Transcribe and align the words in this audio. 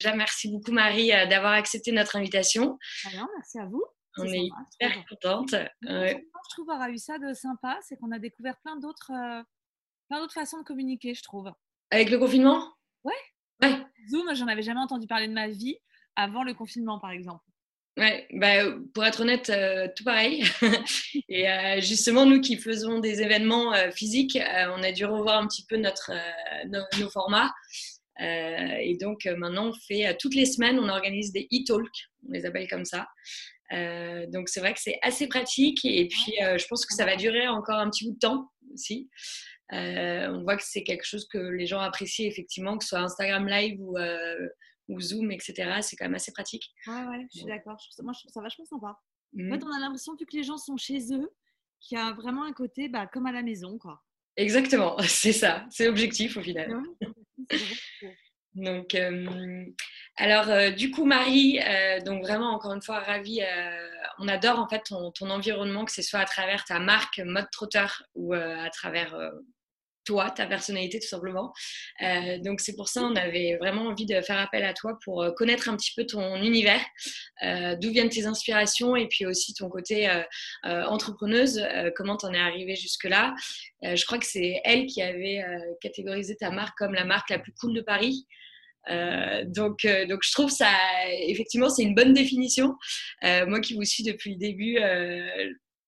Déjà, 0.00 0.16
merci 0.16 0.50
beaucoup 0.50 0.72
Marie 0.72 1.08
d'avoir 1.28 1.52
accepté 1.52 1.92
notre 1.92 2.16
invitation. 2.16 2.78
Alors, 3.12 3.28
merci 3.36 3.58
à 3.58 3.66
vous. 3.66 3.84
On 4.16 4.24
est, 4.24 4.48
hyper 4.80 5.04
contente. 5.08 5.54
Je 5.82 6.16
trouve 6.50 6.70
avoir 6.70 6.88
eu 6.88 6.98
ça 6.98 7.18
de 7.18 7.32
sympa, 7.32 7.78
c'est 7.82 7.96
qu'on 7.96 8.10
a 8.10 8.18
découvert 8.18 8.56
plein 8.62 8.76
d'autres, 8.76 9.12
plein 10.08 10.20
d'autres 10.20 10.34
façons 10.34 10.58
de 10.58 10.64
communiquer, 10.64 11.14
je 11.14 11.22
trouve. 11.22 11.52
Avec 11.90 12.10
le 12.10 12.18
confinement? 12.18 12.74
Ouais. 13.04 13.12
Ouais. 13.62 13.78
Zoom, 14.10 14.34
j'en 14.34 14.48
avais 14.48 14.62
jamais 14.62 14.80
entendu 14.80 15.06
parler 15.06 15.28
de 15.28 15.32
ma 15.32 15.48
vie 15.48 15.76
avant 16.16 16.42
le 16.42 16.54
confinement, 16.54 16.98
par 16.98 17.10
exemple. 17.10 17.44
Ouais, 17.96 18.26
bah, 18.32 18.64
pour 18.94 19.04
être 19.04 19.20
honnête, 19.20 19.50
euh, 19.50 19.88
tout 19.94 20.04
pareil. 20.04 20.44
et 21.28 21.50
euh, 21.50 21.80
justement, 21.80 22.24
nous 22.24 22.40
qui 22.40 22.56
faisons 22.56 22.98
des 22.98 23.20
événements 23.20 23.74
euh, 23.74 23.90
physiques, 23.90 24.38
on 24.76 24.82
a 24.82 24.92
dû 24.92 25.04
revoir 25.04 25.38
un 25.38 25.46
petit 25.46 25.66
peu 25.66 25.76
notre, 25.76 26.12
nos, 26.66 27.10
formats. 27.10 27.52
Et 28.20 28.96
donc 29.00 29.24
maintenant, 29.24 29.68
on 29.68 29.72
fait 29.72 30.16
toutes 30.18 30.34
les 30.34 30.46
semaines, 30.46 30.78
on 30.78 30.88
organise 30.88 31.32
des 31.32 31.48
e-talks, 31.52 32.08
on 32.28 32.32
les 32.32 32.44
appelle 32.44 32.68
comme 32.68 32.84
ça. 32.84 33.06
donc 34.28 34.48
c'est 34.48 34.60
vrai 34.60 34.74
que 34.74 34.80
c'est 34.80 34.98
assez 35.02 35.26
pratique 35.26 35.84
et 35.84 36.06
puis 36.08 36.34
je 36.38 36.66
pense 36.68 36.84
que 36.84 36.94
ça 36.94 37.06
va 37.06 37.16
durer 37.16 37.48
encore 37.48 37.78
un 37.78 37.88
petit 37.88 38.06
bout 38.06 38.14
de 38.14 38.18
temps 38.18 38.50
aussi. 38.74 39.08
on 39.72 40.42
voit 40.42 40.56
que 40.56 40.64
c'est 40.64 40.82
quelque 40.82 41.04
chose 41.04 41.26
que 41.32 41.38
les 41.38 41.66
gens 41.66 41.80
apprécient 41.80 42.26
effectivement, 42.26 42.76
que 42.76 42.84
ce 42.84 42.90
soit 42.90 43.00
Instagram 43.00 43.48
Live 43.48 43.80
ou 43.80 43.96
ou 44.90 45.00
Zoom, 45.00 45.30
etc. 45.30 45.80
C'est 45.80 45.96
quand 45.96 46.04
même 46.04 46.14
assez 46.14 46.32
pratique. 46.32 46.64
Ouais, 46.86 47.04
ouais, 47.04 47.26
je 47.32 47.38
suis 47.38 47.46
d'accord. 47.46 47.78
Moi, 48.02 48.12
je 48.12 48.20
trouve 48.20 48.32
ça 48.32 48.42
vachement 48.42 48.64
sympa. 48.64 48.88
En 48.88 49.38
fait, 49.38 49.58
mmh. 49.58 49.64
on 49.64 49.76
a 49.76 49.78
l'impression, 49.78 50.16
vu 50.16 50.26
que 50.26 50.36
les 50.36 50.42
gens 50.42 50.58
sont 50.58 50.76
chez 50.76 51.14
eux, 51.14 51.30
qu'il 51.80 51.96
y 51.96 52.00
a 52.00 52.12
vraiment 52.12 52.44
un 52.44 52.52
côté 52.52 52.88
bah, 52.88 53.06
comme 53.06 53.26
à 53.26 53.32
la 53.32 53.42
maison, 53.42 53.78
quoi. 53.78 54.02
Exactement, 54.36 54.96
c'est 55.06 55.32
ça. 55.32 55.66
C'est 55.70 55.86
l'objectif 55.86 56.36
au 56.36 56.42
final. 56.42 56.80
donc, 58.54 58.96
alors, 60.20 60.50
euh, 60.50 60.70
du 60.70 60.90
coup, 60.90 61.06
Marie, 61.06 61.58
euh, 61.66 61.98
donc 62.00 62.22
vraiment, 62.22 62.50
encore 62.50 62.74
une 62.74 62.82
fois, 62.82 62.98
ravie. 62.98 63.40
Euh, 63.42 63.88
on 64.18 64.28
adore 64.28 64.58
en 64.58 64.68
fait 64.68 64.82
ton, 64.86 65.10
ton, 65.12 65.30
environnement, 65.30 65.86
que 65.86 65.92
ce 65.92 66.02
soit 66.02 66.20
à 66.20 66.26
travers 66.26 66.64
ta 66.66 66.78
marque 66.78 67.20
Mode 67.24 67.50
Trotteur 67.50 68.02
ou 68.14 68.34
à 68.34 68.68
travers 68.68 69.16
toi, 70.04 70.30
ta 70.30 70.46
personnalité 70.46 70.98
tout 70.98 71.06
simplement. 71.06 71.52
Euh, 72.02 72.38
donc 72.38 72.60
c'est 72.60 72.74
pour 72.76 72.88
ça 72.88 73.02
on 73.02 73.14
avait 73.16 73.56
vraiment 73.58 73.86
envie 73.86 74.06
de 74.06 74.20
faire 74.22 74.38
appel 74.38 74.64
à 74.64 74.74
toi 74.74 74.98
pour 75.04 75.22
euh, 75.22 75.30
connaître 75.32 75.68
un 75.68 75.76
petit 75.76 75.92
peu 75.94 76.06
ton 76.06 76.36
univers, 76.36 76.80
euh, 77.42 77.76
d'où 77.76 77.90
viennent 77.90 78.08
tes 78.08 78.26
inspirations 78.26 78.96
et 78.96 79.06
puis 79.08 79.26
aussi 79.26 79.54
ton 79.54 79.68
côté 79.68 80.10
entrepreneuse, 80.64 81.62
comment 81.96 82.16
tu 82.16 82.26
en 82.26 82.32
es 82.32 82.38
arrivée 82.38 82.76
jusque-là. 82.76 83.34
je 83.82 84.04
crois 84.04 84.18
que 84.18 84.26
c'est 84.26 84.60
elle 84.64 84.86
qui 84.86 85.02
avait 85.02 85.42
catégorisé 85.80 86.36
ta 86.36 86.50
marque 86.50 86.76
comme 86.78 86.94
la 86.94 87.04
marque 87.04 87.30
la 87.30 87.38
plus 87.38 87.52
cool 87.52 87.74
de 87.74 87.80
Paris. 87.80 88.26
donc, 88.88 89.86
donc, 90.08 90.20
je 90.22 90.32
trouve 90.32 90.50
ça, 90.50 90.70
effectivement, 91.28 91.68
c'est 91.68 91.82
une 91.82 91.94
bonne 91.94 92.12
définition. 92.12 92.74
moi 93.22 93.60
qui 93.60 93.74
vous 93.74 93.84
suis 93.84 94.04
depuis 94.04 94.32
le 94.32 94.38
début, 94.38 94.78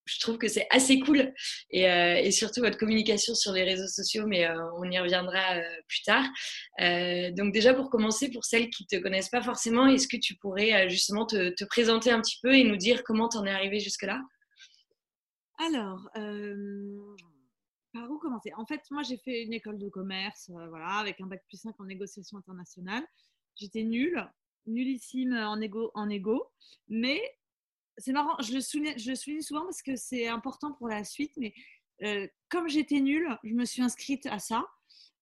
je 0.05 0.21
trouve 0.21 0.39
que 0.39 0.49
c'est 0.49 0.67
assez 0.71 0.99
cool 1.01 1.33
et, 1.71 1.89
euh, 1.89 2.17
et, 2.17 2.31
surtout 2.31 2.61
votre 2.61 2.79
communication 2.79 3.35
sur 3.35 3.53
les 3.53 3.63
réseaux 3.63 3.87
sociaux, 3.87 4.27
mais 4.27 4.47
euh, 4.47 4.57
on 4.77 4.91
y 4.91 4.99
reviendra 4.99 5.57
euh, 5.57 5.63
plus 5.89 6.03
tard. 6.03 6.25
donc 7.37 7.53
déjà 7.53 7.75
pour 7.75 7.91
commencer, 7.91 8.31
pour 8.31 8.45
celles 8.45 8.71
qui 8.71 8.87
ne 8.91 8.99
te 8.99 9.03
connaissent 9.03 9.31
pas 9.31 9.43
forcément, 9.43 9.87
est-ce 9.87 10.09
que 10.09 10.17
tu 10.17 10.37
pourrais 10.37 10.89
justement 10.89 11.27
te, 11.27 11.51
te, 11.51 11.65
présenter 11.65 12.11
un 12.11 12.21
petit 12.21 12.39
peu 12.43 12.53
et 12.55 12.65
nous 12.65 12.77
dire 12.77 13.03
comment 13.05 13.29
tu 13.29 13.39
en 13.39 13.47
es 13.47 13.51
arrivé 13.51 13.79
jusque-là? 13.81 14.21
Alors, 15.59 16.09
par 17.93 18.11
où 18.11 18.19
commencer? 18.19 18.53
En 18.57 18.67
fait, 18.67 18.81
moi 18.91 19.03
j'ai 19.03 19.19
fait 19.19 19.43
une 19.43 19.53
école 19.53 19.79
de 19.79 19.89
commerce, 19.89 20.51
voilà, 20.69 20.99
avec 20.99 21.21
un 21.21 21.27
bac 21.27 21.43
plus 21.47 21.59
5 21.59 21.75
en 21.79 21.85
négociation 21.85 22.39
internationale. 22.39 23.05
J'étais 23.55 23.83
nulle, 23.83 24.27
nullissime 24.67 25.35
en 25.35 25.61
égo, 25.61 25.91
en 25.95 26.09
égo 26.09 26.49
mais 26.89 27.21
c'est 27.99 28.13
marrant, 28.13 28.37
je 28.41 28.55
le, 28.55 28.61
souligne, 28.61 29.43
souvent 29.43 29.63
parce 29.65 29.83
que 29.83 29.97
c'est 29.97 30.27
important 30.27 30.73
pour 30.73 30.89
la 30.89 31.05
suite, 31.05 31.33
mais 31.37 31.53
euh, 32.03 32.27
comme 32.49 32.69
j'étais 32.69 33.01
nulle, 33.01 33.29
je 33.45 33.55
me 33.55 33.65
suis 33.65 33.83
inscrite 33.83 34.27
à 34.27 34.39
ça. 34.39 34.65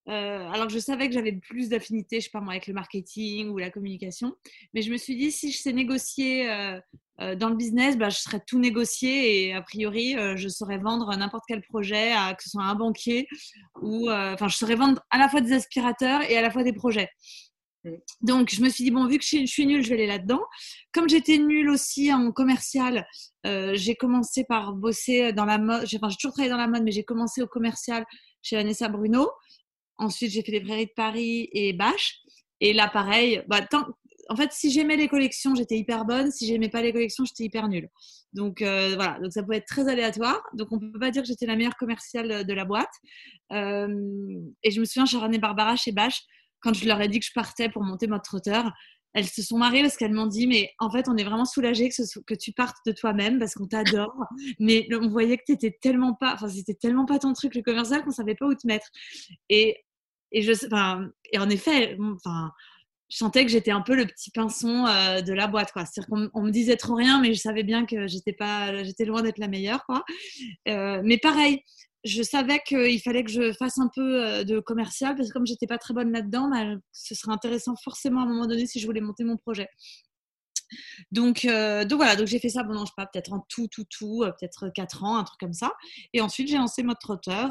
Euh, 0.09 0.49
alors 0.49 0.67
que 0.67 0.73
je 0.73 0.79
savais 0.79 1.09
que 1.09 1.15
j'avais 1.15 1.33
plus 1.33 1.69
d'affinité, 1.69 2.21
je 2.21 2.25
sais 2.25 2.31
pas 2.31 2.41
moi, 2.41 2.55
avec 2.55 2.67
le 2.67 2.75
marketing 2.75 3.49
ou 3.49 3.59
la 3.59 3.71
communication. 3.71 4.35
Mais 4.73 4.83
je 4.83 4.91
me 4.91 4.97
suis 4.97 5.15
dit, 5.15 5.31
si 5.31 5.53
je 5.53 5.59
sais 5.59 5.73
négocier 5.73 6.51
euh, 6.51 6.81
dans 7.37 7.51
le 7.51 7.55
business, 7.55 7.99
bah, 7.99 8.09
je 8.09 8.19
serais 8.19 8.41
tout 8.45 8.59
négocier 8.59 9.49
et 9.49 9.55
a 9.55 9.61
priori, 9.61 10.17
je 10.37 10.49
saurais 10.49 10.79
vendre 10.79 11.15
n'importe 11.17 11.45
quel 11.47 11.61
projet, 11.61 12.13
à, 12.13 12.35
que 12.35 12.43
ce 12.43 12.51
soit 12.51 12.65
un 12.65 12.75
banquier 12.75 13.29
ou. 13.83 14.11
Enfin, 14.11 14.49
je 14.49 14.57
saurais 14.57 14.75
vendre 14.75 15.03
à 15.11 15.19
la 15.19 15.29
fois 15.29 15.43
des 15.43 15.53
aspirateurs 15.53 16.23
et 16.23 16.37
à 16.39 16.41
la 16.41 16.51
fois 16.51 16.63
des 16.63 16.73
projets. 16.73 17.11
Mm. 17.85 17.91
Donc, 18.23 18.51
je 18.51 18.63
me 18.63 18.69
suis 18.69 18.85
dit, 18.85 18.91
bon, 18.91 19.07
vu 19.07 19.19
que 19.19 19.25
je 19.25 19.47
suis 19.47 19.67
nulle, 19.67 19.83
je 19.83 19.89
vais 19.89 19.95
aller 19.95 20.07
là-dedans. 20.07 20.43
Comme 20.93 21.09
j'étais 21.09 21.39
nulle 21.39 21.71
aussi 21.71 22.13
en 22.13 22.33
commercial, 22.33 23.07
euh, 23.47 23.73
j'ai 23.75 23.95
commencé 23.95 24.45
par 24.45 24.73
bosser 24.75 25.33
dans 25.33 25.45
la 25.45 25.59
mode. 25.59 25.85
Enfin, 25.85 26.09
j'ai 26.09 26.17
toujours 26.17 26.33
travaillé 26.33 26.51
dans 26.51 26.57
la 26.57 26.69
mode, 26.69 26.83
mais 26.83 26.93
j'ai 26.93 27.05
commencé 27.05 27.43
au 27.43 27.47
commercial 27.47 28.05
chez 28.43 28.57
Vanessa 28.57 28.89
Bruno. 28.89 29.31
Ensuite, 29.99 30.31
j'ai 30.31 30.43
fait 30.43 30.53
les 30.53 30.61
Prairies 30.61 30.87
de 30.87 30.93
Paris 30.97 31.49
et 31.53 31.73
Bâche. 31.73 32.17
Et 32.61 32.73
là, 32.73 32.89
pareil, 32.89 33.43
bah, 33.49 33.61
en 34.29 34.37
fait, 34.37 34.53
si 34.53 34.71
j'aimais 34.71 34.97
les 34.97 35.09
collections, 35.09 35.55
j'étais 35.55 35.77
hyper 35.77 36.05
bonne. 36.05 36.31
Si 36.31 36.47
j'aimais 36.47 36.69
pas 36.69 36.83
les 36.83 36.93
collections, 36.93 37.25
j'étais 37.25 37.45
hyper 37.45 37.69
nulle. 37.69 37.89
Donc 38.33 38.63
euh, 38.63 38.95
voilà, 38.95 39.19
donc 39.21 39.33
ça 39.33 39.43
pouvait 39.43 39.57
être 39.57 39.67
très 39.67 39.89
aléatoire. 39.89 40.41
Donc 40.55 40.69
on 40.71 40.79
peut 40.79 41.01
pas 41.01 41.11
dire 41.11 41.23
que 41.23 41.29
j'étais 41.29 41.47
la 41.47 41.57
meilleure 41.57 41.77
commerciale 41.77 42.47
de 42.47 42.53
la 42.55 42.65
boîte. 42.65 42.93
Euh, 43.53 43.89
et 44.63 44.71
je 44.71 44.81
me 44.81 44.85
souviens, 44.85 45.05
j'ai 45.05 45.19
ramené 45.19 45.39
Barbara 45.39 45.75
chez 45.75 45.91
Bâche 45.91 46.23
quand 46.61 46.75
je 46.75 46.87
leur 46.87 47.01
ai 47.01 47.09
dit 47.09 47.21
que 47.21 47.27
je 47.27 47.33
partais 47.33 47.69
pour 47.69 47.83
monter 47.83 48.07
mode 48.07 48.23
trotteur, 48.23 48.73
elles 49.13 49.29
se 49.29 49.43
sont 49.43 49.59
marrées 49.59 49.83
parce 49.83 49.97
qu'elles 49.97 50.13
m'ont 50.13 50.27
dit 50.27 50.47
mais 50.47 50.71
en 50.79 50.91
fait 50.91 51.09
on 51.09 51.17
est 51.17 51.25
vraiment 51.25 51.45
soulagé 51.45 51.89
que, 51.89 52.21
que 52.27 52.35
tu 52.35 52.53
partes 52.53 52.77
de 52.87 52.93
toi-même 52.93 53.39
parce 53.39 53.55
qu'on 53.55 53.67
t'adore. 53.67 54.15
Mais 54.61 54.87
on 54.95 55.09
voyait 55.09 55.37
que 55.37 55.45
t'étais 55.47 55.77
tellement 55.81 56.15
pas 56.15 56.35
enfin 56.35 56.49
c'était 56.49 56.75
tellement 56.75 57.07
pas 57.07 57.19
ton 57.19 57.33
truc 57.33 57.55
le 57.55 57.63
commercial 57.63 58.05
qu'on 58.05 58.11
savait 58.11 58.35
pas 58.35 58.47
où 58.47 58.55
te 58.55 58.67
mettre. 58.67 58.89
Et 59.49 59.79
et 60.33 60.43
je 60.43 60.53
et 61.33 61.39
en 61.39 61.51
effet 61.51 61.97
enfin 62.15 62.53
je 63.09 63.17
sentais 63.17 63.45
que 63.45 63.51
j'étais 63.51 63.73
un 63.73 63.81
peu 63.81 63.97
le 63.97 64.07
petit 64.07 64.31
pinson 64.31 64.87
euh, 64.87 65.21
de 65.23 65.33
la 65.33 65.49
boîte 65.49 65.73
quoi. 65.73 65.85
C'est-à-dire 65.85 66.31
qu'on 66.33 66.43
me 66.43 66.51
disait 66.51 66.77
trop 66.77 66.95
rien 66.95 67.21
mais 67.21 67.35
je 67.35 67.41
savais 67.41 67.65
bien 67.65 67.87
que 67.87 68.07
j'étais 68.07 68.33
pas 68.33 68.85
j'étais 68.85 69.05
loin 69.05 69.23
d'être 69.23 69.39
la 69.39 69.49
meilleure 69.49 69.85
quoi. 69.87 70.05
Euh, 70.69 71.01
mais 71.05 71.19
pareil 71.19 71.65
je 72.05 72.23
savais 72.23 72.61
qu'il 72.67 73.01
fallait 73.01 73.25
que 73.25 73.31
je 73.31 73.53
fasse 73.53 73.79
un 73.79 73.89
peu 73.95 74.25
euh, 74.25 74.45
de 74.45 74.61
commercial 74.61 75.17
parce 75.17 75.29
que 75.29 75.33
comme 75.33 75.47
j'étais 75.47 75.67
pas 75.67 75.79
très 75.79 75.95
bonne 75.95 76.13
là-dedans, 76.13 76.49
bah, 76.49 76.77
ce 76.93 77.15
serait 77.15 77.33
intéressant 77.33 77.75
forcément 77.77 78.21
à 78.21 78.23
un 78.25 78.27
moment 78.27 78.47
donné 78.47 78.67
si 78.67 78.81
je 78.81 78.87
voulais 78.87 79.01
monter 79.01 79.25
mon 79.25 79.37
projet. 79.37 79.69
Donc, 81.11 81.45
euh, 81.45 81.85
donc 81.85 81.99
voilà, 81.99 82.17
donc 82.17 82.29
j'ai 82.29 82.39
fait 82.39 82.49
ça 82.49 82.63
pendant, 82.63 82.81
je 82.81 82.87
sais 82.87 82.93
pas, 82.97 83.07
peut-être 83.07 83.33
en 83.33 83.45
tout, 83.49 83.67
tout, 83.69 83.85
tout, 83.91 84.23
euh, 84.23 84.31
peut-être 84.31 84.71
4 84.75 85.05
ans, 85.05 85.17
un 85.19 85.25
truc 85.25 85.41
comme 85.41 85.53
ça. 85.53 85.73
Et 86.13 86.21
ensuite, 86.21 86.49
j'ai 86.49 86.59
lancé 86.59 86.83
mode 86.83 86.99
trotteur 87.01 87.51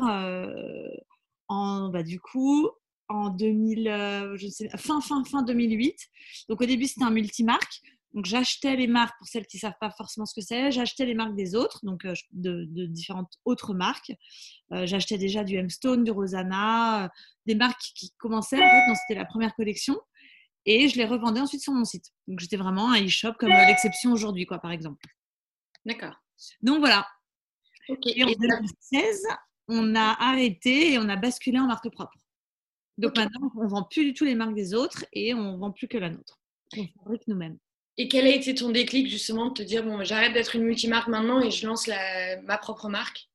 en, 1.50 1.90
bah, 1.90 2.04
du 2.04 2.20
coup, 2.20 2.70
en 3.10 3.30
2000, 3.30 4.36
je 4.36 4.48
sais, 4.48 4.70
fin, 4.78 5.02
fin, 5.02 5.24
fin 5.26 5.44
2008. 5.44 5.98
Donc 6.48 6.62
au 6.62 6.66
début, 6.66 6.86
c'était 6.86 7.04
un 7.04 7.12
multimarque. 7.12 7.82
Donc 8.14 8.26
j'achetais 8.26 8.76
les 8.76 8.88
marques, 8.88 9.18
pour 9.20 9.28
celles 9.28 9.46
qui 9.46 9.58
ne 9.58 9.62
savent 9.62 9.78
pas 9.80 9.92
forcément 9.92 10.26
ce 10.26 10.34
que 10.34 10.42
c'est, 10.42 10.72
j'achetais 10.72 11.06
les 11.06 11.14
marques 11.14 11.36
des 11.36 11.54
autres, 11.54 11.80
donc 11.84 12.06
euh, 12.06 12.14
de, 12.32 12.86
différentes 12.88 13.38
autres 13.46 13.74
marques. 13.74 14.12
Euh, 14.72 14.88
j'achetais 14.88 15.18
déjà 15.18 15.44
du 15.44 15.58
Hemstone, 15.58 16.04
du 16.04 16.12
Rosanna, 16.12 17.06
euh, 17.06 17.10
des 17.46 17.56
marques 17.56 17.80
qui 17.96 18.12
commençaient, 18.18 18.58
en 18.58 18.60
fait, 18.60 18.96
c'était 19.08 19.20
la 19.20 19.26
première 19.26 19.54
collection. 19.56 20.00
Et 20.66 20.90
je 20.90 20.98
les 20.98 21.06
revendais 21.06 21.40
ensuite 21.40 21.62
sur 21.62 21.74
mon 21.74 21.86
site. 21.86 22.12
Donc 22.28 22.40
j'étais 22.40 22.58
vraiment 22.58 22.92
un 22.92 23.04
e-shop 23.04 23.34
comme 23.40 23.50
l'exception 23.50 24.12
aujourd'hui, 24.12 24.46
quoi, 24.46 24.60
par 24.60 24.72
exemple. 24.72 25.06
D'accord. 25.86 26.16
Donc 26.62 26.80
voilà. 26.80 27.08
Et 28.06 28.24
en 28.24 28.28
2016, 28.28 29.24
on 29.68 29.96
a 29.96 30.16
arrêté 30.20 30.94
et 30.94 31.00
on 31.00 31.08
a 31.10 31.16
basculé 31.16 31.60
en 31.60 31.68
marque 31.68 31.90
propre. 31.90 32.18
Donc 32.98 33.16
maintenant, 33.18 33.52
on 33.56 33.64
ne 33.64 33.70
vend 33.70 33.84
plus 33.84 34.04
du 34.04 34.14
tout 34.14 34.26
les 34.26 34.36
marques 34.36 34.56
des 34.56 34.74
autres 34.74 35.06
et 35.14 35.34
on 35.34 35.54
ne 35.54 35.58
vend 35.58 35.72
plus 35.72 35.88
que 35.88 35.98
la 35.98 36.10
nôtre. 36.10 36.40
On 36.78 36.86
fabrique 37.04 37.28
nous-mêmes. 37.28 37.58
Et 38.00 38.08
quel 38.08 38.26
a 38.26 38.30
été 38.30 38.56
ton 38.56 38.70
déclic 38.70 39.10
justement 39.10 39.50
de 39.50 39.54
te 39.54 39.62
dire 39.62 39.84
bon, 39.84 40.02
j'arrête 40.06 40.32
d'être 40.32 40.56
une 40.56 40.64
multimarque 40.64 41.10
maintenant 41.10 41.42
et 41.42 41.52
je 41.52 41.68
lance 41.68 41.90
ma 42.46 42.58
propre 42.58 42.88
marque? 42.88 43.28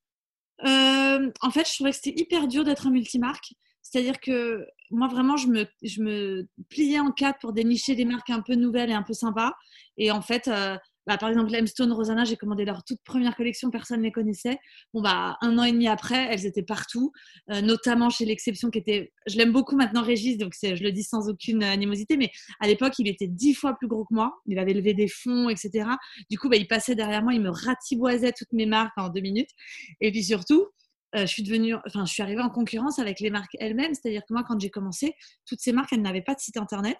Euh, 0.65 1.31
En 1.43 1.51
fait, 1.51 1.69
je 1.69 1.75
trouvais 1.75 1.91
que 1.91 1.97
c'était 1.97 2.19
hyper 2.19 2.49
dur 2.49 2.65
d'être 2.65 2.87
un 2.87 2.91
multimarque. 2.91 3.53
C'est-à-dire 3.83 4.19
que 4.19 4.67
moi, 4.91 5.09
vraiment, 5.09 5.37
je 5.37 5.49
me, 5.49 5.67
je 5.83 6.47
pliais 6.71 6.99
en 6.99 7.13
quatre 7.13 7.39
pour 7.41 7.53
dénicher 7.53 7.95
des 7.95 8.07
marques 8.07 8.31
un 8.31 8.41
peu 8.41 8.55
nouvelles 8.55 8.91
et 8.91 8.95
un 8.95 9.03
peu 9.03 9.13
sympas. 9.13 9.53
Et 9.99 10.11
en 10.11 10.23
fait, 10.23 10.49
euh, 10.49 10.79
bah, 11.07 11.19
par 11.19 11.29
exemple, 11.29 11.51
Limestone, 11.53 11.93
Rosanna, 11.93 12.25
j'ai 12.25 12.37
commandé 12.37 12.65
leur 12.65 12.83
toute 12.85 13.01
première 13.05 13.37
collection, 13.37 13.71
personne 13.71 13.99
ne 13.99 14.05
les 14.05 14.13
connaissait. 14.13 14.59
Bon, 14.93 15.03
bah, 15.03 15.37
un 15.43 15.59
an 15.59 15.65
et 15.65 15.73
demi 15.73 15.87
après, 15.87 16.29
elles 16.31 16.47
étaient 16.47 16.63
partout, 16.63 17.13
euh, 17.51 17.61
notamment 17.61 18.11
chez 18.11 18.25
l'exception 18.25 18.71
qui 18.71 18.79
était. 18.79 19.13
Je 19.27 19.37
l'aime 19.37 19.53
beaucoup 19.53 19.77
maintenant, 19.77 20.03
Régis, 20.03 20.39
donc 20.39 20.55
je 20.63 20.83
le 20.83 20.93
dis 20.93 21.03
sans 21.03 21.29
aucune 21.29 21.63
animosité, 21.63 22.17
mais 22.17 22.31
à 22.61 22.67
l'époque, 22.67 22.95
il 22.99 23.09
était 23.09 23.27
dix 23.27 23.55
fois 23.55 23.75
plus 23.75 23.89
gros 23.89 24.05
que 24.05 24.15
moi. 24.15 24.35
Il 24.47 24.59
avait 24.59 24.73
levé 24.73 24.95
des 24.95 25.09
fonds, 25.09 25.49
etc. 25.49 25.89
Du 26.31 26.39
coup, 26.39 26.49
bah, 26.49 26.57
il 26.57 26.67
passait 26.67 26.95
derrière 26.95 27.23
moi, 27.23 27.35
il 27.35 27.41
me 27.41 27.51
ratiboisait 27.51 28.33
toutes 28.33 28.53
mes 28.53 28.67
marques 28.67 28.97
en 28.97 29.09
deux 29.09 29.21
minutes. 29.21 29.51
Et 30.01 30.11
puis 30.11 30.25
surtout, 30.25 30.69
euh, 31.15 31.21
je 31.21 31.27
suis 31.27 31.43
devenue, 31.43 31.75
enfin, 31.87 32.05
je 32.05 32.13
suis 32.13 32.23
arrivée 32.23 32.43
en 32.43 32.51
concurrence 32.51 32.99
avec 32.99 33.21
les 33.21 33.31
marques 33.31 33.57
elles-mêmes. 33.61 33.95
C'est-à-dire 33.95 34.23
que 34.27 34.33
moi, 34.33 34.43
quand 34.47 34.59
j'ai 34.59 34.71
commencé, 34.71 35.15
toutes 35.47 35.61
ces 35.61 35.73
marques, 35.73 35.93
elles 35.93 36.03
n'avaient 36.03 36.23
pas 36.23 36.35
de 36.35 36.41
site 36.41 36.57
internet. 36.57 36.99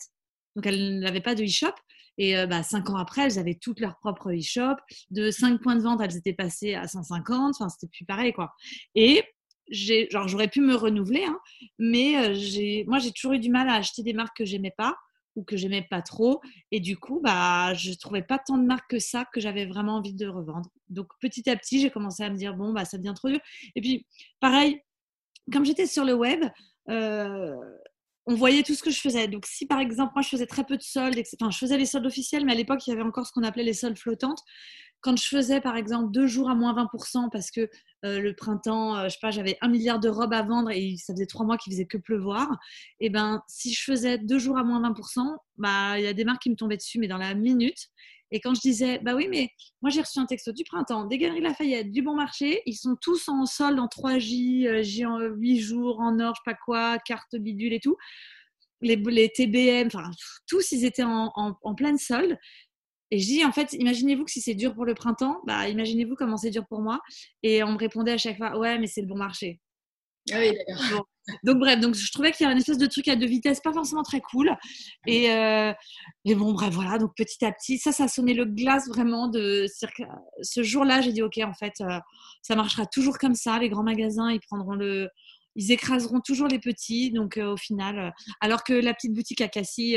Donc, 0.57 0.67
elles 0.67 1.01
n'avaient 1.01 1.21
pas 1.21 1.35
de 1.35 1.45
e-shop. 1.45 1.73
Et 2.19 2.35
bah, 2.47 2.63
cinq 2.63 2.91
ans 2.91 2.97
après, 2.97 3.23
elles 3.23 3.39
avaient 3.39 3.59
toutes 3.61 3.81
leurs 3.81 3.99
propres 3.99 4.33
e-shop. 4.33 4.77
De 5.11 5.31
5 5.31 5.61
points 5.61 5.77
de 5.77 5.83
vente, 5.83 6.01
elles 6.01 6.17
étaient 6.17 6.33
passées 6.33 6.75
à 6.75 6.87
150. 6.87 7.55
Enfin, 7.59 7.69
c'était 7.69 7.89
plus 7.89 8.05
pareil, 8.05 8.33
quoi. 8.33 8.53
Et 8.95 9.25
genre, 9.71 10.29
j'aurais 10.29 10.49
pu 10.49 10.61
me 10.61 10.75
renouveler, 10.75 11.25
hein, 11.25 11.39
mais 11.79 12.35
j'ai, 12.35 12.85
moi, 12.87 12.99
j'ai 12.99 13.13
toujours 13.13 13.33
eu 13.33 13.39
du 13.39 13.51
mal 13.51 13.69
à 13.69 13.75
acheter 13.75 14.03
des 14.03 14.13
marques 14.13 14.37
que 14.37 14.45
j'aimais 14.45 14.75
pas 14.77 14.97
ou 15.37 15.43
que 15.43 15.57
j'aimais 15.57 15.87
pas 15.89 16.03
trop. 16.03 16.41
Et 16.71 16.81
du 16.81 16.97
coup, 16.97 17.21
bah, 17.23 17.75
je 17.75 17.93
trouvais 17.93 18.23
pas 18.23 18.39
tant 18.39 18.59
de 18.59 18.65
marques 18.65 18.91
que 18.91 18.99
ça 18.99 19.25
que 19.33 19.41
j'avais 19.41 19.67
vraiment 19.67 19.97
envie 19.97 20.15
de 20.15 20.27
revendre. 20.27 20.69
Donc, 20.89 21.09
petit 21.21 21.49
à 21.51 21.57
petit, 21.57 21.81
j'ai 21.81 21.91
commencé 21.91 22.23
à 22.23 22.31
me 22.31 22.37
dire, 22.37 22.55
bon, 22.55 22.73
bah, 22.73 22.85
ça 22.85 22.99
devient 22.99 23.15
trop 23.15 23.29
dur. 23.29 23.41
Et 23.75 23.81
puis, 23.81 24.07
pareil, 24.41 24.81
comme 25.53 25.65
j'étais 25.65 25.87
sur 25.87 26.05
le 26.05 26.15
web, 26.15 26.45
euh, 26.91 27.57
on 28.27 28.35
voyait 28.35 28.63
tout 28.63 28.75
ce 28.75 28.83
que 28.83 28.91
je 28.91 29.01
faisais. 29.01 29.29
Donc, 29.29 29.47
si 29.47 29.67
par 29.67 29.81
exemple, 29.81 30.13
moi 30.15 30.23
je 30.23 30.29
faisais 30.29 30.47
très 30.47 30.65
peu 30.65 30.77
de 30.77 30.83
soldes, 30.83 31.21
enfin, 31.41 31.51
je 31.51 31.59
faisais 31.59 31.77
les 31.77 31.87
soldes 31.87 32.07
officiels, 32.07 32.45
mais 32.45 32.53
à 32.53 32.55
l'époque, 32.55 32.87
il 32.87 32.91
y 32.91 32.93
avait 32.93 33.03
encore 33.03 33.27
ce 33.27 33.33
qu'on 33.33 33.43
appelait 33.43 33.65
les 33.65 33.75
soldes 33.75 33.99
flottantes. 33.99 34.41
Quand 35.01 35.17
je 35.19 35.29
faisais 35.29 35.61
par 35.61 35.77
exemple 35.77 36.11
deux 36.13 36.27
jours 36.27 36.49
à 36.49 36.55
moins 36.55 36.73
20% 36.73 37.29
parce 37.31 37.51
que 37.51 37.69
euh, 38.07 38.21
le 38.21 38.35
printemps, 38.35 38.97
euh, 38.97 39.05
je 39.05 39.11
sais 39.11 39.19
pas, 39.21 39.31
j'avais 39.31 39.59
un 39.61 39.69
milliard 39.69 40.01
de 40.01 40.09
robes 40.09 40.33
à 40.33 40.43
vendre 40.43 40.71
et 40.71 40.97
ça 40.97 41.13
faisait 41.13 41.27
trois 41.27 41.45
mois 41.45 41.59
qu'il 41.59 41.75
faisait 41.75 41.85
que 41.85 41.99
pleuvoir, 41.99 42.49
et 43.01 43.07
eh 43.07 43.11
ben 43.11 43.43
si 43.47 43.75
je 43.75 43.83
faisais 43.85 44.17
deux 44.17 44.39
jours 44.39 44.57
à 44.57 44.65
moins 44.65 44.81
20%, 44.81 45.37
bah 45.59 45.99
il 45.99 46.05
y 46.05 46.07
a 46.07 46.15
des 46.15 46.25
marques 46.25 46.43
qui 46.43 46.51
me 46.51 46.57
tombaient 46.57 46.79
dessus, 46.79 46.99
mais 46.99 47.09
dans 47.09 47.19
la 47.19 47.35
minute. 47.35 47.89
Et 48.35 48.41
quand 48.41 48.53
je 48.53 48.61
disais, 48.61 48.99
bah 48.99 49.15
oui, 49.15 49.29
mais 49.31 49.49
moi 49.81 49.91
j'ai 49.91 50.01
reçu 50.01 50.19
un 50.19 50.27
texto 50.27 50.51
du 50.51 50.65
printemps, 50.65 51.05
des 51.05 51.19
Galeries 51.19 51.41
Lafayette, 51.41 51.93
du 51.93 52.03
Bon 52.03 52.17
Marché, 52.17 52.63
ils 52.67 52.75
sont 52.75 52.97
tous 53.01 53.29
en 53.29 53.47
solde 53.47 53.79
en 53.79 53.87
3J, 53.87 54.83
J 54.83 55.07
en 55.07 55.21
8 55.21 55.61
jours, 55.61 56.01
en 56.01 56.19
or, 56.19 56.35
je 56.35 56.41
sais 56.41 56.53
pas 56.53 56.59
quoi, 56.65 56.99
carte 56.99 57.37
bidule 57.37 57.73
et 57.73 57.79
tout. 57.79 57.97
Les, 58.81 58.99
TBM, 59.29 59.87
enfin, 59.87 60.11
tous 60.49 60.73
ils 60.73 60.85
étaient 60.85 61.05
en, 61.05 61.31
en, 61.37 61.75
pleine 61.77 61.97
solde. 61.97 62.37
Et 63.13 63.21
je 63.21 63.27
dis, 63.27 63.45
en 63.45 63.53
fait, 63.53 63.73
imaginez-vous 63.73 64.25
que 64.25 64.33
si 64.33 64.41
c'est 64.41 64.57
dur 64.57 64.75
pour 64.75 64.85
le 64.85 64.95
printemps, 64.95 65.41
bah, 65.47 65.69
imaginez-vous 65.69 66.17
comment 66.17 66.37
c'est 66.37 66.51
dur 66.51 66.67
pour 66.67 66.81
moi. 66.81 67.01
Et 67.45 67.63
on 67.63 67.73
me 67.75 67.79
répondait 67.79 68.13
à 68.13 68.19
chaque 68.19 68.37
fois, 68.37 68.59
ouais, 68.59 68.81
mais 68.81 68.89
c'est 68.89 69.01
le 69.01 69.07
bon 69.07 69.17
marché. 69.17 69.61
Ah 70.33 70.39
oui, 70.39 70.53
d'accord. 70.69 71.07
Donc 71.43 71.59
bref, 71.59 71.81
donc 71.81 71.95
je 71.95 72.13
trouvais 72.13 72.33
qu'il 72.33 72.45
y 72.45 72.47
avait 72.47 72.53
une 72.53 72.61
espèce 72.61 72.79
de 72.79 72.87
truc 72.87 73.09
à 73.09 73.17
deux 73.17 73.27
vitesses, 73.27 73.61
pas 73.61 73.73
forcément 73.73 74.03
très 74.03 74.21
cool. 74.21 74.55
Et, 75.07 75.31
euh, 75.31 75.73
bon, 76.27 76.53
bref, 76.53 76.73
voilà. 76.75 76.99
Donc 76.99 77.15
petit 77.17 77.45
à 77.45 77.53
petit, 77.53 77.79
ça, 77.79 77.93
ça 77.93 78.09
sonné 78.09 78.35
le 78.35 78.45
glace 78.45 78.89
vraiment 78.89 79.29
de 79.29 79.67
ce 80.43 80.63
jour-là. 80.63 81.01
J'ai 81.01 81.13
dit 81.13 81.23
ok, 81.23 81.39
en 81.39 81.55
fait, 81.55 81.75
euh, 81.81 81.99
ça 82.43 82.57
marchera 82.57 82.87
toujours 82.87 83.19
comme 83.19 83.35
ça. 83.35 83.59
Les 83.59 83.69
grands 83.71 83.83
magasins, 83.83 84.31
ils 84.31 84.41
prendront 84.41 84.75
le, 84.75 85.09
ils 85.57 85.73
écraseront 85.73 86.21
toujours 86.21 86.49
les 86.49 86.59
petits. 86.59 87.11
Donc 87.11 87.39
euh, 87.39 87.53
au 87.53 87.57
final, 87.57 88.13
alors 88.41 88.63
que 88.65 88.75
la 88.75 88.93
petite 88.95 89.15
boutique 89.15 89.41
à 89.41 89.49
Cassis 89.49 89.97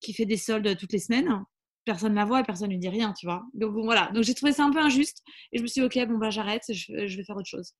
qui 0.00 0.12
fait 0.12 0.26
des 0.26 0.36
soldes 0.36 0.76
toutes 0.76 0.92
les 0.92 0.98
semaines, 0.98 1.44
personne 1.84 2.12
ne 2.12 2.16
la 2.16 2.24
voit 2.24 2.40
et 2.40 2.44
personne 2.44 2.68
ne 2.68 2.72
lui 2.72 2.80
dit 2.80 2.88
rien, 2.88 3.12
tu 3.12 3.26
vois. 3.26 3.44
Donc 3.54 3.72
voilà. 3.74 4.10
Donc 4.12 4.24
j'ai 4.24 4.34
trouvé 4.34 4.52
ça 4.52 4.64
un 4.64 4.72
peu 4.72 4.80
injuste 4.80 5.22
et 5.52 5.58
je 5.58 5.62
me 5.62 5.68
suis 5.68 5.80
dit 5.80 5.86
ok, 5.86 6.08
bon 6.08 6.18
bah 6.18 6.30
j'arrête, 6.30 6.64
je 6.68 7.16
vais 7.16 7.24
faire 7.24 7.36
autre 7.36 7.48
chose. 7.48 7.74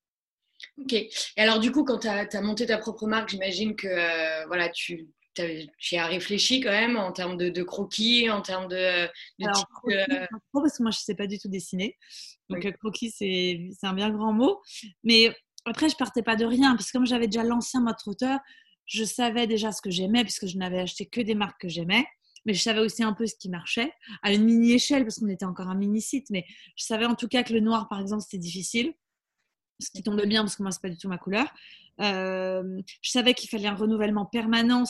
Ok. 0.79 0.93
Et 0.93 1.11
alors, 1.37 1.61
du 1.61 1.73
coup, 1.73 1.85
quand 1.85 1.99
tu 1.99 2.09
as, 2.09 2.41
monté 2.41 2.67
ta 2.67 2.79
propre 2.79 3.07
marque, 3.07 3.31
j'imagine 3.31 3.77
que 3.77 3.87
euh, 3.87 4.47
voilà, 4.47 4.69
tu, 4.69 5.09
tu 5.35 5.97
as 5.97 6.07
réfléchi 6.07 6.61
quand 6.61 6.71
même 6.71 6.97
en 6.97 7.13
termes 7.13 7.37
de, 7.37 7.63
croquis, 7.63 8.31
en 8.31 8.41
termes 8.41 8.69
de. 8.69 9.07
de 9.39 9.47
alors, 9.47 9.67
euh, 9.89 10.27
parce 10.53 10.79
que 10.79 10.83
moi, 10.83 10.91
je 10.91 10.99
ne 10.99 11.05
sais 11.05 11.15
pas 11.15 11.27
du 11.27 11.39
tout 11.39 11.49
dessiner. 11.49 11.97
Donc, 12.49 12.65
euh, 12.65 12.73
croquis, 12.73 13.11
c'est 13.11 13.87
un 13.87 13.95
bien 13.95 14.11
grand 14.11 14.33
mot. 14.33 14.61
Mais 15.05 15.35
après, 15.65 15.89
je 15.89 15.97
partais 15.97 16.23
pas 16.23 16.37
de 16.37 16.45
rien, 16.45 16.75
parce 16.77 16.91
que 16.91 16.99
comme 16.99 17.07
j'avais 17.07 17.27
déjà 17.27 17.45
l'ancien 17.45 17.81
mode 17.81 17.97
trotteur, 17.97 18.39
je 18.87 19.05
savais 19.05 19.47
déjà 19.47 19.73
ce 19.73 19.81
que 19.81 19.91
j'aimais, 19.91 20.23
puisque 20.23 20.47
je 20.47 20.59
n'avais 20.59 20.81
acheté 20.81 21.07
que 21.07 21.21
des 21.21 21.35
marques 21.35 21.61
que 21.61 21.69
j'aimais 21.69 22.05
mais 22.45 22.55
je 22.55 22.63
savais 22.63 22.81
aussi 22.81 23.03
un 23.03 23.13
peu 23.13 23.27
ce 23.27 23.35
qui 23.37 23.49
marchait 23.49 23.93
à 24.23 24.33
une 24.33 24.45
mini 24.45 24.73
échelle 24.73 25.05
parce 25.05 25.19
qu'on 25.19 25.29
était 25.29 25.45
encore 25.45 25.69
un 25.69 25.77
mini 25.77 26.01
site 26.01 26.27
mais 26.31 26.45
je 26.77 26.85
savais 26.85 27.07
en 27.07 27.15
tout 27.15 27.29
cas 27.29 27.43
que 27.43 27.53
le 27.53 27.61
noir 27.61 27.89
par 27.89 28.01
exemple 28.01 28.23
c'était 28.23 28.39
difficile 28.39 28.95
ce 29.83 29.91
qui 29.91 30.03
tombe 30.03 30.21
bien 30.25 30.43
parce 30.43 30.57
que 30.57 30.63
moi 30.63 30.73
c'est 30.73 30.81
pas 30.81 30.89
du 30.89 30.97
tout 30.97 31.09
ma 31.09 31.19
couleur. 31.19 31.47
Euh, 32.01 32.81
je 33.03 33.11
savais 33.11 33.35
qu'il 33.35 33.51
fallait 33.51 33.69
un 33.69 33.75
renouvellement 33.75 34.25
permanent 34.25 34.85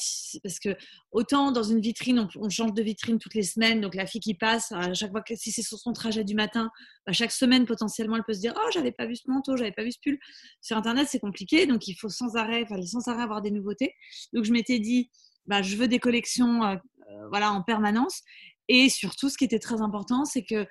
parce 0.45 0.61
que 0.61 0.77
autant 1.11 1.51
dans 1.51 1.65
une 1.65 1.81
vitrine 1.81 2.29
on, 2.37 2.49
change 2.49 2.75
de 2.75 2.83
vitrine 2.83 3.19
toutes 3.19 3.35
les 3.35 3.43
semaines 3.43 3.81
donc 3.81 3.97
la 3.97 4.07
fille 4.07 4.21
qui 4.21 4.35
passe 4.35 4.71
à 4.71 4.95
chaque 4.95 5.11
fois 5.11 5.21
que 5.21 5.35
si 5.35 5.51
c'est 5.51 5.63
sur 5.63 5.79
son 5.79 5.93
trajet 5.93 6.23
du 6.23 6.37
matin 6.37 6.71
bah, 7.05 7.13
chaque 7.13 7.33
semaine 7.33 7.67
potentiellement 7.67 8.15
elle 8.15 8.23
peut 8.23 8.35
se 8.35 8.39
dire 8.39 8.55
oh 8.57 8.69
j'avais 8.73 8.93
pas 8.93 9.07
vu 9.07 9.17
ce 9.17 9.29
manteau 9.29 9.57
j'avais 9.57 9.73
pas 9.73 9.83
vu 9.83 9.91
ce 9.91 9.99
pull. 10.01 10.17
Sur 10.61 10.77
internet 10.77 11.09
c'est 11.11 11.19
compliqué 11.19 11.67
donc 11.67 11.89
il 11.89 11.95
faut 11.95 12.09
sans 12.09 12.37
arrêt 12.37 12.65
fallait 12.67 12.87
sans 12.87 13.09
arrêt 13.09 13.23
avoir 13.23 13.43
des 13.43 13.51
nouveautés. 13.51 13.95
Donc 14.33 14.45
je 14.45 14.53
m'étais 14.53 14.79
dit 14.79 15.11
bah, 15.47 15.61
je 15.61 15.75
veux 15.77 15.89
des 15.89 15.99
collections 15.99 16.63
euh, 16.63 16.77
euh, 16.77 17.29
voilà 17.31 17.51
en 17.51 17.63
permanence. 17.63 18.23
Et 18.69 18.89
surtout 18.89 19.29
ce 19.29 19.37
qui 19.37 19.45
était 19.45 19.59
très 19.59 19.83
important 19.83 20.25
c'est 20.25 20.45
que 20.45 20.67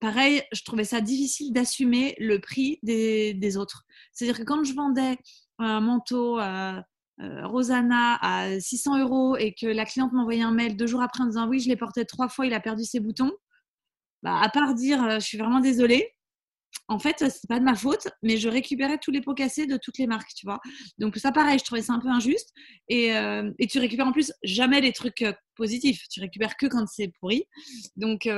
pareil, 0.00 0.42
je 0.52 0.62
trouvais 0.62 0.84
ça 0.84 1.00
difficile 1.00 1.52
d'assumer 1.52 2.14
le 2.18 2.40
prix 2.40 2.78
des, 2.82 3.56
autres. 3.56 3.84
C'est-à-dire 4.12 4.38
que 4.38 4.44
quand 4.44 4.64
je 4.64 4.74
vendais 4.74 5.16
un 5.58 5.80
manteau 5.80 6.38
à 6.38 6.84
euh, 7.20 7.46
Rosanna 7.46 8.18
à 8.20 8.60
600 8.60 8.98
euros 9.00 9.36
et 9.36 9.54
que 9.54 9.66
la 9.66 9.86
cliente 9.86 10.12
m'envoyait 10.12 10.42
un 10.42 10.52
mail 10.52 10.76
deux 10.76 10.86
jours 10.86 11.02
après 11.02 11.22
en 11.22 11.26
disant 11.26 11.48
oui, 11.48 11.60
je 11.60 11.68
l'ai 11.68 11.76
porté 11.76 12.04
trois 12.04 12.28
fois, 12.28 12.46
il 12.46 12.52
a 12.52 12.60
perdu 12.60 12.84
ses 12.84 13.00
boutons, 13.00 13.32
bah, 14.22 14.38
à 14.40 14.48
part 14.50 14.74
dire 14.74 15.02
euh, 15.02 15.14
je 15.14 15.24
suis 15.24 15.38
vraiment 15.38 15.60
désolée, 15.60 16.12
en 16.88 16.98
fait, 16.98 17.16
c'est 17.18 17.48
pas 17.48 17.58
de 17.58 17.64
ma 17.64 17.74
faute, 17.74 18.08
mais 18.22 18.36
je 18.36 18.48
récupérais 18.48 18.98
tous 18.98 19.10
les 19.10 19.22
pots 19.22 19.34
cassés 19.34 19.66
de 19.66 19.78
toutes 19.78 19.98
les 19.98 20.06
marques, 20.06 20.34
tu 20.34 20.46
vois. 20.46 20.60
Donc 20.98 21.16
ça, 21.16 21.32
pareil, 21.32 21.58
je 21.58 21.64
trouvais 21.64 21.80
ça 21.80 21.94
un 21.94 22.00
peu 22.00 22.08
injuste. 22.08 22.52
Et, 22.88 23.16
euh, 23.16 23.50
tu 23.68 23.78
récupères 23.78 24.06
en 24.06 24.12
plus 24.12 24.32
jamais 24.42 24.80
les 24.80 24.92
trucs 24.92 25.24
positifs. 25.56 26.02
Tu 26.10 26.20
récupères 26.20 26.56
que 26.56 26.66
quand 26.66 26.86
c'est 26.86 27.12
pourri. 27.18 27.44
Donc 27.96 28.28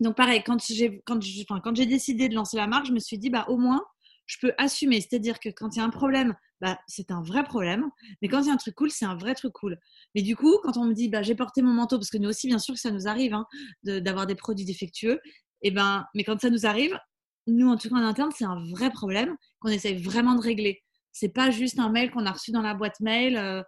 donc 0.00 0.16
pareil, 0.16 0.42
quand 0.44 0.58
j'ai 0.60 1.86
décidé 1.86 2.28
de 2.28 2.34
lancer 2.34 2.56
la 2.56 2.66
marque, 2.66 2.86
je 2.86 2.92
me 2.92 2.98
suis 2.98 3.18
dit 3.18 3.30
bah 3.30 3.44
au 3.48 3.56
moins 3.56 3.84
je 4.26 4.38
peux 4.40 4.52
assumer, 4.58 5.00
c'est-à-dire 5.00 5.38
que 5.38 5.50
quand 5.50 5.76
il 5.76 5.78
y 5.78 5.82
a 5.82 5.84
un 5.84 5.90
problème, 5.90 6.34
bah, 6.60 6.78
c'est 6.86 7.10
un 7.10 7.22
vrai 7.22 7.44
problème, 7.44 7.90
mais 8.22 8.28
quand 8.28 8.40
il 8.40 8.46
y 8.46 8.50
a 8.50 8.54
un 8.54 8.56
truc 8.56 8.74
cool, 8.74 8.90
c'est 8.90 9.04
un 9.04 9.16
vrai 9.16 9.34
truc 9.34 9.52
cool. 9.52 9.78
Mais 10.14 10.22
du 10.22 10.34
coup, 10.34 10.58
quand 10.62 10.76
on 10.76 10.84
me 10.84 10.94
dit 10.94 11.08
bah 11.08 11.22
j'ai 11.22 11.34
porté 11.34 11.62
mon 11.62 11.72
manteau 11.72 11.98
parce 11.98 12.10
que 12.10 12.18
nous 12.18 12.28
aussi 12.28 12.46
bien 12.46 12.58
sûr 12.58 12.74
que 12.74 12.80
ça 12.80 12.90
nous 12.90 13.06
arrive 13.06 13.34
hein, 13.34 13.46
d'avoir 13.82 14.26
des 14.26 14.34
produits 14.34 14.64
défectueux, 14.64 15.20
et 15.62 15.68
eh 15.68 15.70
ben 15.70 16.06
mais 16.14 16.24
quand 16.24 16.40
ça 16.40 16.50
nous 16.50 16.66
arrive, 16.66 16.98
nous 17.46 17.68
en 17.68 17.76
tout 17.76 17.88
cas 17.88 17.96
en 17.96 18.04
interne, 18.04 18.30
c'est 18.34 18.44
un 18.44 18.62
vrai 18.70 18.90
problème 18.90 19.36
qu'on 19.60 19.68
essaye 19.68 20.02
vraiment 20.02 20.34
de 20.34 20.40
régler. 20.40 20.82
C'est 21.12 21.28
pas 21.28 21.50
juste 21.50 21.78
un 21.78 21.90
mail 21.90 22.10
qu'on 22.10 22.26
a 22.26 22.32
reçu 22.32 22.50
dans 22.50 22.62
la 22.62 22.74
boîte 22.74 23.00
mail. 23.00 23.36
Euh, 23.36 23.62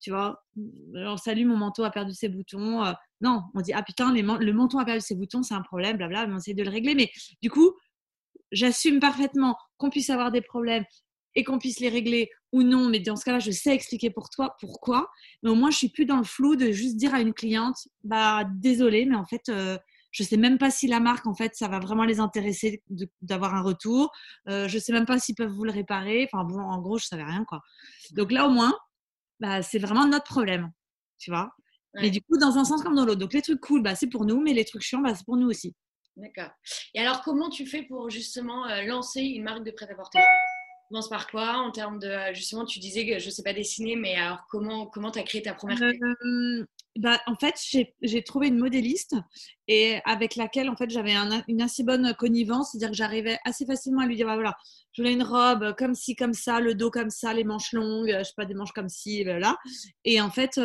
tu 0.00 0.10
vois, 0.10 0.42
genre, 0.94 1.18
salut, 1.18 1.44
mon 1.44 1.56
manteau 1.56 1.84
a 1.84 1.90
perdu 1.90 2.12
ses 2.12 2.28
boutons. 2.28 2.84
Euh, 2.84 2.92
non, 3.20 3.42
on 3.54 3.60
dit, 3.60 3.72
ah 3.72 3.82
putain, 3.82 4.12
le 4.12 4.52
menton 4.52 4.78
a 4.78 4.84
perdu 4.84 5.00
ses 5.00 5.14
boutons, 5.14 5.42
c'est 5.42 5.54
un 5.54 5.62
problème, 5.62 5.96
blabla, 5.96 6.26
mais 6.26 6.34
on 6.34 6.38
essaie 6.38 6.54
de 6.54 6.62
le 6.62 6.70
régler. 6.70 6.94
Mais 6.94 7.10
du 7.42 7.50
coup, 7.50 7.72
j'assume 8.52 9.00
parfaitement 9.00 9.56
qu'on 9.78 9.90
puisse 9.90 10.10
avoir 10.10 10.30
des 10.30 10.42
problèmes 10.42 10.84
et 11.34 11.44
qu'on 11.44 11.58
puisse 11.58 11.80
les 11.80 11.88
régler 11.88 12.30
ou 12.52 12.62
non, 12.62 12.88
mais 12.88 13.00
dans 13.00 13.16
ce 13.16 13.24
cas-là, 13.24 13.38
je 13.38 13.50
sais 13.50 13.74
expliquer 13.74 14.10
pour 14.10 14.30
toi 14.30 14.56
pourquoi. 14.60 15.10
Mais 15.42 15.50
au 15.50 15.54
moins, 15.54 15.70
je 15.70 15.76
suis 15.76 15.90
plus 15.90 16.06
dans 16.06 16.16
le 16.16 16.24
flou 16.24 16.56
de 16.56 16.72
juste 16.72 16.96
dire 16.96 17.14
à 17.14 17.20
une 17.20 17.34
cliente, 17.34 17.76
bah 18.04 18.44
désolé, 18.56 19.04
mais 19.04 19.16
en 19.16 19.26
fait, 19.26 19.42
je 19.48 19.52
euh, 19.52 19.76
je 20.12 20.22
sais 20.22 20.38
même 20.38 20.56
pas 20.56 20.70
si 20.70 20.86
la 20.86 20.98
marque, 20.98 21.26
en 21.26 21.34
fait, 21.34 21.54
ça 21.54 21.68
va 21.68 21.78
vraiment 21.78 22.04
les 22.04 22.20
intéresser 22.20 22.82
d'avoir 23.20 23.54
un 23.54 23.60
retour. 23.60 24.10
Euh, 24.48 24.66
je 24.66 24.78
sais 24.78 24.94
même 24.94 25.04
pas 25.04 25.18
s'ils 25.18 25.34
peuvent 25.34 25.52
vous 25.52 25.64
le 25.64 25.72
réparer. 25.72 26.26
Enfin 26.32 26.42
bon, 26.44 26.58
en 26.58 26.80
gros, 26.80 26.96
je 26.96 27.04
savais 27.04 27.24
rien 27.24 27.44
quoi. 27.44 27.60
Donc 28.12 28.32
là, 28.32 28.46
au 28.46 28.50
moins, 28.50 28.74
bah, 29.40 29.62
c'est 29.62 29.78
vraiment 29.78 30.06
notre 30.06 30.24
problème, 30.24 30.70
tu 31.18 31.30
vois? 31.30 31.50
Mais 31.94 32.10
du 32.10 32.20
coup, 32.20 32.36
dans 32.36 32.58
un 32.58 32.64
sens 32.64 32.82
comme 32.82 32.94
dans 32.94 33.06
l'autre. 33.06 33.20
Donc, 33.20 33.32
les 33.32 33.40
trucs 33.40 33.60
cool, 33.60 33.82
bah, 33.82 33.94
c'est 33.94 34.08
pour 34.08 34.26
nous, 34.26 34.40
mais 34.40 34.52
les 34.52 34.66
trucs 34.66 34.82
chiants, 34.82 35.00
bah, 35.00 35.14
c'est 35.14 35.24
pour 35.24 35.38
nous 35.38 35.48
aussi. 35.48 35.74
D'accord. 36.16 36.50
Et 36.94 37.00
alors, 37.00 37.22
comment 37.22 37.48
tu 37.48 37.66
fais 37.66 37.82
pour 37.82 38.10
justement 38.10 38.66
euh, 38.66 38.82
lancer 38.82 39.22
une 39.22 39.44
marque 39.44 39.64
de 39.64 39.70
prêt-à-porter? 39.70 40.18
Tu 40.86 40.94
commences 40.94 41.08
par 41.08 41.26
quoi 41.28 41.58
en 41.58 41.72
termes 41.72 41.98
de. 41.98 42.06
Euh, 42.06 42.34
justement, 42.34 42.64
tu 42.64 42.78
disais 42.78 43.06
que 43.06 43.18
je 43.18 43.28
sais 43.28 43.42
pas 43.42 43.52
dessiner, 43.52 43.96
mais 43.96 44.14
alors 44.14 44.46
comment 44.48 44.88
tu 45.10 45.18
as 45.18 45.22
créé 45.24 45.42
ta 45.42 45.52
première. 45.52 45.82
Euh, 45.82 46.64
bah, 46.96 47.20
en 47.26 47.34
fait, 47.34 47.60
j'ai 48.02 48.22
trouvé 48.22 48.48
une 48.48 48.58
modéliste 48.58 49.16
et 49.66 49.98
avec 50.04 50.36
laquelle 50.36 50.70
en 50.70 50.76
fait, 50.76 50.88
j'avais 50.88 51.14
une 51.48 51.60
assez 51.60 51.82
bonne 51.82 52.14
connivence, 52.14 52.70
c'est-à-dire 52.70 52.90
que 52.90 52.96
j'arrivais 52.96 53.38
assez 53.44 53.66
facilement 53.66 54.02
à 54.02 54.06
lui 54.06 54.16
dire 54.16 54.26
bah, 54.26 54.34
voilà, 54.34 54.54
je 54.92 55.02
voulais 55.02 55.12
une 55.12 55.24
robe 55.24 55.74
comme 55.76 55.94
ci, 55.94 56.14
comme 56.14 56.34
ça, 56.34 56.60
le 56.60 56.74
dos 56.74 56.90
comme 56.90 57.10
ça, 57.10 57.34
les 57.34 57.44
manches 57.44 57.72
longues, 57.72 58.14
je 58.18 58.22
sais 58.22 58.32
pas, 58.36 58.46
des 58.46 58.54
manches 58.54 58.72
comme 58.72 58.88
ci, 58.88 59.24
là. 59.24 59.56
Et 60.04 60.20
en 60.20 60.30
fait, 60.30 60.60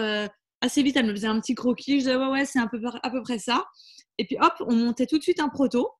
assez 0.62 0.84
vite, 0.84 0.96
elle 0.98 1.08
me 1.08 1.12
faisait 1.12 1.28
un 1.28 1.40
petit 1.40 1.56
croquis. 1.56 1.94
Je 1.94 1.98
disais, 1.98 2.16
ouais, 2.16 2.30
ouais, 2.30 2.46
c'est 2.46 2.60
à 2.60 2.68
peu, 2.68 2.80
à 3.02 3.10
peu 3.10 3.22
près 3.24 3.40
ça. 3.40 3.66
Et 4.18 4.26
puis, 4.26 4.38
hop, 4.40 4.54
on 4.62 4.76
montait 4.76 5.08
tout 5.08 5.18
de 5.18 5.24
suite 5.24 5.40
un 5.40 5.50
proto. 5.50 5.92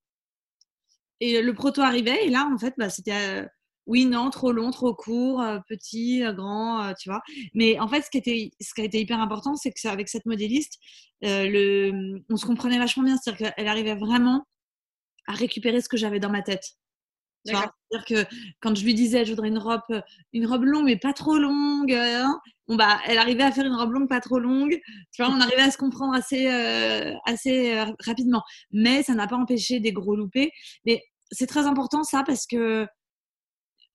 Et 1.20 1.42
le 1.42 1.54
proto 1.54 1.82
arrivait. 1.82 2.26
Et 2.26 2.30
là, 2.30 2.50
en 2.54 2.58
fait, 2.58 2.74
bah, 2.78 2.90
c'était 2.90 3.14
euh, 3.14 3.46
oui, 3.92 4.06
non, 4.06 4.30
trop 4.30 4.54
long, 4.54 4.72
trop 4.72 4.96
court, 4.96 5.42
euh, 5.42 5.60
petit, 5.68 6.24
euh, 6.24 6.32
grand, 6.32 6.94
tu 7.00 7.10
vois. 7.10 7.22
Mais 7.54 7.78
en 7.80 7.88
fait, 7.90 8.02
ce 8.02 8.10
qui, 8.10 8.18
était, 8.18 8.52
ce 8.62 8.74
qui 8.74 8.82
a 8.82 8.86
été 8.86 9.02
hyper 9.02 9.20
important, 9.20 9.56
c'est 9.56 9.72
que 9.72 9.88
avec 9.88 10.08
cette 10.08 10.26
modéliste, 10.26 10.80
le, 11.22 12.22
on 12.30 12.38
se 12.38 12.46
comprenait 12.46 12.80
vachement 12.80 13.04
bien. 13.04 13.18
C'est-à-dire 13.18 13.54
qu'elle 13.54 13.68
arrivait 13.68 13.96
vraiment 13.96 14.46
à 15.28 15.34
récupérer 15.34 15.82
ce 15.82 15.90
que 15.90 15.98
j'avais 15.98 16.20
dans 16.20 16.30
ma 16.30 16.42
tête. 16.42 16.64
C'est-à-dire 17.44 18.06
que 18.08 18.36
quand 18.62 18.76
je 18.76 18.86
lui 18.86 18.94
disais, 18.94 19.26
je 19.26 19.32
voudrais 19.32 19.50
une 19.50 19.58
robe, 19.58 19.82
une 20.32 20.46
robe 20.46 20.64
longue, 20.64 20.86
mais 20.86 20.98
pas 20.98 21.14
trop 21.14 21.38
longue, 21.38 21.92
hein, 21.92 22.40
bon, 22.68 22.76
bah, 22.76 23.00
elle 23.08 23.18
arrivait 23.18 23.44
à 23.44 23.52
faire 23.52 23.66
une 23.66 23.76
robe 23.76 23.92
longue, 23.92 24.08
pas 24.08 24.22
trop 24.22 24.40
longue. 24.40 24.80
Tu 25.12 25.24
vois, 25.24 25.34
on 25.34 25.40
arrivait 25.42 25.64
à 25.64 25.72
se 25.72 25.78
comprendre 25.78 26.14
assez, 26.14 26.48
euh, 26.48 27.14
assez 27.26 27.74
euh, 27.78 27.86
rapidement. 28.06 28.44
Mais 28.72 29.04
ça 29.04 29.16
n'a 29.16 29.28
pas 29.28 29.38
empêché 29.38 29.80
des 29.80 29.92
gros 29.92 30.16
loupés. 30.16 30.52
Mais 30.86 31.04
c'est 31.32 31.48
très 31.48 31.66
important 31.66 32.04
ça 32.04 32.24
parce 32.26 32.46
que 32.46 32.88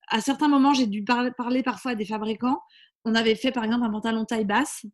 à 0.09 0.21
certains 0.21 0.49
moments, 0.49 0.75
j'ai 0.75 0.87
dû 0.87 1.05
parler 1.05 1.63
parfois 1.63 1.93
à 1.93 1.95
des 1.95 2.05
fabricants. 2.05 2.61
On 3.05 3.15
avait 3.15 3.35
fait 3.35 3.53
par 3.53 3.65
exemple 3.65 3.85
un 3.85 3.91
pantalon 3.91 4.25
taille 4.25 4.45
basse. 4.45 4.85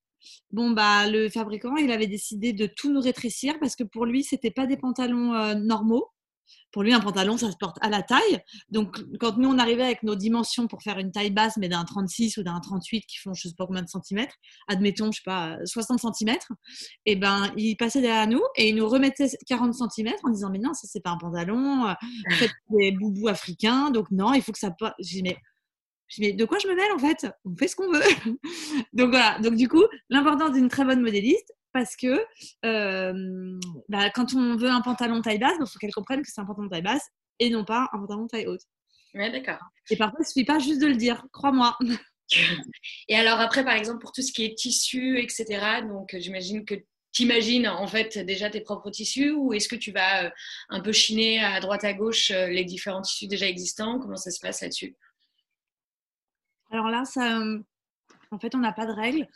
Bon, 0.51 0.71
bah, 0.71 1.09
le 1.09 1.29
fabricant, 1.29 1.77
il 1.77 1.91
avait 1.91 2.07
décidé 2.07 2.53
de 2.53 2.67
tout 2.67 2.93
nous 2.93 3.01
rétrécir 3.01 3.59
parce 3.59 3.75
que 3.75 3.85
pour 3.85 4.07
lui, 4.07 4.23
c'était 4.23 4.51
pas 4.51 4.67
des 4.67 4.77
pantalons 4.77 5.35
euh, 5.35 5.55
normaux 5.55 6.09
pour 6.73 6.83
lui, 6.83 6.93
un 6.93 7.01
pantalon, 7.01 7.37
ça 7.37 7.51
se 7.51 7.57
porte 7.57 7.77
à 7.81 7.91
la 7.91 8.03
taille. 8.03 8.41
Donc, 8.71 8.99
quand 9.21 9.37
nous, 9.37 9.49
on 9.49 9.59
arrivait 9.59 9.83
avec 9.83 10.03
nos 10.03 10.15
dimensions 10.15 10.67
pour 10.67 10.83
faire 10.83 10.99
une 10.99 11.13
taille 11.13 11.31
basse, 11.31 11.57
mais 11.59 11.69
d'un 11.69 11.85
36 11.85 12.39
ou 12.39 12.43
d'un 12.43 12.59
38 12.61 13.03
qui 13.03 13.19
font 13.19 13.35
je 13.35 13.49
sais 13.49 13.55
pas 13.57 13.67
combien 13.67 13.83
de 13.83 13.89
centimètres, 13.89 14.35
admettons, 14.69 15.13
je 15.13 15.19
sais 15.19 15.25
pas, 15.25 15.59
60 15.65 16.01
centimètres, 16.01 16.53
et 17.05 17.13
eh 17.13 17.17
ben, 17.17 17.53
il 17.57 17.77
passait 17.77 18.01
derrière 18.01 18.27
nous 18.27 18.43
et 18.57 18.71
il 18.71 18.77
nous 18.77 18.89
remettait 18.89 19.29
40 19.47 19.75
centimètres 19.75 20.25
en 20.25 20.31
disant, 20.31 20.51
mais 20.51 20.59
non, 20.59 20.73
ça, 20.75 20.87
c'est 20.91 21.03
pas 21.03 21.11
un 21.11 21.19
pantalon, 21.19 21.87
euh, 21.89 21.95
faites 22.31 22.51
des 22.71 22.93
boubous 22.93 23.29
africains, 23.29 23.91
donc 23.91 24.11
non, 24.11 24.33
il 24.33 24.43
faut 24.43 24.53
que 24.53 24.59
ça. 24.59 24.75
Je 24.99 25.09
dis, 25.09 25.23
mais 25.23 25.37
mais 26.19 26.33
de 26.33 26.45
quoi 26.45 26.59
je 26.59 26.69
me 26.69 26.75
mêle 26.75 26.93
en 26.93 26.99
fait? 26.99 27.27
On 27.45 27.57
fait 27.57 27.69
ce 27.69 27.77
qu'on 27.77 27.91
veut. 27.91 28.03
donc 28.93 29.11
voilà. 29.11 29.39
Donc 29.39 29.55
du 29.55 29.69
coup, 29.69 29.83
l'importance 30.11 30.53
d'une 30.53 30.69
très 30.69 30.85
bonne 30.85 31.01
modéliste, 31.01 31.53
parce 31.73 31.97
que 31.97 32.25
euh, 32.65 33.59
bah, 33.89 34.11
quand 34.11 34.35
on 34.35 34.57
veut 34.57 34.71
un 34.71 34.81
pantalon 34.81 35.23
taille 35.23 35.39
basse, 35.39 35.57
il 35.59 35.67
faut 35.67 35.79
qu'elle 35.79 35.93
comprenne 35.93 36.23
que 36.23 36.29
c'est 36.31 36.41
un 36.41 36.45
pantalon 36.45 36.69
taille 36.69 36.83
basse 36.83 37.09
et 37.39 37.51
non 37.51 37.65
pas 37.65 37.89
un 37.93 37.99
pantalon 37.99 38.27
taille 38.27 38.47
haute. 38.47 38.63
Oui, 39.15 39.31
d'accord. 39.31 39.61
Et 39.91 39.97
parfois, 39.97 40.19
il 40.21 40.23
ne 40.23 40.27
suffit 40.27 40.45
pas 40.45 40.59
juste 40.59 40.81
de 40.81 40.87
le 40.87 40.97
dire, 40.97 41.25
crois-moi. 41.33 41.79
Et 43.09 43.17
alors 43.17 43.41
après, 43.41 43.63
par 43.63 43.75
exemple, 43.75 44.01
pour 44.01 44.13
tout 44.13 44.23
ce 44.23 44.33
qui 44.33 44.45
est 44.45 44.57
tissu, 44.57 45.19
etc., 45.19 45.83
donc 45.87 46.17
j'imagine 46.19 46.65
que 46.65 46.75
tu 47.13 47.25
imagines 47.25 47.69
en 47.69 47.87
fait 47.87 48.19
déjà 48.19 48.49
tes 48.49 48.63
propres 48.63 48.91
tissus 48.91 49.33
ou 49.33 49.53
est-ce 49.53 49.69
que 49.69 49.77
tu 49.77 49.93
vas 49.93 50.25
euh, 50.25 50.31
un 50.71 50.81
peu 50.81 50.93
chiner 50.93 51.45
à 51.45 51.61
droite 51.61 51.85
à 51.85 51.93
gauche 51.93 52.31
euh, 52.31 52.47
les 52.47 52.65
différents 52.65 53.03
tissus 53.03 53.27
déjà 53.27 53.47
existants? 53.47 53.99
Comment 53.99 54.17
ça 54.17 54.31
se 54.31 54.41
passe 54.41 54.63
là-dessus? 54.63 54.97
Alors 56.71 56.89
là, 56.89 57.05
ça, 57.05 57.43
en 58.31 58.39
fait, 58.39 58.55
on 58.55 58.59
n'a 58.59 58.73
pas 58.73 58.87
de 58.87 58.93
règles. 58.93 59.29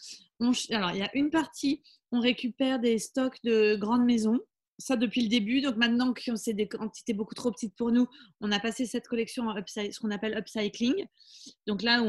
alors, 0.70 0.90
il 0.92 0.98
y 0.98 1.02
a 1.02 1.10
une 1.12 1.28
partie 1.28 1.82
on 2.12 2.20
récupère 2.20 2.78
des 2.78 2.98
stocks 2.98 3.38
de 3.44 3.76
grandes 3.76 4.04
maisons. 4.04 4.40
Ça 4.78 4.96
depuis 4.96 5.22
le 5.22 5.28
début. 5.28 5.62
Donc 5.62 5.76
maintenant 5.76 6.12
que 6.12 6.36
c'est 6.36 6.52
des 6.52 6.68
quantités 6.68 7.14
beaucoup 7.14 7.34
trop 7.34 7.50
petites 7.50 7.74
pour 7.76 7.90
nous, 7.92 8.06
on 8.40 8.52
a 8.52 8.60
passé 8.60 8.84
cette 8.84 9.08
collection 9.08 9.48
en 9.48 9.54
ce 9.66 10.00
qu'on 10.00 10.10
appelle 10.10 10.36
upcycling. 10.36 11.06
Donc 11.66 11.82
là, 11.82 12.02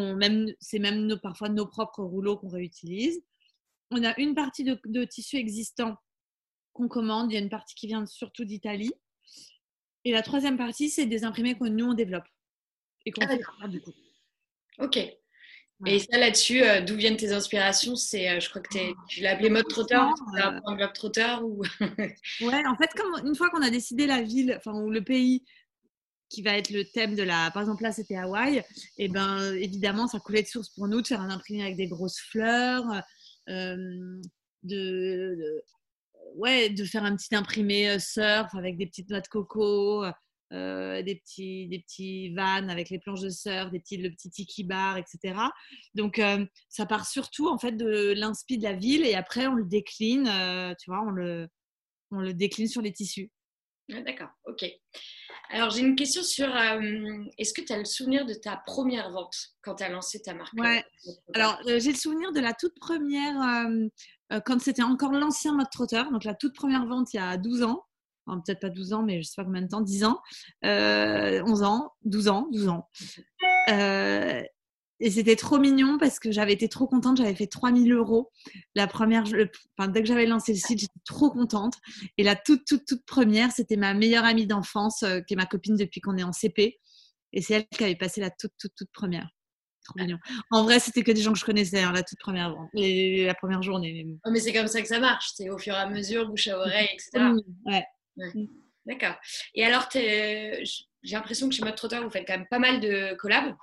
c'est 0.59 0.79
même 0.79 1.17
parfois 1.21 1.49
nos 1.49 1.65
propres 1.65 2.03
rouleaux 2.03 2.37
qu'on 2.37 2.49
réutilise. 2.49 3.21
On 3.91 4.03
a 4.03 4.19
une 4.19 4.35
partie 4.35 4.65
de, 4.65 4.77
de 4.85 5.05
tissu 5.05 5.37
existant 5.37 5.95
qu'on 6.73 6.89
commande. 6.89 7.31
Il 7.31 7.35
y 7.35 7.37
a 7.37 7.41
une 7.41 7.49
partie 7.49 7.73
qui 7.73 7.87
vient 7.87 8.05
surtout 8.05 8.43
d'Italie. 8.43 8.91
Et 10.03 10.11
la 10.11 10.21
troisième 10.21 10.57
partie, 10.57 10.89
c'est 10.89 11.05
des 11.05 11.23
imprimés 11.23 11.57
que 11.57 11.65
nous, 11.65 11.85
on 11.85 11.93
développe. 11.93 12.27
Et 13.05 13.11
qu'on 13.11 13.25
ah, 13.25 13.29
fait 13.29 13.67
du 13.69 13.81
coup. 13.81 13.93
Ok. 14.79 14.99
Et 15.86 16.00
ça, 16.00 16.17
là-dessus, 16.17 16.63
euh, 16.63 16.81
d'où 16.81 16.96
viennent 16.96 17.17
tes 17.17 17.34
inspirations 17.34 17.96
C'est, 17.96 18.29
euh, 18.29 18.39
je 18.39 18.50
crois 18.50 18.62
que 18.62 18.77
tu 19.07 19.22
l'as 19.22 19.31
appelé 19.34 19.50
mode 19.50 19.67
trotteur, 19.67 20.12
un 20.36 20.75
globe 20.75 20.93
trotteur 20.93 21.43
ou? 21.46 21.62
Ouais, 22.41 22.65
en 22.65 22.75
fait, 22.75 22.89
comme 22.96 23.27
une 23.27 23.36
fois 23.36 23.50
qu'on 23.51 23.62
a 23.62 23.69
décidé 23.69 24.07
la 24.07 24.22
ville, 24.22 24.55
enfin 24.57 24.74
ou 24.74 24.89
le 24.89 25.03
pays 25.03 25.43
qui 26.29 26.41
va 26.41 26.57
être 26.57 26.72
le 26.72 26.84
thème 26.84 27.15
de 27.15 27.24
la, 27.24 27.51
par 27.51 27.62
exemple 27.62 27.84
là 27.84 27.93
c'était 27.93 28.17
Hawaï, 28.17 28.62
et 28.98 29.07
ben 29.07 29.53
évidemment 29.53 30.07
ça 30.07 30.19
coulait 30.19 30.41
de 30.41 30.48
source 30.48 30.69
pour 30.72 30.89
nous 30.89 31.01
de 31.01 31.07
faire 31.07 31.22
un 31.22 31.29
imprimé 31.29 31.62
avec 31.62 31.77
des 31.77 31.88
grosses 31.88 32.19
fleurs, 32.19 32.84
euh, 33.48 34.22
de, 34.63 35.63
ouais, 36.36 36.69
de 36.69 36.84
faire 36.84 37.05
un 37.05 37.15
petit 37.15 37.34
imprimé 37.34 37.98
surf 38.00 38.53
avec 38.55 38.77
des 38.77 38.88
petites 38.88 39.10
noix 39.10 39.22
de 39.22 39.27
coco. 39.27 40.03
Euh, 40.53 41.01
des, 41.03 41.15
petits, 41.15 41.67
des 41.67 41.79
petits 41.79 42.33
vannes 42.33 42.69
avec 42.69 42.89
les 42.89 42.99
planches 42.99 43.19
de 43.19 43.29
surf, 43.29 43.69
des 43.69 43.81
petits, 43.81 43.97
le 43.97 44.09
petit 44.09 44.29
tiki 44.29 44.63
bar, 44.63 44.97
etc. 44.97 45.35
Donc, 45.93 46.19
euh, 46.19 46.45
ça 46.69 46.85
part 46.85 47.05
surtout 47.05 47.49
en 47.49 47.57
fait 47.57 47.73
de 47.73 48.13
l'inspi 48.15 48.57
de 48.57 48.63
la 48.63 48.71
ville 48.71 49.05
et 49.05 49.13
après 49.13 49.47
on 49.47 49.55
le 49.55 49.65
décline, 49.65 50.25
euh, 50.29 50.73
tu 50.79 50.89
vois, 50.89 51.01
on 51.01 51.09
le, 51.09 51.49
on 52.11 52.19
le 52.19 52.33
décline 52.33 52.69
sur 52.69 52.81
les 52.81 52.93
tissus. 52.93 53.29
D'accord, 53.89 54.29
ok. 54.45 54.65
Alors, 55.49 55.69
j'ai 55.69 55.81
une 55.81 55.95
question 55.97 56.23
sur 56.23 56.47
est-ce 57.37 57.53
que 57.53 57.61
tu 57.61 57.73
as 57.73 57.77
le 57.77 57.85
souvenir 57.85 58.25
de 58.25 58.33
ta 58.33 58.55
première 58.65 59.11
vente 59.11 59.35
quand 59.61 59.75
tu 59.75 59.83
as 59.83 59.89
lancé 59.89 60.21
ta 60.21 60.33
marque? 60.33 60.53
Ouais. 60.53 60.83
Alors, 61.33 61.59
j'ai 61.65 61.91
le 61.91 61.97
souvenir 61.97 62.31
de 62.31 62.39
la 62.39 62.53
toute 62.53 62.77
première, 62.79 63.65
quand 64.45 64.61
c'était 64.61 64.83
encore 64.83 65.11
l'ancien 65.11 65.53
mode 65.53 65.69
trotteur, 65.71 66.11
donc 66.11 66.25
la 66.25 66.35
toute 66.35 66.53
première 66.53 66.85
vente 66.85 67.13
il 67.13 67.17
y 67.17 67.19
a 67.19 67.37
12 67.37 67.63
ans 67.63 67.83
peut-être 68.27 68.60
pas 68.60 68.69
12 68.69 68.93
ans, 68.93 69.03
mais 69.03 69.13
je 69.13 69.19
ne 69.19 69.24
sais 69.24 69.36
pas 69.38 69.46
combien 69.46 69.62
de 69.62 69.67
temps, 69.67 69.81
10 69.81 70.03
ans, 70.05 70.19
11 70.63 70.69
euh, 70.69 71.65
ans, 71.65 71.91
12 72.03 72.27
ans, 72.27 72.48
12 72.51 72.67
ans. 72.69 72.89
Euh, 73.69 74.41
et 75.00 75.12
c'était 75.12 75.36
trop 75.36 75.60
mignon 75.60 75.98
parce 76.00 76.19
que 76.19 76.31
j'avais 76.31 76.53
été 76.53 76.69
trop 76.69 76.88
contente. 76.88 77.17
J'avais 77.17 77.36
fait 77.36 77.48
3000 77.48 77.91
euros. 77.93 78.31
La 78.74 78.88
première, 78.88 79.24
enfin, 79.77 79.89
dès 79.89 80.01
que 80.01 80.07
j'avais 80.07 80.25
lancé 80.25 80.53
le 80.53 80.57
site, 80.57 80.79
j'étais 80.79 81.00
trop 81.05 81.29
contente. 81.29 81.75
Et 82.17 82.24
la 82.24 82.36
toute, 82.36 82.65
toute, 82.65 82.86
toute 82.86 83.05
première, 83.05 83.51
c'était 83.51 83.75
ma 83.75 83.93
meilleure 83.93 84.25
amie 84.25 84.48
d'enfance, 84.48 85.03
euh, 85.03 85.22
qui 85.22 85.34
est 85.34 85.38
ma 85.38 85.46
copine 85.46 85.75
depuis 85.75 86.01
qu'on 86.01 86.17
est 86.17 86.24
en 86.24 86.31
CP. 86.31 86.79
Et 87.34 87.41
c'est 87.41 87.53
elle 87.53 87.67
qui 87.67 87.84
avait 87.84 87.96
passé 87.96 88.22
la 88.22 88.31
toute, 88.31 88.53
toute, 88.60 88.74
toute 88.75 88.91
première. 88.91 89.29
Trop 89.84 90.00
mignon. 90.00 90.17
En 90.50 90.63
vrai, 90.63 90.79
c'était 90.79 91.03
que 91.03 91.12
des 91.12 91.22
gens 91.22 91.31
que 91.31 91.39
je 91.39 91.46
connaissais, 91.46 91.81
hein, 91.81 91.91
la 91.93 92.03
toute 92.03 92.19
première, 92.19 92.55
la 92.74 93.36
première 93.36 93.62
journée. 93.62 94.05
Oh, 94.25 94.31
mais 94.31 94.39
c'est 94.39 94.51
comme 94.51 94.67
ça 94.67 94.81
que 94.81 94.88
ça 94.88 95.00
marche. 95.00 95.31
C'est 95.36 95.50
au 95.50 95.57
fur 95.57 95.75
et 95.75 95.77
à 95.77 95.88
mesure, 95.88 96.27
bouche 96.27 96.48
à 96.48 96.57
oreille, 96.57 96.89
etc. 96.91 97.34
Ouais. 97.65 97.86
Mmh. 98.17 98.45
D'accord. 98.86 99.15
Et 99.53 99.65
alors, 99.65 99.88
j'ai 99.93 100.63
l'impression 101.03 101.50
que 101.50 101.55
chez 101.55 101.63
Mode 101.63 101.75
Trotter, 101.75 102.00
vous 102.00 102.09
faites 102.09 102.25
quand 102.25 102.38
même 102.38 102.47
pas 102.50 102.59
mal 102.59 102.79
de 102.79 103.15
collabs. 103.15 103.55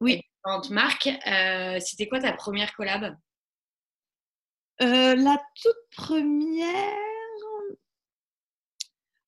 Oui. 0.00 0.20
Différentes 0.44 0.70
marques. 0.70 1.08
Euh, 1.26 1.78
c'était 1.80 2.08
quoi 2.08 2.20
ta 2.20 2.32
première 2.32 2.74
collab? 2.74 3.16
Euh, 4.82 5.14
La 5.14 5.42
toute 5.62 5.76
première. 5.96 6.96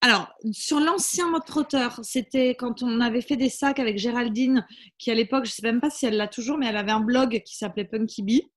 Alors, 0.04 0.34
sur 0.50 0.80
l'ancien 0.80 1.30
mode 1.30 1.44
trotteur, 1.44 2.00
c'était 2.02 2.56
quand 2.56 2.82
on 2.82 3.00
avait 3.00 3.20
fait 3.20 3.36
des 3.36 3.48
sacs 3.48 3.78
avec 3.78 3.98
Géraldine, 3.98 4.66
qui 4.98 5.12
à 5.12 5.14
l'époque, 5.14 5.44
je 5.44 5.50
ne 5.50 5.54
sais 5.54 5.62
même 5.62 5.80
pas 5.80 5.90
si 5.90 6.06
elle 6.06 6.16
l'a 6.16 6.26
toujours, 6.26 6.58
mais 6.58 6.66
elle 6.66 6.76
avait 6.76 6.90
un 6.90 7.00
blog 7.00 7.40
qui 7.44 7.56
s'appelait 7.56 7.84
Punky 7.84 8.22
Bee. 8.22 8.50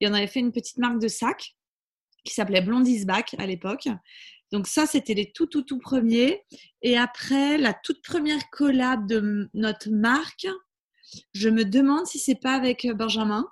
Et 0.00 0.06
on 0.06 0.14
avait 0.14 0.28
fait 0.28 0.38
une 0.38 0.52
petite 0.52 0.78
marque 0.78 1.00
de 1.00 1.08
sacs 1.08 1.56
qui 2.24 2.32
s'appelait 2.32 2.60
Blondie's 2.60 3.04
Back 3.04 3.34
à 3.38 3.46
l'époque. 3.46 3.88
Donc 4.52 4.66
ça, 4.66 4.86
c'était 4.86 5.14
les 5.14 5.32
tout, 5.32 5.46
tout, 5.46 5.62
tout 5.62 5.78
premiers. 5.78 6.44
Et 6.82 6.98
après, 6.98 7.56
la 7.56 7.72
toute 7.72 8.02
première 8.02 8.50
collab 8.50 9.06
de 9.08 9.48
notre 9.54 9.90
marque, 9.90 10.46
je 11.32 11.48
me 11.48 11.64
demande 11.64 12.06
si 12.06 12.18
c'est 12.18 12.36
pas 12.36 12.54
avec 12.54 12.84
euh, 12.84 12.94
Benjamin. 12.94 13.50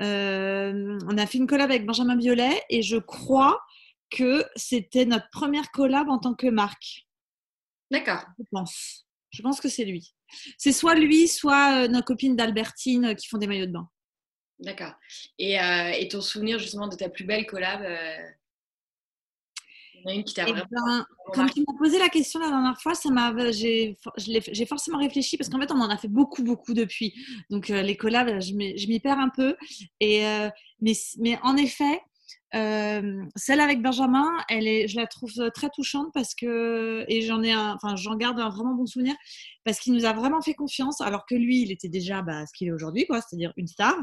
Euh, 0.00 0.98
on 1.06 1.18
a 1.18 1.26
fait 1.26 1.36
une 1.36 1.46
collab 1.46 1.70
avec 1.70 1.84
Benjamin 1.84 2.16
Violet 2.16 2.62
et 2.70 2.80
je 2.80 2.96
crois 2.96 3.60
que 4.08 4.44
c'était 4.56 5.04
notre 5.04 5.28
première 5.30 5.70
collab 5.70 6.08
en 6.08 6.18
tant 6.18 6.34
que 6.34 6.46
marque. 6.46 7.06
D'accord. 7.90 8.24
Je 8.38 8.44
pense. 8.50 9.06
Je 9.30 9.42
pense 9.42 9.60
que 9.60 9.68
c'est 9.68 9.84
lui. 9.84 10.14
C'est 10.56 10.72
soit 10.72 10.94
lui, 10.94 11.28
soit 11.28 11.84
euh, 11.84 11.88
nos 11.88 12.02
copines 12.02 12.36
d'Albertine 12.36 13.14
qui 13.14 13.28
font 13.28 13.36
des 13.36 13.46
maillots 13.46 13.66
de 13.66 13.72
bain. 13.72 13.88
D'accord. 14.60 14.94
Et, 15.38 15.54
et, 15.54 16.08
ton 16.08 16.20
souvenir 16.20 16.58
justement 16.58 16.86
de 16.86 16.94
ta 16.94 17.08
plus 17.08 17.24
belle 17.24 17.46
collab 17.46 17.80
eh 20.06 20.52
ben, 20.52 21.06
quand 21.34 21.46
tu 21.46 21.60
m'as 21.60 21.78
posé 21.78 21.98
la 21.98 22.08
question 22.08 22.40
la 22.40 22.48
dernière 22.48 22.80
fois, 22.80 22.94
ça 22.94 23.10
m'a, 23.10 23.32
j'ai, 23.50 23.96
j'ai 24.16 24.66
forcément 24.66 24.98
réfléchi 24.98 25.36
parce 25.36 25.48
qu'en 25.48 25.60
fait, 25.60 25.70
on 25.72 25.80
en 25.80 25.90
a 25.90 25.96
fait 25.96 26.08
beaucoup, 26.08 26.42
beaucoup 26.42 26.74
depuis. 26.74 27.14
Donc, 27.50 27.70
euh, 27.70 27.82
les 27.82 27.96
collabs, 27.96 28.40
je 28.40 28.54
m'y 28.54 29.00
perds 29.00 29.18
un 29.18 29.28
peu. 29.28 29.56
Et, 30.00 30.26
euh, 30.26 30.48
mais, 30.80 30.92
mais 31.18 31.38
en 31.42 31.56
effet, 31.56 32.00
euh, 32.54 33.22
celle 33.36 33.60
avec 33.60 33.80
Benjamin, 33.80 34.28
elle 34.48 34.66
est, 34.66 34.88
je 34.88 34.96
la 34.96 35.06
trouve 35.06 35.32
très 35.54 35.70
touchante 35.70 36.08
parce 36.12 36.34
que, 36.34 37.04
et 37.08 37.22
j'en 37.22 37.42
ai 37.42 37.52
un, 37.52 37.74
enfin, 37.74 37.94
j'en 37.96 38.16
garde 38.16 38.40
un 38.40 38.48
vraiment 38.48 38.74
bon 38.74 38.86
souvenir 38.86 39.14
parce 39.64 39.78
qu'il 39.78 39.92
nous 39.92 40.04
a 40.04 40.12
vraiment 40.12 40.40
fait 40.40 40.54
confiance 40.54 41.00
alors 41.00 41.26
que 41.26 41.36
lui, 41.36 41.62
il 41.62 41.70
était 41.70 41.88
déjà 41.88 42.22
bah, 42.22 42.44
ce 42.46 42.52
qu'il 42.56 42.68
est 42.68 42.72
aujourd'hui, 42.72 43.06
quoi, 43.06 43.20
c'est-à-dire 43.20 43.52
une 43.56 43.68
star. 43.68 43.94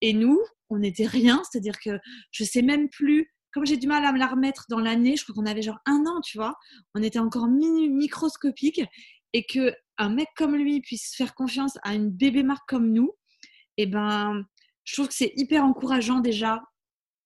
Et 0.00 0.12
nous, 0.14 0.40
on 0.70 0.78
n'était 0.78 1.06
rien, 1.06 1.42
c'est-à-dire 1.50 1.78
que 1.78 1.98
je 2.30 2.44
sais 2.44 2.62
même 2.62 2.88
plus 2.88 3.30
comme 3.52 3.66
j'ai 3.66 3.76
du 3.76 3.86
mal 3.86 4.04
à 4.04 4.12
me 4.12 4.18
la 4.18 4.26
remettre 4.26 4.66
dans 4.68 4.78
l'année, 4.78 5.16
je 5.16 5.24
crois 5.24 5.34
qu'on 5.34 5.46
avait 5.46 5.62
genre 5.62 5.78
un 5.86 6.04
an, 6.06 6.20
tu 6.20 6.38
vois, 6.38 6.54
on 6.94 7.02
était 7.02 7.18
encore 7.18 7.48
microscopique 7.48 8.82
et 9.32 9.44
que 9.44 9.74
un 9.98 10.08
mec 10.08 10.28
comme 10.36 10.56
lui 10.56 10.80
puisse 10.80 11.14
faire 11.14 11.34
confiance 11.34 11.78
à 11.82 11.94
une 11.94 12.10
bébé 12.10 12.42
marque 12.42 12.68
comme 12.68 12.92
nous, 12.92 13.12
eh 13.76 13.86
ben, 13.86 14.44
je 14.84 14.94
trouve 14.94 15.08
que 15.08 15.14
c'est 15.14 15.32
hyper 15.36 15.64
encourageant 15.64 16.20
déjà 16.20 16.62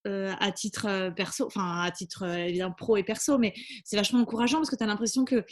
euh, 0.06 0.34
à 0.38 0.52
titre 0.52 0.86
euh, 0.86 1.10
perso, 1.10 1.46
enfin 1.46 1.80
à 1.80 1.90
titre 1.90 2.24
euh, 2.24 2.36
évidemment 2.36 2.74
pro 2.76 2.96
et 2.96 3.04
perso, 3.04 3.38
mais 3.38 3.54
c'est 3.84 3.96
vachement 3.96 4.20
encourageant 4.20 4.58
parce 4.58 4.68
que 4.68 4.76
tu 4.76 4.82
as 4.82 4.86
l'impression 4.86 5.24
que 5.24 5.44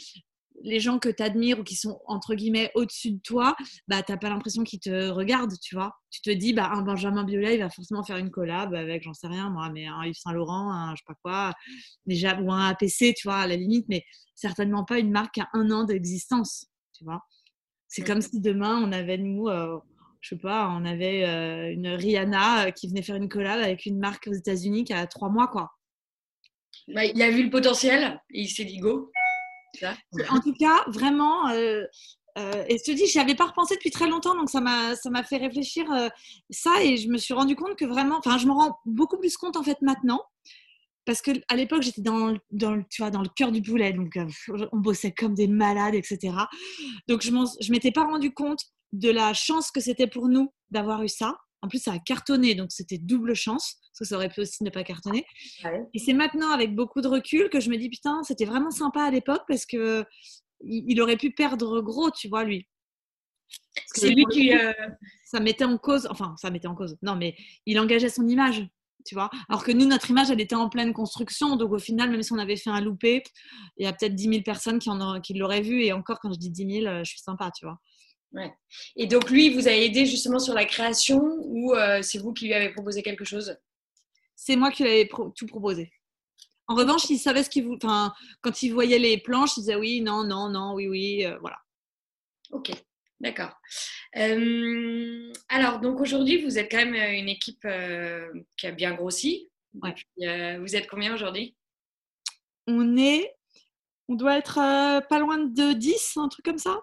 les 0.61 0.79
gens 0.79 0.99
que 0.99 1.09
tu 1.09 1.23
admires 1.23 1.59
ou 1.59 1.63
qui 1.63 1.75
sont 1.75 1.99
entre 2.05 2.35
guillemets 2.35 2.71
au-dessus 2.75 3.11
de 3.11 3.19
toi, 3.19 3.55
bah 3.87 4.03
t'as 4.03 4.17
pas 4.17 4.29
l'impression 4.29 4.63
qu'ils 4.63 4.79
te 4.79 5.09
regardent, 5.09 5.57
tu 5.61 5.75
vois. 5.75 5.93
Tu 6.11 6.21
te 6.21 6.29
dis, 6.29 6.53
bah 6.53 6.69
un 6.71 6.81
Benjamin 6.81 7.23
Biolay, 7.23 7.55
il 7.55 7.59
va 7.59 7.69
forcément 7.69 8.03
faire 8.03 8.17
une 8.17 8.29
collab 8.29 8.73
avec, 8.73 9.03
j'en 9.03 9.13
sais 9.13 9.27
rien, 9.27 9.49
moi, 9.49 9.69
mais 9.73 9.87
un 9.87 10.03
Yves 10.03 10.15
Saint 10.15 10.33
Laurent, 10.33 10.71
un 10.71 10.95
je 10.95 11.01
sais 11.01 11.03
pas 11.07 11.17
quoi, 11.23 11.53
déjà 12.05 12.39
ou 12.39 12.51
un 12.51 12.67
APC, 12.67 13.13
tu 13.15 13.27
vois, 13.27 13.37
à 13.37 13.47
la 13.47 13.55
limite, 13.55 13.85
mais 13.89 14.03
certainement 14.35 14.85
pas 14.85 14.99
une 14.99 15.11
marque 15.11 15.37
à 15.39 15.49
un 15.53 15.71
an 15.71 15.83
d'existence, 15.83 16.67
tu 16.97 17.03
vois. 17.03 17.21
C'est 17.87 18.03
comme 18.03 18.21
si 18.21 18.39
demain 18.39 18.81
on 18.83 18.91
avait 18.91 19.17
nous, 19.17 19.47
euh, 19.49 19.77
sais 20.23 20.37
pas, 20.37 20.69
on 20.69 20.85
avait 20.85 21.25
euh, 21.25 21.71
une 21.71 21.87
Rihanna 21.87 22.67
euh, 22.67 22.71
qui 22.71 22.87
venait 22.87 23.01
faire 23.01 23.15
une 23.15 23.29
collab 23.29 23.59
avec 23.59 23.85
une 23.85 23.99
marque 23.99 24.27
aux 24.27 24.33
États-Unis 24.33 24.85
qui 24.85 24.93
a 24.93 25.05
trois 25.05 25.29
mois, 25.29 25.47
quoi. 25.47 25.71
Bah, 26.87 27.05
il 27.05 27.21
a 27.21 27.29
vu 27.29 27.43
le 27.43 27.49
potentiel 27.49 28.21
et 28.31 28.41
il 28.41 28.49
s'est 28.49 28.65
dit 28.65 28.77
go. 28.77 29.11
En 30.29 30.39
tout 30.39 30.53
cas, 30.53 30.83
vraiment. 30.87 31.49
Euh, 31.49 31.83
euh, 32.37 32.65
et 32.67 32.77
je 32.77 32.83
te 32.83 32.91
dis, 32.91 33.05
j'y 33.05 33.19
avais 33.19 33.35
pas 33.35 33.45
repensé 33.45 33.75
depuis 33.75 33.91
très 33.91 34.07
longtemps, 34.07 34.35
donc 34.35 34.49
ça 34.49 34.59
m'a 34.59 35.23
fait 35.23 35.37
réfléchir 35.37 35.91
euh, 35.91 36.09
ça 36.49 36.71
et 36.81 36.97
je 36.97 37.07
me 37.09 37.17
suis 37.17 37.33
rendu 37.33 37.55
compte 37.55 37.75
que 37.75 37.85
vraiment, 37.85 38.17
enfin, 38.17 38.39
je 38.39 38.47
me 38.47 38.53
rends 38.53 38.79
beaucoup 38.85 39.19
plus 39.19 39.37
compte 39.37 39.55
en 39.55 39.61
fait 39.61 39.79
maintenant 39.83 40.19
parce 41.05 41.21
que 41.21 41.31
à 41.47 41.55
l'époque 41.55 41.83
j'étais 41.83 42.01
dans, 42.01 42.33
dans 42.49 42.81
tu 42.89 43.01
vois 43.01 43.11
dans 43.11 43.21
le 43.21 43.29
cœur 43.35 43.51
du 43.51 43.61
poulet, 43.61 43.93
donc 43.93 44.17
on 44.71 44.77
bossait 44.79 45.11
comme 45.11 45.35
des 45.35 45.47
malades, 45.47 45.93
etc. 45.93 46.33
Donc 47.07 47.21
je 47.21 47.29
je 47.59 47.71
m'étais 47.71 47.91
pas 47.91 48.05
rendu 48.05 48.33
compte 48.33 48.61
de 48.93 49.11
la 49.11 49.33
chance 49.33 49.69
que 49.69 49.81
c'était 49.81 50.07
pour 50.07 50.27
nous 50.27 50.51
d'avoir 50.71 51.03
eu 51.03 51.09
ça. 51.09 51.37
En 51.63 51.69
plus, 51.69 51.79
ça 51.79 51.93
a 51.93 51.99
cartonné, 51.99 52.55
donc 52.55 52.71
c'était 52.71 52.97
double 52.97 53.33
chance, 53.35 53.77
parce 53.91 53.99
que 53.99 54.05
ça 54.05 54.15
aurait 54.17 54.29
pu 54.29 54.41
aussi 54.41 54.63
ne 54.65 54.69
pas 54.69 54.83
cartonner. 54.83 55.25
Et 55.93 55.99
c'est 55.99 56.13
maintenant, 56.13 56.51
avec 56.51 56.75
beaucoup 56.75 56.99
de 56.99 57.07
recul, 57.07 57.49
que 57.49 57.61
je 57.61 57.69
me 57.69 57.77
dis, 57.77 57.89
putain, 57.89 58.21
c'était 58.23 58.45
vraiment 58.45 58.69
sympa 58.69 59.01
à 59.01 59.09
l'époque, 59.09 59.43
parce 59.47 59.65
que 59.65 60.05
il 60.65 61.01
aurait 61.01 61.17
pu 61.17 61.31
perdre 61.31 61.81
gros, 61.81 62.11
tu 62.11 62.27
vois, 62.27 62.43
lui. 62.43 62.67
C'est 63.87 64.09
lui 64.09 64.25
qui. 64.25 64.53
Euh, 64.53 64.73
ça 65.25 65.39
mettait 65.39 65.63
en 65.63 65.77
cause, 65.77 66.07
enfin, 66.09 66.35
ça 66.37 66.49
mettait 66.49 66.67
en 66.67 66.75
cause, 66.75 66.97
non, 67.01 67.15
mais 67.15 67.35
il 67.65 67.79
engageait 67.79 68.09
son 68.09 68.27
image, 68.27 68.67
tu 69.05 69.15
vois. 69.15 69.29
Alors 69.49 69.63
que 69.63 69.71
nous, 69.71 69.85
notre 69.85 70.09
image, 70.09 70.31
elle 70.31 70.41
était 70.41 70.55
en 70.55 70.69
pleine 70.69 70.93
construction, 70.93 71.55
donc 71.55 71.71
au 71.71 71.79
final, 71.79 72.11
même 72.11 72.23
si 72.23 72.33
on 72.33 72.37
avait 72.37 72.57
fait 72.57 72.69
un 72.69 72.81
loupé, 72.81 73.23
il 73.77 73.85
y 73.85 73.87
a 73.87 73.93
peut-être 73.93 74.15
10 74.15 74.23
000 74.29 74.41
personnes 74.43 74.79
qui, 74.79 74.89
en 74.89 75.21
qui 75.21 75.33
l'auraient 75.33 75.61
vu, 75.61 75.83
et 75.83 75.93
encore, 75.93 76.19
quand 76.19 76.31
je 76.33 76.39
dis 76.39 76.49
10 76.49 76.81
000, 76.81 77.03
je 77.03 77.09
suis 77.09 77.19
sympa, 77.19 77.51
tu 77.51 77.65
vois. 77.65 77.79
Ouais. 78.33 78.51
Et 78.95 79.05
donc 79.05 79.29
lui, 79.29 79.53
vous 79.53 79.67
a 79.67 79.71
aidé 79.71 80.05
justement 80.05 80.39
sur 80.39 80.53
la 80.55 80.65
création 80.65 81.21
ou 81.21 81.73
euh, 81.73 82.01
c'est 82.01 82.17
vous 82.17 82.33
qui 82.33 82.45
lui 82.45 82.53
avez 82.53 82.69
proposé 82.69 83.03
quelque 83.03 83.25
chose? 83.25 83.55
C'est 84.35 84.55
moi 84.55 84.71
qui 84.71 84.83
lui 84.83 84.89
avais 84.89 85.07
tout 85.07 85.45
proposé. 85.45 85.91
En 86.67 86.75
revanche, 86.75 87.09
il 87.09 87.19
savait 87.19 87.43
ce 87.43 87.49
qu'il 87.49 87.65
voulait. 87.65 87.77
Enfin, 87.83 88.13
quand 88.41 88.63
il 88.63 88.73
voyait 88.73 88.97
les 88.97 89.19
planches, 89.19 89.57
il 89.57 89.61
disait 89.61 89.75
oui, 89.75 90.01
non, 90.01 90.23
non, 90.23 90.49
non, 90.49 90.73
oui, 90.73 90.87
oui, 90.87 91.25
euh, 91.25 91.37
voilà. 91.39 91.57
Ok, 92.51 92.71
d'accord. 93.19 93.51
Euh, 94.17 95.31
alors, 95.49 95.79
donc 95.79 95.99
aujourd'hui, 95.99 96.41
vous 96.43 96.57
êtes 96.57 96.71
quand 96.71 96.83
même 96.83 96.95
une 96.95 97.29
équipe 97.29 97.67
qui 98.57 98.67
a 98.67 98.71
bien 98.71 98.95
grossi. 98.95 99.49
Ouais. 99.81 100.57
vous 100.57 100.75
êtes 100.75 100.87
combien 100.87 101.13
aujourd'hui? 101.13 101.55
On 102.67 102.95
est, 102.97 103.35
on 104.07 104.15
doit 104.15 104.37
être 104.37 104.55
pas 105.07 105.19
loin 105.19 105.37
de 105.37 105.73
10, 105.73 106.17
un 106.17 106.29
truc 106.29 106.45
comme 106.45 106.59
ça. 106.59 106.79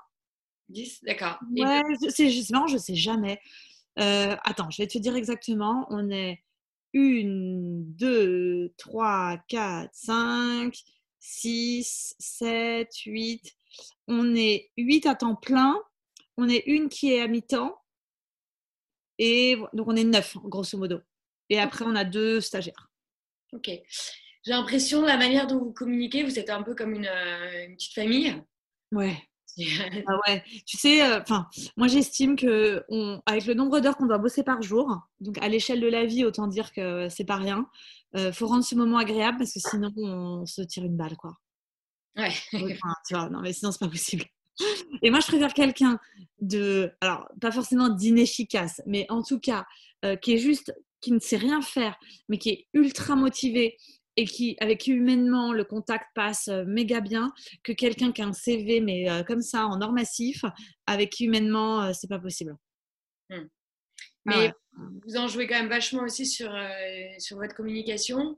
10 0.70 1.04
D'accord. 1.04 1.38
Ouais, 1.56 1.82
c'est 2.08 2.30
justement, 2.30 2.66
je 2.66 2.76
sais 2.76 2.94
jamais. 2.94 3.40
Euh, 3.98 4.36
attends, 4.44 4.70
je 4.70 4.82
vais 4.82 4.86
te 4.86 4.98
dire 4.98 5.16
exactement. 5.16 5.86
On 5.90 6.10
est 6.10 6.42
1, 6.94 7.22
2, 7.96 8.72
3, 8.76 9.38
4, 9.48 9.90
5, 9.92 10.74
6, 11.18 12.14
7, 12.18 12.88
8. 13.06 13.52
On 14.08 14.34
est 14.34 14.70
8 14.76 15.06
à 15.06 15.14
temps 15.14 15.34
plein. 15.34 15.80
On 16.36 16.48
est 16.48 16.64
une 16.66 16.88
qui 16.88 17.12
est 17.12 17.20
à 17.20 17.28
mi-temps. 17.28 17.76
Et 19.18 19.58
donc, 19.74 19.88
on 19.88 19.96
est 19.96 20.04
9, 20.04 20.38
grosso 20.44 20.78
modo. 20.78 21.00
Et 21.50 21.58
après, 21.58 21.84
on 21.86 21.94
a 21.94 22.04
deux 22.04 22.40
stagiaires. 22.40 22.90
Ok. 23.52 23.68
J'ai 24.42 24.52
l'impression, 24.52 25.02
la 25.02 25.18
manière 25.18 25.46
dont 25.46 25.58
vous 25.58 25.72
communiquez, 25.72 26.22
vous 26.22 26.38
êtes 26.38 26.48
un 26.48 26.62
peu 26.62 26.74
comme 26.74 26.94
une, 26.94 27.06
euh, 27.06 27.66
une 27.66 27.74
petite 27.74 27.92
famille. 27.92 28.42
Ouais. 28.92 29.18
Ah 30.06 30.18
ouais, 30.26 30.42
tu 30.66 30.76
sais, 30.76 31.02
euh, 31.02 31.20
moi 31.76 31.86
j'estime 31.88 32.36
que 32.36 32.84
on, 32.88 33.20
avec 33.26 33.46
le 33.46 33.54
nombre 33.54 33.80
d'heures 33.80 33.96
qu'on 33.96 34.06
doit 34.06 34.18
bosser 34.18 34.42
par 34.42 34.62
jour, 34.62 34.98
donc 35.20 35.38
à 35.38 35.48
l'échelle 35.48 35.80
de 35.80 35.88
la 35.88 36.04
vie, 36.04 36.24
autant 36.24 36.46
dire 36.46 36.72
que 36.72 37.08
c'est 37.08 37.24
pas 37.24 37.36
rien. 37.36 37.68
Euh, 38.16 38.32
faut 38.32 38.46
rendre 38.46 38.64
ce 38.64 38.74
moment 38.74 38.98
agréable 38.98 39.38
parce 39.38 39.52
que 39.52 39.60
sinon 39.60 39.92
on 39.96 40.46
se 40.46 40.62
tire 40.62 40.84
une 40.84 40.96
balle, 40.96 41.16
quoi. 41.16 41.36
Ouais. 42.16 42.32
tu 43.06 43.14
vois, 43.14 43.28
non 43.28 43.40
mais 43.40 43.52
sinon 43.52 43.72
c'est 43.72 43.80
pas 43.80 43.88
possible. 43.88 44.24
Et 45.02 45.10
moi 45.10 45.20
je 45.20 45.26
préfère 45.26 45.54
quelqu'un 45.54 45.98
de, 46.40 46.92
alors 47.00 47.28
pas 47.40 47.52
forcément 47.52 47.88
d'inefficace, 47.88 48.82
mais 48.86 49.06
en 49.08 49.22
tout 49.22 49.38
cas 49.38 49.64
euh, 50.04 50.16
qui 50.16 50.32
est 50.32 50.38
juste, 50.38 50.74
qui 51.00 51.12
ne 51.12 51.18
sait 51.18 51.36
rien 51.36 51.62
faire, 51.62 51.96
mais 52.28 52.38
qui 52.38 52.50
est 52.50 52.66
ultra 52.74 53.16
motivé, 53.16 53.76
et 54.16 54.24
qui, 54.24 54.56
avec 54.60 54.80
qui 54.80 54.90
humainement 54.90 55.52
le 55.52 55.64
contact 55.64 56.06
passe 56.14 56.48
euh, 56.48 56.64
méga 56.66 57.00
bien, 57.00 57.32
que 57.62 57.72
quelqu'un 57.72 58.12
qui 58.12 58.22
a 58.22 58.26
un 58.26 58.32
CV, 58.32 58.80
mais 58.80 59.10
euh, 59.10 59.22
comme 59.22 59.42
ça, 59.42 59.66
en 59.66 59.80
or 59.80 59.92
massif, 59.92 60.44
avec 60.86 61.10
qui 61.10 61.24
humainement, 61.24 61.82
euh, 61.82 61.92
c'est 61.92 62.08
pas 62.08 62.18
possible. 62.18 62.56
Hmm. 63.30 63.46
Ah 64.26 64.36
mais 64.36 64.52
vous 65.06 65.16
en 65.16 65.28
jouez 65.28 65.46
quand 65.46 65.56
même 65.56 65.68
vachement 65.68 66.02
aussi 66.02 66.26
sur, 66.26 66.54
sur 67.18 67.38
votre 67.38 67.54
communication. 67.54 68.36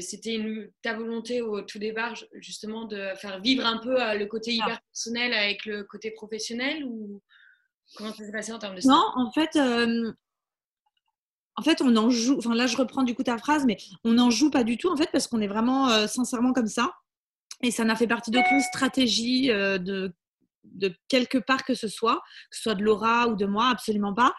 C'était 0.00 0.38
ta 0.82 0.94
volonté 0.94 1.40
au 1.42 1.62
tout 1.62 1.78
départ, 1.78 2.14
justement, 2.34 2.84
de 2.84 3.12
faire 3.16 3.40
vivre 3.40 3.66
un 3.66 3.78
peu 3.78 3.94
le 4.16 4.26
côté 4.26 4.50
ah. 4.52 4.54
hyper 4.54 4.80
personnel 4.82 5.32
avec 5.32 5.64
le 5.64 5.84
côté 5.84 6.10
professionnel 6.10 6.84
ou 6.84 7.22
comment 7.96 8.12
ça 8.12 8.24
s'est 8.24 8.32
passé 8.32 8.52
en 8.52 8.58
termes 8.58 8.76
de 8.76 8.80
ça? 8.80 8.88
Non, 8.90 9.04
en 9.16 9.32
fait, 9.32 9.58
en 11.58 11.62
fait, 11.62 11.82
on 11.82 11.96
en 11.96 12.08
joue. 12.08 12.38
Enfin, 12.38 12.54
là, 12.54 12.68
je 12.68 12.76
reprends 12.76 13.02
du 13.02 13.16
coup 13.16 13.24
ta 13.24 13.36
phrase, 13.36 13.64
mais 13.66 13.76
on 14.04 14.12
n'en 14.12 14.30
joue 14.30 14.48
pas 14.48 14.62
du 14.62 14.78
tout, 14.78 14.88
en 14.88 14.96
fait, 14.96 15.08
parce 15.10 15.26
qu'on 15.26 15.40
est 15.40 15.48
vraiment 15.48 15.88
euh, 15.88 16.06
sincèrement 16.06 16.52
comme 16.52 16.68
ça. 16.68 16.92
Et 17.64 17.72
ça 17.72 17.84
n'a 17.84 17.96
fait 17.96 18.06
partie 18.06 18.30
d'aucune 18.30 18.60
stratégie 18.60 19.50
euh, 19.50 19.76
de, 19.78 20.14
quelque 21.08 21.38
part 21.38 21.64
que 21.64 21.74
ce 21.74 21.88
soit, 21.88 22.22
que 22.50 22.56
ce 22.56 22.62
soit 22.62 22.76
de 22.76 22.84
Laura 22.84 23.26
ou 23.26 23.34
de 23.34 23.44
moi, 23.44 23.70
absolument 23.70 24.14
pas. 24.14 24.34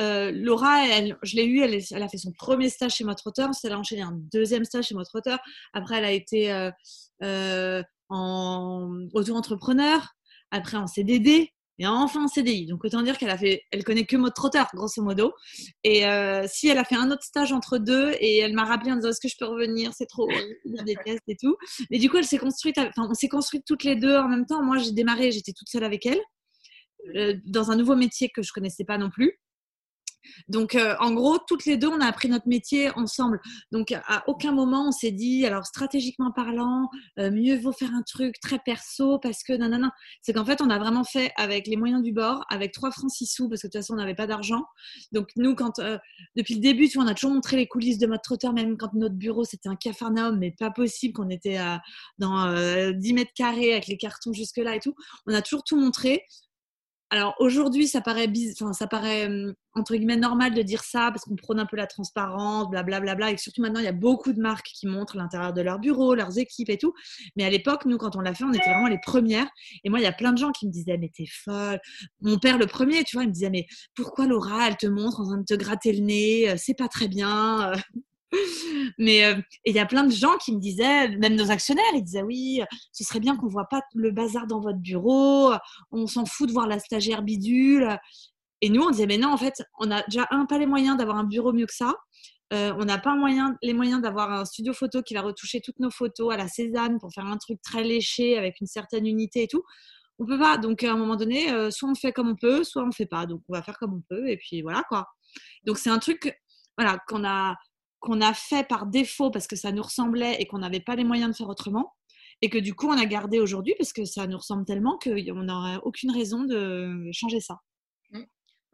Euh, 0.00 0.32
Laura, 0.34 0.82
je 1.22 1.36
l'ai 1.36 1.44
eue, 1.44 1.60
elle, 1.60 2.02
a 2.02 2.08
fait 2.08 2.18
son 2.18 2.32
premier 2.32 2.68
stage 2.70 2.94
chez 2.96 3.04
Motrotter, 3.04 3.46
elle 3.62 3.72
a 3.72 3.78
enchaîné 3.78 4.02
un 4.02 4.18
deuxième 4.32 4.64
stage 4.64 4.86
chez 4.86 4.96
Motrotter. 4.96 5.36
Après, 5.72 5.98
elle 5.98 6.04
a 6.04 6.10
été 6.10 6.70
en 8.08 9.06
auto-entrepreneur, 9.12 10.08
après 10.50 10.76
en 10.76 10.88
CDD, 10.88 11.52
et 11.78 11.86
enfin 11.86 12.24
en 12.24 12.28
CDI. 12.28 12.66
Donc 12.66 12.84
autant 12.84 13.02
dire 13.02 13.18
qu'elle 13.18 13.30
a 13.30 13.38
fait, 13.38 13.62
elle 13.72 13.84
connaît 13.84 14.04
que 14.04 14.16
mode 14.16 14.34
trotteur, 14.34 14.68
grosso 14.74 15.02
modo. 15.02 15.32
Et 15.82 16.06
euh, 16.06 16.46
si 16.48 16.68
elle 16.68 16.78
a 16.78 16.84
fait 16.84 16.96
un 16.96 17.10
autre 17.10 17.24
stage 17.24 17.52
entre 17.52 17.78
deux, 17.78 18.12
et 18.20 18.38
elle 18.38 18.54
m'a 18.54 18.64
rappelé 18.64 18.92
en 18.92 18.96
disant 18.96 19.10
est-ce 19.10 19.20
que 19.20 19.28
je 19.28 19.36
peux 19.38 19.46
revenir, 19.46 19.92
c'est 19.94 20.06
trop, 20.06 20.28
il 20.64 20.84
des 20.84 20.96
tests 21.04 21.28
et 21.28 21.36
tout. 21.36 21.56
Mais 21.90 21.98
du 21.98 22.08
coup, 22.08 22.18
elle 22.18 22.24
s'est 22.24 22.38
construite, 22.38 22.78
enfin, 22.78 23.08
on 23.08 23.14
s'est 23.14 23.28
construites 23.28 23.64
toutes 23.66 23.84
les 23.84 23.96
deux 23.96 24.16
en 24.16 24.28
même 24.28 24.46
temps. 24.46 24.62
Moi, 24.62 24.78
j'ai 24.78 24.92
démarré, 24.92 25.32
j'étais 25.32 25.52
toute 25.52 25.68
seule 25.68 25.84
avec 25.84 26.06
elle, 26.06 26.20
euh, 27.16 27.34
dans 27.46 27.70
un 27.70 27.76
nouveau 27.76 27.96
métier 27.96 28.30
que 28.34 28.42
je 28.42 28.52
connaissais 28.52 28.84
pas 28.84 28.98
non 28.98 29.10
plus. 29.10 29.38
Donc, 30.48 30.74
euh, 30.74 30.94
en 31.00 31.12
gros, 31.12 31.38
toutes 31.38 31.64
les 31.64 31.76
deux, 31.76 31.88
on 31.88 32.00
a 32.00 32.06
appris 32.06 32.28
notre 32.28 32.48
métier 32.48 32.90
ensemble. 32.96 33.40
Donc, 33.72 33.92
à 33.92 34.24
aucun 34.28 34.52
moment, 34.52 34.88
on 34.88 34.92
s'est 34.92 35.10
dit, 35.10 35.46
alors 35.46 35.66
stratégiquement 35.66 36.30
parlant, 36.30 36.88
euh, 37.18 37.30
mieux 37.30 37.58
vaut 37.58 37.72
faire 37.72 37.92
un 37.94 38.02
truc 38.02 38.40
très 38.40 38.58
perso 38.58 39.18
parce 39.18 39.42
que 39.42 39.52
non, 39.52 39.68
non, 39.68 39.78
non. 39.78 39.90
C'est 40.22 40.32
qu'en 40.32 40.44
fait, 40.44 40.60
on 40.60 40.70
a 40.70 40.78
vraiment 40.78 41.04
fait 41.04 41.32
avec 41.36 41.66
les 41.66 41.76
moyens 41.76 42.02
du 42.02 42.12
bord, 42.12 42.44
avec 42.50 42.72
3 42.72 42.90
francs 42.90 43.10
6 43.10 43.26
sous, 43.26 43.48
parce 43.48 43.62
que 43.62 43.66
de 43.66 43.72
toute 43.72 43.80
façon, 43.80 43.94
on 43.94 43.96
n'avait 43.96 44.14
pas 44.14 44.26
d'argent. 44.26 44.64
Donc, 45.12 45.28
nous, 45.36 45.54
quand, 45.54 45.78
euh, 45.78 45.98
depuis 46.36 46.54
le 46.54 46.60
début, 46.60 46.88
tu 46.88 46.98
on 46.98 47.06
a 47.06 47.14
toujours 47.14 47.32
montré 47.32 47.56
les 47.56 47.66
coulisses 47.66 47.98
de 47.98 48.06
notre 48.06 48.22
trotteur, 48.22 48.52
même 48.52 48.76
quand 48.76 48.92
notre 48.94 49.14
bureau, 49.14 49.44
c'était 49.44 49.68
un 49.68 49.76
cafarnaum, 49.76 50.38
mais 50.38 50.50
pas 50.52 50.70
possible 50.70 51.14
qu'on 51.14 51.28
était 51.28 51.58
dans 52.18 52.92
10 52.92 53.12
mètres 53.12 53.32
carrés 53.34 53.72
avec 53.72 53.86
les 53.88 53.96
cartons 53.96 54.32
jusque-là 54.32 54.76
et 54.76 54.80
tout. 54.80 54.94
On 55.26 55.34
a 55.34 55.42
toujours 55.42 55.64
tout 55.64 55.76
montré. 55.76 56.22
Alors 57.14 57.36
aujourd'hui, 57.38 57.86
ça 57.86 58.00
paraît, 58.00 58.28
ça 58.72 58.88
paraît 58.88 59.26
hum, 59.26 59.54
entre 59.74 59.94
guillemets 59.94 60.16
normal 60.16 60.52
de 60.52 60.62
dire 60.62 60.82
ça 60.82 61.12
parce 61.12 61.24
qu'on 61.24 61.36
prône 61.36 61.60
un 61.60 61.64
peu 61.64 61.76
la 61.76 61.86
transparence, 61.86 62.68
blablabla. 62.70 63.14
Bla, 63.14 63.14
bla, 63.14 63.30
et 63.30 63.36
surtout 63.36 63.62
maintenant, 63.62 63.78
il 63.78 63.84
y 63.84 63.88
a 63.88 63.92
beaucoup 63.92 64.32
de 64.32 64.40
marques 64.40 64.66
qui 64.66 64.88
montrent 64.88 65.16
l'intérieur 65.16 65.52
de 65.52 65.62
leur 65.62 65.78
bureau, 65.78 66.16
leurs 66.16 66.38
équipes 66.38 66.70
et 66.70 66.76
tout. 66.76 66.92
Mais 67.36 67.44
à 67.44 67.50
l'époque, 67.50 67.84
nous, 67.84 67.98
quand 67.98 68.16
on 68.16 68.20
l'a 68.20 68.34
fait, 68.34 68.42
on 68.42 68.52
était 68.52 68.68
vraiment 68.68 68.88
les 68.88 68.98
premières. 68.98 69.46
Et 69.84 69.90
moi, 69.90 70.00
il 70.00 70.02
y 70.02 70.06
a 70.06 70.12
plein 70.12 70.32
de 70.32 70.38
gens 70.38 70.50
qui 70.50 70.66
me 70.66 70.72
disaient, 70.72 70.98
mais 70.98 71.12
t'es 71.14 71.26
folle. 71.28 71.78
Mon 72.20 72.36
père, 72.40 72.58
le 72.58 72.66
premier, 72.66 73.04
tu 73.04 73.14
vois, 73.14 73.22
il 73.22 73.28
me 73.28 73.32
disait, 73.32 73.50
mais 73.50 73.66
pourquoi 73.94 74.26
Laura, 74.26 74.66
elle 74.66 74.76
te 74.76 74.88
montre 74.88 75.20
en 75.20 75.26
train 75.26 75.38
de 75.38 75.44
te 75.44 75.54
gratter 75.54 75.92
le 75.92 76.00
nez? 76.00 76.56
C'est 76.56 76.74
pas 76.74 76.88
très 76.88 77.06
bien. 77.06 77.74
Mais 78.98 79.24
euh, 79.24 79.40
il 79.64 79.74
y 79.74 79.78
a 79.78 79.86
plein 79.86 80.04
de 80.04 80.12
gens 80.12 80.36
qui 80.36 80.54
me 80.54 80.60
disaient, 80.60 81.08
même 81.16 81.34
nos 81.34 81.50
actionnaires, 81.50 81.84
ils 81.94 82.02
disaient 82.02 82.22
oui, 82.22 82.62
ce 82.92 83.04
serait 83.04 83.20
bien 83.20 83.36
qu'on 83.36 83.48
voit 83.48 83.68
pas 83.68 83.82
le 83.94 84.10
bazar 84.10 84.46
dans 84.46 84.60
votre 84.60 84.78
bureau, 84.78 85.52
on 85.90 86.06
s'en 86.06 86.24
fout 86.26 86.48
de 86.48 86.52
voir 86.52 86.66
la 86.66 86.78
stagiaire 86.78 87.22
bidule. 87.22 87.98
Et 88.60 88.70
nous, 88.70 88.82
on 88.82 88.90
disait 88.90 89.06
mais 89.06 89.18
non, 89.18 89.32
en 89.32 89.36
fait, 89.36 89.62
on 89.78 89.90
a 89.90 90.02
déjà 90.04 90.26
pas 90.48 90.58
les 90.58 90.66
moyens 90.66 90.96
d'avoir 90.96 91.16
un 91.16 91.24
bureau 91.24 91.52
mieux 91.52 91.66
que 91.66 91.74
ça. 91.74 91.94
on 92.52 92.84
n'a 92.84 92.98
pas 92.98 93.16
les 93.62 93.74
moyens 93.74 94.00
d'avoir 94.00 94.32
un 94.32 94.44
studio 94.44 94.72
photo 94.72 95.02
qui 95.02 95.14
va 95.14 95.22
retoucher 95.22 95.60
toutes 95.60 95.80
nos 95.80 95.90
photos 95.90 96.32
à 96.32 96.36
la 96.36 96.48
Cézanne 96.48 96.98
pour 96.98 97.12
faire 97.12 97.26
un 97.26 97.36
truc 97.36 97.60
très 97.62 97.84
léché 97.84 98.38
avec 98.38 98.60
une 98.60 98.66
certaine 98.66 99.06
unité 99.06 99.42
et 99.42 99.48
tout. 99.48 99.64
On 100.18 100.26
peut 100.26 100.38
pas. 100.38 100.58
Donc 100.58 100.82
à 100.84 100.92
un 100.92 100.96
moment 100.96 101.16
donné, 101.16 101.48
soit 101.70 101.88
on 101.88 101.94
fait 101.94 102.12
comme 102.12 102.28
on 102.28 102.36
peut, 102.36 102.64
soit 102.64 102.84
on 102.84 102.92
fait 102.92 103.06
pas. 103.06 103.26
Donc 103.26 103.42
on 103.48 103.52
va 103.52 103.62
faire 103.62 103.78
comme 103.78 103.94
on 103.94 104.02
peut 104.08 104.28
et 104.28 104.36
puis 104.36 104.62
voilà 104.62 104.82
quoi. 104.88 105.08
Donc 105.64 105.78
c'est 105.78 105.90
un 105.90 105.98
truc 105.98 106.34
voilà 106.76 106.98
qu'on 107.08 107.24
a 107.24 107.56
qu'on 108.04 108.20
a 108.20 108.34
fait 108.34 108.68
par 108.68 108.86
défaut 108.86 109.30
parce 109.30 109.46
que 109.46 109.56
ça 109.56 109.72
nous 109.72 109.82
ressemblait 109.82 110.36
et 110.38 110.46
qu'on 110.46 110.58
n'avait 110.58 110.80
pas 110.80 110.94
les 110.94 111.04
moyens 111.04 111.30
de 111.30 111.36
faire 111.36 111.48
autrement 111.48 111.94
et 112.42 112.50
que 112.50 112.58
du 112.58 112.74
coup 112.74 112.86
on 112.88 112.98
a 112.98 113.06
gardé 113.06 113.40
aujourd'hui 113.40 113.74
parce 113.78 113.94
que 113.94 114.04
ça 114.04 114.26
nous 114.26 114.36
ressemble 114.36 114.66
tellement 114.66 114.98
qu'on 115.02 115.42
n'aurait 115.42 115.78
aucune 115.84 116.10
raison 116.10 116.44
de 116.44 117.08
changer 117.12 117.40
ça. 117.40 117.60
Mmh. 118.10 118.24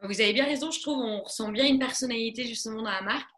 Vous 0.03 0.19
avez 0.19 0.33
bien 0.33 0.45
raison, 0.45 0.69
je 0.69 0.81
trouve, 0.81 0.97
on 0.97 1.21
ressent 1.21 1.49
bien 1.49 1.65
une 1.65 1.79
personnalité 1.79 2.45
justement 2.45 2.81
dans 2.81 2.91
la 2.91 3.01
marque. 3.03 3.29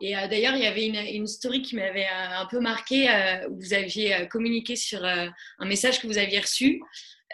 Et 0.00 0.16
euh, 0.16 0.26
d'ailleurs, 0.28 0.54
il 0.54 0.62
y 0.62 0.66
avait 0.66 0.86
une, 0.86 1.26
story 1.26 1.60
qui 1.60 1.76
m'avait 1.76 2.06
euh, 2.06 2.38
un 2.38 2.46
peu 2.46 2.60
marqué 2.60 3.10
euh, 3.10 3.48
où 3.50 3.56
vous 3.56 3.74
aviez 3.74 4.26
communiqué 4.30 4.74
sur 4.74 5.04
un 5.04 5.66
message 5.66 6.00
que 6.00 6.06
vous 6.06 6.18
aviez 6.18 6.40
reçu. 6.40 6.80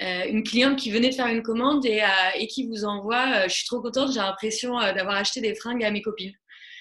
une 0.00 0.42
cliente 0.42 0.76
qui 0.76 0.90
venait 0.90 1.10
de 1.10 1.14
faire 1.14 1.26
une 1.26 1.42
commande 1.42 1.84
et, 1.86 2.02
et 2.36 2.46
qui 2.48 2.66
vous 2.66 2.84
envoie 2.84 3.46
Je 3.46 3.54
suis 3.54 3.66
trop 3.66 3.80
contente, 3.80 4.12
j'ai 4.12 4.20
l'impression 4.20 4.72
d'avoir 4.78 5.16
acheté 5.16 5.40
des 5.40 5.54
fringues 5.54 5.84
à 5.84 5.90
mes 5.90 6.02
copines. 6.02 6.34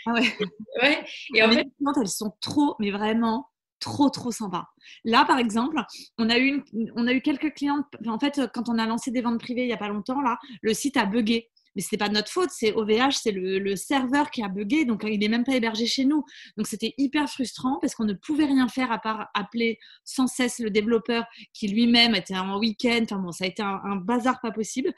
Ah 0.07 0.13
ouais. 0.13 0.33
ouais. 0.81 1.05
Et 1.35 1.43
en 1.43 1.51
fait, 1.51 1.67
elles 2.01 2.07
sont 2.07 2.33
trop, 2.41 2.75
mais 2.79 2.91
vraiment 2.91 3.47
trop 3.79 4.09
trop 4.09 4.31
sympa. 4.31 4.65
Là, 5.03 5.25
par 5.25 5.37
exemple, 5.37 5.81
on 6.17 6.29
a 6.29 6.39
eu, 6.39 6.63
on 6.95 7.07
a 7.07 7.13
eu 7.13 7.21
quelques 7.21 7.53
clientes. 7.53 7.85
En 8.07 8.19
fait, 8.19 8.41
quand 8.53 8.69
on 8.69 8.77
a 8.77 8.85
lancé 8.85 9.11
des 9.11 9.21
ventes 9.21 9.39
privées 9.39 9.63
il 9.63 9.67
n'y 9.67 9.73
a 9.73 9.77
pas 9.77 9.89
longtemps, 9.89 10.21
là, 10.21 10.37
le 10.61 10.73
site 10.73 10.97
a 10.97 11.05
bugué. 11.05 11.49
Mais 11.75 11.83
ce 11.83 11.89
n'est 11.91 11.99
pas 11.99 12.09
de 12.09 12.15
notre 12.15 12.31
faute, 12.31 12.49
c'est 12.51 12.73
OVH, 12.73 13.11
c'est 13.11 13.31
le, 13.31 13.75
serveur 13.75 14.31
qui 14.31 14.41
a 14.41 14.47
bugué, 14.47 14.83
donc 14.83 15.03
il 15.07 15.19
n'est 15.19 15.27
même 15.27 15.43
pas 15.43 15.53
hébergé 15.53 15.85
chez 15.85 16.05
nous. 16.05 16.23
Donc 16.57 16.65
c'était 16.65 16.95
hyper 16.97 17.29
frustrant 17.29 17.77
parce 17.79 17.93
qu'on 17.93 18.05
ne 18.05 18.15
pouvait 18.15 18.45
rien 18.45 18.67
faire 18.67 18.91
à 18.91 18.97
part 18.97 19.27
appeler 19.35 19.77
sans 20.03 20.25
cesse 20.25 20.57
le 20.57 20.71
développeur 20.71 21.25
qui 21.53 21.67
lui-même 21.67 22.15
était 22.15 22.35
en 22.35 22.57
week-end. 22.57 23.01
Enfin 23.03 23.19
bon, 23.19 23.31
ça 23.31 23.43
a 23.43 23.47
été 23.47 23.61
un, 23.61 23.79
un 23.83 23.95
bazar 23.95 24.41
pas 24.41 24.49
possible. 24.49 24.91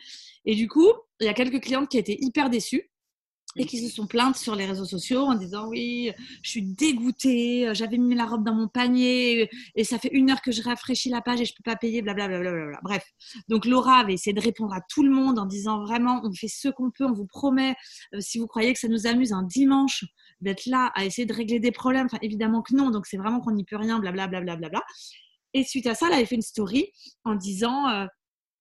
Et 0.45 0.55
du 0.55 0.69
coup, 0.69 0.87
il 1.19 1.25
y 1.25 1.29
a 1.29 1.33
quelques 1.33 1.61
clientes 1.61 1.89
qui 1.89 1.97
étaient 1.97 2.17
hyper 2.17 2.49
déçues 2.49 2.88
et 3.55 3.65
qui 3.65 3.85
se 3.85 3.93
sont 3.93 4.05
plaintes 4.05 4.35
sur 4.35 4.55
les 4.55 4.65
réseaux 4.65 4.85
sociaux 4.85 5.21
en 5.21 5.33
disant 5.33 5.67
oui, 5.67 6.11
je 6.43 6.49
suis 6.49 6.61
dégoûtée, 6.61 7.69
j'avais 7.73 7.97
mis 7.97 8.15
la 8.15 8.25
robe 8.25 8.45
dans 8.45 8.53
mon 8.53 8.67
panier 8.67 9.49
et 9.75 9.83
ça 9.83 9.97
fait 9.97 10.09
une 10.13 10.29
heure 10.29 10.41
que 10.41 10.51
je 10.51 10.61
rafraîchis 10.61 11.09
la 11.09 11.21
page 11.21 11.41
et 11.41 11.45
je 11.45 11.53
peux 11.55 11.63
pas 11.63 11.75
payer, 11.75 12.01
blablabla. 12.01 12.39
Bla, 12.39 12.51
bla, 12.51 12.65
bla, 12.67 12.79
Bref, 12.83 13.03
donc 13.47 13.65
Laura 13.65 13.99
avait 13.99 14.13
essayé 14.13 14.33
de 14.33 14.41
répondre 14.41 14.73
à 14.73 14.81
tout 14.87 15.03
le 15.03 15.09
monde 15.09 15.39
en 15.39 15.45
disant 15.45 15.83
vraiment, 15.83 16.21
on 16.23 16.31
fait 16.33 16.47
ce 16.47 16.69
qu'on 16.69 16.91
peut, 16.91 17.05
on 17.05 17.13
vous 17.13 17.25
promet, 17.25 17.75
euh, 18.13 18.19
si 18.19 18.37
vous 18.37 18.47
croyez 18.47 18.71
que 18.73 18.79
ça 18.79 18.87
nous 18.87 19.07
amuse 19.07 19.33
un 19.33 19.43
dimanche 19.43 20.05
d'être 20.41 20.65
là 20.67 20.91
à 20.95 21.05
essayer 21.05 21.25
de 21.25 21.33
régler 21.33 21.59
des 21.59 21.71
problèmes, 21.71 22.05
enfin 22.05 22.19
évidemment 22.21 22.61
que 22.61 22.75
non, 22.75 22.91
donc 22.91 23.07
c'est 23.07 23.17
vraiment 23.17 23.41
qu'on 23.41 23.51
n'y 23.51 23.65
peut 23.65 23.77
rien, 23.77 23.99
blablabla. 23.99 24.39
Bla, 24.39 24.55
bla, 24.55 24.69
bla, 24.69 24.83
Et 25.53 25.63
suite 25.63 25.87
à 25.87 25.95
ça, 25.95 26.07
elle 26.07 26.13
avait 26.13 26.25
fait 26.25 26.35
une 26.35 26.41
story 26.41 26.91
en 27.25 27.35
disant 27.35 27.89
euh, 27.89 28.05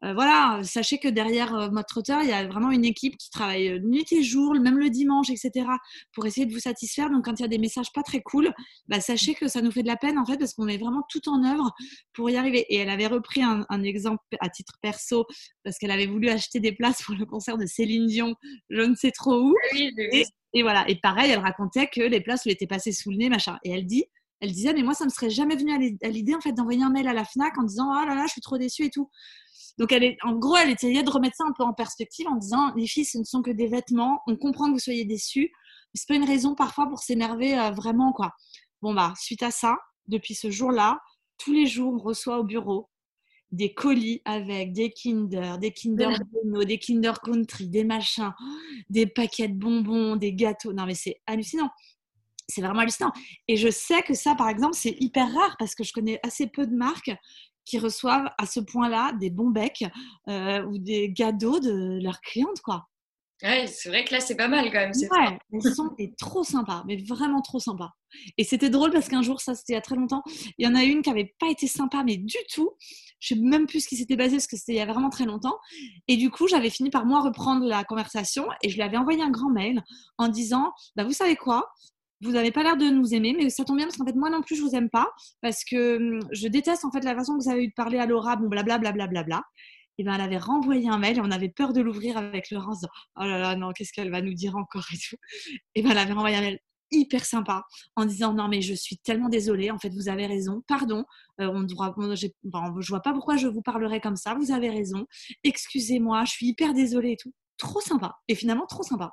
euh, 0.05 0.15
voilà, 0.15 0.61
sachez 0.63 0.99
que 0.99 1.09
derrière 1.09 1.55
euh, 1.57 1.71
Mode 1.71 1.87
Trotter, 1.87 2.17
il 2.23 2.29
y 2.29 2.33
a 2.33 2.47
vraiment 2.47 2.71
une 2.71 2.85
équipe 2.85 3.17
qui 3.17 3.31
travaille 3.31 3.69
euh, 3.69 3.79
nuit 3.81 4.07
et 4.13 4.23
jour, 4.23 4.55
même 4.55 4.79
le 4.79 4.91
dimanche, 4.91 5.29
etc., 5.29 5.67
pour 6.13 6.25
essayer 6.25 6.47
de 6.47 6.53
vous 6.53 6.61
satisfaire. 6.61 7.11
Donc, 7.11 7.25
quand 7.25 7.41
il 7.41 7.43
y 7.43 7.45
a 7.45 7.49
des 7.49 7.59
messages 7.59 7.93
pas 7.93 8.05
très 8.05 8.21
cool, 8.21 8.53
bah, 8.87 9.01
sachez 9.01 9.35
que 9.35 9.49
ça 9.49 9.61
nous 9.61 9.73
fait 9.73 9.83
de 9.83 9.89
la 9.89 9.97
peine, 9.97 10.17
en 10.17 10.25
fait, 10.25 10.39
parce 10.39 10.55
qu'on 10.55 10.65
met 10.65 10.77
vraiment 10.77 11.03
tout 11.11 11.29
en 11.29 11.45
œuvre 11.45 11.73
pour 12.13 12.31
y 12.31 12.37
arriver. 12.37 12.65
Et 12.69 12.77
elle 12.77 12.91
avait 12.91 13.09
repris 13.09 13.43
un, 13.43 13.65
exemple 13.83 14.23
à 14.41 14.49
titre 14.49 14.75
perso, 14.81 15.27
parce 15.65 15.79
qu'elle 15.79 15.91
avait 15.91 16.07
voulu 16.07 16.29
acheter 16.29 16.61
des 16.61 16.73
places 16.73 17.03
pour 17.03 17.17
le 17.17 17.27
concert 17.27 17.59
de 17.59 17.67
Céline 17.67 18.07
Dion, 18.07 18.37
je 18.71 18.83
ne 18.83 18.95
sais 18.95 19.11
trop 19.11 19.41
où. 19.41 19.55
Ah 19.73 19.77
et, 20.55 20.63
voilà. 20.63 20.89
Et 20.89 20.97
pareil, 21.01 21.33
elle 21.33 21.41
racontait 21.41 21.89
que 21.89 22.01
les 22.01 22.21
places 22.21 22.45
lui 22.45 22.53
étaient 22.53 22.67
passées 22.67 22.93
sous 22.93 23.11
le 23.11 23.17
nez, 23.17 23.29
machin. 23.29 23.59
Et 23.65 23.71
elle 23.73 23.85
dit, 23.85 24.05
elle 24.41 24.53
disait, 24.53 24.73
mais 24.73 24.83
moi, 24.83 24.95
ça 24.95 25.05
me 25.05 25.11
serait 25.11 25.31
jamais 25.31 25.57
venu 25.57 25.73
à 25.73 26.09
l'idée, 26.09 26.35
en 26.37 26.41
fait, 26.41 26.53
d'envoyer 26.53 26.85
un 26.85 26.91
mail 26.91 27.09
à 27.09 27.13
la 27.13 27.25
FNAC 27.25 27.59
en 27.59 27.65
disant, 27.65 27.91
oh 27.91 28.07
là 28.07 28.15
là, 28.15 28.25
je 28.27 28.33
suis 28.33 28.41
trop 28.41 28.59
déçue 28.59 28.85
et 28.85 28.91
tout. 28.91 29.11
Donc, 29.79 29.93
elle 29.93 30.05
est, 30.05 30.17
en 30.23 30.35
gros, 30.35 30.57
elle 30.57 30.71
essayait 30.71 31.03
de 31.03 31.11
remettre 31.11 31.37
ça 31.37 31.45
un 31.45 31.53
peu 31.53 31.63
en 31.63 31.73
perspective 31.73 32.27
en 32.27 32.37
disant 32.37 32.73
les 32.75 32.87
filles, 32.87 33.05
ce 33.05 33.19
ne 33.19 33.25
sont 33.25 33.43
que 33.43 33.51
des 33.51 33.69
vêtements. 33.69 34.21
On 34.27 34.37
comprend 34.37 34.67
que 34.67 34.73
vous 34.73 34.79
soyez 34.79 35.05
déçus, 35.05 35.51
mais 35.53 35.95
c'est 35.95 36.09
pas 36.09 36.17
une 36.17 36.25
raison 36.25 36.55
parfois 36.55 36.89
pour 36.89 36.99
s'énerver 36.99 37.59
euh, 37.59 37.71
vraiment, 37.71 38.13
quoi. 38.13 38.35
Bon, 38.83 38.95
bah, 38.95 39.15
suite 39.17 39.43
à 39.43 39.51
ça, 39.51 39.77
depuis 40.07 40.35
ce 40.35 40.51
jour-là, 40.51 41.01
tous 41.39 41.53
les 41.53 41.67
jours, 41.67 41.95
on 41.95 41.99
reçoit 41.99 42.39
au 42.39 42.45
bureau 42.45 42.89
des 43.51 43.73
colis 43.73 44.21
avec 44.25 44.73
des 44.73 44.91
Kinder, 44.91 45.59
des 45.59 45.73
Kinder 45.73 46.11
Bueno, 46.33 46.65
des 46.65 46.79
Kinder 46.79 47.15
Country, 47.23 47.69
des 47.69 47.85
machins, 47.85 48.33
des 48.91 49.07
paquets 49.07 49.49
de 49.49 49.55
bonbons, 49.55 50.17
des 50.17 50.35
gâteaux. 50.35 50.73
Non, 50.73 50.87
mais 50.87 50.95
c'est 50.95 51.21
hallucinant. 51.27 51.71
C'est 52.47 52.61
vraiment 52.61 52.81
hallucinant. 52.81 53.13
Et 53.47 53.57
je 53.57 53.71
sais 53.71 54.03
que 54.03 54.15
ça, 54.15 54.35
par 54.35 54.49
exemple, 54.49 54.75
c'est 54.75 54.97
hyper 55.01 55.33
rare 55.33 55.57
parce 55.59 55.75
que 55.75 55.85
je 55.85 55.93
connais 55.93 56.19
assez 56.23 56.47
peu 56.47 56.67
de 56.67 56.75
marques 56.75 57.11
qui 57.69 57.79
reçoivent 57.79 58.31
à 58.39 58.47
ce 58.47 58.61
point-là 58.61 59.13
des 59.13 59.31
bons 59.31 59.51
becs 59.51 59.85
euh, 60.29 60.63
ou 60.65 60.79
des 60.79 61.13
cadeaux 61.13 61.61
de 61.61 62.03
leurs 62.03 62.21
clientes, 62.21 62.61
quoi. 62.63 62.89
Ouais, 63.43 63.69
c'est 63.69 63.89
vrai 63.89 64.05
que 64.05 64.13
là, 64.13 64.21
c'est 64.21 64.35
pas 64.35 64.49
mal 64.49 64.65
quand 64.65 64.81
même. 64.81 64.91
Ouais, 64.93 65.39
elles 65.53 65.75
sont 65.75 65.95
trop 66.19 66.43
sympas, 66.43 66.83
mais 66.89 66.97
vraiment 66.97 67.41
trop 67.41 67.61
sympas. 67.61 67.91
Et 68.37 68.43
c'était 68.43 68.71
drôle 68.71 68.91
parce 68.91 69.09
qu'un 69.09 69.23
jour, 69.23 69.41
ça 69.41 69.55
c'était 69.55 69.75
il 69.75 69.77
y 69.77 69.79
a 69.79 69.81
très 69.81 69.95
longtemps, 69.95 70.25
il 70.59 70.67
y 70.67 70.67
en 70.67 70.75
a 70.75 70.83
une 70.83 71.03
qui 71.03 71.11
avait 71.11 71.35
pas 71.39 71.49
été 71.49 71.69
sympa, 71.69 72.03
mais 72.05 72.17
du 72.17 72.37
tout. 72.53 72.71
Je 73.21 73.35
sais 73.35 73.41
même 73.41 73.67
plus 73.67 73.81
ce 73.81 73.89
qui 73.89 73.97
s'était 73.97 74.17
passé 74.17 74.33
parce 74.33 74.47
que 74.47 74.57
c'était 74.57 74.73
il 74.73 74.79
y 74.79 74.81
a 74.81 74.87
vraiment 74.87 75.11
très 75.11 75.25
longtemps. 75.25 75.59
Et 76.09 76.17
du 76.17 76.31
coup, 76.31 76.49
j'avais 76.49 76.71
fini 76.71 76.91
par 76.91 77.05
moi 77.05 77.21
reprendre 77.21 77.65
la 77.67 77.85
conversation 77.85 78.47
et 78.63 78.71
je 78.71 78.77
lui 78.77 78.83
avais 78.83 78.97
envoyé 78.97 79.23
un 79.23 79.31
grand 79.31 79.51
mail 79.51 79.83
en 80.19 80.29
disant 80.29 80.73
bah, 80.97 81.05
Vous 81.05 81.13
savez 81.13 81.37
quoi? 81.37 81.71
Vous 82.21 82.33
n'avez 82.33 82.51
pas 82.51 82.63
l'air 82.63 82.77
de 82.77 82.87
nous 82.87 83.15
aimer, 83.15 83.35
mais 83.37 83.51
ça 83.51 83.65
tombe 83.65 83.77
bien 83.77 83.87
parce 83.87 83.97
qu'en 83.97 84.07
fait, 84.07 84.15
moi 84.15 84.31
non 84.31 84.43
plus, 84.43 84.57
je 84.57 84.63
vous 84.63 84.75
aime 84.75 84.91
pas 84.91 85.09
parce 85.41 85.65
que 85.65 85.97
hum, 85.97 86.21
je 86.33 86.49
déteste 86.49 86.85
en 86.85 86.91
fait 86.91 87.05
la 87.05 87.15
façon 87.15 87.37
que 87.37 87.45
vous 87.45 87.51
avez 87.51 87.65
eu 87.65 87.69
de 87.69 87.75
parler 87.75 87.99
à 87.99 88.07
Laura, 88.07 88.37
bon, 88.37 88.49
blablabla. 88.49 88.93
Bla, 88.93 89.07
bla, 89.07 89.23
bla, 89.23 89.43
et 89.99 90.05
ben, 90.05 90.15
elle 90.15 90.21
avait 90.21 90.39
renvoyé 90.39 90.89
un 90.89 90.99
mail 90.99 91.19
et 91.19 91.21
on 91.21 91.31
avait 91.31 91.49
peur 91.49 91.73
de 91.73 91.81
l'ouvrir 91.81 92.17
avec 92.17 92.51
Laurence. 92.51 92.85
Oh 93.17 93.25
là 93.25 93.39
là, 93.39 93.57
non, 93.57 93.73
qu'est-ce 93.73 93.93
qu'elle 93.93 94.11
va 94.11 94.23
nous 94.23 94.35
dire 94.35 94.57
encore 94.57 94.87
et 94.93 94.97
tout. 94.97 95.17
Et 95.75 95.83
ben, 95.83 95.91
elle 95.91 95.99
avait 95.99 96.13
renvoyé 96.13 96.37
un 96.37 96.41
mail 96.41 96.59
hyper 96.91 97.25
sympa 97.25 97.65
en 97.97 98.07
disant 98.07 98.33
non 98.33 98.49
mais 98.49 98.63
je 98.63 98.73
suis 98.73 98.97
tellement 98.97 99.29
désolée. 99.29 99.71
En 99.71 99.79
fait 99.79 99.91
vous 99.91 100.09
avez 100.09 100.27
raison. 100.27 100.63
Pardon. 100.67 101.05
Euh, 101.41 101.51
on 101.53 101.63
doit, 101.63 101.95
je 101.99 102.89
vois 102.89 103.03
pas 103.03 103.13
pourquoi 103.13 103.37
je 103.37 103.49
vous 103.49 103.61
parlerai 103.61 104.01
comme 104.01 104.17
ça. 104.17 104.35
Vous 104.35 104.53
avez 104.53 104.71
raison. 104.71 105.07
Excusez-moi. 105.45 106.25
Je 106.25 106.31
suis 106.31 106.47
hyper 106.47 106.75
désolée 106.75 107.13
et 107.13 107.17
tout 107.17 107.33
trop 107.59 107.81
sympa. 107.81 108.15
Et 108.29 108.37
finalement 108.37 108.67
trop 108.67 108.85
sympa 108.85 109.13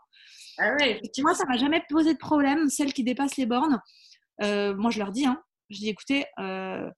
ah 0.58 0.74
ouais, 0.80 1.02
Moi, 1.20 1.34
ça 1.34 1.46
m'a 1.46 1.58
jamais 1.58 1.84
posé 1.90 2.14
de 2.14 2.20
problème. 2.20 2.70
Celles 2.70 2.94
qui 2.94 3.04
dépassent 3.04 3.38
les 3.38 3.46
bornes, 3.46 3.82
euh, 4.42 4.76
moi, 4.76 4.92
je 4.92 5.00
leur 5.00 5.12
dis, 5.12 5.26
hein, 5.26 5.42
je 5.70 5.78
dis, 5.78 5.90
écoutez, 5.90 6.26
euh, 6.40 6.90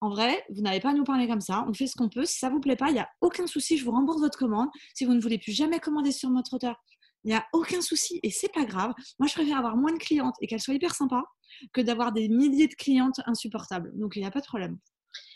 en 0.00 0.10
vrai, 0.10 0.44
vous 0.50 0.62
n'avez 0.62 0.80
pas 0.80 0.90
à 0.90 0.92
nous 0.92 1.04
parler 1.04 1.26
comme 1.26 1.40
ça. 1.40 1.64
On 1.68 1.72
fait 1.72 1.86
ce 1.86 1.96
qu'on 1.96 2.08
peut. 2.08 2.24
Si 2.24 2.38
ça 2.38 2.50
vous 2.50 2.60
plaît 2.60 2.76
pas, 2.76 2.88
il 2.88 2.94
n'y 2.94 3.00
a 3.00 3.08
aucun 3.20 3.46
souci. 3.46 3.78
Je 3.78 3.84
vous 3.84 3.92
rembourse 3.92 4.20
votre 4.20 4.38
commande. 4.38 4.68
Si 4.94 5.04
vous 5.04 5.14
ne 5.14 5.20
voulez 5.20 5.38
plus 5.38 5.52
jamais 5.52 5.80
commander 5.80 6.12
sur 6.12 6.30
notre 6.30 6.54
auteur, 6.54 6.76
il 7.24 7.28
n'y 7.28 7.34
a 7.34 7.46
aucun 7.52 7.80
souci 7.80 8.20
et 8.22 8.30
c'est 8.30 8.52
pas 8.52 8.64
grave. 8.64 8.92
Moi, 9.18 9.28
je 9.28 9.32
préfère 9.32 9.56
avoir 9.56 9.76
moins 9.76 9.92
de 9.92 9.98
clientes 9.98 10.34
et 10.40 10.46
qu'elles 10.46 10.60
soient 10.60 10.74
hyper 10.74 10.94
sympas 10.94 11.24
que 11.72 11.80
d'avoir 11.80 12.12
des 12.12 12.28
milliers 12.28 12.68
de 12.68 12.74
clientes 12.74 13.20
insupportables. 13.26 13.92
Donc, 13.94 14.16
il 14.16 14.20
n'y 14.20 14.26
a 14.26 14.30
pas 14.30 14.40
de 14.40 14.46
problème. 14.46 14.78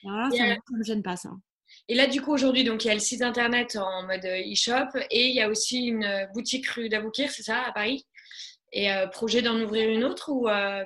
Voilà, 0.03 0.31
ça 0.31 0.45
ne 0.45 0.79
me 0.79 0.85
gêne 0.85 1.03
pas, 1.03 1.17
ça. 1.17 1.31
Et 1.89 1.95
là, 1.95 2.07
du 2.07 2.21
coup, 2.21 2.33
aujourd'hui, 2.33 2.65
donc 2.65 2.85
il 2.85 2.89
y 2.89 2.91
a 2.91 2.95
le 2.95 3.01
site 3.01 3.23
internet 3.23 3.77
en 3.77 4.03
mode 4.07 4.25
euh, 4.25 4.53
e-shop 4.53 4.99
et 5.11 5.29
il 5.29 5.35
y 5.35 5.41
a 5.41 5.49
aussi 5.49 5.87
une 5.87 6.05
euh, 6.05 6.27
boutique 6.35 6.67
rue 6.69 6.89
d'Aboukir, 6.89 7.31
c'est 7.31 7.43
ça, 7.43 7.63
à 7.63 7.73
Paris? 7.73 8.07
Et 8.73 8.93
euh, 8.93 9.07
projet 9.07 9.41
d'en 9.41 9.59
ouvrir 9.61 9.89
une 9.89 10.05
autre 10.05 10.31
ou 10.31 10.45
pas 10.45 10.85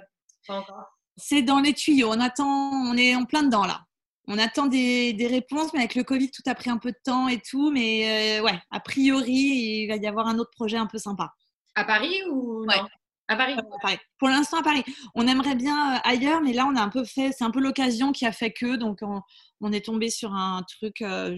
encore? 0.49 0.99
C'est 1.17 1.43
dans 1.43 1.61
les 1.61 1.75
tuyaux. 1.75 2.11
On 2.11 2.21
attend, 2.21 2.71
on 2.71 2.97
est 2.97 3.17
en 3.17 3.25
plein 3.25 3.43
dedans 3.43 3.65
là. 3.65 3.81
On 4.29 4.39
attend 4.39 4.67
des, 4.67 5.27
réponses, 5.29 5.73
mais 5.73 5.81
avec 5.81 5.97
le 5.97 6.05
Covid, 6.05 6.31
tout 6.31 6.43
a 6.47 6.55
pris 6.55 6.71
un 6.71 6.79
peu 6.79 6.93
de 6.93 6.99
temps 7.05 7.27
et 7.27 7.41
tout. 7.41 7.73
Mais 7.73 8.41
ouais, 8.41 8.59
a 8.71 8.79
priori, 8.79 9.33
il 9.33 9.89
va 9.89 9.97
y 9.97 10.07
avoir 10.07 10.29
un 10.29 10.39
autre 10.39 10.53
projet 10.55 10.77
un 10.77 10.87
peu 10.87 10.99
sympa. 10.99 11.33
À 11.75 11.85
Paris 11.85 12.23
ou 12.31 12.65
non? 12.65 12.87
À 13.29 13.37
Paris. 13.37 13.99
Pour 14.19 14.29
l'instant 14.29 14.59
à 14.59 14.63
Paris. 14.63 14.83
On 15.15 15.27
aimerait 15.27 15.55
bien 15.55 16.01
ailleurs, 16.05 16.41
mais 16.43 16.53
là 16.53 16.67
on 16.67 16.77
a 16.77 16.83
un 16.83 16.89
peu 16.89 17.05
fait, 17.05 17.33
c'est 17.33 17.45
un 17.45 17.51
peu 17.51 17.61
l'occasion 17.61 18.13
qui 18.13 18.27
a 18.27 18.33
fait 18.33 18.53
que, 18.53 18.77
donc 18.77 18.99
on, 19.03 19.21
on 19.61 19.73
est 19.73 19.85
tombé 19.85 20.11
sur 20.11 20.35
un 20.35 20.63
truc 20.65 21.03
euh, 21.03 21.37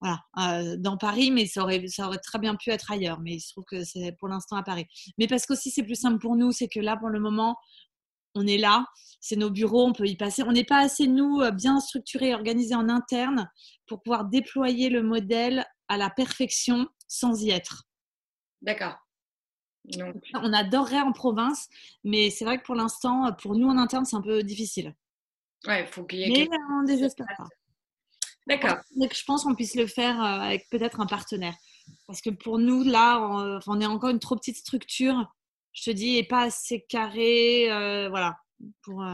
voilà, 0.00 0.20
euh, 0.38 0.76
dans 0.78 0.96
Paris, 0.96 1.30
mais 1.30 1.46
ça 1.46 1.62
aurait, 1.62 1.86
ça 1.88 2.06
aurait 2.06 2.18
très 2.18 2.38
bien 2.38 2.54
pu 2.56 2.70
être 2.70 2.90
ailleurs. 2.90 3.20
Mais 3.20 3.34
il 3.34 3.40
se 3.40 3.52
trouve 3.52 3.64
que 3.64 3.84
c'est 3.84 4.12
pour 4.18 4.28
l'instant 4.28 4.56
à 4.56 4.62
Paris. 4.62 4.86
Mais 5.18 5.26
parce 5.26 5.46
qu'aussi 5.46 5.70
c'est 5.70 5.82
plus 5.82 5.94
simple 5.94 6.18
pour 6.18 6.36
nous, 6.36 6.52
c'est 6.52 6.68
que 6.68 6.80
là 6.80 6.96
pour 6.96 7.08
le 7.08 7.20
moment, 7.20 7.56
on 8.34 8.46
est 8.46 8.58
là, 8.58 8.84
c'est 9.20 9.36
nos 9.36 9.50
bureaux, 9.50 9.86
on 9.86 9.92
peut 9.92 10.06
y 10.06 10.16
passer. 10.16 10.42
On 10.42 10.52
n'est 10.52 10.64
pas 10.64 10.80
assez, 10.80 11.06
nous, 11.06 11.40
euh, 11.40 11.50
bien 11.50 11.80
structurés, 11.80 12.34
organisés 12.34 12.74
en 12.74 12.88
interne 12.88 13.50
pour 13.86 14.02
pouvoir 14.02 14.26
déployer 14.26 14.90
le 14.90 15.02
modèle 15.02 15.64
à 15.88 15.96
la 15.96 16.10
perfection 16.10 16.86
sans 17.08 17.42
y 17.42 17.50
être. 17.50 17.84
D'accord. 18.60 19.05
On 20.34 20.52
adorerait 20.52 21.00
en 21.00 21.12
province, 21.12 21.68
mais 22.04 22.30
c'est 22.30 22.44
vrai 22.44 22.58
que 22.58 22.64
pour 22.64 22.74
l'instant, 22.74 23.32
pour 23.40 23.54
nous 23.56 23.68
en 23.68 23.78
interne, 23.78 24.04
c'est 24.04 24.16
un 24.16 24.22
peu 24.22 24.42
difficile. 24.42 24.94
Ouais, 25.66 25.82
il 25.82 25.86
faut 25.86 26.04
qu'il 26.04 26.20
y 26.20 26.24
ait. 26.24 26.48
Mais 26.50 26.58
on 26.72 26.82
désespère 26.84 27.26
pas. 27.36 27.46
D'accord. 28.46 28.78
Je 28.96 29.24
pense 29.24 29.44
qu'on 29.44 29.54
puisse 29.54 29.74
le 29.74 29.86
faire 29.86 30.20
euh, 30.20 30.40
avec 30.40 30.68
peut-être 30.70 31.00
un 31.00 31.06
partenaire. 31.06 31.54
Parce 32.06 32.20
que 32.20 32.30
pour 32.30 32.58
nous, 32.58 32.84
là, 32.84 33.20
on, 33.66 33.80
est 33.80 33.86
encore 33.86 34.10
une 34.10 34.18
trop 34.18 34.36
petite 34.36 34.56
structure. 34.56 35.32
je 35.72 35.84
te 35.84 35.90
dis, 35.90 36.16
est 36.16 36.28
pas 36.28 36.42
assez 36.42 36.84
carré. 36.88 37.66
voilà. 38.08 38.36
Pour, 38.82 39.04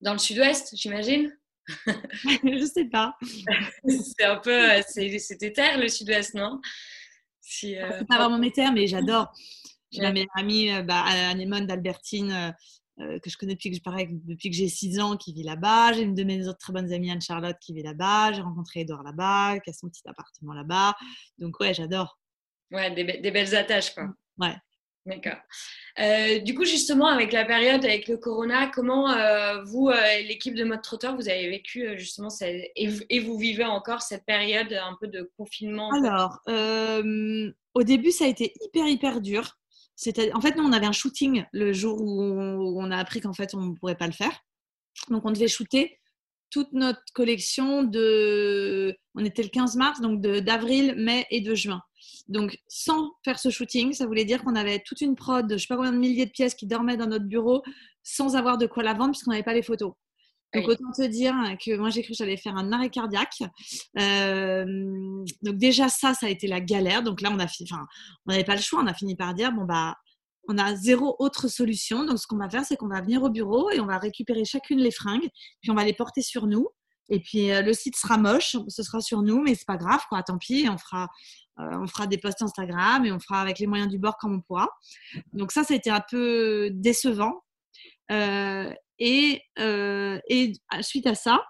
Dans 0.00 0.12
le 0.12 0.18
sud-ouest, 0.18 0.74
j'imagine? 0.74 1.36
Je 2.44 2.64
sais 2.64 2.86
pas. 2.86 3.16
c'est 3.84 4.24
un 4.24 4.36
peu. 4.36 4.68
C'était 4.86 5.52
terre 5.52 5.78
le 5.78 5.88
sud-ouest, 5.88 6.34
non? 6.34 6.60
Si, 7.40 7.74
C'est 7.74 8.06
pas 8.06 8.18
vraiment 8.18 8.38
mes 8.38 8.52
terres, 8.52 8.72
mais 8.72 8.86
j'adore. 8.86 9.32
J'ai 9.90 10.02
ma 10.02 10.12
meilleure 10.12 10.28
amie, 10.34 10.70
bah, 10.82 11.02
Anémone 11.30 11.66
d'Albertine, 11.66 12.54
que 12.98 13.30
je 13.30 13.36
connais 13.36 13.54
depuis 13.54 13.70
que, 13.70 13.76
je, 13.76 13.82
parais, 13.82 14.08
depuis 14.10 14.50
que 14.50 14.56
j'ai 14.56 14.68
6 14.68 15.00
ans, 15.00 15.16
qui 15.16 15.32
vit 15.32 15.44
là-bas. 15.44 15.92
J'ai 15.92 16.02
une 16.02 16.14
de 16.14 16.24
mes 16.24 16.46
autres 16.46 16.58
très 16.58 16.72
bonnes 16.72 16.92
amies, 16.92 17.10
Anne-Charlotte, 17.10 17.56
qui 17.60 17.72
vit 17.72 17.82
là-bas. 17.82 18.32
J'ai 18.32 18.42
rencontré 18.42 18.80
Edouard 18.80 19.02
là-bas, 19.02 19.60
qui 19.60 19.70
a 19.70 19.72
son 19.72 19.88
petit 19.88 20.02
appartement 20.06 20.52
là-bas. 20.52 20.94
Donc, 21.38 21.58
ouais, 21.60 21.72
j'adore. 21.72 22.18
Ouais, 22.70 22.90
des, 22.90 23.04
des, 23.04 23.30
belles 23.30 23.54
attaches, 23.54 23.94
quoi. 23.94 24.08
Ouais. 24.38 24.54
D'accord. 25.08 25.38
Euh, 26.00 26.38
du 26.40 26.54
coup, 26.54 26.64
justement, 26.64 27.06
avec 27.06 27.32
la 27.32 27.46
période, 27.46 27.82
avec 27.84 28.08
le 28.08 28.18
corona, 28.18 28.66
comment 28.66 29.10
euh, 29.10 29.62
vous, 29.64 29.88
euh, 29.88 29.94
l'équipe 30.26 30.54
de 30.54 30.64
Mode 30.64 30.82
Trotteur, 30.82 31.16
vous 31.16 31.30
avez 31.30 31.48
vécu 31.48 31.98
justement 31.98 32.28
et, 32.42 33.20
vous 33.20 33.38
vivez 33.38 33.64
encore 33.64 34.02
cette 34.02 34.26
période 34.26 34.72
un 34.72 34.96
peu 35.00 35.08
de 35.08 35.30
confinement 35.38 35.90
Alors, 35.92 36.40
au 36.46 37.82
début, 37.82 38.10
ça 38.10 38.26
a 38.26 38.28
été 38.28 38.52
hyper, 38.60 38.86
hyper 38.86 39.20
dur. 39.22 39.56
En 40.32 40.40
fait, 40.40 40.56
nous, 40.56 40.62
on 40.62 40.72
avait 40.72 40.86
un 40.86 40.92
shooting 40.92 41.44
le 41.52 41.72
jour 41.72 42.00
où 42.00 42.80
on, 42.80 42.90
a 42.90 42.96
appris 42.96 43.20
qu'en 43.20 43.32
fait, 43.32 43.54
on 43.54 43.60
ne 43.60 43.74
pourrait 43.74 43.96
pas 43.96 44.06
le 44.06 44.12
faire. 44.12 44.32
Donc, 45.10 45.24
on 45.24 45.32
devait 45.32 45.48
shooter 45.48 45.98
toute 46.50 46.72
notre 46.72 47.02
collection 47.14 47.82
de. 47.82 48.96
On 49.14 49.24
était 49.24 49.42
le 49.42 49.48
15 49.48 49.76
mars, 49.76 50.00
donc 50.00 50.20
d'avril, 50.20 50.94
mai 50.96 51.26
et 51.30 51.40
de 51.40 51.54
juin. 51.54 51.82
Donc, 52.28 52.56
sans 52.68 53.10
faire 53.24 53.38
ce 53.38 53.50
shooting, 53.50 53.92
ça 53.92 54.06
voulait 54.06 54.24
dire 54.24 54.44
qu'on 54.44 54.54
avait 54.54 54.80
toute 54.80 55.00
une 55.00 55.16
prod 55.16 55.46
de 55.46 55.56
je 55.56 55.62
sais 55.62 55.66
pas 55.66 55.76
combien 55.76 55.92
de 55.92 55.98
milliers 55.98 56.26
de 56.26 56.30
pièces 56.30 56.54
qui 56.54 56.66
dormaient 56.66 56.96
dans 56.96 57.06
notre 57.06 57.24
bureau 57.24 57.62
sans 58.02 58.36
avoir 58.36 58.56
de 58.56 58.66
quoi 58.66 58.82
la 58.82 58.94
vendre 58.94 59.10
puisqu'on 59.12 59.32
n'avait 59.32 59.42
pas 59.42 59.54
les 59.54 59.62
photos. 59.62 59.92
Donc, 60.54 60.68
autant 60.68 60.90
te 60.96 61.06
dire 61.06 61.34
que 61.64 61.76
moi, 61.76 61.90
j'ai 61.90 62.02
cru 62.02 62.12
que 62.12 62.16
j'allais 62.16 62.36
faire 62.36 62.56
un 62.56 62.72
arrêt 62.72 62.90
cardiaque. 62.90 63.42
Euh, 63.98 64.64
donc, 65.42 65.56
déjà, 65.56 65.88
ça, 65.88 66.14
ça 66.14 66.26
a 66.26 66.28
été 66.30 66.46
la 66.46 66.60
galère. 66.60 67.02
Donc, 67.02 67.20
là, 67.20 67.30
on 67.32 67.38
a 67.38 67.44
enfin, 67.44 67.86
on 68.26 68.32
n'avait 68.32 68.44
pas 68.44 68.56
le 68.56 68.62
choix. 68.62 68.80
On 68.82 68.86
a 68.86 68.94
fini 68.94 69.14
par 69.14 69.34
dire, 69.34 69.52
bon, 69.52 69.64
bah, 69.64 69.94
on 70.48 70.56
a 70.56 70.74
zéro 70.74 71.16
autre 71.18 71.48
solution. 71.48 72.04
Donc, 72.04 72.18
ce 72.18 72.26
qu'on 72.26 72.38
va 72.38 72.48
faire, 72.48 72.64
c'est 72.64 72.76
qu'on 72.76 72.88
va 72.88 73.02
venir 73.02 73.22
au 73.22 73.28
bureau 73.28 73.70
et 73.70 73.80
on 73.80 73.86
va 73.86 73.98
récupérer 73.98 74.44
chacune 74.44 74.78
les 74.78 74.90
fringues, 74.90 75.28
puis 75.60 75.70
on 75.70 75.74
va 75.74 75.84
les 75.84 75.92
porter 75.92 76.22
sur 76.22 76.46
nous. 76.46 76.68
Et 77.10 77.20
puis, 77.20 77.50
euh, 77.50 77.62
le 77.62 77.72
site 77.72 77.96
sera 77.96 78.18
moche, 78.18 78.56
ce 78.68 78.82
sera 78.82 79.00
sur 79.00 79.22
nous, 79.22 79.42
mais 79.42 79.54
c'est 79.54 79.66
pas 79.66 79.76
grave, 79.76 80.00
quoi. 80.08 80.22
Tant 80.22 80.38
pis, 80.38 80.66
on 80.70 80.76
fera, 80.76 81.08
euh, 81.60 81.78
on 81.80 81.86
fera 81.86 82.06
des 82.06 82.18
posts 82.18 82.42
Instagram 82.42 83.04
et 83.04 83.12
on 83.12 83.18
fera 83.18 83.40
avec 83.40 83.58
les 83.58 83.66
moyens 83.66 83.90
du 83.90 83.98
bord 83.98 84.16
comme 84.18 84.34
on 84.34 84.40
pourra. 84.40 84.68
Donc 85.32 85.52
ça, 85.52 85.64
ça 85.64 85.74
a 85.74 85.76
été 85.76 85.90
un 85.90 86.02
peu 86.10 86.70
décevant. 86.72 87.42
Euh, 88.10 88.72
et, 88.98 89.42
euh, 89.58 90.18
et, 90.28 90.52
suite 90.80 91.06
à 91.06 91.14
ça, 91.14 91.44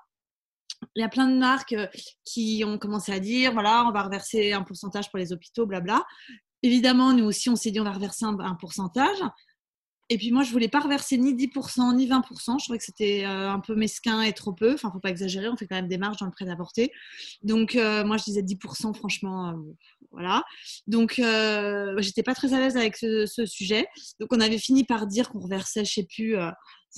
il 0.95 1.01
y 1.01 1.05
a 1.05 1.09
plein 1.09 1.29
de 1.29 1.37
marques 1.37 1.75
qui 2.25 2.63
ont 2.67 2.79
commencé 2.79 3.13
à 3.13 3.19
dire, 3.19 3.53
voilà, 3.53 3.85
on 3.87 3.93
va 3.93 4.03
reverser 4.03 4.53
un 4.53 4.63
pourcentage 4.63 5.11
pour 5.11 5.19
les 5.19 5.33
hôpitaux, 5.33 5.67
blabla. 5.67 6.05
Évidemment, 6.63 7.13
nous 7.13 7.25
aussi, 7.25 7.49
on 7.49 7.57
s'est 7.57 7.71
dit, 7.71 7.81
on 7.81 7.85
va 7.85 7.93
reverser 7.93 8.25
un 8.25 8.55
pourcentage. 8.55 9.19
Et 10.11 10.17
puis 10.17 10.33
moi, 10.33 10.43
je 10.43 10.53
voulais 10.53 10.69
pas 10.69 10.81
reverser 10.81 11.19
ni 11.19 11.35
10% 11.35 11.95
ni 11.95 12.09
20%. 12.09 12.59
Je 12.59 12.65
trouvais 12.65 12.79
que 12.79 12.85
c'était 12.85 13.25
euh, 13.27 13.51
un 13.51 13.61
peu 13.61 13.75
mesquin 13.75 14.23
et 14.23 14.33
trop 14.33 14.53
peu. 14.53 14.73
Enfin, 14.73 14.91
faut 14.91 15.01
pas 15.01 15.11
exagérer. 15.11 15.49
On 15.49 15.57
fait 15.57 15.67
quand 15.67 15.77
même 15.77 15.89
des 15.89 15.99
marges 15.99 16.17
dans 16.17 16.27
le 16.27 16.33
prêt 16.33 16.47
d'apporter. 16.47 16.91
Donc 17.43 17.77
euh, 17.77 18.05
moi, 18.05 18.17
je 18.17 18.25
disais 18.25 18.43
10%. 18.43 18.95
Franchement, 18.95 19.51
euh, 19.51 19.55
voilà. 20.19 20.43
Donc 20.87 21.21
j'étais 21.99 22.23
pas 22.23 22.35
très 22.35 22.53
à 22.55 22.59
l'aise 22.59 22.77
avec 22.77 22.97
ce, 22.97 23.27
sujet. 23.47 23.87
Donc 24.21 24.33
on 24.33 24.41
avait 24.41 24.59
fini 24.59 24.85
par 24.85 25.07
dire 25.07 25.31
qu'on 25.31 25.41
reversait, 25.41 25.85
je 25.85 25.93
sais 25.93 26.07
plus, 26.07 26.37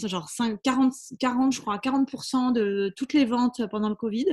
genre 0.05 0.29
5, 0.29 0.61
40, 0.63 0.93
40, 1.19 1.53
je 1.53 1.61
crois, 1.61 1.77
40% 1.77 2.53
de 2.53 2.93
toutes 2.97 3.13
les 3.13 3.25
ventes 3.25 3.61
pendant 3.71 3.89
le 3.89 3.95
Covid. 3.95 4.27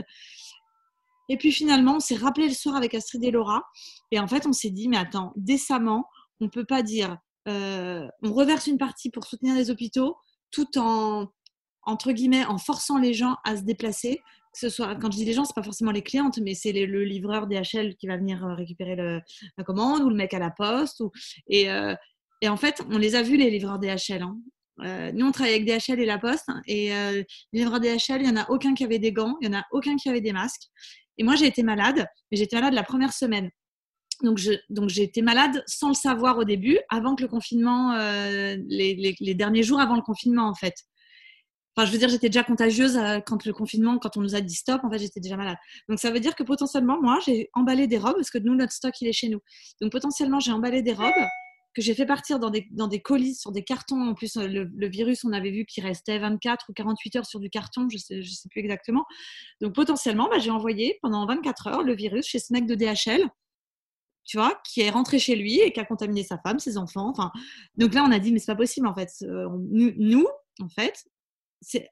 Et 1.30 1.38
puis 1.38 1.52
finalement, 1.52 1.98
on 1.98 2.00
s'est 2.00 2.16
rappelé 2.16 2.48
le 2.48 2.54
soir 2.54 2.76
avec 2.76 2.94
Astrid 2.94 3.24
et 3.24 3.32
Laura. 3.32 3.64
Et 4.12 4.20
en 4.20 4.28
fait, 4.28 4.48
on 4.48 4.54
s'est 4.54 4.70
dit, 4.70 4.88
mais 4.88 4.98
attends, 4.98 5.34
décemment, 5.36 6.08
on 6.40 6.50
peut 6.50 6.66
pas 6.66 6.84
dire 6.84 7.18
euh, 7.48 8.08
on 8.24 8.34
reverse 8.34 8.68
une 8.68 8.78
partie 8.78 9.10
pour 9.10 9.26
soutenir 9.26 9.56
les 9.56 9.70
hôpitaux, 9.70 10.18
tout 10.52 10.78
en 10.78 11.28
entre 11.84 12.12
guillemets 12.12 12.46
en 12.46 12.58
forçant 12.58 12.98
les 12.98 13.14
gens 13.14 13.38
à 13.46 13.56
se 13.56 13.62
déplacer. 13.62 14.22
Ce 14.60 14.70
soit, 14.70 14.96
quand 14.96 15.12
je 15.12 15.18
dis 15.18 15.26
les 15.26 15.34
gens, 15.34 15.46
c'est 15.46 15.54
pas 15.54 15.64
forcément 15.64 15.92
les 15.92 16.02
clientes, 16.02 16.40
mais 16.42 16.56
c'est 16.56 16.72
le 16.72 17.04
livreur 17.04 17.48
DHL 17.48 17.96
qui 17.96 18.08
va 18.08 18.18
venir 18.18 18.44
euh, 18.44 18.56
récupérer 18.56 18.96
la 18.96 19.64
commande 19.64 20.02
ou 20.02 20.10
le 20.10 20.16
mec 20.16 20.34
à 20.34 20.40
la 20.40 20.50
poste. 20.50 21.02
Euh, 21.02 21.96
et, 22.42 22.50
en 22.50 22.58
fait, 22.58 22.82
on 22.90 22.98
les 22.98 23.16
a 23.16 23.22
vus 23.22 23.38
les 23.38 23.50
livreurs 23.50 23.80
DHL. 23.80 24.24
Hein. 24.24 24.38
nous, 25.14 25.28
on 25.28 25.32
travaille 25.32 25.54
avec 25.54 25.66
DHL 25.66 26.00
et 26.00 26.06
la 26.06 26.18
Poste. 26.18 26.48
Et 26.68 26.90
les 26.90 27.26
livreurs 27.54 27.80
DHL, 27.80 28.22
il 28.22 28.24
n'y 28.24 28.30
en 28.30 28.38
a 28.38 28.50
aucun 28.50 28.74
qui 28.74 28.84
avait 28.84 29.00
des 29.00 29.12
gants, 29.12 29.38
il 29.42 29.50
n'y 29.50 29.56
en 29.56 29.60
a 29.60 29.64
aucun 29.72 29.96
qui 29.96 30.10
avait 30.10 30.22
des 30.22 30.34
masques. 30.34 30.70
Et 31.18 31.24
moi, 31.24 31.36
j'ai 31.36 31.48
été 31.48 31.64
malade, 31.64 32.06
mais 32.32 32.38
j'étais 32.38 32.56
malade 32.56 32.74
la 32.74 32.84
première 32.84 33.14
semaine. 33.14 33.50
Donc, 34.24 34.38
j'ai 34.38 35.04
été 35.04 35.22
malade 35.22 35.64
sans 35.68 35.90
le 35.90 35.94
savoir 35.94 36.38
au 36.38 36.44
début, 36.44 36.80
avant 36.90 37.16
que 37.16 37.22
le 37.22 37.28
confinement, 37.28 37.94
euh, 37.94 38.56
les, 38.68 39.36
derniers 39.36 39.64
jours 39.64 39.80
avant 39.80 39.96
le 39.96 40.02
confinement, 40.02 40.48
en 40.48 40.56
fait. 40.56 40.74
Enfin, 41.78 41.86
je 41.86 41.92
veux 41.92 42.00
dire, 42.00 42.10
j'étais 42.10 42.30
déjà 42.30 42.44
contagieuse 42.44 42.98
euh, 42.98 43.20
quand 43.20 43.46
le 43.46 43.54
confinement, 43.54 44.00
quand 44.00 44.18
on 44.18 44.22
nous 44.22 44.34
a 44.34 44.42
dit 44.42 44.56
stop, 44.56 44.84
en 44.84 44.90
fait, 44.90 44.98
j'étais 44.98 45.20
déjà 45.20 45.38
malade. 45.38 45.58
Donc, 45.88 46.00
ça 46.00 46.10
veut 46.10 46.20
dire 46.20 46.36
que 46.36 46.42
potentiellement, 46.42 47.00
moi, 47.00 47.20
j'ai 47.24 47.52
emballé 47.54 47.86
des 47.86 48.00
robes, 48.00 48.16
parce 48.16 48.32
que 48.32 48.40
nous, 48.40 48.56
notre 48.56 48.74
stock, 48.74 49.00
il 49.00 49.08
est 49.08 49.14
chez 49.14 49.30
nous. 49.30 49.42
Donc, 49.80 49.92
potentiellement, 49.92 50.40
j'ai 50.40 50.52
emballé 50.52 50.82
des 50.82 50.94
robes 50.94 51.14
que 51.76 51.84
j'ai 51.84 51.94
fait 51.94 52.08
partir 52.08 52.40
dans 52.40 52.50
des, 52.50 52.66
dans 52.72 52.88
des 52.88 53.00
colis, 53.00 53.36
sur 53.36 53.52
des 53.52 53.64
cartons. 53.64 54.02
En 54.02 54.16
plus, 54.16 54.38
le, 54.38 54.88
virus, 54.88 55.24
on 55.24 55.32
avait 55.34 55.52
vu 55.52 55.66
qu'il 55.66 55.86
restait 55.86 56.18
24 56.18 56.66
ou 56.70 56.74
48 56.74 57.18
heures 57.18 57.26
sur 57.28 57.40
du 57.40 57.52
carton, 57.52 57.88
je 57.92 57.98
ne 58.16 58.24
sais, 58.24 58.50
plus 58.50 58.62
exactement. 58.62 59.06
Donc, 59.62 59.76
potentiellement, 59.76 60.30
bah, 60.32 60.40
j'ai 60.40 60.50
envoyé 60.50 60.98
pendant 61.04 61.28
24 61.28 61.68
heures 61.68 61.84
le 61.84 61.96
virus 61.96 62.26
chez 62.26 62.40
ce 62.40 62.54
mec 62.54 62.66
de 62.66 62.74
DHL 62.74 63.24
tu 64.26 64.36
vois, 64.36 64.60
qui 64.66 64.82
est 64.82 64.90
rentré 64.90 65.20
chez 65.20 65.38
lui 65.38 65.62
et 65.62 65.72
qui 65.72 65.80
a 65.80 65.86
contaminé 65.86 66.22
sa 66.22 66.38
femme, 66.38 66.60
ses 66.60 66.78
enfants. 66.78 67.08
Enfin, 67.08 67.32
donc 67.78 67.94
là, 67.94 68.04
on 68.04 68.12
a 68.12 68.20
dit, 68.20 68.34
mais 68.34 68.40
c'est 68.40 68.52
pas 68.52 68.58
possible 68.58 68.86
en 68.86 68.94
fait. 68.94 69.10
Euh, 69.22 69.48
nous, 69.70 70.28
en 70.60 70.68
fait. 70.68 71.06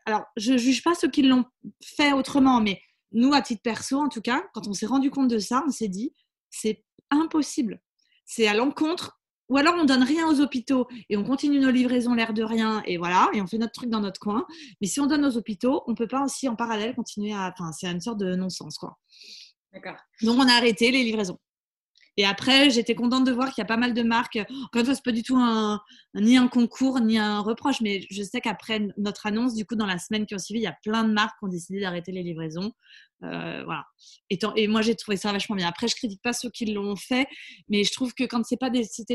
Alors, 0.05 0.23
je 0.37 0.57
juge 0.57 0.83
pas 0.83 0.95
ceux 0.95 1.09
qui 1.09 1.23
l'ont 1.23 1.45
fait 1.83 2.13
autrement, 2.13 2.61
mais 2.61 2.79
nous, 3.11 3.33
à 3.33 3.41
titre 3.41 3.61
perso, 3.61 3.97
en 3.97 4.09
tout 4.09 4.21
cas, 4.21 4.43
quand 4.53 4.67
on 4.67 4.73
s'est 4.73 4.85
rendu 4.85 5.09
compte 5.09 5.29
de 5.29 5.39
ça, 5.39 5.63
on 5.65 5.71
s'est 5.71 5.87
dit, 5.87 6.13
c'est 6.49 6.83
impossible. 7.09 7.81
C'est 8.25 8.47
à 8.47 8.53
l'encontre. 8.53 9.19
Ou 9.47 9.57
alors 9.57 9.75
on 9.77 9.85
donne 9.85 10.01
rien 10.01 10.27
aux 10.27 10.41
hôpitaux 10.41 10.87
et 11.07 11.17
on 11.17 11.23
continue 11.23 11.59
nos 11.59 11.69
livraisons 11.69 12.15
l'air 12.15 12.33
de 12.33 12.41
rien 12.41 12.81
et 12.87 12.97
voilà, 12.97 13.29
et 13.31 13.41
on 13.41 13.47
fait 13.47 13.59
notre 13.59 13.73
truc 13.73 13.91
dans 13.91 13.99
notre 13.99 14.19
coin. 14.19 14.43
Mais 14.81 14.87
si 14.87 14.99
on 14.99 15.05
donne 15.05 15.23
aux 15.23 15.37
hôpitaux, 15.37 15.83
on 15.85 15.93
peut 15.93 16.07
pas 16.07 16.23
aussi 16.23 16.49
en 16.49 16.55
parallèle 16.55 16.95
continuer 16.95 17.31
à. 17.31 17.53
Enfin, 17.53 17.71
c'est 17.71 17.85
une 17.85 18.01
sorte 18.01 18.17
de 18.17 18.35
non-sens, 18.35 18.79
quoi. 18.79 18.97
D'accord. 19.71 19.97
Donc 20.23 20.39
on 20.39 20.47
a 20.47 20.53
arrêté 20.53 20.89
les 20.89 21.03
livraisons. 21.03 21.37
Et 22.17 22.25
après, 22.25 22.69
j'étais 22.69 22.95
contente 22.95 23.25
de 23.25 23.31
voir 23.31 23.49
qu'il 23.53 23.61
y 23.61 23.63
a 23.63 23.67
pas 23.67 23.77
mal 23.77 23.93
de 23.93 24.01
marques. 24.01 24.37
Encore 24.37 24.79
une 24.79 24.85
fois, 24.85 24.95
c'est 24.95 25.03
pas 25.03 25.11
du 25.11 25.23
tout 25.23 25.37
ni 26.15 26.37
un 26.37 26.47
concours, 26.47 26.99
ni 27.01 27.17
un 27.17 27.39
reproche, 27.39 27.81
mais 27.81 28.05
je 28.09 28.23
sais 28.23 28.39
qu'après 28.41 28.87
notre 28.97 29.25
annonce, 29.25 29.53
du 29.53 29.65
coup, 29.65 29.75
dans 29.75 29.85
la 29.85 29.97
semaine 29.97 30.25
qui 30.25 30.33
ont 30.33 30.39
suivi, 30.39 30.61
il 30.61 30.63
y 30.63 30.67
a 30.67 30.77
plein 30.83 31.03
de 31.03 31.11
marques 31.11 31.37
qui 31.39 31.45
ont 31.45 31.49
décidé 31.49 31.81
d'arrêter 31.81 32.11
les 32.11 32.23
livraisons. 32.23 32.71
Euh, 33.23 33.63
voilà. 33.65 33.85
Et, 34.29 34.67
moi, 34.67 34.81
j'ai 34.81 34.95
trouvé 34.95 35.17
ça 35.17 35.31
vachement 35.31 35.55
bien. 35.55 35.67
Après, 35.67 35.87
je 35.87 35.95
critique 35.95 36.21
pas 36.21 36.33
ceux 36.33 36.49
qui 36.49 36.65
l'ont 36.67 36.95
fait, 36.95 37.27
mais 37.69 37.83
je 37.83 37.91
trouve 37.91 38.13
que 38.13 38.23
quand 38.23 38.43
c'est 38.45 38.57
pas 38.57 38.69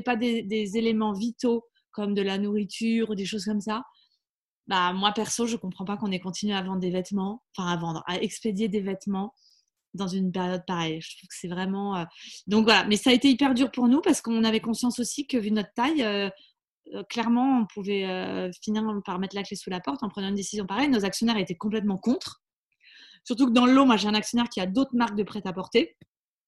pas 0.05 0.17
des, 0.17 0.43
des, 0.43 0.77
éléments 0.77 1.13
vitaux 1.13 1.65
comme 1.93 2.15
de 2.15 2.23
la 2.23 2.39
nourriture 2.39 3.11
ou 3.11 3.15
des 3.15 3.25
choses 3.25 3.45
comme 3.45 3.61
ça, 3.61 3.83
bah 4.67 4.93
moi 4.93 5.13
perso, 5.13 5.47
je 5.47 5.57
comprends 5.57 5.85
pas 5.85 5.97
qu'on 5.97 6.13
ait 6.13 6.21
continué 6.21 6.55
à 6.55 6.63
vendre 6.63 6.81
des 6.81 6.91
vêtements, 6.91 7.43
enfin 7.57 7.69
à 7.69 7.77
vendre, 7.77 8.05
à 8.07 8.21
expédier 8.21 8.69
des 8.69 8.81
vêtements 8.81 9.35
dans 9.95 10.09
une 10.09 10.33
période 10.33 10.65
pareille. 10.67 11.01
Je 11.01 11.17
trouve 11.17 11.29
que 11.29 11.35
c'est 11.35 11.49
vraiment. 11.49 11.97
Euh, 11.97 12.05
donc 12.47 12.65
voilà, 12.65 12.85
mais 12.85 12.97
ça 12.97 13.11
a 13.11 13.13
été 13.13 13.29
hyper 13.29 13.55
dur 13.55 13.71
pour 13.71 13.89
nous 13.89 14.01
parce 14.01 14.21
qu'on 14.21 14.45
avait 14.45 14.61
conscience 14.61 14.99
aussi 14.99 15.27
que 15.27 15.37
vu 15.37 15.51
notre 15.51 15.73
taille, 15.75 16.03
euh, 16.03 16.31
euh, 16.95 17.03
clairement, 17.05 17.61
on 17.61 17.67
pouvait 17.67 18.51
finir 18.63 18.85
par 19.05 19.19
mettre 19.19 19.37
la 19.37 19.43
clé 19.43 19.57
sous 19.57 19.71
la 19.71 19.81
porte 19.81 20.03
en 20.03 20.09
prenant 20.09 20.29
une 20.29 20.35
décision 20.35 20.67
pareille. 20.67 20.89
Nos 20.89 21.05
actionnaires 21.05 21.39
étaient 21.39 21.57
complètement 21.57 21.99
contre. 21.99 22.43
Surtout 23.25 23.47
que 23.47 23.53
dans 23.53 23.67
le 23.67 23.73
lot, 23.73 23.85
moi 23.85 23.97
j'ai 23.97 24.09
un 24.09 24.15
actionnaire 24.15 24.49
qui 24.49 24.61
a 24.61 24.67
d'autres 24.67 24.95
marques 24.95 25.17
de 25.17 25.23
prêt-à-porter 25.23 25.97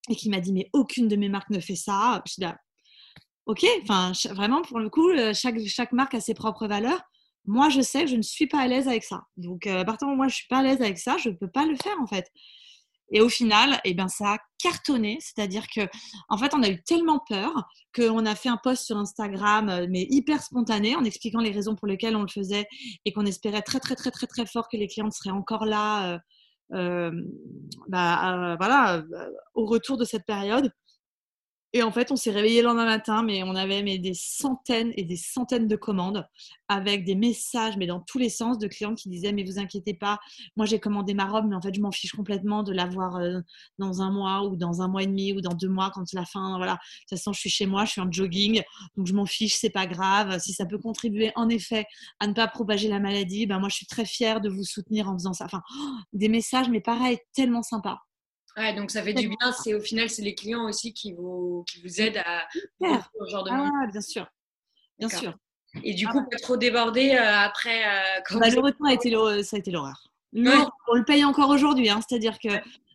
et 0.08 0.16
qui 0.16 0.30
m'a 0.30 0.40
dit 0.40 0.52
mais 0.52 0.70
aucune 0.72 1.06
de 1.06 1.16
mes 1.16 1.28
marques 1.28 1.50
ne 1.50 1.60
fait 1.60 1.76
ça. 1.76 2.22
Je 2.26 2.34
dis 2.34 2.40
là, 2.40 2.56
ok, 3.46 3.64
enfin 3.82 4.12
vraiment 4.30 4.62
pour 4.62 4.78
le 4.78 4.88
coup, 4.88 5.10
chaque, 5.34 5.58
chaque 5.66 5.92
marque 5.92 6.14
a 6.14 6.20
ses 6.20 6.34
propres 6.34 6.66
valeurs. 6.66 7.02
Moi, 7.44 7.68
je 7.70 7.80
sais 7.80 8.04
que 8.04 8.10
je 8.10 8.16
ne 8.16 8.22
suis 8.22 8.46
pas 8.46 8.60
à 8.60 8.68
l'aise 8.68 8.86
avec 8.86 9.02
ça. 9.02 9.24
Donc, 9.36 9.66
à 9.66 9.84
partir 9.84 10.06
du 10.06 10.12
moment 10.12 10.14
où 10.14 10.16
moi, 10.18 10.28
je 10.28 10.36
suis 10.36 10.46
pas 10.48 10.58
à 10.58 10.62
l'aise 10.62 10.80
avec 10.80 10.96
ça, 10.98 11.16
je 11.18 11.28
ne 11.28 11.34
peux 11.34 11.50
pas 11.50 11.66
le 11.66 11.74
faire 11.76 12.00
en 12.00 12.06
fait. 12.06 12.30
Et 13.12 13.20
au 13.20 13.28
final, 13.28 13.80
eh 13.84 13.94
ben, 13.94 14.08
ça 14.08 14.34
a 14.34 14.38
cartonné. 14.58 15.18
C'est-à-dire 15.20 15.66
que, 15.68 15.82
en 16.28 16.38
fait, 16.38 16.54
on 16.54 16.62
a 16.62 16.68
eu 16.68 16.82
tellement 16.82 17.20
peur 17.28 17.52
qu'on 17.94 18.24
a 18.26 18.34
fait 18.34 18.48
un 18.48 18.56
post 18.56 18.84
sur 18.84 18.96
Instagram, 18.96 19.68
euh, 19.68 19.86
mais 19.88 20.06
hyper 20.10 20.42
spontané, 20.42 20.96
en 20.96 21.04
expliquant 21.04 21.40
les 21.40 21.50
raisons 21.50 21.76
pour 21.76 21.86
lesquelles 21.86 22.16
on 22.16 22.22
le 22.22 22.28
faisait 22.28 22.66
et 23.04 23.12
qu'on 23.12 23.26
espérait 23.26 23.62
très, 23.62 23.80
très, 23.80 23.94
très, 23.94 24.10
très, 24.10 24.26
très 24.26 24.46
fort 24.46 24.68
que 24.68 24.76
les 24.76 24.88
clientes 24.88 25.12
seraient 25.12 25.30
encore 25.30 25.66
là. 25.66 26.14
Euh, 26.14 26.18
euh, 26.74 27.10
bah, 27.88 28.56
voilà, 28.58 29.02
au 29.54 29.66
retour 29.66 29.98
de 29.98 30.04
cette 30.04 30.24
période. 30.24 30.72
Et 31.74 31.82
en 31.82 31.90
fait, 31.90 32.12
on 32.12 32.16
s'est 32.16 32.30
réveillé 32.30 32.60
le 32.60 32.68
lendemain 32.68 32.84
matin, 32.84 33.22
mais 33.22 33.42
on 33.42 33.54
avait 33.54 33.82
des 33.98 34.14
centaines 34.14 34.92
et 34.96 35.04
des 35.04 35.16
centaines 35.16 35.68
de 35.68 35.76
commandes 35.76 36.26
avec 36.68 37.04
des 37.04 37.14
messages, 37.14 37.76
mais 37.78 37.86
dans 37.86 38.00
tous 38.00 38.18
les 38.18 38.28
sens, 38.28 38.58
de 38.58 38.68
clients 38.68 38.94
qui 38.94 39.08
disaient 39.08 39.32
Mais 39.32 39.42
vous 39.42 39.58
inquiétez 39.58 39.94
pas, 39.94 40.18
moi 40.56 40.66
j'ai 40.66 40.78
commandé 40.78 41.14
ma 41.14 41.26
robe, 41.26 41.46
mais 41.48 41.56
en 41.56 41.62
fait, 41.62 41.74
je 41.74 41.80
m'en 41.80 41.90
fiche 41.90 42.12
complètement 42.12 42.62
de 42.62 42.72
l'avoir 42.72 43.16
euh, 43.16 43.40
dans 43.78 44.02
un 44.02 44.10
mois 44.10 44.44
ou 44.46 44.56
dans 44.56 44.82
un 44.82 44.88
mois 44.88 45.02
et 45.02 45.06
demi 45.06 45.32
ou 45.32 45.40
dans 45.40 45.54
deux 45.54 45.68
mois 45.68 45.90
quand 45.94 46.04
la 46.12 46.26
fin. 46.26 46.56
Voilà, 46.58 46.74
de 46.74 46.78
toute 46.78 47.18
façon, 47.18 47.32
je 47.32 47.40
suis 47.40 47.50
chez 47.50 47.66
moi, 47.66 47.84
je 47.86 47.92
suis 47.92 48.00
en 48.00 48.10
jogging, 48.10 48.62
donc 48.96 49.06
je 49.06 49.14
m'en 49.14 49.26
fiche, 49.26 49.54
c'est 49.54 49.70
pas 49.70 49.86
grave. 49.86 50.38
Si 50.40 50.52
ça 50.52 50.66
peut 50.66 50.78
contribuer 50.78 51.32
en 51.36 51.48
effet 51.48 51.86
à 52.20 52.26
ne 52.26 52.34
pas 52.34 52.48
propager 52.48 52.88
la 52.88 53.00
maladie, 53.00 53.46
ben 53.46 53.58
moi 53.58 53.68
je 53.70 53.76
suis 53.76 53.86
très 53.86 54.04
fière 54.04 54.40
de 54.40 54.50
vous 54.50 54.64
soutenir 54.64 55.08
en 55.08 55.14
faisant 55.14 55.32
ça. 55.32 55.46
Enfin, 55.46 55.62
des 56.12 56.28
messages, 56.28 56.68
mais 56.68 56.80
pareil, 56.80 57.18
tellement 57.34 57.62
sympa. 57.62 58.00
Ouais, 58.56 58.74
donc 58.74 58.90
ça 58.90 59.02
fait 59.02 59.14
du 59.14 59.28
bien. 59.28 59.52
C'est 59.52 59.74
au 59.74 59.80
final, 59.80 60.10
c'est 60.10 60.22
les 60.22 60.34
clients 60.34 60.68
aussi 60.68 60.92
qui 60.92 61.12
vous, 61.12 61.64
qui 61.68 61.80
vous 61.82 62.00
aident 62.00 62.22
à 62.24 62.46
faire 62.80 63.10
ce 63.18 63.30
genre 63.30 63.44
de 63.44 63.50
Ah, 63.52 63.86
bien 63.90 64.00
sûr, 64.00 64.26
bien 64.98 65.08
sûr. 65.08 65.34
Et 65.82 65.94
du 65.94 66.06
coup, 66.06 66.20
pas 66.30 66.36
trop 66.36 66.56
débordé 66.56 67.10
euh, 67.10 67.38
après. 67.38 67.82
Euh, 67.86 68.38
bah, 68.38 68.50
le 68.50 68.60
retour 68.60 68.86
a 68.86 68.92
été 68.92 69.10
ça 69.42 69.56
a 69.56 69.58
été 69.58 69.70
l'horreur. 69.70 70.12
On 70.34 70.94
le 70.94 71.04
paye 71.04 71.24
encore 71.24 71.50
aujourd'hui, 71.50 71.88
hein, 71.88 72.00
c'est-à-dire 72.06 72.38
que 72.38 72.48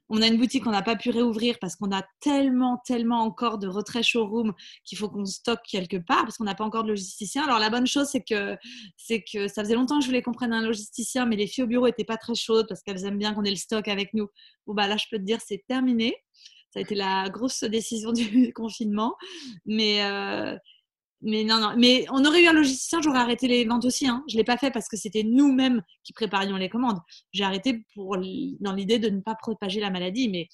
on 0.09 0.21
a 0.21 0.27
une 0.27 0.37
boutique 0.37 0.63
qu'on 0.63 0.71
n'a 0.71 0.81
pas 0.81 0.95
pu 0.95 1.09
réouvrir 1.09 1.57
parce 1.59 1.75
qu'on 1.75 1.91
a 1.91 2.03
tellement, 2.19 2.81
tellement 2.85 3.21
encore 3.21 3.57
de 3.57 3.67
retrait 3.67 4.03
showroom 4.03 4.53
qu'il 4.85 4.97
faut 4.97 5.09
qu'on 5.09 5.25
stocke 5.25 5.61
quelque 5.69 5.97
part 5.97 6.23
parce 6.23 6.37
qu'on 6.37 6.45
n'a 6.45 6.55
pas 6.55 6.63
encore 6.63 6.83
de 6.83 6.89
logisticien. 6.89 7.43
Alors 7.43 7.59
la 7.59 7.69
bonne 7.69 7.87
chose, 7.87 8.07
c'est 8.09 8.23
que, 8.23 8.57
c'est 8.95 9.23
que 9.23 9.47
ça 9.47 9.63
faisait 9.63 9.75
longtemps 9.75 9.97
que 9.97 10.03
je 10.03 10.07
voulais 10.07 10.21
qu'on 10.21 10.31
prenne 10.31 10.53
un 10.53 10.61
logisticien, 10.61 11.25
mais 11.25 11.35
les 11.35 11.47
filles 11.47 11.65
au 11.65 11.67
bureau 11.67 11.87
n'étaient 11.87 12.05
pas 12.05 12.17
très 12.17 12.35
chaudes 12.35 12.67
parce 12.67 12.81
qu'elles 12.81 13.05
aiment 13.05 13.17
bien 13.17 13.33
qu'on 13.33 13.43
ait 13.43 13.49
le 13.49 13.55
stock 13.55 13.87
avec 13.87 14.13
nous. 14.13 14.27
Bon, 14.65 14.73
bah 14.73 14.87
là, 14.87 14.97
je 14.97 15.05
peux 15.11 15.17
te 15.17 15.23
dire, 15.23 15.39
c'est 15.45 15.63
terminé. 15.67 16.15
Ça 16.73 16.79
a 16.79 16.81
été 16.81 16.95
la 16.95 17.29
grosse 17.29 17.63
décision 17.63 18.11
du 18.13 18.53
confinement. 18.53 19.15
Mais, 19.65 20.03
euh, 20.03 20.57
mais 21.21 21.43
non, 21.43 21.59
non. 21.59 21.73
Mais 21.77 22.05
on 22.11 22.23
aurait 22.25 22.43
eu 22.43 22.47
un 22.47 22.53
logisticien, 22.53 23.01
j'aurais 23.01 23.19
arrêté 23.19 23.47
les 23.47 23.65
ventes 23.65 23.85
aussi. 23.85 24.07
Hein. 24.07 24.23
Je 24.27 24.35
ne 24.35 24.39
l'ai 24.39 24.43
pas 24.43 24.57
fait 24.57 24.71
parce 24.71 24.87
que 24.87 24.97
c'était 24.97 25.23
nous-mêmes 25.23 25.81
qui 26.03 26.13
préparions 26.13 26.57
les 26.57 26.69
commandes. 26.69 26.99
J'ai 27.31 27.43
arrêté 27.43 27.83
pour, 27.93 28.17
dans 28.17 28.73
l'idée 28.73 28.99
de 28.99 29.09
ne 29.09 29.21
pas 29.21 29.35
propager 29.35 29.79
la 29.79 29.89
maladie. 29.89 30.29
Mais 30.29 30.47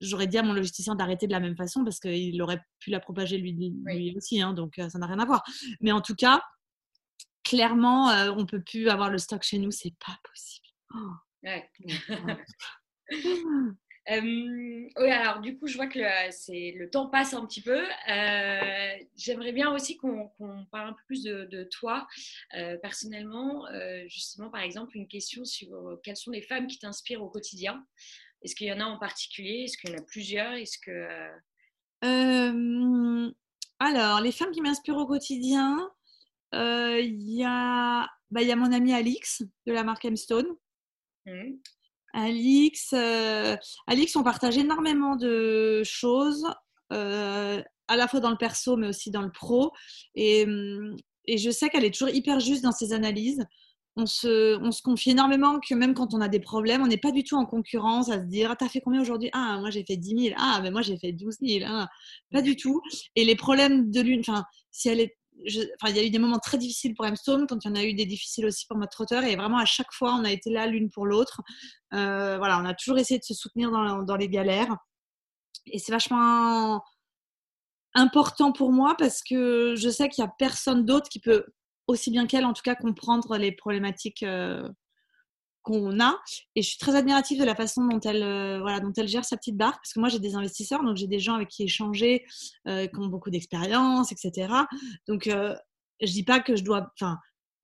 j'aurais 0.00 0.26
dit 0.26 0.38
à 0.38 0.42
mon 0.42 0.52
logisticien 0.54 0.96
d'arrêter 0.96 1.26
de 1.26 1.32
la 1.32 1.40
même 1.40 1.56
façon 1.56 1.84
parce 1.84 2.00
qu'il 2.00 2.40
aurait 2.42 2.60
pu 2.80 2.90
la 2.90 3.00
propager 3.00 3.38
lui, 3.38 3.52
lui 3.52 4.16
aussi. 4.16 4.42
Hein. 4.42 4.52
donc 4.52 4.78
euh, 4.78 4.88
ça 4.88 4.98
n'a 4.98 5.06
rien 5.06 5.20
à 5.20 5.24
voir. 5.24 5.44
Mais 5.80 5.92
en 5.92 6.00
tout 6.00 6.16
cas, 6.16 6.42
clairement, 7.44 8.10
euh, 8.10 8.32
on 8.32 8.40
ne 8.40 8.44
peut 8.44 8.62
plus 8.62 8.88
avoir 8.88 9.08
le 9.08 9.18
stock 9.18 9.42
chez 9.42 9.58
nous. 9.58 9.70
C'est 9.70 9.94
pas 10.04 10.18
possible. 10.28 10.66
Oh. 10.94 11.12
Ouais. 11.44 11.70
oui, 14.08 14.90
alors 14.96 15.40
du 15.40 15.56
coup, 15.56 15.66
je 15.66 15.76
vois 15.76 15.86
que 15.86 15.98
le, 15.98 16.78
le 16.78 16.90
temps 16.90 17.08
passe 17.08 17.34
un 17.34 17.46
petit 17.46 17.62
peu. 17.62 17.80
Euh, 18.08 18.96
j'aimerais 19.16 19.52
bien 19.52 19.72
aussi 19.72 19.96
qu'on 19.96 20.30
parle 20.70 20.88
un 20.88 20.92
peu 20.92 21.02
plus 21.06 21.22
de, 21.22 21.64
toi 21.70 22.06
euh, 22.56 22.76
personnellement. 22.78 23.66
Euh, 23.68 24.02
justement, 24.08 24.50
par 24.50 24.62
exemple, 24.62 24.96
une 24.96 25.06
question 25.06 25.44
sur 25.44 25.98
quelles 26.02 26.16
sont 26.16 26.30
les 26.30 26.42
femmes 26.42 26.66
qui 26.66 26.78
t'inspirent 26.78 27.22
au 27.22 27.30
quotidien? 27.30 27.84
Est-ce 28.42 28.56
qu'il 28.56 28.66
y 28.66 28.72
en 28.72 28.80
a 28.80 28.84
en 28.84 28.98
particulier? 28.98 29.64
Est-ce 29.64 29.78
qu'il 29.78 29.90
y 29.90 29.94
en 29.94 29.98
a 29.98 30.02
plusieurs? 30.02 30.52
Est-ce 30.54 30.78
que 30.78 31.30
alors, 33.78 34.20
les 34.20 34.32
femmes 34.32 34.52
qui 34.52 34.60
m'inspirent 34.60 34.96
au 34.96 35.06
quotidien, 35.06 35.90
il 36.52 37.30
y, 37.30 37.44
a, 37.44 38.08
bah, 38.30 38.42
y 38.42 38.52
a 38.52 38.56
mon 38.56 38.72
amie 38.72 38.92
Alix 38.92 39.42
de 39.66 39.72
la 39.72 39.84
marque 39.84 40.04
M 40.04 40.16
Stone. 40.16 40.46
Mmh. 41.26 41.52
Alix, 42.12 42.92
euh, 42.92 43.56
Alix, 43.86 44.14
on 44.16 44.22
partage 44.22 44.58
énormément 44.58 45.16
de 45.16 45.82
choses, 45.84 46.46
euh, 46.92 47.62
à 47.88 47.96
la 47.96 48.08
fois 48.08 48.20
dans 48.20 48.30
le 48.30 48.36
perso, 48.36 48.76
mais 48.76 48.88
aussi 48.88 49.10
dans 49.10 49.22
le 49.22 49.32
pro. 49.32 49.72
Et, 50.14 50.44
hum, 50.44 50.96
je 51.28 51.50
sais 51.50 51.68
qu'elle 51.70 51.84
est 51.84 51.92
toujours 51.92 52.14
hyper 52.14 52.40
juste 52.40 52.62
dans 52.62 52.72
ses 52.72 52.92
analyses. 52.92 53.44
On 53.96 54.06
se, 54.06 54.58
on 54.62 54.70
se, 54.72 54.80
confie 54.80 55.10
énormément 55.10 55.60
que 55.60 55.74
même 55.74 55.92
quand 55.92 56.14
on 56.14 56.20
a 56.22 56.28
des 56.28 56.40
problèmes, 56.40 56.82
on 56.82 56.86
n'est 56.86 56.96
pas 56.96 57.12
du 57.12 57.24
tout 57.24 57.36
en 57.36 57.44
concurrence 57.44 58.10
à 58.10 58.20
se 58.20 58.24
dire 58.24 58.50
Ah, 58.50 58.56
t'as 58.56 58.68
fait 58.68 58.80
combien 58.80 59.02
aujourd'hui? 59.02 59.28
Ah, 59.34 59.58
moi 59.60 59.70
j'ai 59.70 59.84
fait 59.84 59.98
10 59.98 60.28
000. 60.28 60.34
Ah, 60.38 60.60
mais 60.62 60.70
moi 60.70 60.80
j'ai 60.80 60.96
fait 60.96 61.12
12 61.12 61.36
000. 61.42 61.66
Ah, 61.68 61.88
pas 62.30 62.40
du 62.40 62.56
tout. 62.56 62.80
Et 63.16 63.24
les 63.24 63.36
problèmes 63.36 63.90
de 63.90 64.00
l'une, 64.00 64.20
enfin, 64.20 64.44
si 64.70 64.88
elle 64.88 65.00
est 65.00 65.16
il 65.44 65.96
y 65.96 65.98
a 65.98 66.04
eu 66.04 66.10
des 66.10 66.18
moments 66.18 66.38
très 66.38 66.58
difficiles 66.58 66.94
pour 66.94 67.06
Stone, 67.16 67.46
quand 67.46 67.64
il 67.64 67.68
y 67.68 67.70
en 67.70 67.74
a 67.74 67.84
eu 67.84 67.94
des 67.94 68.06
difficiles 68.06 68.46
aussi 68.46 68.66
pour 68.66 68.78
notre 68.78 68.92
trotteur, 68.92 69.24
et 69.24 69.36
vraiment 69.36 69.58
à 69.58 69.64
chaque 69.64 69.92
fois, 69.92 70.14
on 70.14 70.24
a 70.24 70.30
été 70.30 70.50
là 70.50 70.66
l'une 70.66 70.90
pour 70.90 71.06
l'autre. 71.06 71.40
Euh, 71.94 72.38
voilà, 72.38 72.58
on 72.60 72.64
a 72.64 72.74
toujours 72.74 72.98
essayé 72.98 73.18
de 73.18 73.24
se 73.24 73.34
soutenir 73.34 73.70
dans, 73.70 74.02
dans 74.02 74.16
les 74.16 74.28
galères. 74.28 74.76
Et 75.66 75.78
c'est 75.78 75.92
vachement 75.92 76.82
important 77.94 78.52
pour 78.52 78.72
moi 78.72 78.94
parce 78.98 79.22
que 79.22 79.74
je 79.76 79.88
sais 79.88 80.08
qu'il 80.08 80.24
n'y 80.24 80.28
a 80.30 80.34
personne 80.38 80.84
d'autre 80.84 81.08
qui 81.08 81.20
peut, 81.20 81.44
aussi 81.86 82.10
bien 82.10 82.26
qu'elle, 82.26 82.44
en 82.44 82.52
tout 82.52 82.62
cas, 82.62 82.74
comprendre 82.74 83.36
les 83.36 83.52
problématiques 83.52 84.22
euh, 84.22 84.68
qu'on 85.62 86.00
a. 86.00 86.18
Et 86.54 86.62
je 86.62 86.68
suis 86.68 86.78
très 86.78 86.94
admirative 86.94 87.40
de 87.40 87.44
la 87.44 87.54
façon 87.54 87.86
dont 87.86 88.00
elle, 88.00 88.22
euh, 88.22 88.60
voilà, 88.60 88.80
dont 88.80 88.92
elle 88.96 89.08
gère 89.08 89.24
sa 89.24 89.36
petite 89.36 89.56
barque, 89.56 89.76
parce 89.82 89.92
que 89.92 90.00
moi 90.00 90.08
j'ai 90.08 90.18
des 90.18 90.34
investisseurs, 90.34 90.82
donc 90.82 90.96
j'ai 90.96 91.06
des 91.06 91.18
gens 91.18 91.34
avec 91.34 91.48
qui 91.48 91.64
échanger, 91.64 92.24
euh, 92.68 92.86
qui 92.86 92.98
ont 92.98 93.06
beaucoup 93.06 93.30
d'expérience, 93.30 94.12
etc. 94.12 94.52
Donc 95.08 95.26
euh, 95.26 95.54
je 96.00 96.12
dis 96.12 96.24
pas 96.24 96.40
que 96.40 96.56
je 96.56 96.64
dois, 96.64 96.90
enfin, 97.00 97.18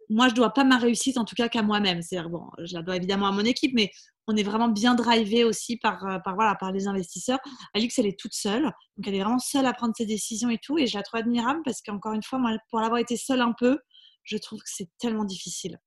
moi 0.09 0.29
je 0.29 0.35
dois 0.35 0.51
pas 0.51 0.65
ma 0.65 0.79
réussite 0.79 1.19
en 1.19 1.25
tout 1.25 1.35
cas 1.35 1.49
qu'à 1.49 1.63
moi-même. 1.63 2.03
C'est-à-dire 2.03 2.31
bon, 2.31 2.45
je 2.65 2.75
la 2.75 2.83
dois 2.83 2.97
évidemment 2.97 3.27
à 3.27 3.33
mon 3.33 3.45
équipe, 3.45 3.73
mais 3.75 3.91
on 4.27 4.37
est 4.37 4.43
vraiment 4.43 4.69
bien 4.69 4.95
drivé 4.95 5.45
aussi 5.45 5.79
par, 5.79 6.21
par, 6.23 6.35
voilà, 6.35 6.55
par 6.55 6.71
les 6.71 6.87
investisseurs. 6.87 7.39
Alix, 7.75 7.99
elle 7.99 8.07
est 8.07 8.19
toute 8.19 8.35
seule, 8.35 8.65
donc 8.65 9.07
elle 9.07 9.15
est 9.15 9.23
vraiment 9.23 9.39
seule 9.39 9.67
à 9.67 9.73
prendre 9.73 9.95
ses 9.97 10.07
décisions 10.07 10.51
et 10.51 10.59
tout, 10.59 10.79
et 10.79 10.87
je 10.87 10.97
la 10.97 11.03
trouve 11.03 11.21
admirable 11.21 11.61
parce 11.65 11.81
qu'encore 11.81 12.13
une 12.13 12.23
fois, 12.23 12.39
pour 12.71 12.81
l'avoir 12.81 13.01
été 13.01 13.17
seule 13.17 13.41
un 13.41 13.55
peu, 13.59 13.79
je 14.25 14.37
trouve 14.37 14.59
que 14.59 14.69
c'est 14.71 14.91
tellement 14.99 15.25
difficile 15.25 15.79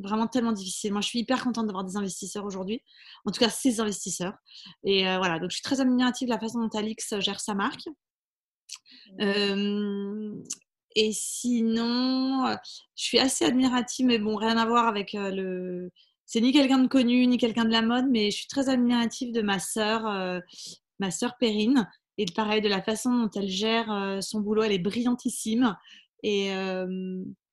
vraiment 0.00 0.26
tellement 0.26 0.52
difficile. 0.52 0.92
Moi, 0.92 1.00
je 1.00 1.08
suis 1.08 1.20
hyper 1.20 1.42
contente 1.42 1.66
d'avoir 1.66 1.84
des 1.84 1.96
investisseurs 1.96 2.44
aujourd'hui, 2.44 2.82
en 3.24 3.30
tout 3.30 3.40
cas 3.40 3.50
ces 3.50 3.80
investisseurs. 3.80 4.34
Et 4.84 5.08
euh, 5.08 5.18
voilà, 5.18 5.38
donc 5.38 5.50
je 5.50 5.56
suis 5.56 5.62
très 5.62 5.80
admirative 5.80 6.28
de 6.28 6.32
la 6.32 6.40
façon 6.40 6.60
dont 6.60 6.78
Alix 6.78 7.14
gère 7.20 7.40
sa 7.40 7.54
marque. 7.54 7.88
Euh, 9.20 10.34
et 10.96 11.12
sinon, 11.12 12.56
je 12.96 13.04
suis 13.04 13.18
assez 13.18 13.44
admirative, 13.44 14.06
mais 14.06 14.18
bon, 14.18 14.36
rien 14.36 14.56
à 14.56 14.66
voir 14.66 14.86
avec 14.86 15.14
euh, 15.14 15.30
le. 15.30 15.90
C'est 16.26 16.40
ni 16.40 16.52
quelqu'un 16.52 16.78
de 16.78 16.86
connu, 16.86 17.26
ni 17.26 17.38
quelqu'un 17.38 17.64
de 17.64 17.72
la 17.72 17.82
mode, 17.82 18.06
mais 18.08 18.30
je 18.30 18.36
suis 18.36 18.46
très 18.46 18.68
admirative 18.68 19.32
de 19.32 19.42
ma 19.42 19.58
sœur, 19.58 20.02
ma 21.00 21.10
sœur 21.10 21.36
Perrine. 21.38 21.88
Et 22.18 22.26
pareil, 22.36 22.60
de 22.60 22.68
la 22.68 22.82
façon 22.82 23.10
dont 23.12 23.30
elle 23.34 23.48
gère 23.48 24.18
son 24.20 24.40
boulot, 24.40 24.62
elle 24.62 24.70
est 24.70 24.78
brillantissime. 24.78 25.76
Et, 26.22 26.52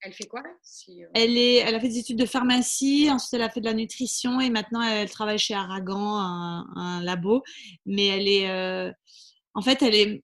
elle 0.01 0.13
fait 0.13 0.27
quoi 0.27 0.41
euh? 0.41 1.05
Elle, 1.13 1.37
est, 1.37 1.55
elle 1.55 1.75
a 1.75 1.79
fait 1.79 1.89
des 1.89 1.99
études 1.99 2.19
de 2.19 2.25
pharmacie, 2.25 3.09
ensuite 3.11 3.33
elle 3.33 3.41
a 3.41 3.49
fait 3.49 3.61
de 3.61 3.65
la 3.65 3.73
nutrition 3.73 4.39
et 4.39 4.49
maintenant 4.49 4.81
elle 4.81 5.09
travaille 5.09 5.39
chez 5.39 5.53
Aragan, 5.53 6.17
un, 6.17 7.01
labo. 7.03 7.43
Mais 7.85 8.07
elle 8.07 8.27
est. 8.27 8.49
Euh, 8.49 8.91
en 9.53 9.61
fait, 9.61 9.81
elle 9.81 9.95
est. 9.95 10.23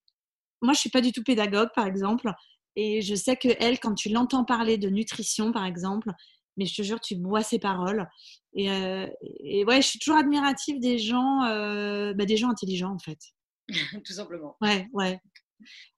Moi, 0.62 0.74
je 0.74 0.80
suis 0.80 0.90
pas 0.90 1.02
du 1.02 1.12
tout 1.12 1.24
pédagogue, 1.24 1.70
par 1.76 1.88
exemple. 1.88 2.32
Et 2.76 3.02
je 3.02 3.16
sais 3.16 3.36
que 3.36 3.50
elle, 3.60 3.80
quand 3.80 3.94
tu 3.96 4.10
l'entends 4.10 4.46
parler 4.46 4.78
de 4.78 4.90
nutrition, 4.90 5.52
par 5.52 5.66
exemple, 5.66 6.12
mais 6.58 6.66
je 6.66 6.76
te 6.76 6.82
jure, 6.82 7.00
tu 7.00 7.16
bois 7.16 7.44
ses 7.44 7.60
paroles. 7.60 8.08
Et, 8.54 8.72
euh, 8.72 9.08
et 9.44 9.66
ouais, 9.66 9.82
je 9.82 9.88
suis 9.88 10.00
toujours 10.00 10.18
admirative 10.18 10.80
des 10.80 10.98
gens, 11.00 11.42
bah, 11.42 12.26
des 12.26 12.38
gens 12.38 12.50
intelligents, 12.50 12.94
en 12.94 13.00
fait. 13.00 13.20
Tout 14.06 14.14
simplement. 14.14 14.56
Ouais, 14.62 14.88
ouais. 14.94 15.20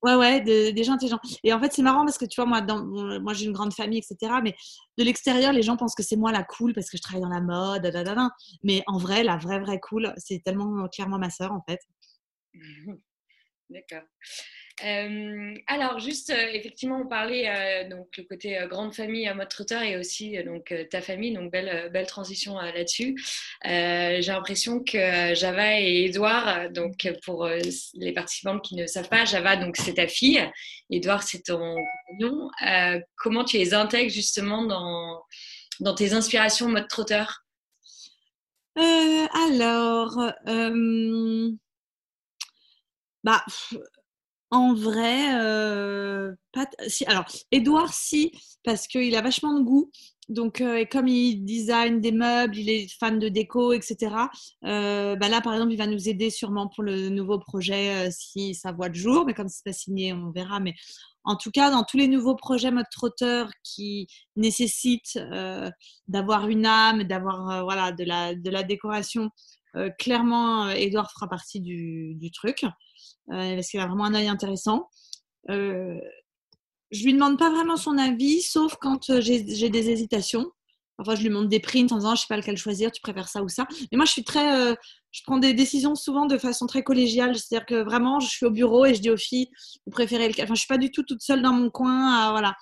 Ouais, 0.02 0.16
ouais, 0.16 0.42
des 0.42 0.84
gens 0.84 0.94
intelligents. 0.94 1.20
Et 1.44 1.54
en 1.54 1.60
fait, 1.60 1.74
c'est 1.74 1.82
marrant 1.82 2.06
parce 2.06 2.18
que 2.18 2.26
tu 2.26 2.42
vois, 2.42 2.46
moi, 2.46 2.62
moi 3.20 3.34
j'ai 3.34 3.46
une 3.46 3.54
grande 3.54 3.74
famille, 3.74 4.00
etc. 4.00 4.34
Mais 4.44 4.56
de 4.98 5.04
l'extérieur, 5.04 5.54
les 5.54 5.62
gens 5.62 5.78
pensent 5.78 5.96
que 5.96 6.04
c'est 6.04 6.16
moi 6.16 6.32
la 6.32 6.44
cool 6.44 6.74
parce 6.74 6.90
que 6.90 6.98
je 6.98 7.02
travaille 7.02 7.22
dans 7.22 7.30
la 7.30 7.42
mode, 7.42 7.92
mais 8.64 8.84
en 8.88 8.98
vrai, 8.98 9.24
la 9.24 9.38
vraie, 9.38 9.60
vraie 9.60 9.80
cool, 9.80 10.14
c'est 10.18 10.42
tellement 10.44 10.88
clairement 10.90 11.20
ma 11.20 11.30
sœur, 11.30 11.52
en 11.52 11.64
fait. 11.68 11.80
D'accord. 13.70 14.08
Euh, 14.84 15.56
alors, 15.68 16.00
juste, 16.00 16.32
euh, 16.32 16.48
effectivement, 16.52 17.00
on 17.02 17.08
parlait 17.08 17.48
euh, 17.48 17.90
donc 17.90 18.18
le 18.18 18.24
côté 18.24 18.60
grande 18.70 18.94
famille 18.94 19.26
à 19.26 19.34
mode 19.34 19.48
trotteur 19.48 19.82
et 19.82 19.98
aussi 19.98 20.38
donc 20.44 20.74
ta 20.90 21.02
famille, 21.02 21.34
donc 21.34 21.52
belle, 21.52 21.90
belle 21.94 22.08
transition 22.08 22.56
là-dessus. 22.60 23.16
J'ai 23.64 24.22
l'impression 24.22 24.84
que 24.84 25.34
Java 25.34 25.80
et 25.80 26.06
Edouard, 26.06 26.70
donc 26.72 27.10
pour 27.24 27.48
les 27.48 28.12
participants 28.14 28.60
qui 28.60 28.76
ne 28.76 28.86
savent 28.86 29.10
pas, 29.10 29.24
Java, 29.24 29.56
donc 29.56 29.78
c'est 29.78 29.94
ta 29.94 30.08
fille, 30.08 30.44
Edouard, 30.90 31.24
c'est 31.24 31.44
ton 31.44 31.76
compagnon. 32.10 32.50
comment 33.16 33.46
tu 33.46 33.58
les 33.58 33.74
intègres 33.74 34.12
justement 34.12 34.66
dans, 34.66 35.22
dans 35.80 35.96
tes 35.96 36.14
inspirations 36.14 36.68
mode 36.68 36.88
trotteur? 36.90 37.44
Alors, 38.78 40.34
bah, 43.24 43.44
en 44.56 44.74
vrai, 44.74 45.36
euh, 45.38 46.34
pas 46.54 46.66
alors, 47.08 47.26
Edouard, 47.52 47.94
si, 47.94 48.32
parce 48.64 48.88
qu'il 48.88 49.16
a 49.16 49.22
vachement 49.22 49.54
de 49.60 49.64
goût. 49.64 49.92
donc, 50.30 50.62
et 50.62 50.88
comme 50.88 51.08
il 51.08 51.44
design 51.44 52.00
des 52.00 52.12
meubles, 52.14 52.58
il 52.58 52.70
est 52.70 52.88
fan 53.00 53.20
de 53.20 53.28
déco, 53.28 53.74
etc. 53.74 54.16
bah 54.62 55.30
là, 55.30 55.42
par 55.42 55.54
exemple, 55.54 55.74
il 55.74 55.78
va 55.78 55.88
nous 55.88 56.08
aider 56.10 56.30
sûrement 56.30 56.70
pour 56.70 56.84
le 56.84 57.10
nouveau 57.10 57.38
projet 57.38 58.10
si 58.12 58.56
ça 58.56 58.72
voit 58.72 58.88
le 58.88 58.94
jour. 58.96 59.26
Mais 59.26 59.34
comme 59.34 59.50
c'est 59.50 59.66
pas 59.66 59.74
signé, 59.74 60.14
on 60.14 60.32
verra. 60.32 60.60
Mais 60.60 60.74
en 61.26 61.36
tout 61.36 61.52
cas, 61.52 61.70
dans 61.70 61.84
tous 61.84 61.98
les 61.98 62.08
nouveaux 62.08 62.36
projets 62.36 62.72
mode 62.72 62.86
trotteur 62.92 63.50
qui 63.64 64.08
nécessitent 64.38 65.20
d'avoir 66.08 66.48
une 66.48 66.66
âme, 66.66 67.04
d'avoir 67.04 67.64
voilà 67.66 67.92
de 67.92 68.04
la 68.06 68.36
de 68.36 68.50
la 68.50 68.64
décoration, 68.64 69.30
clairement, 70.00 70.70
Edouard 70.70 71.12
fera 71.12 71.28
partie 71.28 71.60
du 71.60 72.32
truc 72.32 72.66
parce 73.28 73.70
qu'il 73.70 73.80
a 73.80 73.88
vraiment 73.88 74.06
un 74.06 74.16
œil 74.16 74.28
intéressant 74.28 74.90
je 76.92 77.04
lui 77.04 77.14
demande 77.14 77.38
pas 77.38 77.50
vraiment 77.50 77.78
son 77.78 77.98
avis, 77.98 78.42
sauf 78.42 78.76
quand 78.80 79.10
euh, 79.10 79.22
j'ai 79.22 79.70
des 79.70 79.90
hésitations. 79.90 80.52
Parfois, 80.98 81.16
je 81.16 81.22
lui 81.22 81.30
demande 81.30 81.50
des 81.50 81.60
prints 81.60 81.92
en 81.92 81.98
disant, 81.98 82.16
je 82.16 82.22
sais 82.22 82.28
pas 82.30 82.38
lequel 82.38 82.56
choisir, 82.56 82.90
tu 82.90 83.02
préfères 83.02 83.28
ça 83.28 83.44
ou 83.44 83.50
ça. 83.50 83.68
Mais 83.92 83.98
moi, 83.98 84.06
je 84.06 84.12
suis 84.12 84.24
très, 84.24 84.58
euh, 84.58 84.76
je 85.12 85.22
prends 85.26 85.38
des 85.38 85.54
décisions 85.54 85.94
souvent 85.94 86.26
de 86.26 86.38
façon 86.38 86.68
très 86.68 86.84
collégiale. 86.84 87.36
C'est-à-dire 87.36 87.66
que 87.66 87.84
vraiment, 87.84 88.22
je 88.22 88.30
suis 88.30 88.46
au 88.46 88.52
bureau 88.52 88.86
et 88.86 88.94
je 88.94 89.02
dis 89.02 89.10
aux 89.10 89.18
filles, 89.18 89.50
vous 89.86 89.92
préférez 89.92 90.30
lequel? 90.30 90.46
Enfin, 90.46 90.54
je 90.54 90.60
suis 90.60 90.68
pas 90.68 90.78
du 90.78 90.92
tout 90.92 91.04
toute 91.04 91.22
seule 91.22 91.42
dans 91.42 91.52
mon 91.52 91.70
coin 91.70 92.14
à, 92.14 92.32
voilà, 92.32 92.56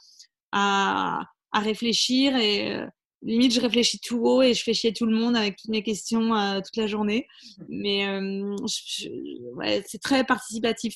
à, 0.52 1.20
réfléchir 1.54 2.36
et 2.36 2.74
euh, 2.74 2.88
limite, 3.24 3.54
je 3.54 3.62
réfléchis 3.62 4.00
tout 4.00 4.18
haut 4.18 4.42
et 4.42 4.54
je 4.54 4.64
fais 4.64 4.74
chier 4.74 4.94
tout 4.94 5.06
le 5.06 5.16
monde 5.16 5.36
avec 5.36 5.58
toutes 5.58 5.72
mes 5.72 5.84
questions 5.84 6.30
toute 6.62 6.78
la 6.78 6.88
journée. 6.88 7.28
Mais 7.70 8.08
ouais, 9.56 9.84
c'est 9.88 10.02
très 10.02 10.24
participatif. 10.24 10.96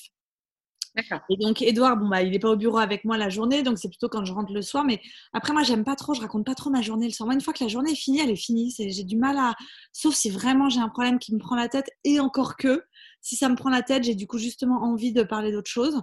Et 1.30 1.36
donc, 1.36 1.62
Edouard, 1.62 1.96
bon, 1.96 2.08
bah, 2.08 2.22
il 2.22 2.32
n'est 2.32 2.38
pas 2.38 2.50
au 2.50 2.56
bureau 2.56 2.78
avec 2.78 3.04
moi 3.04 3.16
la 3.16 3.28
journée, 3.28 3.62
donc 3.62 3.78
c'est 3.78 3.88
plutôt 3.88 4.08
quand 4.08 4.24
je 4.24 4.32
rentre 4.32 4.52
le 4.52 4.62
soir. 4.62 4.84
Mais 4.84 5.00
après, 5.32 5.52
moi, 5.52 5.62
j'aime 5.62 5.84
pas 5.84 5.94
trop, 5.94 6.14
je 6.14 6.20
raconte 6.20 6.44
pas 6.44 6.54
trop 6.54 6.70
ma 6.70 6.82
journée 6.82 7.06
le 7.06 7.12
soir. 7.12 7.26
Moi, 7.26 7.34
une 7.34 7.40
fois 7.40 7.52
que 7.52 7.62
la 7.62 7.68
journée 7.68 7.92
est 7.92 7.96
finie, 7.96 8.20
elle 8.20 8.30
est 8.30 8.36
finie. 8.36 8.74
J'ai 8.76 9.04
du 9.04 9.16
mal 9.16 9.36
à. 9.36 9.54
Sauf 9.92 10.14
si 10.14 10.30
vraiment 10.30 10.68
j'ai 10.68 10.80
un 10.80 10.88
problème 10.88 11.18
qui 11.18 11.34
me 11.34 11.38
prend 11.38 11.54
la 11.56 11.68
tête, 11.68 11.90
et 12.04 12.18
encore 12.20 12.56
que, 12.56 12.82
si 13.20 13.36
ça 13.36 13.48
me 13.48 13.54
prend 13.54 13.70
la 13.70 13.82
tête, 13.82 14.04
j'ai 14.04 14.14
du 14.14 14.26
coup 14.26 14.38
justement 14.38 14.82
envie 14.82 15.12
de 15.12 15.22
parler 15.22 15.52
d'autre 15.52 15.70
chose. 15.70 16.00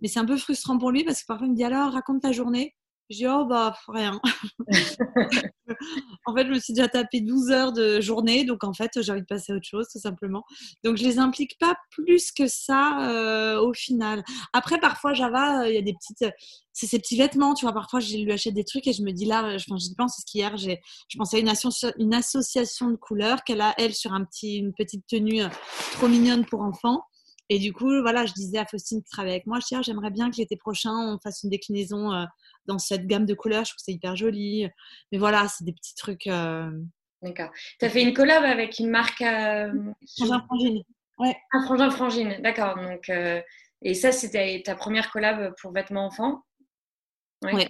Mais 0.00 0.08
c'est 0.08 0.20
un 0.20 0.24
peu 0.24 0.36
frustrant 0.36 0.78
pour 0.78 0.92
lui 0.92 1.04
parce 1.04 1.20
que 1.20 1.26
parfois, 1.26 1.46
il 1.46 1.50
me 1.50 1.56
dit 1.56 1.64
alors, 1.64 1.92
raconte 1.92 2.22
ta 2.22 2.32
journée. 2.32 2.74
Je 3.10 3.16
dis, 3.16 3.26
oh, 3.26 3.46
bah, 3.46 3.76
rien. 3.88 4.20
en 6.26 6.34
fait, 6.34 6.46
je 6.46 6.50
me 6.50 6.58
suis 6.58 6.72
déjà 6.72 6.88
tapé 6.88 7.20
12 7.20 7.50
heures 7.50 7.72
de 7.72 8.00
journée, 8.00 8.44
donc 8.44 8.64
en 8.64 8.72
fait, 8.72 9.00
j'ai 9.00 9.12
envie 9.12 9.22
de 9.22 9.26
passer 9.26 9.52
à 9.52 9.56
autre 9.56 9.66
chose, 9.66 9.86
tout 9.90 9.98
simplement. 9.98 10.44
Donc, 10.84 10.96
je 10.96 11.04
les 11.04 11.18
implique 11.18 11.58
pas 11.58 11.76
plus 11.90 12.32
que 12.32 12.46
ça 12.46 13.10
euh, 13.10 13.60
au 13.60 13.72
final. 13.72 14.22
Après, 14.52 14.78
parfois, 14.78 15.14
Java, 15.14 15.62
euh, 15.62 15.68
il 15.68 15.74
y 15.74 15.78
a 15.78 15.82
des 15.82 15.94
petites. 15.94 16.32
C'est 16.72 16.86
ses 16.86 16.98
petits 17.00 17.16
vêtements, 17.16 17.54
tu 17.54 17.64
vois. 17.64 17.74
Parfois, 17.74 17.98
je 17.98 18.16
lui 18.18 18.30
achète 18.30 18.54
des 18.54 18.64
trucs 18.64 18.86
et 18.86 18.92
je 18.92 19.02
me 19.02 19.10
dis 19.10 19.24
là, 19.24 19.56
enfin, 19.56 19.76
j'y 19.78 19.94
pense, 19.94 20.16
parce 20.16 20.24
qu'hier, 20.24 20.56
je 20.56 20.76
pensais 21.16 21.38
à 21.38 21.40
une, 21.40 21.50
une 21.98 22.14
association 22.14 22.90
de 22.90 22.96
couleurs 22.96 23.42
qu'elle 23.42 23.60
a, 23.60 23.74
elle, 23.78 23.94
sur 23.94 24.12
un 24.12 24.24
petit, 24.24 24.58
une 24.58 24.72
petite 24.72 25.04
tenue 25.08 25.42
euh, 25.42 25.48
trop 25.92 26.08
mignonne 26.08 26.44
pour 26.44 26.60
enfants. 26.60 27.02
Et 27.50 27.58
du 27.58 27.72
coup, 27.72 27.88
voilà, 28.02 28.26
je 28.26 28.32
disais 28.34 28.58
à 28.58 28.66
Faustine 28.66 29.02
qui 29.02 29.10
travaille 29.10 29.32
avec 29.32 29.46
moi, 29.46 29.58
je 29.60 29.74
ah, 29.74 29.82
j'aimerais 29.82 30.10
bien 30.10 30.30
que 30.30 30.36
l'été 30.36 30.56
prochain, 30.56 30.92
on 30.92 31.18
fasse 31.18 31.42
une 31.42 31.50
déclinaison 31.50 32.12
euh, 32.12 32.24
dans 32.66 32.78
cette 32.78 33.06
gamme 33.06 33.24
de 33.24 33.34
couleurs. 33.34 33.64
Je 33.64 33.70
trouve 33.70 33.76
que 33.76 33.82
c'est 33.84 33.92
hyper 33.92 34.16
joli. 34.16 34.68
Mais 35.12 35.18
voilà, 35.18 35.48
c'est 35.48 35.64
des 35.64 35.72
petits 35.72 35.94
trucs. 35.94 36.26
Euh, 36.26 36.70
d'accord. 37.22 37.50
Tu 37.78 37.86
as 37.86 37.90
fait 37.90 38.02
une 38.02 38.12
collab 38.12 38.44
avec 38.44 38.78
une 38.78 38.90
marque. 38.90 39.22
Euh... 39.22 39.72
Frangin 40.16 40.40
Frangine. 40.46 40.82
Ouais. 41.18 41.36
Un 41.52 41.64
Frangin 41.64 41.90
Frangine, 41.90 42.36
d'accord. 42.42 42.76
Donc, 42.76 43.08
euh, 43.08 43.40
Et 43.82 43.94
ça, 43.94 44.12
c'était 44.12 44.62
ta 44.64 44.74
première 44.74 45.10
collab 45.10 45.54
pour 45.60 45.72
vêtements 45.72 46.06
enfants? 46.06 46.42
Oui. 47.42 47.54
ouais. 47.54 47.68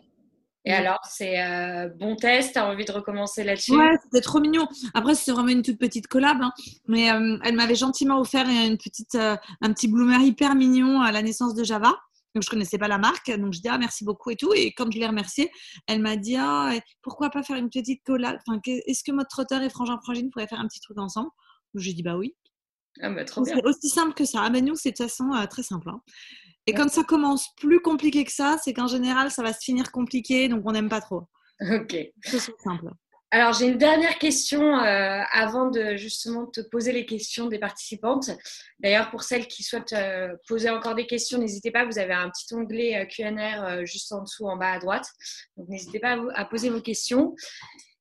Et 0.69 0.73
alors, 0.75 1.01
c'est 1.09 1.43
euh, 1.43 1.89
bon 1.89 2.15
test, 2.15 2.53
t'as 2.53 2.71
envie 2.71 2.85
de 2.85 2.93
recommencer 2.93 3.43
là-dessus? 3.43 3.75
Ouais, 3.75 3.97
c'était 4.03 4.21
trop 4.21 4.39
mignon. 4.39 4.69
Après, 4.93 5.15
c'est 5.15 5.33
vraiment 5.33 5.49
une 5.49 5.63
toute 5.63 5.79
petite 5.79 6.09
collab, 6.09 6.43
hein. 6.43 6.53
mais 6.87 7.11
euh, 7.11 7.39
elle 7.43 7.55
m'avait 7.55 7.75
gentiment 7.75 8.21
offert 8.21 8.47
une 8.47 8.77
petite, 8.77 9.15
euh, 9.15 9.35
un 9.63 9.73
petit 9.73 9.89
bloomer 9.89 10.21
hyper 10.21 10.55
mignon 10.55 11.01
à 11.01 11.11
la 11.11 11.23
naissance 11.23 11.55
de 11.55 11.65
Java. 11.65 11.97
Donc, 12.35 12.45
je 12.45 12.51
connaissais 12.51 12.77
pas 12.77 12.87
la 12.87 12.99
marque, 12.99 13.31
donc 13.31 13.55
je 13.55 13.63
dis 13.63 13.69
ah 13.69 13.79
merci 13.79 14.05
beaucoup 14.05 14.29
et 14.29 14.37
tout. 14.37 14.53
Et 14.53 14.73
quand 14.73 14.93
je 14.93 14.99
l'ai 14.99 15.07
remerciée, 15.07 15.51
elle 15.87 16.03
m'a 16.03 16.17
dit 16.17 16.37
ah 16.39 16.73
pourquoi 17.01 17.31
pas 17.31 17.43
faire 17.43 17.57
une 17.57 17.71
petite 17.71 18.05
collab? 18.05 18.37
Enfin, 18.47 18.61
Est-ce 18.67 19.03
que 19.03 19.13
Mode 19.13 19.29
Trotter 19.31 19.65
et 19.65 19.71
Frangin 19.71 19.99
Frangine 20.03 20.29
pourraient 20.31 20.49
faire 20.49 20.61
un 20.61 20.69
petit 20.69 20.81
truc 20.81 20.99
ensemble? 20.99 21.31
J'ai 21.77 21.95
dit 21.95 22.03
bah 22.03 22.19
oui. 22.19 22.37
Ah 23.01 23.09
bah, 23.09 23.25
trop 23.25 23.43
bien. 23.43 23.55
C'est 23.55 23.65
aussi 23.65 23.89
simple 23.89 24.13
que 24.13 24.27
ça. 24.27 24.43
Ah 24.43 24.51
ben 24.51 24.63
nous, 24.63 24.77
c'est 24.77 24.91
de 24.91 24.97
toute 24.97 25.07
façon 25.07 25.31
très 25.49 25.63
simple. 25.63 25.89
Hein. 25.89 26.03
Et 26.69 26.75
quand 26.75 26.91
ça 26.91 27.03
commence 27.03 27.49
plus 27.57 27.81
compliqué 27.81 28.25
que 28.25 28.33
ça, 28.33 28.59
c'est 28.63 28.75
qu'en 28.75 28.89
général, 28.89 29.31
ça 29.31 29.43
va 29.43 29.55
se 29.55 29.61
finir 29.61 29.91
compliqué, 29.91 30.49
donc 30.49 30.63
on 30.67 30.73
n'aime 30.73 30.91
pas 30.91 31.01
trop. 31.01 31.23
Ok. 31.61 31.97
C'est 32.23 32.39
simple. 32.39 32.91
Alors, 33.31 33.53
j'ai 33.53 33.67
une 33.67 33.79
dernière 33.79 34.19
question 34.19 34.79
euh, 34.79 35.23
avant 35.33 35.71
de 35.71 35.97
justement 35.97 36.47
te 36.47 36.61
poser 36.61 36.93
les 36.93 37.05
questions 37.05 37.47
des 37.47 37.59
participantes. 37.59 38.31
D'ailleurs, 38.81 39.11
pour 39.11 39.23
celles 39.23 39.47
qui 39.47 39.63
souhaitent 39.63 39.93
euh, 39.93 40.35
poser 40.47 40.71
encore 40.71 40.95
des 40.95 41.07
questions, 41.07 41.39
n'hésitez 41.39 41.71
pas, 41.71 41.85
vous 41.85 41.99
avez 41.99 42.15
un 42.15 42.31
petit 42.31 42.55
onglet 42.55 42.97
euh, 42.97 43.05
QNR 43.07 43.85
juste 43.85 44.13
en 44.13 44.23
dessous, 44.23 44.47
en 44.47 44.57
bas 44.57 44.73
à 44.73 44.79
droite. 44.79 45.07
Donc, 45.57 45.69
n'hésitez 45.69 46.01
pas 46.01 46.19
à, 46.35 46.45
poser 46.47 46.71
vos 46.71 46.81
questions. 46.81 47.35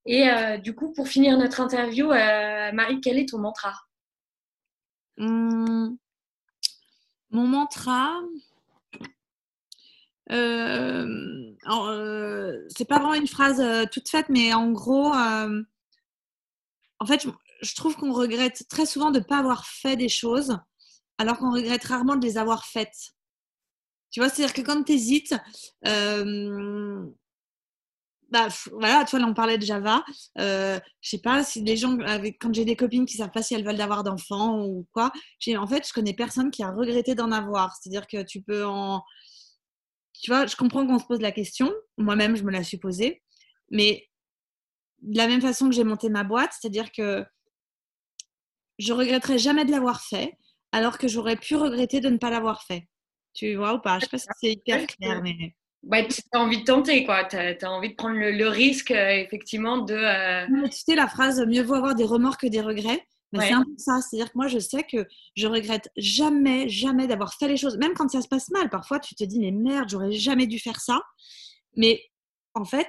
Et 0.05 0.29
du 0.63 0.73
coup, 0.73 0.93
pour 0.93 1.09
finir 1.09 1.37
notre 1.37 1.59
interview, 1.59 2.07
Marie, 2.07 3.01
quel 3.01 3.19
est 3.19 3.27
ton 3.27 3.39
mantra? 3.39 3.73
Hum, 5.17 5.97
Mon 7.29 7.45
mantra, 7.45 8.13
euh, 10.31 11.53
euh, 11.69 12.67
c'est 12.75 12.85
pas 12.85 12.99
vraiment 12.99 13.13
une 13.13 13.27
phrase 13.27 13.61
euh, 13.61 13.85
toute 13.91 14.09
faite, 14.09 14.27
mais 14.29 14.53
en 14.53 14.71
gros, 14.71 15.13
en 16.99 17.05
fait, 17.05 17.25
je, 17.61 17.75
trouve 17.75 17.95
qu'on 17.95 18.13
regrette 18.13 18.67
très 18.69 18.85
souvent 18.85 19.11
de 19.11 19.19
ne 19.19 19.23
pas 19.23 19.37
avoir 19.39 19.65
fait 19.65 19.95
des 19.95 20.09
choses, 20.09 20.57
alors 21.17 21.37
qu'on 21.37 21.51
regrette 21.51 21.83
rarement 21.85 22.15
de 22.15 22.25
les 22.25 22.37
avoir 22.37 22.65
faites. 22.65 23.13
Tu 24.11 24.19
vois, 24.19 24.29
c'est-à-dire 24.29 24.53
que 24.53 24.61
quand 24.61 24.83
tu 24.83 24.93
hésites, 24.93 25.35
bah, 28.29 28.49
voilà, 28.73 29.05
toi, 29.05 29.19
là, 29.19 29.25
on 29.25 29.33
parlait 29.33 29.57
de 29.57 29.65
Java. 29.65 30.03
Je 30.35 30.79
sais 31.01 31.19
pas 31.19 31.43
si 31.43 31.61
les 31.61 31.77
gens, 31.77 31.97
avec, 31.99 32.37
quand 32.39 32.53
j'ai 32.53 32.65
des 32.65 32.75
copines 32.75 33.05
qui 33.05 33.17
savent 33.17 33.31
pas 33.31 33.43
si 33.43 33.53
elles 33.53 33.65
veulent 33.65 33.79
avoir 33.79 34.03
d'enfants 34.03 34.65
ou 34.65 34.85
quoi, 34.93 35.11
en 35.55 35.67
fait, 35.67 35.87
je 35.87 35.93
connais 35.93 36.13
personne 36.13 36.51
qui 36.51 36.63
a 36.63 36.71
regretté 36.71 37.15
d'en 37.15 37.31
avoir. 37.31 37.75
C'est-à-dire 37.75 38.07
que 38.07 38.23
tu 38.23 38.41
peux 38.41 38.65
en, 38.65 39.03
tu 40.21 40.31
vois, 40.31 40.45
je 40.45 40.55
comprends 40.55 40.85
qu'on 40.85 40.99
se 40.99 41.05
pose 41.05 41.21
la 41.21 41.31
question. 41.31 41.73
Moi-même, 41.97 42.35
je 42.35 42.43
me 42.43 42.51
la 42.51 42.63
suis 42.63 42.77
posée. 42.77 43.21
Mais 43.69 44.07
de 45.01 45.17
la 45.17 45.27
même 45.27 45.41
façon 45.41 45.69
que 45.69 45.75
j'ai 45.75 45.83
monté 45.83 46.09
ma 46.09 46.23
boîte, 46.23 46.51
c'est-à-dire 46.59 46.91
que 46.91 47.25
je 48.79 48.93
regretterai 48.93 49.37
jamais 49.37 49.65
de 49.65 49.71
l'avoir 49.71 50.01
fait, 50.01 50.37
alors 50.71 50.97
que 50.97 51.07
j'aurais 51.07 51.35
pu 51.35 51.55
regretter 51.55 51.99
de 51.99 52.09
ne 52.09 52.17
pas 52.17 52.29
l'avoir 52.29 52.63
fait. 52.63 52.87
Tu 53.33 53.55
vois 53.55 53.75
ou 53.75 53.79
pas? 53.79 53.99
Je 53.99 54.05
sais 54.05 54.09
pas 54.09 54.17
si 54.17 54.27
c'est 54.41 54.51
hyper 54.53 54.87
clair, 54.87 55.21
mais. 55.21 55.55
Ouais, 55.83 56.07
tu 56.07 56.21
as 56.33 56.39
envie 56.39 56.59
de 56.59 56.63
tenter, 56.63 57.05
quoi. 57.05 57.25
Tu 57.25 57.37
as, 57.37 57.71
envie 57.71 57.89
de 57.89 57.95
prendre 57.95 58.17
le, 58.17 58.47
risque, 58.47 58.91
euh, 58.91 59.11
effectivement, 59.11 59.77
de. 59.77 59.93
Euh... 59.93 60.67
Tu 60.69 60.79
sais, 60.79 60.95
la 60.95 61.07
phrase 61.07 61.45
mieux 61.47 61.61
vaut 61.61 61.75
avoir 61.75 61.95
des 61.95 62.03
remords 62.03 62.37
que 62.37 62.47
des 62.47 62.61
regrets. 62.61 63.05
C'est 63.33 63.51
un 63.51 63.63
peu 63.63 63.77
ça. 63.77 63.99
C'est-à-dire 64.01 64.31
que 64.31 64.37
moi, 64.37 64.47
je 64.47 64.59
sais 64.59 64.83
que 64.83 65.05
je 65.35 65.47
regrette 65.47 65.89
jamais, 65.97 66.69
jamais 66.69 67.07
d'avoir 67.07 67.33
fait 67.33 67.47
les 67.47 67.57
choses. 67.57 67.77
Même 67.77 67.93
quand 67.93 68.09
ça 68.09 68.21
se 68.21 68.27
passe 68.27 68.49
mal, 68.49 68.69
parfois, 68.69 68.99
tu 68.99 69.15
te 69.15 69.23
dis, 69.23 69.39
mais 69.39 69.51
merde, 69.51 69.89
j'aurais 69.89 70.11
jamais 70.11 70.47
dû 70.47 70.59
faire 70.59 70.79
ça. 70.79 71.01
Mais 71.75 72.01
en 72.53 72.65
fait, 72.65 72.87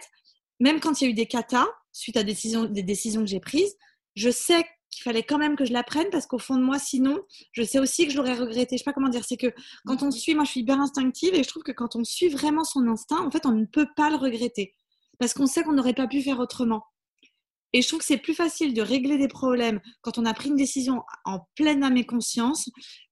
même 0.61 0.80
quand 0.80 1.01
il 1.01 1.05
y 1.05 1.07
a 1.09 1.11
eu 1.11 1.14
des 1.14 1.26
katas, 1.26 1.66
suite 1.93 2.16
à 2.16 2.22
des 2.22 2.32
décisions, 2.32 2.64
des 2.64 2.82
décisions 2.82 3.20
que 3.22 3.26
j'ai 3.28 3.41
prises, 3.41 3.76
je 4.14 4.30
sais 4.30 4.64
qu'il 4.91 5.03
fallait 5.03 5.22
quand 5.22 5.39
même 5.39 5.57
que 5.57 5.64
je 5.64 5.72
la 5.72 5.82
prenne 5.82 6.09
parce 6.11 6.26
qu'au 6.26 6.39
fond 6.39 6.57
de 6.57 6.62
moi, 6.62 6.78
sinon, 6.78 7.20
je 7.53 7.62
sais 7.62 7.78
aussi 7.78 8.07
que 8.07 8.12
je 8.12 8.16
l'aurais 8.16 8.34
regretté. 8.34 8.76
Je 8.76 8.78
sais 8.78 8.84
pas 8.84 8.93
comment 8.93 9.09
dire. 9.09 9.24
C'est 9.24 9.36
que 9.36 9.53
quand 9.84 10.03
on 10.03 10.07
mhm. 10.07 10.12
suit, 10.12 10.34
moi, 10.34 10.45
je 10.45 10.51
suis 10.51 10.61
hyper 10.61 10.80
instinctive 10.80 11.34
et 11.34 11.43
je 11.43 11.49
trouve 11.49 11.62
que 11.62 11.72
quand 11.72 11.97
on 11.97 12.05
suit 12.05 12.28
vraiment 12.28 12.64
son 12.64 12.86
instinct, 12.86 13.24
en 13.24 13.30
fait, 13.30 13.45
on 13.45 13.53
ne 13.53 13.66
peut 13.66 13.89
pas 13.97 14.11
le 14.11 14.16
regretter 14.16 14.74
parce 15.18 15.34
qu'on 15.34 15.47
sait 15.47 15.62
qu'on 15.62 15.72
n'aurait 15.72 15.95
pas 15.95 16.07
pu 16.07 16.22
faire 16.22 16.39
autrement. 16.39 16.84
Et 17.73 17.83
je 17.83 17.89
trouve 17.89 18.01
que 18.01 18.07
c'est 18.07 18.19
plus 18.19 18.35
facile 18.35 18.75
de 18.75 18.83
régler 18.83 19.19
des 19.19 19.29
problèmes 19.29 19.81
quand 20.01 20.19
on 20.19 20.25
a 20.25 20.35
pris 20.35 20.49
une 20.49 20.57
décision 20.57 21.03
en 21.25 21.41
pleine 21.55 21.83
âme 21.85 21.97
et 21.97 22.07
conscience 22.07 22.71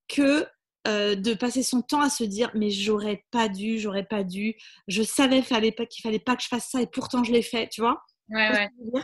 que 0.08 0.46
euh, 0.86 1.14
de 1.16 1.34
passer 1.34 1.62
son 1.62 1.82
temps 1.82 2.00
à 2.00 2.08
se 2.08 2.24
dire 2.24 2.50
mais 2.54 2.70
j'aurais 2.70 3.24
pas 3.30 3.48
dû, 3.48 3.78
j'aurais 3.78 4.06
pas 4.06 4.22
dû, 4.22 4.54
je 4.88 5.02
savais 5.02 5.38
qu'il 5.38 5.46
fallait 5.46 5.72
pas 5.72 5.84
qu'il 5.84 6.02
fallait 6.02 6.20
pas 6.20 6.36
que 6.36 6.42
je 6.42 6.48
fasse 6.48 6.70
ça 6.70 6.80
et 6.80 6.86
pourtant 6.86 7.24
je 7.24 7.32
l'ai 7.32 7.42
fait, 7.42 7.68
tu 7.68 7.80
vois? 7.80 8.00
Ouais, 8.28 8.50
ouais. 8.50 9.02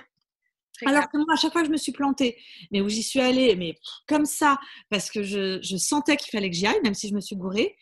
Alors 0.86 1.08
que 1.08 1.16
moi, 1.16 1.26
à 1.32 1.36
chaque 1.36 1.52
fois 1.52 1.62
que 1.62 1.68
je 1.68 1.72
me 1.72 1.76
suis 1.76 1.92
plantée, 1.92 2.36
mais 2.70 2.80
où 2.80 2.88
j'y 2.88 3.02
suis 3.02 3.20
allée, 3.20 3.54
mais 3.56 3.74
comme 4.08 4.24
ça, 4.24 4.58
parce 4.90 5.10
que 5.10 5.22
je, 5.22 5.60
je 5.62 5.76
sentais 5.76 6.16
qu'il 6.16 6.30
fallait 6.30 6.50
que 6.50 6.56
j'y 6.56 6.66
aille, 6.66 6.80
même 6.82 6.94
si 6.94 7.08
je 7.08 7.14
me 7.14 7.20
suis 7.20 7.36
gourée, 7.36 7.76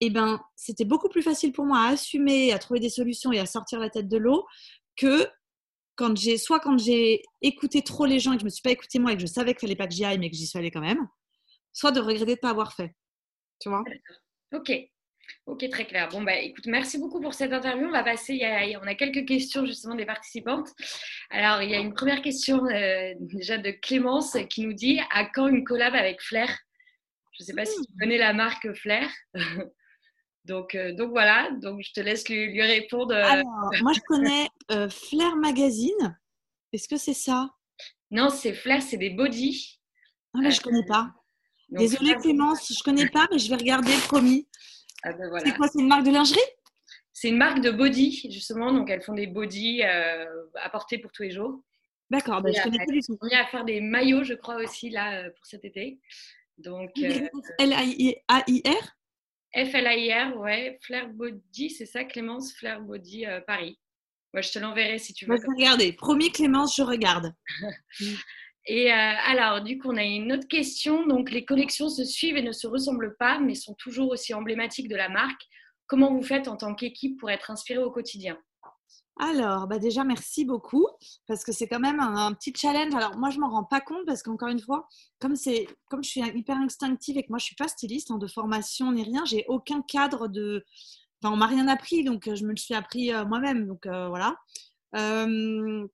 eh 0.00 0.10
ben, 0.10 0.40
c'était 0.56 0.84
beaucoup 0.84 1.08
plus 1.08 1.22
facile 1.22 1.52
pour 1.52 1.64
moi 1.64 1.78
à 1.78 1.88
assumer, 1.92 2.52
à 2.52 2.58
trouver 2.58 2.80
des 2.80 2.90
solutions 2.90 3.32
et 3.32 3.38
à 3.38 3.46
sortir 3.46 3.78
la 3.78 3.88
tête 3.88 4.08
de 4.08 4.16
l'eau 4.16 4.46
que 4.96 5.26
quand 6.02 6.16
j'ai 6.16 6.36
soit 6.36 6.58
quand 6.58 6.76
j'ai 6.78 7.22
écouté 7.42 7.82
trop 7.82 8.06
les 8.06 8.18
gens 8.18 8.32
et 8.32 8.34
que 8.34 8.40
je 8.40 8.44
me 8.44 8.50
suis 8.50 8.60
pas 8.60 8.72
écouté 8.72 8.98
moi 8.98 9.12
et 9.12 9.14
que 9.14 9.22
je 9.22 9.26
savais 9.26 9.54
qu'il 9.54 9.60
fallait 9.60 9.76
pas 9.76 9.86
que 9.86 9.94
j'y 9.94 10.04
aille 10.04 10.18
mais 10.18 10.30
que 10.30 10.36
j'y 10.36 10.48
suis 10.48 10.58
allée 10.58 10.72
quand 10.72 10.80
même, 10.80 11.06
soit 11.72 11.92
de 11.92 12.00
regretter 12.00 12.34
de 12.34 12.40
pas 12.40 12.50
avoir 12.50 12.72
fait. 12.72 12.92
Tu 13.60 13.68
vois 13.68 13.84
Ok. 14.52 14.72
Ok, 15.46 15.68
très 15.70 15.86
clair. 15.86 16.08
Bon, 16.08 16.22
bah, 16.22 16.36
écoute, 16.36 16.66
merci 16.66 16.98
beaucoup 16.98 17.20
pour 17.20 17.34
cette 17.34 17.52
interview. 17.52 17.86
On 17.86 17.92
va 17.92 18.02
passer, 18.02 18.40
on 18.82 18.86
a 18.86 18.94
quelques 18.96 19.24
questions 19.26 19.64
justement 19.64 19.94
des 19.94 20.04
participantes. 20.04 20.70
Alors, 21.30 21.62
il 21.62 21.70
y 21.70 21.74
a 21.76 21.78
une 21.78 21.94
première 21.94 22.20
question 22.20 22.66
euh, 22.66 23.14
déjà 23.20 23.56
de 23.56 23.70
Clémence 23.70 24.36
qui 24.50 24.62
nous 24.62 24.72
dit 24.72 25.00
à 25.12 25.24
quand 25.24 25.46
une 25.46 25.62
collab 25.62 25.94
avec 25.94 26.20
Flair? 26.20 26.48
Je 27.38 27.44
ne 27.44 27.46
sais 27.46 27.54
pas 27.54 27.64
si 27.64 27.76
tu 27.76 27.92
connais 27.98 28.18
la 28.18 28.32
marque 28.32 28.72
Flair. 28.74 29.08
donc, 30.44 30.74
euh, 30.74 30.92
donc 30.92 31.10
voilà, 31.10 31.50
donc 31.60 31.82
je 31.82 31.92
te 31.92 32.00
laisse 32.00 32.28
lui, 32.28 32.60
répondre. 32.60 33.14
Alors, 33.14 33.70
moi 33.80 33.92
je 33.92 34.00
connais 34.06 34.48
euh, 34.70 34.88
Flair 34.88 35.36
Magazine. 35.36 36.18
Est-ce 36.72 36.88
que 36.88 36.96
c'est 36.96 37.14
ça? 37.14 37.50
Non, 38.10 38.28
c'est 38.28 38.52
Flair, 38.52 38.82
c'est 38.82 38.96
des 38.96 39.10
body. 39.10 39.80
Ah, 40.34 40.38
mais 40.42 40.50
je 40.50 40.58
ne 40.58 40.64
connais 40.64 40.86
pas. 40.86 41.12
Désolée 41.68 42.14
Clémence, 42.16 42.68
je 42.68 42.78
ne 42.78 42.84
connais 42.84 43.08
pas, 43.08 43.28
mais 43.30 43.38
je 43.38 43.48
vais 43.48 43.56
regarder, 43.56 43.92
promis. 44.06 44.46
Ah 45.02 45.12
ben 45.12 45.30
c'est 45.44 45.56
quoi 45.56 45.68
C'est 45.68 45.80
une 45.80 45.88
marque 45.88 46.04
de 46.04 46.12
lingerie? 46.12 46.38
C'est 47.12 47.28
une 47.28 47.38
marque 47.38 47.60
de 47.60 47.70
body, 47.70 48.30
justement. 48.30 48.72
Donc, 48.72 48.90
elles 48.90 49.02
font 49.02 49.14
des 49.14 49.26
bodys 49.26 49.82
euh, 49.82 50.26
à 50.56 50.70
porter 50.70 50.98
pour 50.98 51.12
tous 51.12 51.22
les 51.22 51.30
jours. 51.30 51.62
D'accord, 52.10 52.42
ben, 52.42 52.52
je 52.54 52.62
connais 52.62 52.84
pas 52.84 52.92
du 52.92 53.00
tout. 53.00 53.16
On 53.20 53.28
est 53.28 53.36
à 53.36 53.46
faire 53.46 53.64
des 53.64 53.80
maillots, 53.80 54.24
je 54.24 54.34
crois, 54.34 54.56
aussi, 54.56 54.90
là, 54.90 55.22
euh, 55.22 55.30
pour 55.30 55.46
cet 55.46 55.64
été. 55.64 55.98
Donc, 56.58 56.90
euh, 56.98 57.28
L-A-I-R 57.58 58.96
F-L-A-I-R, 59.54 60.36
ouais. 60.38 60.78
Flair 60.82 61.08
Body, 61.08 61.70
c'est 61.70 61.86
ça, 61.86 62.04
Clémence 62.04 62.52
Flair 62.54 62.80
Body 62.80 63.26
Paris. 63.46 63.78
Moi, 64.32 64.40
je 64.40 64.50
te 64.50 64.58
l'enverrai 64.58 64.98
si 64.98 65.12
tu 65.12 65.26
veux. 65.26 65.36
Je 65.36 65.42
vais 65.42 65.48
regarder. 65.48 65.92
Promis, 65.92 66.32
Clémence, 66.32 66.76
je 66.76 66.82
regarde. 66.82 67.34
Et 68.66 68.92
euh, 68.92 68.94
alors, 69.26 69.60
du 69.62 69.78
coup, 69.78 69.90
on 69.90 69.96
a 69.96 70.04
une 70.04 70.32
autre 70.32 70.46
question. 70.46 71.06
Donc, 71.06 71.30
les 71.30 71.44
collections 71.44 71.88
se 71.88 72.04
suivent 72.04 72.36
et 72.36 72.42
ne 72.42 72.52
se 72.52 72.66
ressemblent 72.66 73.16
pas, 73.18 73.40
mais 73.40 73.54
sont 73.54 73.74
toujours 73.74 74.10
aussi 74.10 74.34
emblématiques 74.34 74.88
de 74.88 74.96
la 74.96 75.08
marque. 75.08 75.42
Comment 75.86 76.14
vous 76.14 76.22
faites 76.22 76.48
en 76.48 76.56
tant 76.56 76.74
qu'équipe 76.74 77.18
pour 77.18 77.30
être 77.30 77.50
inspiré 77.50 77.82
au 77.82 77.90
quotidien? 77.90 78.38
Alors, 79.18 79.66
bah 79.66 79.78
déjà, 79.78 80.04
merci 80.04 80.44
beaucoup 80.44 80.86
parce 81.26 81.44
que 81.44 81.52
c'est 81.52 81.68
quand 81.68 81.80
même 81.80 82.00
un, 82.00 82.32
petit 82.32 82.52
challenge. 82.56 82.94
Alors, 82.94 83.16
moi, 83.16 83.30
je 83.30 83.38
m'en 83.38 83.50
rends 83.50 83.64
pas 83.64 83.80
compte 83.80 84.06
parce 84.06 84.22
qu'encore 84.22 84.48
une 84.48 84.60
fois, 84.60 84.88
comme, 85.20 85.36
c'est, 85.36 85.66
comme 85.90 86.02
je 86.02 86.08
suis 86.08 86.20
hyper 86.20 86.56
instinctive 86.56 87.18
et 87.18 87.22
que 87.22 87.28
moi, 87.28 87.38
je 87.38 87.44
suis 87.44 87.54
pas 87.54 87.68
styliste 87.68 88.10
hein, 88.10 88.18
de 88.18 88.26
formation 88.26 88.90
ni 88.92 89.02
rien, 89.02 89.24
j'ai 89.24 89.44
aucun 89.48 89.82
cadre 89.82 90.28
de. 90.28 90.64
Enfin, 91.22 91.34
on 91.34 91.36
m'a 91.36 91.46
rien 91.46 91.68
appris, 91.68 92.04
donc 92.04 92.24
je 92.34 92.44
me 92.44 92.50
le 92.50 92.56
suis 92.56 92.74
appris 92.74 93.12
euh, 93.12 93.24
moi-même. 93.26 93.66
Donc, 93.66 93.86
euh, 93.86 94.08
voilà. 94.08 94.36
Euh, 94.96 95.86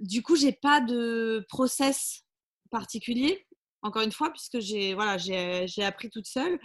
du 0.00 0.22
coup, 0.22 0.36
j'ai 0.36 0.52
pas 0.52 0.80
de 0.80 1.44
process 1.48 2.24
particulier, 2.70 3.46
encore 3.82 4.02
une 4.02 4.12
fois, 4.12 4.30
puisque 4.30 4.60
j'ai 4.60 4.94
voilà, 4.94 5.18
j'ai 5.18 5.82
appris 5.82 6.10
toute 6.10 6.26
seule. 6.26 6.58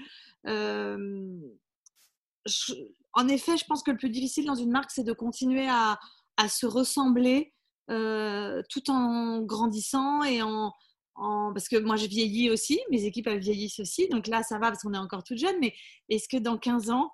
Euh, 0.47 1.38
en 3.14 3.28
effet, 3.28 3.57
je 3.57 3.66
pense 3.66 3.84
que 3.84 3.91
le 3.91 3.97
plus 3.97 4.10
difficile 4.10 4.45
dans 4.45 4.55
une 4.55 4.72
marque, 4.72 4.91
c'est 4.91 5.03
de 5.03 5.14
continuer 5.14 5.68
à, 5.70 5.99
se 6.47 6.66
ressembler 6.66 7.53
euh, 7.89 8.62
tout 8.70 8.89
en 8.89 9.41
grandissant 9.41 10.24
et 10.24 10.41
en, 10.41 10.72
parce 11.16 11.68
que 11.68 11.78
moi 11.78 11.97
je 11.97 12.05
vieillis 12.05 12.49
aussi, 12.49 12.80
mes 12.91 13.03
équipes 13.03 13.28
vieillissent 13.28 13.82
aussi, 13.82 14.07
donc 14.07 14.28
là 14.28 14.41
ça 14.41 14.57
va 14.57 14.70
parce 14.70 14.84
qu'on 14.84 14.93
est 14.93 14.97
encore 14.97 15.24
toute 15.24 15.38
jeune, 15.38 15.57
mais 15.60 15.74
est-ce 16.07 16.30
que 16.30 16.38
dans 16.38 16.57
15 16.57 16.91
ans, 16.91 17.12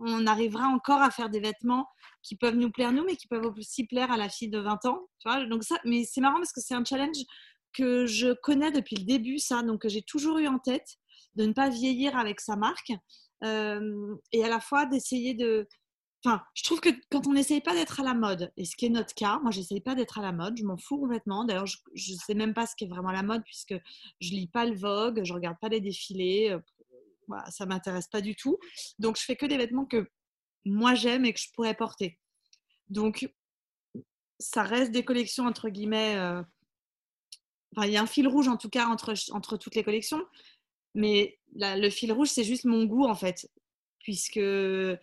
on 0.00 0.26
arrivera 0.26 0.68
encore 0.68 1.02
à 1.02 1.10
faire 1.10 1.28
des 1.28 1.40
vêtements 1.40 1.86
qui 2.22 2.36
peuvent 2.36 2.56
nous 2.56 2.70
plaire 2.70 2.92
nous, 2.92 3.04
mais 3.04 3.16
qui 3.16 3.26
peuvent 3.26 3.52
aussi 3.58 3.84
plaire 3.84 4.10
à 4.10 4.16
la 4.16 4.28
fille 4.28 4.48
de 4.48 4.58
20 4.58 4.86
ans. 4.86 5.00
Donc 5.48 5.62
mais 5.84 6.04
c'est 6.04 6.20
marrant 6.20 6.38
parce 6.38 6.52
que 6.52 6.60
c'est 6.60 6.74
un 6.74 6.84
challenge 6.84 7.18
que 7.72 8.06
je 8.06 8.32
connais 8.42 8.70
depuis 8.70 8.96
le 8.96 9.04
début, 9.04 9.38
ça, 9.38 9.62
donc 9.62 9.86
j'ai 9.86 10.02
toujours 10.02 10.38
eu 10.38 10.46
en 10.46 10.58
tête 10.58 10.96
de 11.34 11.44
ne 11.44 11.52
pas 11.52 11.68
vieillir 11.68 12.16
avec 12.16 12.40
sa 12.40 12.56
marque 12.56 12.92
et 13.42 14.44
à 14.44 14.48
la 14.48 14.60
fois 14.60 14.86
d'essayer 14.86 15.34
de. 15.34 15.68
Enfin, 16.24 16.42
je 16.54 16.64
trouve 16.64 16.80
que 16.80 16.88
quand 17.10 17.28
on 17.28 17.32
n'essaye 17.32 17.60
pas 17.60 17.74
d'être 17.74 18.00
à 18.00 18.02
la 18.02 18.14
mode, 18.14 18.52
et 18.56 18.64
ce 18.64 18.74
qui 18.74 18.86
est 18.86 18.90
notre 18.90 19.14
cas, 19.14 19.38
moi, 19.40 19.52
j'essaye 19.52 19.80
pas 19.80 19.94
d'être 19.94 20.18
à 20.18 20.22
la 20.22 20.32
mode, 20.32 20.56
je 20.56 20.64
m'en 20.64 20.76
fous 20.76 20.98
complètement. 20.98 21.44
D'ailleurs, 21.44 21.66
je 21.66 22.12
ne 22.12 22.18
sais 22.18 22.34
même 22.34 22.54
pas 22.54 22.66
ce 22.66 22.74
qui 22.74 22.84
est 22.84 22.88
vraiment 22.88 23.12
la 23.12 23.22
mode 23.22 23.44
puisque 23.44 23.74
je 24.20 24.30
lis 24.30 24.48
pas 24.48 24.66
le 24.66 24.74
Vogue, 24.74 25.22
je 25.22 25.32
regarde 25.32 25.56
pas 25.60 25.68
les 25.68 25.80
défilés, 25.80 26.50
euh, 26.50 26.58
voilà, 27.28 27.48
ça 27.52 27.66
m'intéresse 27.66 28.08
pas 28.08 28.20
du 28.20 28.34
tout. 28.34 28.58
Donc, 28.98 29.16
je 29.16 29.22
fais 29.22 29.36
que 29.36 29.46
des 29.46 29.56
vêtements 29.56 29.86
que 29.86 30.10
moi 30.64 30.94
j'aime 30.94 31.24
et 31.24 31.32
que 31.32 31.40
je 31.40 31.52
pourrais 31.54 31.74
porter. 31.74 32.18
Donc, 32.88 33.32
ça 34.40 34.62
reste 34.62 34.90
des 34.92 35.04
collections 35.04 35.46
entre 35.46 35.68
guillemets. 35.68 36.16
Euh, 36.16 36.42
enfin, 37.76 37.86
il 37.86 37.92
y 37.92 37.96
a 37.96 38.02
un 38.02 38.06
fil 38.06 38.26
rouge 38.26 38.48
en 38.48 38.56
tout 38.56 38.70
cas 38.70 38.86
entre, 38.86 39.14
entre 39.32 39.56
toutes 39.56 39.74
les 39.76 39.84
collections, 39.84 40.24
mais 40.94 41.37
le 41.54 41.90
fil 41.90 42.12
rouge, 42.12 42.28
c'est 42.28 42.44
juste 42.44 42.64
mon 42.64 42.84
goût 42.84 43.04
en 43.04 43.14
fait, 43.14 43.48
puisque 44.00 44.40
c'est 44.40 44.98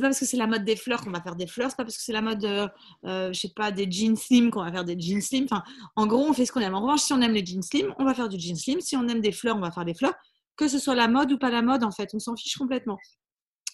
pas 0.00 0.08
parce 0.08 0.20
que 0.20 0.26
c'est 0.26 0.36
la 0.36 0.46
mode 0.46 0.64
des 0.64 0.76
fleurs 0.76 1.02
qu'on 1.02 1.10
va 1.10 1.20
faire 1.20 1.36
des 1.36 1.46
fleurs, 1.46 1.70
c'est 1.70 1.76
pas 1.76 1.84
parce 1.84 1.96
que 1.96 2.02
c'est 2.02 2.12
la 2.12 2.22
mode, 2.22 2.44
euh, 2.44 2.68
euh, 3.04 3.32
je 3.32 3.40
sais 3.40 3.52
pas, 3.54 3.72
des 3.72 3.90
jeans 3.90 4.16
slim 4.16 4.50
qu'on 4.50 4.62
va 4.62 4.70
faire 4.70 4.84
des 4.84 4.98
jeans 4.98 5.20
slim. 5.20 5.44
Enfin, 5.44 5.64
en 5.96 6.06
gros, 6.06 6.24
on 6.24 6.32
fait 6.32 6.46
ce 6.46 6.52
qu'on 6.52 6.60
aime. 6.60 6.74
En 6.74 6.80
revanche, 6.80 7.00
si 7.00 7.12
on 7.12 7.20
aime 7.20 7.32
les 7.32 7.44
jeans 7.44 7.62
slim, 7.62 7.92
on 7.98 8.04
va 8.04 8.14
faire 8.14 8.28
du 8.28 8.38
jeans 8.38 8.56
slim. 8.56 8.80
Si 8.80 8.96
on 8.96 9.08
aime 9.08 9.20
des 9.20 9.32
fleurs, 9.32 9.56
on 9.56 9.60
va 9.60 9.72
faire 9.72 9.84
des 9.84 9.94
fleurs 9.94 10.14
que 10.56 10.68
ce 10.68 10.78
soit 10.78 10.94
la 10.94 11.08
mode 11.08 11.30
ou 11.32 11.38
pas 11.38 11.50
la 11.50 11.62
mode, 11.62 11.84
en 11.84 11.90
fait, 11.90 12.10
on 12.14 12.18
s'en 12.18 12.34
fiche 12.34 12.56
complètement. 12.56 12.98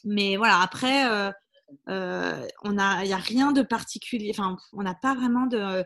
Mais 0.05 0.37
voilà, 0.37 0.61
après, 0.61 1.11
euh, 1.11 1.31
euh, 1.89 2.47
on 2.65 2.77
a, 2.77 3.05
il 3.05 3.09
n'y 3.09 3.15
a 3.15 3.19
rien 3.19 3.53
de 3.53 3.63
particulier. 3.63 4.33
Enfin, 4.37 4.57
on 4.73 4.83
n'a 4.83 4.95
pas 4.95 5.15
vraiment 5.15 5.47
de. 5.47 5.85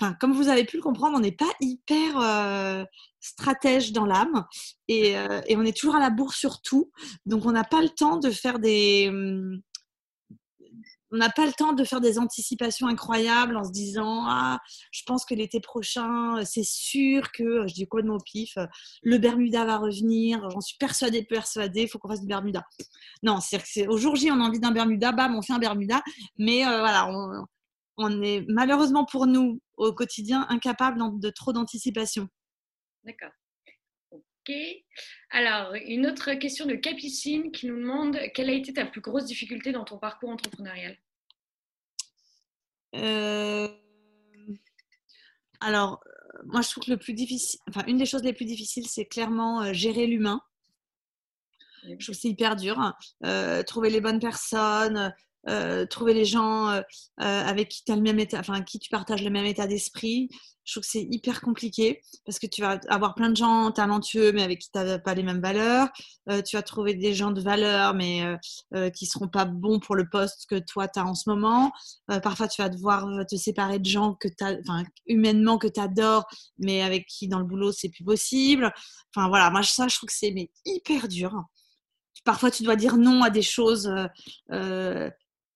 Enfin, 0.00 0.14
comme 0.20 0.32
vous 0.32 0.48
avez 0.48 0.64
pu 0.64 0.76
le 0.76 0.82
comprendre, 0.82 1.16
on 1.16 1.20
n'est 1.20 1.32
pas 1.32 1.52
hyper 1.60 2.18
euh, 2.18 2.84
stratège 3.20 3.92
dans 3.92 4.06
l'âme 4.06 4.44
et, 4.88 5.14
et, 5.46 5.56
on 5.56 5.62
est 5.62 5.76
toujours 5.76 5.94
à 5.94 6.00
la 6.00 6.10
bourre 6.10 6.34
sur 6.34 6.60
tout. 6.60 6.90
Donc, 7.24 7.46
on 7.46 7.52
n'a 7.52 7.62
pas 7.62 7.82
le 7.82 7.88
temps 7.88 8.16
de 8.16 8.30
faire 8.30 8.58
des, 8.58 9.06
hum, 9.08 9.60
on 11.12 11.18
n'a 11.18 11.28
pas 11.28 11.46
le 11.46 11.52
temps 11.52 11.74
de 11.74 11.84
faire 11.84 12.00
des 12.00 12.18
anticipations 12.18 12.86
incroyables 12.86 13.56
en 13.56 13.64
se 13.64 13.70
disant 13.70 14.24
ah 14.26 14.58
je 14.90 15.02
pense 15.06 15.24
que 15.24 15.34
l'été 15.34 15.60
prochain 15.60 16.42
c'est 16.44 16.64
sûr 16.64 17.30
que 17.32 17.66
je 17.68 17.74
dis 17.74 17.86
complètement 17.86 18.16
au 18.16 18.22
pif 18.24 18.56
le 19.02 19.18
Bermuda 19.18 19.64
va 19.64 19.76
revenir 19.76 20.48
j'en 20.50 20.60
suis 20.60 20.76
persuadée 20.78 21.22
persuadée 21.22 21.82
il 21.82 21.88
faut 21.88 21.98
qu'on 21.98 22.08
fasse 22.08 22.22
du 22.22 22.26
Bermuda 22.26 22.64
non 23.22 23.38
c'est 23.40 23.86
au 23.86 23.98
jour 23.98 24.16
J 24.16 24.30
on 24.30 24.40
a 24.40 24.44
envie 24.44 24.60
d'un 24.60 24.72
Bermuda 24.72 25.12
bam 25.12 25.36
on 25.36 25.42
fait 25.42 25.52
un 25.52 25.58
Bermuda 25.58 26.02
mais 26.38 26.66
euh, 26.66 26.78
voilà 26.80 27.08
on, 27.10 27.44
est 27.98 28.44
malheureusement 28.48 29.04
pour 29.04 29.26
nous 29.26 29.60
au 29.76 29.92
quotidien 29.92 30.46
incapable 30.48 31.00
de 31.20 31.30
trop 31.30 31.52
d'anticipation 31.52 32.28
d'accord 33.04 33.32
Ok. 34.10 34.54
Alors, 35.30 35.74
une 35.74 36.06
autre 36.06 36.34
question 36.34 36.66
de 36.66 36.74
Capucine 36.74 37.52
qui 37.52 37.66
nous 37.66 37.76
demande 37.76 38.18
quelle 38.34 38.50
a 38.50 38.52
été 38.52 38.72
ta 38.72 38.84
plus 38.84 39.00
grosse 39.00 39.26
difficulté 39.26 39.70
dans 39.70 39.84
ton 39.84 39.98
parcours 39.98 40.30
entrepreneurial? 40.30 40.96
Euh, 42.96 43.68
Alors, 45.60 46.02
moi, 46.44 46.60
je 46.60 46.70
trouve 46.70 46.84
que 46.84 46.90
le 46.90 46.96
plus 46.96 47.14
difficile, 47.14 47.60
enfin, 47.68 47.84
une 47.86 47.98
des 47.98 48.06
choses 48.06 48.24
les 48.24 48.32
plus 48.32 48.44
difficiles, 48.44 48.88
c'est 48.88 49.06
clairement 49.06 49.62
euh, 49.62 49.72
gérer 49.72 50.08
l'humain. 50.08 50.40
Je 51.84 51.94
trouve 51.94 52.14
que 52.14 52.20
c'est 52.20 52.28
hyper 52.28 52.56
dur. 52.56 52.80
Hein. 52.80 52.94
Euh, 53.24 53.62
trouver 53.62 53.90
les 53.90 54.00
bonnes 54.00 54.20
personnes, 54.20 55.14
euh, 55.48 55.86
trouver 55.86 56.14
les 56.14 56.24
gens 56.24 56.68
euh, 56.68 56.82
euh, 57.20 57.44
avec 57.44 57.68
qui, 57.68 57.90
as 57.90 57.96
le 57.96 58.02
même 58.02 58.20
état, 58.20 58.38
enfin, 58.38 58.62
qui 58.62 58.78
tu 58.78 58.88
partages 58.88 59.24
le 59.24 59.30
même 59.30 59.44
état 59.44 59.66
d'esprit. 59.66 60.28
Je 60.64 60.74
trouve 60.74 60.84
que 60.84 60.88
c'est 60.88 61.08
hyper 61.10 61.40
compliqué 61.40 62.00
parce 62.24 62.38
que 62.38 62.46
tu 62.46 62.62
vas 62.62 62.78
avoir 62.88 63.16
plein 63.16 63.30
de 63.30 63.36
gens 63.36 63.72
talentueux 63.72 64.30
mais 64.30 64.44
avec 64.44 64.60
qui 64.60 64.70
tu 64.70 64.78
n'as 64.78 65.00
pas 65.00 65.14
les 65.14 65.24
mêmes 65.24 65.40
valeurs. 65.40 65.88
tu 66.46 66.54
vas 66.54 66.62
trouver 66.62 66.94
des 66.94 67.14
gens 67.14 67.32
de 67.32 67.40
valeur 67.40 67.94
mais 67.94 68.22
qui 68.94 69.06
seront 69.06 69.26
pas 69.26 69.44
bons 69.44 69.80
pour 69.80 69.96
le 69.96 70.08
poste 70.08 70.46
que 70.48 70.60
toi 70.60 70.86
tu 70.86 71.00
as 71.00 71.04
en 71.04 71.16
ce 71.16 71.28
moment. 71.28 71.72
parfois 72.22 72.46
tu 72.46 72.62
vas 72.62 72.68
devoir 72.68 73.08
te 73.28 73.34
séparer 73.34 73.80
de 73.80 73.86
gens 73.86 74.14
que 74.14 74.28
as, 74.40 74.54
enfin, 74.60 74.84
humainement 75.08 75.58
que 75.58 75.66
tu 75.66 75.80
adores 75.80 76.26
mais 76.58 76.80
avec 76.80 77.06
qui 77.06 77.26
dans 77.26 77.40
le 77.40 77.44
boulot 77.44 77.72
c'est 77.72 77.88
plus 77.88 78.04
possible. 78.04 78.72
Enfin 79.16 79.26
voilà, 79.26 79.50
moi 79.50 79.64
ça 79.64 79.88
je 79.88 79.96
trouve 79.96 80.10
que 80.10 80.14
c'est 80.16 80.32
hyper 80.64 81.08
dur 81.08 81.42
parfois 82.24 82.52
tu 82.52 82.62
dois 82.62 82.76
dire 82.76 82.98
non 82.98 83.24
à 83.24 83.30
des 83.30 83.42
choses 83.42 83.92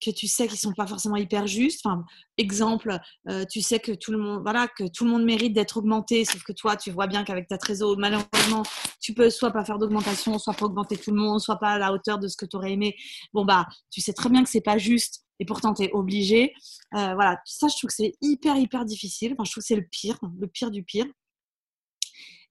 que 0.04 0.10
tu 0.10 0.26
sais 0.26 0.46
qu'ils 0.46 0.58
sont 0.58 0.72
pas 0.72 0.86
forcément 0.86 1.16
hyper 1.16 1.46
justes. 1.46 1.80
Enfin, 1.84 2.04
exemple, 2.36 2.98
euh, 3.28 3.44
tu 3.50 3.60
sais 3.60 3.80
que 3.80 3.92
tout 3.92 4.12
le 4.12 4.18
monde, 4.18 4.42
voilà, 4.42 4.68
que 4.68 4.84
tout 4.88 5.04
le 5.04 5.10
monde 5.10 5.24
mérite 5.24 5.52
d'être 5.52 5.78
augmenté, 5.78 6.24
sauf 6.24 6.42
que 6.42 6.52
toi, 6.52 6.76
tu 6.76 6.90
vois 6.90 7.06
bien 7.06 7.24
qu'avec 7.24 7.48
ta 7.48 7.58
trésor, 7.58 7.96
malheureusement, 7.98 8.62
tu 9.00 9.14
peux 9.14 9.30
soit 9.30 9.50
pas 9.50 9.64
faire 9.64 9.78
d'augmentation, 9.78 10.38
soit 10.38 10.54
pas 10.54 10.66
augmenter 10.66 10.96
tout 10.96 11.10
le 11.10 11.20
monde, 11.20 11.40
soit 11.40 11.58
pas 11.58 11.70
à 11.70 11.78
la 11.78 11.92
hauteur 11.92 12.18
de 12.18 12.28
ce 12.28 12.36
que 12.36 12.46
tu 12.46 12.56
aurais 12.56 12.72
aimé. 12.72 12.94
Bon 13.32 13.44
bah, 13.44 13.66
tu 13.90 14.00
sais 14.00 14.12
très 14.12 14.28
bien 14.28 14.42
que 14.42 14.50
c'est 14.50 14.60
pas 14.60 14.78
juste, 14.78 15.24
et 15.40 15.44
pourtant 15.44 15.74
tu 15.74 15.84
es 15.84 15.92
obligé. 15.92 16.52
Euh, 16.94 17.14
voilà, 17.14 17.40
ça, 17.44 17.68
je 17.68 17.76
trouve 17.76 17.88
que 17.88 17.96
c'est 17.96 18.14
hyper 18.20 18.56
hyper 18.56 18.84
difficile. 18.84 19.32
Enfin, 19.32 19.44
je 19.44 19.52
trouve 19.52 19.62
que 19.62 19.66
c'est 19.66 19.76
le 19.76 19.86
pire, 19.90 20.18
le 20.38 20.46
pire 20.46 20.70
du 20.70 20.82
pire. 20.82 21.06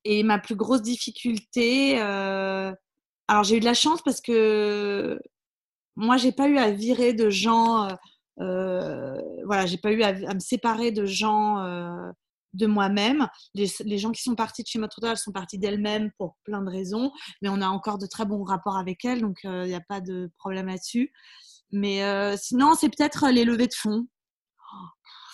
Et 0.04 0.24
ma 0.24 0.38
plus 0.38 0.56
grosse 0.56 0.84
difficulté, 0.84 2.00
euh, 2.00 2.72
alors 3.28 3.44
j'ai 3.44 3.58
eu 3.58 3.60
de 3.60 3.66
la 3.66 3.74
chance 3.74 4.02
parce 4.04 4.22
que 4.22 5.20
moi, 5.96 6.18
j'ai 6.18 6.32
pas 6.32 6.48
eu 6.48 6.58
à 6.58 6.72
virer 6.72 7.14
de 7.14 7.30
gens. 7.30 7.86
Euh, 7.86 7.96
euh, 8.42 9.22
voilà, 9.46 9.66
j'ai 9.66 9.78
pas 9.78 9.92
eu 9.92 10.04
à, 10.04 10.34
me 10.34 10.40
séparer 10.40 10.92
de 10.92 11.06
gens 11.06 11.60
euh, 11.60 12.12
de 12.54 12.68
moi-même. 12.68 13.28
Les, 13.54 13.98
gens 13.98 14.12
qui 14.12 14.22
sont 14.22 14.36
partis 14.36 14.64
de 14.64 14.68
chez 14.68 14.80
elles 15.04 15.18
sont 15.18 15.32
partis 15.32 15.58
d'elles-mêmes 15.58 16.12
pour 16.18 16.36
plein 16.44 16.62
de 16.62 16.70
raisons, 16.70 17.12
mais 17.42 17.50
on 17.50 17.62
a 17.62 17.68
encore 17.68 17.98
de 17.98 18.08
très 18.08 18.26
bons 18.26 18.44
rapports 18.44 18.78
avec 18.78 19.06
elles, 19.06 19.22
donc 19.22 19.40
il 19.44 19.64
n'y 19.64 19.76
a 19.76 19.82
pas 19.82 20.02
de 20.02 20.32
problème 20.38 20.68
là-dessus. 20.68 21.12
Mais 21.72 22.02
sinon, 22.38 22.76
c'est 22.76 22.90
peut-être 22.90 23.30
les 23.30 23.46
levées 23.46 23.68
de 23.68 23.74
fonds. 23.74 24.08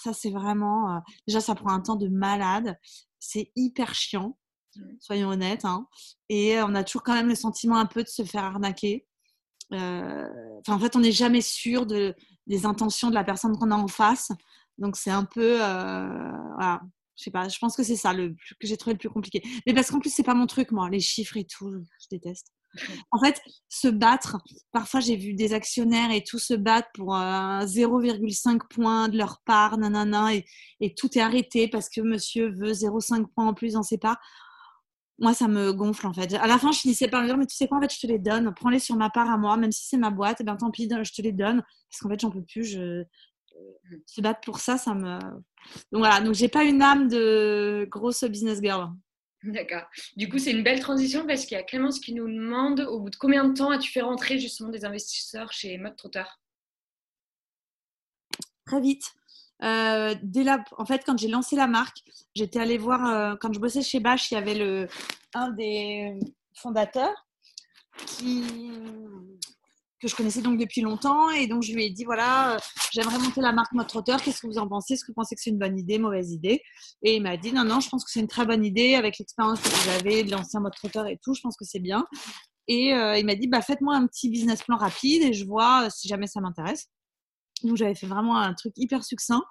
ça, 0.04 0.14
c'est 0.14 0.32
vraiment. 0.32 1.02
déjà, 1.28 1.42
ça 1.42 1.56
prend 1.56 1.72
un 1.72 1.82
temps 1.82 1.96
de 1.96 2.08
malade. 2.08 2.78
C'est 3.20 3.52
hyper 3.56 3.94
chiant, 3.94 4.38
soyons 5.00 5.30
honnêtes. 5.30 5.66
Hein. 5.66 5.88
Et 6.30 6.60
on 6.62 6.74
a 6.76 6.84
toujours 6.84 7.04
quand 7.04 7.14
même 7.14 7.30
le 7.30 7.36
sentiment 7.36 7.78
un 7.78 7.86
peu 7.86 8.04
de 8.04 8.10
se 8.10 8.24
faire 8.24 8.44
arnaquer. 8.44 9.06
En 9.78 10.80
fait, 10.80 10.96
on 10.96 11.00
n'est 11.00 11.12
jamais 11.12 11.42
sûr 11.42 11.86
de, 11.86 12.16
des 12.48 12.66
intentions 12.66 13.10
de 13.10 13.16
la 13.16 13.24
personne 13.24 13.58
qu'on 13.58 13.72
a 13.72 13.76
en 13.76 13.88
face. 13.88 14.32
Donc, 14.78 14.96
c'est 14.96 15.12
un 15.12 15.26
peu. 15.26 15.58
voilà. 15.58 16.82
Je 17.18 17.26
sais 17.26 17.32
pas, 17.32 17.48
je 17.48 17.60
pense 17.60 17.76
que 17.76 17.84
c'est 17.84 17.98
ça 17.98 18.14
le 18.14 18.30
que 18.30 18.66
j'ai 18.66 18.78
trouvé 18.78 18.94
le 18.94 18.98
plus 18.98 19.10
compliqué. 19.10 19.44
Mais 19.68 19.74
parce 19.76 19.92
qu'en 19.92 20.00
plus, 20.00 20.12
c'est 20.12 20.24
pas 20.24 20.34
mon 20.34 20.48
truc, 20.48 20.72
moi, 20.72 20.90
les 20.90 21.00
chiffres 21.00 21.38
et 21.38 21.46
tout, 21.46 21.72
je 21.72 22.08
déteste. 22.10 22.48
En 23.12 23.20
fait, 23.20 23.42
se 23.70 23.88
battre, 23.90 24.38
parfois 24.72 25.02
j'ai 25.02 25.18
vu 25.18 25.34
des 25.34 25.54
actionnaires 25.54 26.12
et 26.12 26.24
tout 26.24 26.40
se 26.40 26.54
battre 26.54 26.88
pour 26.94 27.14
0,5 27.14 28.60
points 28.70 29.10
de 29.10 29.18
leur 29.18 29.42
part, 29.46 29.78
nanana, 29.78 30.34
et, 30.34 30.46
et, 30.80 30.94
tout 30.96 31.10
est 31.18 31.22
arrêté 31.22 31.68
parce 31.68 31.90
que 31.90 32.02
monsieur 32.02 32.50
veut 32.52 32.72
0,5 32.72 33.26
points 33.36 33.48
en 33.48 33.54
plus 33.54 33.74
dans 33.74 33.84
ses 33.84 33.98
parts. 33.98 34.18
Moi, 35.22 35.34
ça 35.34 35.48
me 35.48 35.72
gonfle 35.72 36.08
en 36.08 36.14
fait. 36.14 36.34
À 36.34 36.48
la 36.48 36.58
fin, 36.58 36.72
je 36.72 36.80
finissais 36.80 37.08
par 37.08 37.22
me 37.22 37.28
dire, 37.28 37.38
mais 37.38 37.46
tu 37.46 37.56
sais 37.56 37.68
quoi, 37.68 37.78
en 37.78 37.82
fait, 37.82 37.94
je 37.94 38.00
te 38.00 38.08
les 38.08 38.20
donne, 38.20 38.54
prends-les 38.54 38.80
sur 38.80 38.96
ma 38.96 39.10
part 39.10 39.30
à 39.30 39.38
moi, 39.38 39.56
même 39.56 39.72
si 39.72 39.88
c'est 39.88 39.98
ma 39.98 40.10
boîte, 40.10 40.42
et 40.42 40.44
eh 40.44 40.46
ben 40.46 40.58
tant 40.58 40.72
pis, 40.72 40.90
je 40.90 41.14
te 41.14 41.22
les 41.22 41.32
donne, 41.32 41.62
parce 41.90 42.02
qu'en 42.02 42.10
fait, 42.10 42.20
j'en 42.20 42.32
peux 42.32 42.44
plus. 42.44 42.66
Je... 42.66 43.04
Se 44.08 44.22
battre 44.22 44.42
pour 44.42 44.60
ça, 44.60 44.78
ça 44.78 44.96
me. 44.96 45.20
Donc 45.92 46.00
voilà, 46.00 46.22
donc 46.22 46.34
j'ai 46.34 46.48
pas 46.50 46.64
une 46.64 46.82
âme 46.82 47.08
de 47.08 47.88
grosse 47.90 48.24
business 48.24 48.60
girl. 48.62 48.90
D'accord. 49.44 49.84
Du 50.16 50.30
coup, 50.30 50.38
c'est 50.38 50.52
une 50.52 50.64
belle 50.64 50.80
transition 50.80 51.26
parce 51.26 51.46
qu'il 51.46 51.58
y 51.58 51.60
a 51.60 51.64
Clémence 51.64 52.00
qui 52.00 52.14
nous 52.14 52.28
demande 52.28 52.82
au 52.82 53.00
bout 53.00 53.10
de 53.10 53.16
combien 53.16 53.44
de 53.44 53.54
temps 53.54 53.72
as-tu 53.72 53.92
fait 53.92 54.02
rentrer 54.02 54.38
justement 54.38 54.70
des 54.70 54.86
investisseurs 54.86 55.52
chez 55.52 55.78
Mode 55.78 55.96
Trotter 55.96 56.24
Très 58.66 58.82
vite. 58.82 59.14
Euh, 59.64 60.16
dès 60.24 60.44
la... 60.44 60.64
En 60.78 60.86
fait, 60.86 61.04
quand 61.06 61.18
j'ai 61.18 61.28
lancé 61.28 61.56
la 61.56 61.68
marque, 61.68 61.98
j'étais 62.36 62.60
allée 62.60 62.78
voir, 62.78 63.06
euh, 63.06 63.36
quand 63.40 63.54
je 63.54 63.60
bossais 63.60 63.82
chez 63.82 64.00
Bash, 64.00 64.32
il 64.32 64.36
y 64.36 64.38
avait 64.38 64.56
le... 64.56 64.88
un 65.34 65.52
des 65.52 66.18
fondateurs 66.56 67.28
qui 68.06 68.44
que 70.00 70.08
je 70.08 70.16
connaissais 70.16 70.42
donc 70.42 70.60
depuis 70.60 70.82
longtemps. 70.82 71.30
Et 71.30 71.46
donc, 71.46 71.62
je 71.62 71.74
lui 71.74 71.86
ai 71.86 71.92
dit, 71.92 72.06
voilà, 72.06 72.56
euh, 72.56 72.60
j'aimerais 72.92 73.20
monter 73.20 73.40
la 73.40 73.52
marque 73.52 73.72
Mode. 73.74 73.86
Qu'est-ce 74.24 74.42
que 74.42 74.48
vous 74.48 74.58
en 74.58 74.68
pensez? 74.68 74.96
Est-ce 74.96 75.04
que 75.04 75.12
vous 75.12 75.16
pensez 75.16 75.36
que 75.36 75.42
c'est 75.42 75.52
une 75.52 75.60
bonne 75.60 75.78
idée, 75.78 76.00
mauvaise 76.00 76.32
idée? 76.32 76.64
Et 77.04 77.18
il 77.18 77.22
m'a 77.22 77.38
dit, 77.38 77.54
non, 77.54 77.64
non, 77.64 77.80
je 77.80 77.88
pense 77.88 78.04
que 78.04 78.10
c'est 78.10 78.20
une 78.20 78.28
très 78.28 78.48
bonne 78.48 78.66
idée 78.66 78.96
avec 78.96 79.20
l'expérience 79.20 79.62
que 79.62 79.70
vous 79.70 79.90
avez 79.90 80.24
de 80.24 80.32
l'ancien 80.32 80.60
Mode 80.60 80.74
Trotteur 80.74 81.06
et 81.06 81.20
tout. 81.24 81.36
Je 81.36 81.42
pense 81.42 81.56
que 81.56 81.66
c'est 81.66 81.80
bien. 81.80 82.08
Et 82.68 82.94
il 82.94 83.26
m'a 83.26 83.36
dit, 83.36 83.48
bah, 83.48 83.62
faites-moi 83.62 83.96
un 83.96 84.08
petit 84.08 84.30
business 84.30 84.64
plan 84.64 84.78
rapide 84.78 85.22
et 85.22 85.34
je 85.34 85.46
vois 85.46 85.88
si 85.92 86.08
jamais 86.08 86.26
ça 86.26 86.42
m'intéresse. 86.42 86.88
Donc, 87.64 87.78
j'avais 87.78 87.96
fait 87.96 88.08
vraiment 88.08 88.38
un 88.38 88.54
truc 88.54 88.74
hyper 88.78 89.04
succinct. 89.04 89.44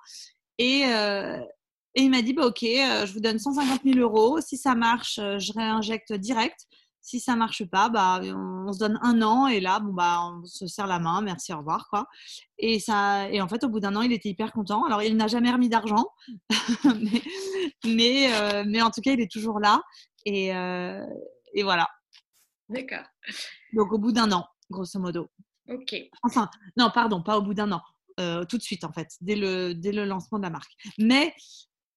Et, 0.58 0.80
et 0.82 2.02
il 2.02 2.10
m'a 2.10 2.22
dit, 2.22 2.32
bah, 2.32 2.46
OK, 2.46 2.60
je 2.62 3.12
vous 3.12 3.20
donne 3.20 3.38
150 3.38 3.80
000 3.84 3.98
euros. 3.98 4.40
Si 4.40 4.56
ça 4.56 4.74
marche, 4.74 5.16
je 5.16 5.52
réinjecte 5.52 6.12
direct. 6.12 6.66
Si 7.02 7.18
ça 7.18 7.34
marche 7.34 7.64
pas, 7.64 7.88
bah, 7.88 8.20
on, 8.22 8.72
se 8.72 8.78
donne 8.78 8.98
un 9.02 9.22
an 9.22 9.46
et 9.46 9.60
là, 9.60 9.80
bon, 9.80 9.92
bah, 9.92 10.20
on 10.22 10.44
se 10.44 10.66
serre 10.66 10.86
la 10.86 10.98
main, 10.98 11.22
merci, 11.22 11.52
au 11.52 11.58
revoir. 11.58 11.88
Quoi. 11.88 12.06
Et, 12.58 12.78
ça, 12.78 13.28
et 13.30 13.40
en 13.40 13.48
fait, 13.48 13.64
au 13.64 13.70
bout 13.70 13.80
d'un 13.80 13.96
an, 13.96 14.02
il 14.02 14.12
était 14.12 14.28
hyper 14.28 14.52
content. 14.52 14.84
Alors, 14.84 15.02
il 15.02 15.16
n'a 15.16 15.26
jamais 15.26 15.50
remis 15.50 15.70
d'argent, 15.70 16.10
mais, 17.84 18.32
euh, 18.34 18.64
mais, 18.66 18.82
en 18.82 18.90
tout 18.90 19.00
cas, 19.00 19.12
il 19.12 19.20
est 19.20 19.30
toujours 19.30 19.60
là. 19.60 19.82
Et, 20.26 20.54
euh, 20.54 21.04
et 21.54 21.62
voilà. 21.62 21.88
D'accord. 22.68 23.06
Donc, 23.72 23.92
au 23.92 23.98
bout 23.98 24.12
d'un 24.12 24.30
an, 24.32 24.46
grosso 24.70 25.00
modo. 25.00 25.30
Ok. 25.70 25.96
Enfin, 26.22 26.50
non, 26.76 26.90
pardon, 26.92 27.22
pas 27.22 27.38
au 27.38 27.42
bout 27.42 27.54
d'un 27.54 27.72
an. 27.72 27.80
Euh, 28.18 28.44
tout 28.44 28.58
de 28.58 28.62
suite, 28.62 28.84
en 28.84 28.92
fait, 28.92 29.08
dès 29.20 29.36
le, 29.36 29.74
dès 29.74 29.92
le 29.92 30.04
lancement 30.04 30.38
de 30.38 30.44
la 30.44 30.50
marque. 30.50 30.72
Mais 30.98 31.34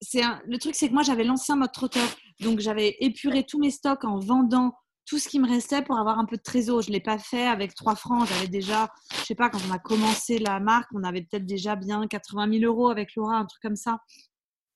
c'est 0.02 0.22
le 0.46 0.58
truc, 0.58 0.76
c'est 0.76 0.90
que 0.90 0.94
moi, 0.94 1.04
j'avais 1.04 1.24
lancé 1.24 1.52
un 1.54 1.56
mode 1.56 1.72
trotteur. 1.72 2.08
Donc, 2.40 2.60
j'avais 2.60 2.98
épuré 3.00 3.46
tous 3.46 3.60
mes 3.60 3.72
stocks 3.72 4.04
en 4.04 4.20
vendant 4.20 4.74
tout 5.06 5.20
ce 5.20 5.28
qui 5.28 5.40
me 5.40 5.48
restait 5.48 5.82
pour 5.82 5.98
avoir 5.98 6.20
un 6.20 6.26
peu 6.26 6.38
de 6.38 6.42
trésor. 6.42 6.82
Je 6.82 6.90
ne 6.90 6.94
l'ai 6.94 7.02
pas 7.02 7.18
fait 7.18 7.46
avec 7.46 7.76
3 7.76 7.96
francs. 7.96 8.28
J'avais 8.28 8.48
déjà, 8.48 8.90
je 9.20 9.26
sais 9.26 9.36
pas, 9.36 9.50
quand 9.50 9.60
on 9.70 9.72
a 9.74 9.80
commencé 9.80 10.40
la 10.40 10.60
marque, 10.60 10.90
on 10.94 11.04
avait 11.04 11.22
peut-être 11.22 11.46
déjà 11.46 11.76
bien 11.76 12.08
80 12.08 12.60
000 12.60 12.64
euros 12.72 12.90
avec 12.90 13.16
Laura, 13.16 13.38
un 13.38 13.46
truc 13.46 13.62
comme 13.62 13.76
ça. 13.76 14.00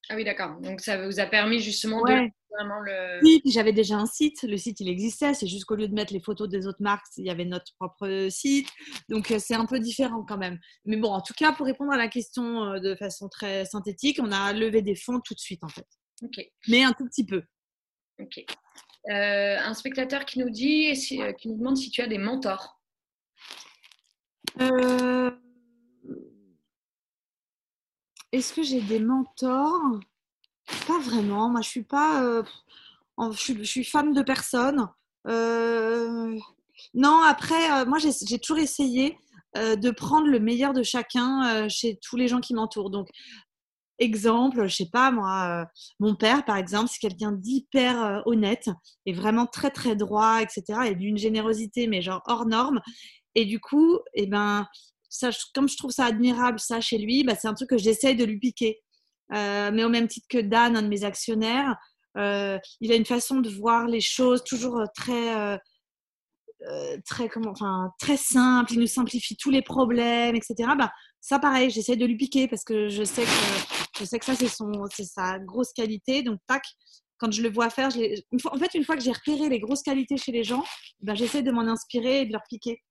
Ah 0.09 0.15
oui, 0.15 0.23
d'accord. 0.23 0.59
Donc 0.61 0.81
ça 0.81 1.05
vous 1.05 1.19
a 1.19 1.25
permis 1.25 1.59
justement 1.59 2.01
de 2.01 2.29
vraiment 2.51 2.79
le. 2.79 3.19
Oui, 3.23 3.41
j'avais 3.45 3.73
déjà 3.73 3.95
un 3.95 4.05
site. 4.05 4.43
Le 4.43 4.57
site, 4.57 4.79
il 4.79 4.89
existait. 4.89 5.33
C'est 5.33 5.47
juste 5.47 5.65
qu'au 5.65 5.75
lieu 5.75 5.87
de 5.87 5.93
mettre 5.93 6.13
les 6.13 6.21
photos 6.21 6.47
des 6.47 6.67
autres 6.67 6.81
marques, 6.81 7.05
il 7.17 7.25
y 7.25 7.29
avait 7.29 7.45
notre 7.45 7.73
propre 7.79 8.27
site. 8.29 8.69
Donc 9.09 9.31
euh, 9.31 9.39
c'est 9.39 9.55
un 9.55 9.65
peu 9.65 9.79
différent 9.79 10.23
quand 10.23 10.37
même. 10.37 10.59
Mais 10.85 10.97
bon, 10.97 11.09
en 11.09 11.21
tout 11.21 11.33
cas, 11.33 11.51
pour 11.51 11.65
répondre 11.65 11.91
à 11.91 11.97
la 11.97 12.07
question 12.07 12.63
euh, 12.63 12.79
de 12.79 12.95
façon 12.95 13.27
très 13.29 13.65
synthétique, 13.65 14.19
on 14.21 14.31
a 14.31 14.53
levé 14.53 14.81
des 14.81 14.95
fonds 14.95 15.19
tout 15.19 15.33
de 15.33 15.39
suite 15.39 15.63
en 15.63 15.69
fait. 15.69 15.87
Ok. 16.23 16.43
Mais 16.67 16.83
un 16.83 16.93
tout 16.93 17.05
petit 17.05 17.25
peu. 17.25 17.43
Ok. 18.19 18.43
Euh, 19.09 19.57
un 19.59 19.73
spectateur 19.73 20.25
qui 20.25 20.39
nous 20.39 20.49
dit, 20.49 20.91
qui 20.93 21.49
nous 21.49 21.57
demande 21.57 21.77
si 21.77 21.89
tu 21.89 22.01
as 22.01 22.07
des 22.07 22.17
mentors. 22.17 22.77
Euh, 24.61 25.31
est-ce 28.31 28.53
que 28.53 28.63
j'ai 28.63 28.81
des 28.81 28.99
mentors? 28.99 29.99
Pas 30.87 30.99
vraiment. 30.99 31.49
Moi, 31.49 31.61
je 31.61 31.69
suis 31.69 31.83
pas. 31.83 32.43
je, 33.19 33.63
suis, 33.63 33.83
fan 33.83 34.13
de 34.13 34.21
personne. 34.21 34.87
non, 36.93 37.21
après, 37.23 37.85
moi, 37.85 37.97
j'ai 37.99 38.39
toujours 38.39 38.59
essayé 38.59 39.17
de 39.55 39.91
prendre 39.91 40.27
le 40.27 40.39
meilleur 40.39 40.73
de 40.73 40.83
chacun 40.83 41.67
chez 41.69 41.97
tous 42.01 42.17
les 42.17 42.27
gens 42.27 42.41
qui 42.41 42.53
m'entourent. 42.53 42.89
Donc, 42.89 43.09
Exemple, 43.99 44.67
je 44.67 44.75
sais 44.75 44.89
pas 44.91 45.09
moi, 45.09 45.63
euh, 45.63 45.65
mon 45.99 46.13
père 46.13 46.45
par 46.45 46.57
exemple, 46.57 46.87
c'est 46.91 46.99
quelqu'un 46.99 47.31
d'hyper 47.31 48.03
euh, 48.03 48.21
honnête 48.27 48.69
et 49.07 49.13
vraiment 49.13 49.47
très 49.47 49.71
très 49.71 49.95
droit, 49.95 50.39
etc. 50.41 50.81
Et 50.85 50.95
d'une 50.95 51.17
générosité 51.17 51.87
mais 51.87 52.03
genre 52.03 52.21
hors 52.27 52.45
norme. 52.45 52.79
Et 53.33 53.45
du 53.45 53.59
coup, 53.59 53.97
eh 54.13 54.27
ben, 54.27 54.67
comme 55.53 55.69
je 55.69 55.77
trouve 55.77 55.91
ça 55.91 56.05
admirable 56.05 56.59
ça 56.59 56.81
chez 56.81 56.97
lui, 56.97 57.23
bah, 57.23 57.35
c'est 57.39 57.47
un 57.47 57.53
truc 57.53 57.69
que 57.69 57.77
j'essaye 57.77 58.15
de 58.15 58.25
lui 58.25 58.39
piquer. 58.39 58.81
Euh, 59.33 59.71
mais 59.73 59.83
au 59.83 59.89
même 59.89 60.07
titre 60.07 60.27
que 60.29 60.37
Dan, 60.37 60.77
un 60.77 60.81
de 60.81 60.87
mes 60.87 61.03
actionnaires, 61.03 61.75
il 62.15 62.91
a 62.91 62.95
une 62.95 63.05
façon 63.05 63.41
de 63.41 63.49
voir 63.49 63.87
les 63.87 64.01
choses 64.01 64.43
toujours 64.43 64.81
très 64.95 65.59
très 67.05 67.29
très 67.99 68.17
simple 68.17 68.73
il 68.73 68.79
nous 68.79 68.87
simplifie 68.87 69.37
tous 69.37 69.51
les 69.51 69.61
problèmes 69.61 70.35
etc 70.35 70.71
bah 70.75 70.91
ça 71.21 71.37
pareil 71.37 71.69
j'essaie 71.69 71.95
de 71.95 72.07
lui 72.07 72.17
piquer 72.17 72.47
parce 72.47 72.63
que 72.63 72.89
je 72.89 73.03
sais 73.03 73.21
que 74.19 74.25
ça, 74.25 74.35
c'est, 74.35 75.03
sa 75.03 75.39
grosse 75.39 75.73
qualité. 75.73 76.23
Donc, 76.23 76.39
tac, 76.47 76.63
quand 77.17 77.31
je 77.31 77.41
le 77.41 77.49
vois 77.49 77.69
faire, 77.69 77.89
en 77.89 78.57
fait, 78.57 78.73
une 78.73 78.83
fois 78.83 78.95
que 78.95 79.03
j'ai 79.03 79.11
repéré 79.11 79.49
les 79.49 79.59
grosses 79.59 79.81
qualités 79.81 80.17
chez 80.17 80.31
les 80.31 80.43
gens, 80.43 80.63
ben, 81.01 81.15
j'essaie 81.15 81.41
de 81.41 81.51
m'en 81.51 81.61
inspirer 81.61 82.21
et 82.21 82.25
de 82.25 82.31
leur 82.31 82.43
piquer. 82.49 82.81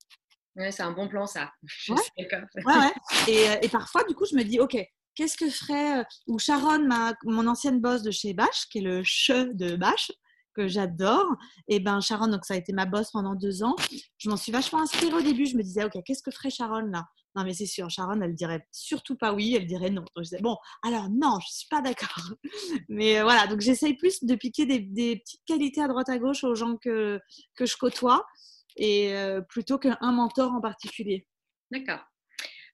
Ouais, 0.57 0.71
c'est 0.71 0.83
un 0.83 0.91
bon 0.91 1.07
plan, 1.07 1.27
ça. 1.27 1.51
Je 1.63 1.93
ouais. 1.93 2.01
Suis 2.01 2.65
ouais, 2.65 2.77
ouais. 2.77 2.93
Et, 3.27 3.49
euh, 3.49 3.55
et, 3.61 3.69
parfois, 3.69 4.03
du 4.03 4.15
coup, 4.15 4.25
je 4.25 4.35
me 4.35 4.43
dis, 4.43 4.59
OK, 4.59 4.75
qu'est-ce 5.15 5.37
que 5.37 5.49
ferait. 5.49 5.99
Euh, 5.99 6.03
ou 6.27 6.39
Sharon, 6.39 6.79
ma, 6.85 7.13
mon 7.25 7.47
ancienne 7.47 7.79
boss 7.79 8.01
de 8.01 8.11
chez 8.11 8.33
Bash, 8.33 8.67
qui 8.69 8.79
est 8.79 8.81
le 8.81 9.03
che 9.03 9.53
de 9.53 9.75
Bash, 9.75 10.11
que 10.55 10.67
j'adore. 10.67 11.35
Et 11.67 11.79
ben 11.79 12.01
Sharon, 12.01 12.27
donc 12.27 12.43
ça 12.43 12.55
a 12.55 12.57
été 12.57 12.73
ma 12.73 12.85
boss 12.85 13.11
pendant 13.11 13.35
deux 13.35 13.63
ans. 13.63 13.75
Je 14.17 14.29
m'en 14.29 14.37
suis 14.37 14.51
vachement 14.51 14.81
inspirée 14.81 15.13
au 15.13 15.21
début. 15.21 15.45
Je 15.45 15.55
me 15.55 15.61
disais, 15.61 15.83
OK, 15.83 15.93
qu'est-ce 16.03 16.23
que 16.23 16.31
ferait 16.31 16.49
Sharon 16.49 16.87
là? 16.87 17.05
Non, 17.35 17.43
mais 17.43 17.53
c'est 17.53 17.67
sûr, 17.67 17.87
Sharon, 17.91 18.19
elle 18.21 18.33
dirait 18.33 18.65
surtout 18.71 19.15
pas 19.15 19.31
oui, 19.31 19.53
elle 19.55 19.67
dirait 19.67 19.91
non. 19.91 20.01
Donc 20.01 20.09
je 20.17 20.23
disais, 20.23 20.41
bon, 20.41 20.57
alors 20.81 21.07
non, 21.11 21.37
je 21.47 21.53
suis 21.53 21.67
pas 21.69 21.81
d'accord. 21.81 22.33
Mais 22.89 23.19
euh, 23.19 23.23
voilà, 23.23 23.45
donc 23.45 23.61
j'essaye 23.61 23.93
plus 23.93 24.23
de 24.23 24.33
piquer 24.33 24.65
des, 24.65 25.17
petites 25.17 25.45
qualités 25.45 25.83
à 25.83 25.87
droite 25.87 26.09
à 26.09 26.17
gauche 26.17 26.43
aux 26.43 26.55
gens 26.55 26.77
que, 26.77 27.21
que 27.55 27.67
je 27.67 27.77
côtoie 27.77 28.25
et 28.77 29.13
euh, 29.13 29.41
plutôt 29.41 29.77
qu'un 29.77 29.97
mentor 30.01 30.53
en 30.53 30.61
particulier. 30.61 31.27
D'accord. 31.71 31.99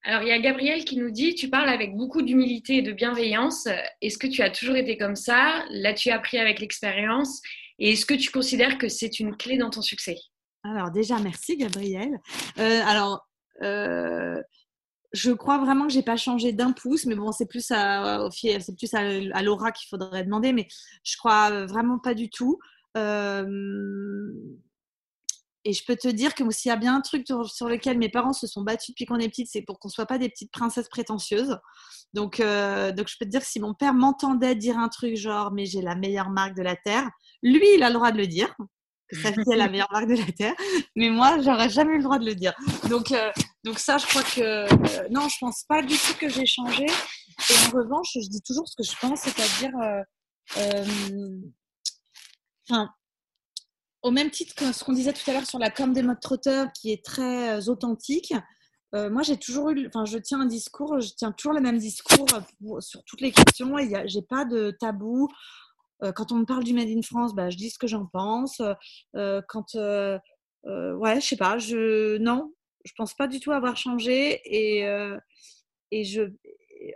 Alors, 0.06 0.22
il 0.22 0.28
y 0.28 0.32
a 0.32 0.40
Gabriel 0.40 0.84
qui 0.84 0.98
nous 0.98 1.12
dit, 1.12 1.34
tu 1.34 1.50
parles 1.50 1.70
avec 1.70 1.96
beaucoup 1.96 2.22
d'humilité 2.22 2.78
et 2.78 2.82
de 2.82 2.92
bienveillance. 2.92 3.68
Est-ce 4.02 4.18
que 4.18 4.28
tu 4.28 4.42
as 4.42 4.50
toujours 4.50 4.76
été 4.76 4.98
comme 4.98 5.16
ça? 5.16 5.64
L'as-tu 5.70 6.10
appris 6.10 6.38
avec 6.38 6.60
l'expérience? 6.60 7.42
Et 7.80 7.94
est-ce 7.94 8.06
que 8.06 8.14
tu 8.14 8.30
considères 8.30 8.78
que 8.78 8.90
c'est 8.90 9.20
une 9.20 9.36
clé 9.38 9.58
dans 9.58 9.70
ton 9.70 9.82
succès? 9.82 10.18
Alors 10.64 10.92
déjà, 10.92 11.20
merci 11.20 11.58
Gabriel. 11.58 12.20
Euh, 12.60 12.82
alors, 12.86 13.28
euh, 13.62 14.42
je 15.14 15.32
crois 15.32 15.58
vraiment 15.60 15.88
que 15.88 15.94
j'ai 15.94 16.04
pas 16.04 16.18
changé 16.18 16.52
d'un 16.54 16.72
pouce, 16.72 17.06
mais 17.06 17.16
bon, 17.16 17.32
c'est 17.32 17.48
plus 17.48 17.72
à, 17.72 18.28
c'est 18.32 18.76
plus 18.78 18.94
à, 18.94 19.42
Laura 19.42 19.72
qu'il 19.72 19.88
faudrait 19.88 20.24
demander, 20.24 20.54
mais 20.54 20.68
je 21.04 21.16
crois 21.18 21.66
vraiment 21.66 22.00
pas 22.00 22.14
du 22.14 22.30
tout. 22.30 22.60
Euh, 22.98 24.34
et 25.66 25.74
je 25.74 25.84
peux 25.86 25.96
te 25.96 26.08
dire 26.08 26.36
que 26.36 26.50
s'il 26.52 26.70
y 26.70 26.72
a 26.72 26.76
bien 26.76 26.96
un 26.96 27.02
truc 27.02 27.26
sur 27.28 27.70
lequel 27.70 27.98
mes 27.98 28.10
parents 28.10 28.34
se 28.34 28.48
sont 28.48 28.62
battus 28.62 28.90
depuis 28.90 29.06
qu'on 29.06 29.20
est 29.20 29.30
petite, 29.30 29.48
c'est 29.50 29.62
pour 29.62 29.80
qu'on 29.80 29.90
soit 29.90 30.06
pas 30.06 30.18
des 30.18 30.30
petites 30.30 30.52
princesses 30.52 30.90
prétentieuses. 30.90 31.58
Donc, 32.14 32.40
euh, 32.40 32.92
donc 32.92 33.08
je 33.08 33.16
peux 33.18 33.26
te 33.26 33.30
dire 33.30 33.42
que 33.42 33.48
si 33.48 33.60
mon 33.60 33.74
père 33.74 33.94
m'entendait 33.94 34.56
dire 34.56 34.78
un 34.78 34.90
truc 34.90 35.16
genre 35.16 35.52
mais 35.52 35.66
j'ai 35.66 35.82
la 35.82 35.96
meilleure 35.96 36.30
marque 36.30 36.56
de 36.56 36.62
la 36.62 36.76
terre, 36.76 37.10
lui 37.42 37.66
il 37.76 37.84
a 37.84 37.90
le 37.90 37.96
droit 37.96 38.12
de 38.12 38.18
le 38.18 38.28
dire 38.28 38.54
que 39.10 39.18
sa 39.20 39.32
fille 39.32 39.44
est 39.52 39.58
la 39.58 39.70
meilleure 39.70 39.92
marque 39.92 40.08
de 40.08 40.16
la 40.16 40.32
terre, 40.32 40.54
mais 40.96 41.10
moi 41.10 41.40
j'aurais 41.42 41.70
jamais 41.70 41.94
eu 41.94 41.98
le 41.98 42.04
droit 42.04 42.20
de 42.20 42.26
le 42.26 42.36
dire. 42.36 42.54
Donc 42.90 43.12
euh, 43.12 43.32
donc 43.64 43.80
ça 43.80 43.98
je 43.98 44.06
crois 44.06 44.24
que 44.24 44.42
euh, 44.42 45.08
non 45.12 45.30
je 45.30 45.38
pense 45.40 45.64
pas 45.68 45.82
du 45.82 45.96
tout 45.98 46.14
que 46.20 46.30
j'ai 46.30 46.46
changé. 46.46 46.86
Et 46.86 47.54
en 47.68 47.78
revanche 47.78 48.12
je 48.16 48.28
dis 48.30 48.42
toujours 48.42 48.68
ce 48.68 48.76
que 48.76 48.84
je 48.84 48.96
pense, 49.00 49.22
c'est-à-dire 49.22 49.72
enfin 52.70 52.90
au 54.04 54.12
même 54.12 54.30
titre 54.30 54.54
que 54.54 54.72
ce 54.72 54.84
qu'on 54.84 54.94
disait 54.94 55.14
tout 55.14 55.30
à 55.30 55.34
l'heure 55.34 55.46
sur 55.46 55.60
la 55.60 55.72
com 55.72 55.94
des 55.94 56.04
modes 56.04 56.20
trotteurs 56.20 56.72
qui 56.74 56.92
est 56.92 57.04
très 57.04 57.58
euh, 57.58 57.72
authentique, 57.72 58.34
euh, 58.94 59.10
moi 59.10 59.24
j'ai 59.24 59.38
toujours 59.38 59.72
eu, 59.72 59.88
enfin 59.88 60.06
je 60.06 60.18
tiens 60.18 60.42
un 60.42 60.46
discours, 60.46 61.00
je 61.00 61.14
tiens 61.16 61.32
toujours 61.32 61.54
le 61.54 61.62
même 61.62 61.78
discours 61.78 62.28
sur 62.80 63.04
toutes 63.06 63.22
les 63.22 63.32
questions 63.32 63.80
et 63.80 63.90
j'ai 64.08 64.22
pas 64.22 64.46
de 64.46 64.76
tabou. 64.80 65.30
Euh, 66.04 66.12
quand 66.12 66.32
on 66.32 66.36
me 66.36 66.46
parle 66.46 66.64
du 66.64 66.74
Made 66.74 66.90
in 66.90 67.02
France, 67.02 67.34
bah, 67.34 67.50
je 67.50 67.58
dis 67.58 67.70
ce 67.70 67.80
que 67.80 67.88
j'en 67.88 68.06
pense. 68.06 68.62
quand, 69.48 69.76
ouais, 69.76 71.22
je 71.22 71.26
sais 71.26 71.38
pas, 71.38 71.58
je, 71.58 72.18
non, 72.18 72.54
je 72.86 72.92
pense 72.98 73.14
pas 73.16 73.28
du 73.28 73.40
tout 73.40 73.52
avoir 73.52 73.78
changé 73.78 74.42
et, 74.46 74.82
et 75.92 76.04
je, 76.04 76.24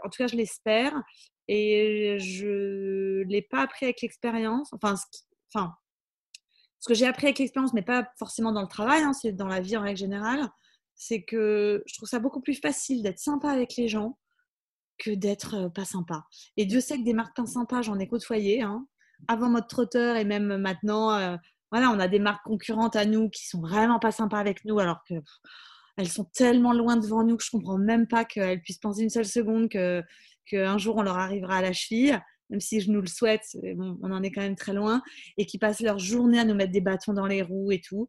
en 0.03 0.09
tout 0.09 0.17
cas 0.17 0.27
je 0.27 0.35
l'espère 0.35 0.93
et 1.47 2.17
je 2.19 3.23
l'ai 3.23 3.41
pas 3.41 3.61
appris 3.61 3.85
avec 3.85 4.01
l'expérience. 4.01 4.69
Enfin, 4.73 4.95
enfin 5.53 5.73
ce 6.79 6.87
que 6.87 6.93
j'ai 6.93 7.07
appris 7.07 7.27
avec 7.27 7.39
l'expérience, 7.39 7.73
mais 7.73 7.81
pas 7.81 8.09
forcément 8.17 8.51
dans 8.51 8.61
le 8.61 8.67
travail, 8.67 9.01
hein, 9.01 9.13
c'est 9.13 9.31
dans 9.31 9.47
la 9.47 9.61
vie 9.61 9.77
en 9.77 9.81
règle 9.81 9.97
générale, 9.97 10.47
c'est 10.95 11.23
que 11.23 11.83
je 11.85 11.95
trouve 11.95 12.09
ça 12.09 12.19
beaucoup 12.19 12.41
plus 12.41 12.55
facile 12.55 13.03
d'être 13.03 13.19
sympa 13.19 13.49
avec 13.49 13.75
les 13.75 13.87
gens 13.87 14.17
que 14.97 15.11
d'être 15.11 15.55
euh, 15.55 15.69
pas 15.69 15.85
sympa. 15.85 16.25
Et 16.57 16.65
Dieu 16.65 16.81
sait 16.81 16.97
que 16.97 17.03
des 17.03 17.13
marques 17.13 17.35
pas 17.35 17.45
sympas, 17.45 17.81
j'en 17.81 17.99
ai 17.99 18.07
côtoyé. 18.07 18.63
Hein. 18.63 18.87
Avant 19.27 19.49
mode 19.49 19.67
trotteur 19.67 20.15
et 20.15 20.25
même 20.25 20.57
maintenant, 20.57 21.13
euh, 21.13 21.35
voilà, 21.71 21.91
on 21.91 21.99
a 21.99 22.07
des 22.07 22.19
marques 22.19 22.43
concurrentes 22.45 22.95
à 22.95 23.05
nous 23.05 23.29
qui 23.29 23.47
sont 23.47 23.61
vraiment 23.61 23.99
pas 23.99 24.11
sympas 24.11 24.39
avec 24.39 24.65
nous, 24.65 24.79
alors 24.79 25.03
que 25.07 25.15
elles 25.97 26.09
sont 26.09 26.25
tellement 26.25 26.73
loin 26.73 26.95
devant 26.95 27.23
nous 27.23 27.37
que 27.37 27.43
je 27.43 27.49
comprends 27.49 27.77
même 27.77 28.07
pas 28.07 28.23
qu'elles 28.23 28.61
puissent 28.61 28.77
penser 28.77 29.01
une 29.01 29.09
seule 29.09 29.25
seconde 29.25 29.69
que 29.69 30.03
qu'un 30.45 30.77
jour 30.77 30.95
on 30.97 31.01
leur 31.01 31.17
arrivera 31.17 31.57
à 31.57 31.61
la 31.61 31.73
cheville 31.73 32.21
même 32.49 32.61
si 32.61 32.79
je 32.79 32.91
nous 32.91 33.01
le 33.01 33.07
souhaite, 33.07 33.57
on 33.77 34.11
en 34.11 34.23
est 34.23 34.31
quand 34.31 34.41
même 34.41 34.55
très 34.55 34.73
loin, 34.73 35.01
et 35.37 35.45
qui 35.45 35.57
passent 35.57 35.81
leur 35.81 35.99
journée 35.99 36.39
à 36.39 36.45
nous 36.45 36.55
mettre 36.55 36.71
des 36.71 36.81
bâtons 36.81 37.13
dans 37.13 37.27
les 37.27 37.41
roues 37.41 37.71
et 37.71 37.81
tout. 37.81 38.07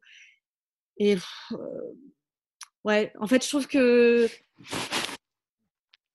Et 0.97 1.17
euh, 1.51 1.57
ouais, 2.83 3.11
en 3.19 3.27
fait, 3.27 3.43
je 3.43 3.49
trouve 3.49 3.67
que. 3.67 4.27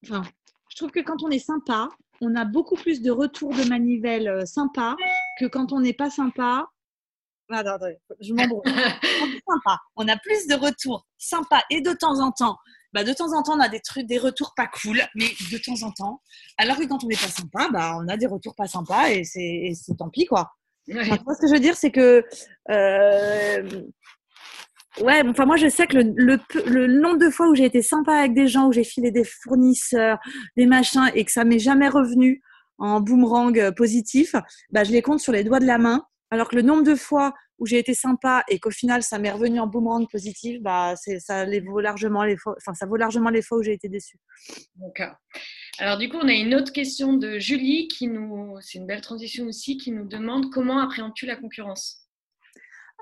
Enfin, 0.05 0.23
je 0.69 0.77
trouve 0.77 0.91
que 0.91 1.01
quand 1.01 1.23
on 1.23 1.31
est 1.31 1.39
sympa, 1.39 1.89
on 2.21 2.35
a 2.35 2.45
beaucoup 2.45 2.77
plus 2.77 3.03
de 3.03 3.11
retours 3.11 3.55
de 3.55 3.65
manivelle 3.69 4.29
euh, 4.29 4.45
sympa 4.45 4.97
que 5.39 5.47
quand 5.47 5.73
on 5.73 5.81
n'est 5.81 5.95
pas 5.95 6.11
sympa. 6.11 6.67
Attends, 7.51 7.79
je 8.21 8.33
m'embrouille. 8.33 8.63
on 9.97 10.09
a 10.09 10.17
plus 10.17 10.47
de 10.47 10.55
retours 10.55 11.07
sympas 11.19 11.63
et 11.71 11.81
de 11.81 11.93
temps 11.93 12.21
en 12.21 12.33
temps 12.33 12.59
bah, 12.95 13.03
de 13.03 13.13
temps 13.13 13.37
en 13.37 13.43
temps, 13.43 13.57
on 13.57 13.61
a 13.61 13.69
des 13.69 13.81
trucs, 13.81 14.07
des 14.07 14.19
retours 14.19 14.53
pas 14.57 14.69
cool, 14.69 15.01
mais 15.17 15.27
de 15.51 15.59
temps 15.59 15.85
en 15.85 15.91
temps. 15.91 16.23
Alors 16.57 16.79
que 16.79 16.85
quand 16.85 17.03
on 17.03 17.09
n'est 17.09 17.17
pas 17.17 17.29
sympa, 17.29 17.69
bah, 17.73 17.99
on 18.01 18.07
a 18.07 18.17
des 18.17 18.27
retours 18.27 18.55
pas 18.55 18.69
sympas 18.69 19.11
et 19.11 19.25
c'est 19.25 19.75
tant 19.99 20.09
pis, 20.09 20.27
quoi. 20.27 20.53
ce 20.87 20.93
que 20.93 21.49
je 21.49 21.53
veux 21.53 21.61
dire, 21.61 21.77
c'est 21.77 21.91
que. 21.91 22.25
Euh, 22.71 23.83
ouais, 25.01 25.23
enfin, 25.27 25.45
moi, 25.45 25.57
je 25.57 25.69
sais 25.69 25.89
que 25.89 25.97
le, 25.97 26.39
le, 26.67 26.87
nombre 26.87 27.19
de 27.19 27.31
fois 27.31 27.49
où 27.49 27.55
j'ai 27.57 27.65
été 27.65 27.83
sympa 27.83 28.15
avec 28.15 28.33
des 28.33 28.47
gens, 28.47 28.69
où 28.69 28.73
j'ai 28.73 28.85
filé 28.85 29.11
des 29.11 29.25
fournisseurs, 29.25 30.19
des 30.57 30.67
machins, 30.67 31.11
et 31.17 31.25
que 31.25 31.33
ça 31.33 31.45
m'est 31.45 31.59
jamais 31.59 31.89
revenu 31.89 32.43
en 32.79 33.01
boomerang 33.01 33.59
euh, 33.59 33.73
positif, 33.73 34.37
bah, 34.71 34.85
je 34.85 34.93
les 34.93 35.03
compte 35.03 35.19
sur 35.19 35.33
les 35.33 35.43
doigts 35.43 35.61
de 35.61 35.67
la 35.67 35.79
main. 35.79 36.05
Alors 36.31 36.49
que 36.49 36.57
le 36.57 36.63
nombre 36.63 36.85
de 36.85 36.95
fois 36.95 37.35
où 37.59 37.67
j'ai 37.67 37.79
été 37.79 37.95
sympa 37.95 38.45
et 38.49 38.59
qu'au 38.59 38.71
final 38.71 39.03
ça 39.03 39.19
m'est 39.19 39.31
revenu 39.31 39.61
en 39.61 39.67
boomerang 39.67 40.09
positif, 40.11 40.61
bah 40.61 40.95
ça 40.97 41.45
les 41.45 41.61
vaut 41.61 41.81
largement 41.81 42.25
les 42.25 42.37
fois, 42.37 42.55
enfin 42.59 42.75
ça 42.75 42.87
vaut 42.87 42.97
largement 42.97 43.31
les 43.31 43.43
fois 43.43 43.59
où 43.59 43.63
j'ai 43.63 43.73
été 43.73 43.89
déçue. 43.89 44.19
D'accord. 44.77 45.15
Alors 45.79 45.99
du 45.99 46.09
coup 46.09 46.17
on 46.21 46.29
a 46.29 46.33
une 46.33 46.55
autre 46.55 46.73
question 46.73 47.15
de 47.15 47.39
Julie 47.39 47.89
qui 47.89 48.09
nous, 48.09 48.57
c'est 48.61 48.79
une 48.79 48.87
belle 48.87 49.01
transition 49.01 49.47
aussi, 49.47 49.77
qui 49.77 49.93
nous 49.93 50.07
demande 50.07 50.51
comment 50.53 50.81
appréhendes-tu 50.81 51.27
la 51.27 51.37
concurrence? 51.37 52.09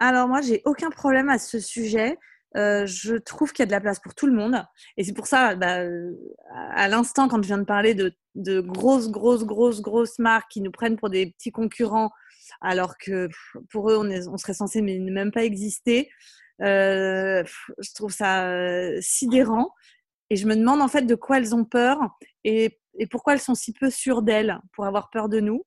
Alors 0.00 0.28
moi 0.28 0.40
j'ai 0.40 0.62
aucun 0.64 0.90
problème 0.90 1.28
à 1.28 1.38
ce 1.38 1.58
sujet. 1.58 2.18
Euh, 2.54 2.84
je 2.84 3.14
trouve 3.14 3.52
qu'il 3.52 3.62
y 3.62 3.64
a 3.64 3.66
de 3.66 3.72
la 3.72 3.80
place 3.80 3.98
pour 3.98 4.14
tout 4.14 4.26
le 4.26 4.34
monde. 4.34 4.62
Et 4.98 5.04
c'est 5.04 5.14
pour 5.14 5.26
ça, 5.26 5.54
bah, 5.54 5.84
à 6.74 6.86
l'instant, 6.88 7.26
quand 7.26 7.42
je 7.42 7.46
viens 7.46 7.56
de 7.56 7.64
parler 7.64 7.94
de, 7.94 8.12
de, 8.34 8.60
grosses, 8.60 9.10
grosses, 9.10 9.46
grosses, 9.46 9.80
grosses 9.80 10.18
marques 10.18 10.50
qui 10.50 10.60
nous 10.60 10.70
prennent 10.70 10.98
pour 10.98 11.08
des 11.08 11.30
petits 11.30 11.50
concurrents 11.50 12.10
alors 12.60 12.96
que 12.98 13.28
pour 13.70 13.90
eux, 13.90 13.98
on, 13.98 14.36
serait 14.36 14.54
censé 14.54 14.82
mais 14.82 14.98
même 14.98 15.32
pas 15.32 15.44
exister. 15.44 16.10
Euh, 16.62 17.42
je 17.78 17.94
trouve 17.94 18.12
ça 18.12 18.46
euh, 18.46 18.98
sidérant. 19.00 19.70
Et 20.30 20.36
je 20.36 20.46
me 20.46 20.56
demande 20.56 20.80
en 20.80 20.88
fait 20.88 21.02
de 21.02 21.14
quoi 21.14 21.38
elles 21.38 21.54
ont 21.54 21.64
peur 21.64 21.98
et, 22.44 22.78
pourquoi 23.10 23.34
elles 23.34 23.40
sont 23.40 23.54
si 23.54 23.72
peu 23.72 23.90
sûres 23.90 24.22
d'elles 24.22 24.58
pour 24.72 24.86
avoir 24.86 25.10
peur 25.10 25.28
de 25.28 25.40
nous. 25.40 25.64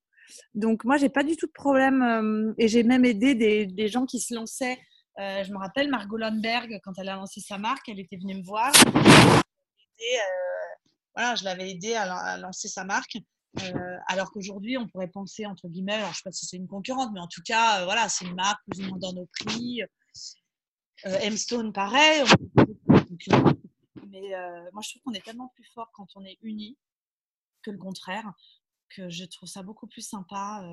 Donc 0.53 0.83
moi, 0.83 0.97
j'ai 0.97 1.09
pas 1.09 1.23
du 1.23 1.35
tout 1.37 1.47
de 1.47 1.51
problème 1.51 2.01
euh, 2.01 2.53
et 2.57 2.67
j'ai 2.67 2.83
même 2.83 3.05
aidé 3.05 3.35
des, 3.35 3.87
gens 3.87 4.05
qui 4.05 4.19
se 4.19 4.33
lançaient. 4.33 4.79
je 5.17 5.51
me 5.51 5.57
rappelle 5.57 5.89
Margot 5.89 6.17
Lundberg, 6.17 6.79
quand 6.83 6.93
elle 6.97 7.09
a 7.09 7.15
lancé 7.15 7.41
sa 7.41 7.57
marque, 7.57 7.89
elle 7.89 7.99
était 7.99 8.17
venue 8.17 8.35
me 8.35 8.43
voir. 8.43 8.71
voilà, 11.15 11.35
je 11.35 11.43
l'avais 11.43 11.69
aidé 11.69 11.95
à, 11.95 12.37
lancer 12.37 12.67
sa 12.67 12.83
marque. 12.83 13.17
Euh, 13.63 13.97
alors 14.07 14.31
qu'aujourd'hui, 14.31 14.77
on 14.77 14.87
pourrait 14.87 15.09
penser, 15.09 15.45
entre 15.45 15.67
guillemets, 15.67 15.93
alors 15.93 16.07
je 16.07 16.11
ne 16.11 16.15
sais 16.15 16.23
pas 16.23 16.31
si 16.31 16.45
c'est 16.45 16.57
une 16.57 16.67
concurrente, 16.67 17.11
mais 17.13 17.19
en 17.19 17.27
tout 17.27 17.41
cas, 17.45 17.81
euh, 17.81 17.85
voilà, 17.85 18.09
c'est 18.09 18.25
une 18.25 18.35
marque 18.35 18.61
plus 18.69 18.85
ou 18.85 18.89
moins 18.89 18.97
dans 18.97 19.13
nos 19.13 19.27
prix. 19.27 19.81
Euh, 19.81 21.17
M-Stone, 21.21 21.73
pareil. 21.73 22.23
Mais 24.07 24.31
moi, 24.71 24.81
je 24.81 24.89
trouve 24.89 25.01
qu'on 25.03 25.13
est 25.13 25.23
tellement 25.23 25.51
plus 25.55 25.65
fort 25.73 25.89
quand 25.93 26.07
on 26.15 26.23
est 26.23 26.37
unis 26.41 26.77
que 27.63 27.71
le 27.71 27.77
contraire, 27.77 28.31
que 28.89 29.09
je 29.09 29.25
trouve 29.25 29.49
ça 29.49 29.63
beaucoup 29.63 29.87
plus 29.87 30.07
sympa 30.07 30.63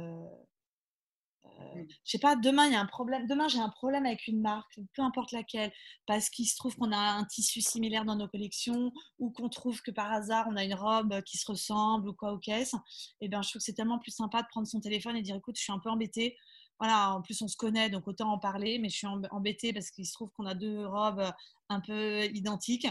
je 1.75 2.11
sais 2.11 2.19
pas, 2.19 2.37
demain 2.37 2.67
il 2.67 2.73
y 2.73 2.77
a 2.77 2.81
un 2.81 2.87
problème, 2.87 3.27
demain 3.27 3.49
j'ai 3.49 3.59
un 3.59 3.69
problème 3.69 4.07
avec 4.07 4.27
une 4.27 4.41
marque, 4.41 4.79
peu 4.95 5.03
importe 5.03 5.33
laquelle, 5.33 5.73
parce 6.07 6.29
qu'il 6.31 6.47
se 6.47 6.57
trouve 6.57 6.77
qu'on 6.77 6.93
a 6.93 6.97
un 6.97 7.25
tissu 7.25 7.61
similaire 7.61 8.05
dans 8.05 8.17
nos 8.17 8.29
collections 8.29 8.93
ou 9.19 9.31
qu'on 9.31 9.49
trouve 9.49 9.81
que 9.83 9.91
par 9.91 10.13
hasard 10.13 10.47
on 10.51 10.57
a 10.57 10.65
une 10.65 10.75
robe 10.75 11.23
qui 11.23 11.39
se 11.39 11.51
ressemble 11.51 12.09
ou 12.09 12.15
quoi 12.15 12.33
au 12.33 12.39
caisse, 12.39 12.75
et 13.21 13.29
bien 13.29 13.43
je 13.43 13.49
trouve 13.51 13.61
que 13.61 13.65
c'est 13.65 13.73
tellement 13.75 13.99
plus 13.99 14.13
sympa 14.13 14.43
de 14.43 14.49
prendre 14.49 14.67
son 14.67 14.81
téléphone 14.81 15.17
et 15.17 15.23
dire 15.23 15.37
écoute, 15.37 15.57
je 15.57 15.63
suis 15.63 15.73
un 15.73 15.79
peu 15.79 15.91
embêtée. 15.91 16.37
Voilà, 16.79 17.15
en 17.15 17.23
plus 17.23 17.41
on 17.43 17.49
se 17.49 17.57
connaît 17.57 17.91
donc 17.91 18.09
autant 18.09 18.33
en 18.33 18.39
parler, 18.39 18.81
mais 18.81 18.89
je 18.89 18.97
suis 18.97 19.07
embêtée 19.07 19.73
parce 19.73 19.91
qu'il 19.93 20.05
se 20.05 20.13
trouve 20.15 20.31
qu'on 20.33 20.47
a 20.47 20.55
deux 20.55 20.85
robes 20.85 21.31
un 21.69 21.81
peu 21.81 22.25
identiques, 22.25 22.89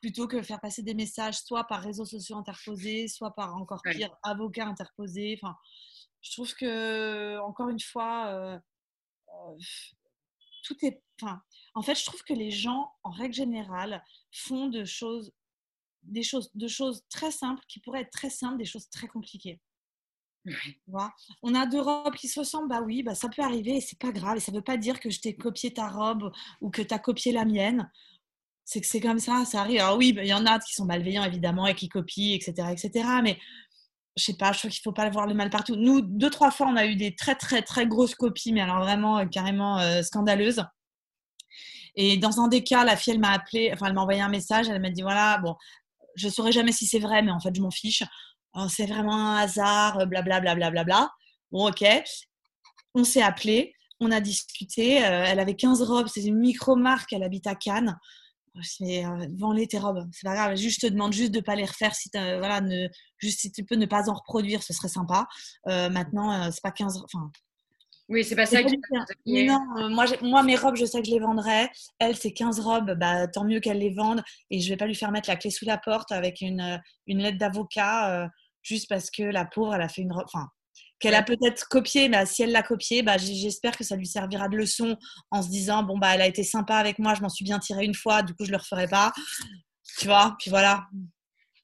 plutôt 0.00 0.28
que 0.28 0.40
faire 0.40 0.60
passer 0.60 0.84
des 0.84 0.94
messages 0.94 1.38
soit 1.38 1.64
par 1.64 1.82
réseaux 1.82 2.04
sociaux 2.04 2.36
interposés, 2.36 3.08
soit 3.08 3.34
par 3.34 3.56
encore 3.56 3.82
pire 3.82 4.16
avocat 4.22 4.66
interposé. 4.66 5.36
Enfin, 5.42 5.56
je 6.24 6.32
trouve 6.32 6.54
que, 6.54 7.38
encore 7.40 7.68
une 7.68 7.80
fois, 7.80 8.26
euh, 8.28 8.58
euh, 9.28 9.58
tout 10.64 10.76
est. 10.82 11.02
Enfin, 11.20 11.40
en 11.74 11.82
fait, 11.82 11.94
je 11.94 12.04
trouve 12.04 12.22
que 12.24 12.32
les 12.32 12.50
gens, 12.50 12.90
en 13.04 13.10
règle 13.10 13.34
générale, 13.34 14.02
font 14.32 14.68
de 14.68 14.84
choses, 14.84 15.32
des 16.02 16.22
choses, 16.22 16.50
de 16.54 16.66
choses 16.66 17.04
très 17.10 17.30
simples 17.30 17.62
qui 17.68 17.78
pourraient 17.78 18.00
être 18.00 18.10
très 18.10 18.30
simples, 18.30 18.56
des 18.56 18.64
choses 18.64 18.88
très 18.88 19.06
compliquées. 19.06 19.60
On 21.42 21.54
a 21.54 21.66
deux 21.66 21.80
robes 21.80 22.14
qui 22.16 22.28
se 22.28 22.40
ressemblent, 22.40 22.68
bah 22.68 22.82
oui, 22.82 23.02
bah 23.02 23.14
ça 23.14 23.28
peut 23.28 23.42
arriver 23.42 23.76
et 23.76 23.80
c'est 23.80 23.98
pas 23.98 24.12
grave. 24.12 24.38
Et 24.38 24.40
ça 24.40 24.52
veut 24.52 24.62
pas 24.62 24.76
dire 24.76 25.00
que 25.00 25.10
je 25.10 25.20
t'ai 25.20 25.36
copié 25.36 25.72
ta 25.72 25.88
robe 25.88 26.32
ou 26.60 26.70
que 26.70 26.82
tu 26.82 26.92
as 26.92 26.98
copié 26.98 27.32
la 27.32 27.44
mienne. 27.44 27.90
C'est 28.64 28.80
que 28.80 28.86
c'est 28.86 29.00
comme 29.00 29.18
ça, 29.18 29.44
ça 29.44 29.60
arrive. 29.60 29.80
Alors 29.80 29.96
oui, 29.98 30.12
bah, 30.14 30.22
il 30.24 30.28
y 30.28 30.34
en 30.34 30.46
a 30.46 30.58
qui 30.58 30.72
sont 30.74 30.86
malveillants 30.86 31.24
évidemment 31.24 31.66
et 31.66 31.74
qui 31.74 31.88
copient, 31.88 32.34
etc., 32.34 32.68
etc. 32.72 33.08
Mais 33.22 33.38
je 34.16 34.24
sais 34.24 34.34
pas, 34.34 34.52
je 34.52 34.60
trouve 34.60 34.70
qu'il 34.70 34.82
faut 34.82 34.92
pas 34.92 35.08
voir 35.10 35.26
le 35.26 35.34
mal 35.34 35.50
partout. 35.50 35.76
Nous, 35.76 36.00
deux, 36.00 36.30
trois 36.30 36.50
fois, 36.50 36.68
on 36.68 36.76
a 36.76 36.86
eu 36.86 36.96
des 36.96 37.14
très, 37.16 37.34
très, 37.34 37.62
très 37.62 37.86
grosses 37.86 38.14
copies, 38.14 38.52
mais 38.52 38.60
alors 38.60 38.80
vraiment 38.80 39.18
euh, 39.18 39.26
carrément 39.26 39.78
euh, 39.78 40.02
scandaleuses. 40.02 40.64
Et 41.96 42.16
dans 42.16 42.40
un 42.40 42.48
des 42.48 42.62
cas, 42.62 42.84
la 42.84 42.96
fille, 42.96 43.18
m'a 43.18 43.32
appelé, 43.32 43.70
enfin, 43.72 43.86
elle 43.86 43.94
m'a 43.94 44.02
envoyé 44.02 44.20
un 44.20 44.28
message, 44.28 44.68
elle 44.68 44.80
m'a 44.80 44.90
dit 44.90 45.02
voilà, 45.02 45.38
bon, 45.38 45.56
je 46.16 46.28
saurais 46.28 46.52
jamais 46.52 46.72
si 46.72 46.86
c'est 46.86 46.98
vrai, 46.98 47.22
mais 47.22 47.30
en 47.30 47.40
fait, 47.40 47.54
je 47.54 47.60
m'en 47.60 47.70
fiche. 47.70 48.02
C'est 48.68 48.86
vraiment 48.86 49.14
un 49.14 49.36
hasard, 49.38 50.06
blablabla. 50.06 50.54
Bla, 50.54 50.70
bla, 50.70 50.84
bla, 50.84 51.10
bon, 51.50 51.68
ok. 51.68 51.84
On 52.94 53.02
s'est 53.02 53.22
appelé, 53.22 53.74
on 54.00 54.12
a 54.12 54.20
discuté. 54.20 55.04
Euh, 55.04 55.24
elle 55.26 55.40
avait 55.40 55.56
15 55.56 55.82
robes, 55.82 56.06
c'est 56.06 56.22
une 56.22 56.38
micro-marque, 56.38 57.12
elle 57.12 57.24
habite 57.24 57.46
à 57.48 57.56
Cannes 57.56 57.98
euh, 58.56 59.26
vends-les 59.38 59.66
tes 59.66 59.78
robes, 59.78 60.08
c'est 60.12 60.26
pas 60.26 60.34
grave. 60.34 60.56
Juste, 60.56 60.80
je 60.80 60.86
te 60.86 60.92
demande 60.92 61.12
juste 61.12 61.32
de 61.32 61.40
pas 61.40 61.54
les 61.54 61.64
refaire 61.64 61.94
si 61.94 62.10
voilà, 62.12 62.60
ne, 62.60 62.88
juste 63.18 63.40
si 63.40 63.52
tu 63.52 63.64
peux 63.64 63.74
ne 63.74 63.86
pas 63.86 64.08
en 64.08 64.14
reproduire, 64.14 64.62
ce 64.62 64.72
serait 64.72 64.88
sympa. 64.88 65.26
Euh, 65.68 65.88
maintenant, 65.88 66.32
euh, 66.32 66.50
c'est 66.50 66.62
pas 66.62 66.70
15, 66.70 67.02
enfin, 67.04 67.30
Oui, 68.08 68.24
c'est 68.24 68.36
pas 68.36 68.46
ça 68.46 68.62
qui 68.62 68.78
Non, 69.26 69.60
euh, 69.78 69.88
moi, 69.88 70.06
moi, 70.22 70.42
mes 70.42 70.56
robes, 70.56 70.76
je 70.76 70.84
sais 70.84 71.00
que 71.00 71.06
je 71.06 71.12
les 71.12 71.20
vendrai. 71.20 71.68
Elle, 71.98 72.16
c'est 72.16 72.32
15 72.32 72.60
robes, 72.60 72.92
bah, 72.92 73.26
tant 73.28 73.44
mieux 73.44 73.60
qu'elle 73.60 73.78
les 73.78 73.92
vende. 73.92 74.22
Et 74.50 74.60
je 74.60 74.68
vais 74.68 74.76
pas 74.76 74.86
lui 74.86 74.94
faire 74.94 75.10
mettre 75.10 75.28
la 75.28 75.36
clé 75.36 75.50
sous 75.50 75.64
la 75.64 75.78
porte 75.78 76.12
avec 76.12 76.40
une, 76.40 76.60
euh, 76.60 76.78
une 77.06 77.18
lettre 77.18 77.38
d'avocat 77.38 78.28
juste 78.62 78.88
parce 78.88 79.10
que 79.10 79.22
la 79.22 79.44
pauvre, 79.44 79.74
elle 79.74 79.82
a 79.82 79.88
fait 79.88 80.02
une 80.02 80.12
robe. 80.12 80.24
Enfin, 80.32 80.48
qu'elle 81.04 81.14
a 81.14 81.22
peut-être 81.22 81.68
copié, 81.68 82.08
mais 82.08 82.24
si 82.24 82.42
elle 82.42 82.52
l'a 82.52 82.62
copié, 82.62 83.02
bah, 83.02 83.18
j'espère 83.18 83.76
que 83.76 83.84
ça 83.84 83.94
lui 83.94 84.06
servira 84.06 84.48
de 84.48 84.56
leçon 84.56 84.96
en 85.30 85.42
se 85.42 85.50
disant 85.50 85.82
bon 85.82 85.98
bah 85.98 86.14
elle 86.14 86.22
a 86.22 86.26
été 86.26 86.42
sympa 86.42 86.76
avec 86.76 86.98
moi, 86.98 87.12
je 87.12 87.20
m'en 87.20 87.28
suis 87.28 87.44
bien 87.44 87.58
tirée 87.58 87.84
une 87.84 87.94
fois, 87.94 88.22
du 88.22 88.32
coup 88.32 88.46
je 88.46 88.50
le 88.50 88.56
referai 88.56 88.88
pas, 88.88 89.12
tu 89.98 90.06
vois, 90.06 90.34
puis 90.38 90.48
voilà. 90.48 90.86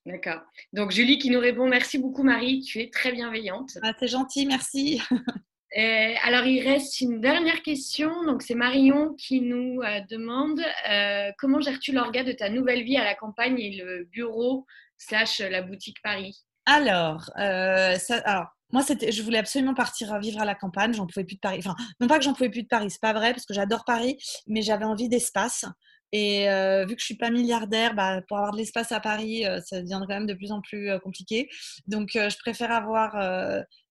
D'accord. 0.04 0.42
Donc 0.74 0.90
Julie 0.90 1.18
qui 1.18 1.30
nous 1.30 1.40
répond 1.40 1.66
merci 1.66 1.96
beaucoup 1.96 2.22
Marie, 2.22 2.60
tu 2.60 2.82
es 2.82 2.90
très 2.90 3.12
bienveillante. 3.12 3.78
Ah, 3.82 3.94
c'est 3.98 4.08
gentil, 4.08 4.44
merci. 4.44 5.00
Euh, 5.78 6.14
alors 6.24 6.46
il 6.46 6.68
reste 6.68 7.00
une 7.00 7.20
dernière 7.20 7.62
question, 7.62 8.24
donc 8.24 8.42
c'est 8.42 8.56
Marion 8.56 9.14
qui 9.14 9.40
nous 9.40 9.80
euh, 9.82 10.00
demande 10.10 10.60
euh, 10.90 11.30
comment 11.38 11.60
gères-tu 11.60 11.92
l'orga 11.92 12.24
de 12.24 12.32
ta 12.32 12.50
nouvelle 12.50 12.82
vie 12.82 12.96
à 12.96 13.04
la 13.04 13.14
campagne 13.14 13.60
et 13.60 13.76
le 13.76 14.02
bureau 14.06 14.66
slash 14.98 15.38
la 15.38 15.62
boutique 15.62 16.02
Paris? 16.02 16.44
Alors, 16.66 17.30
ça, 17.36 18.18
alors 18.24 18.48
moi, 18.72 18.82
je 18.82 19.22
voulais 19.22 19.38
absolument 19.38 19.74
partir 19.74 20.18
vivre 20.18 20.40
à 20.40 20.44
la 20.44 20.54
campagne. 20.54 20.92
J'en 20.94 21.06
pouvais 21.06 21.24
plus 21.24 21.36
de 21.36 21.40
Paris. 21.40 21.58
Enfin, 21.58 21.74
non 22.00 22.06
pas 22.06 22.18
que 22.18 22.24
j'en 22.24 22.34
pouvais 22.34 22.50
plus 22.50 22.62
de 22.62 22.68
Paris, 22.68 22.90
c'est 22.90 23.00
pas 23.00 23.12
vrai 23.12 23.32
parce 23.32 23.46
que 23.46 23.54
j'adore 23.54 23.84
Paris, 23.84 24.16
mais 24.46 24.62
j'avais 24.62 24.84
envie 24.84 25.08
d'espace. 25.08 25.64
Et 26.12 26.50
euh, 26.50 26.84
vu 26.86 26.96
que 26.96 27.00
je 27.00 27.04
suis 27.06 27.16
pas 27.16 27.30
milliardaire, 27.30 27.94
bah, 27.94 28.20
pour 28.26 28.38
avoir 28.38 28.52
de 28.52 28.56
l'espace 28.56 28.90
à 28.90 29.00
Paris, 29.00 29.46
euh, 29.46 29.60
ça 29.64 29.80
devient 29.80 30.00
quand 30.00 30.14
même 30.14 30.26
de 30.26 30.34
plus 30.34 30.50
en 30.50 30.60
plus 30.60 30.90
euh, 30.90 30.98
compliqué. 30.98 31.48
Donc, 31.86 32.10
je 32.14 32.36
préfère 32.38 32.72
avoir 32.72 33.16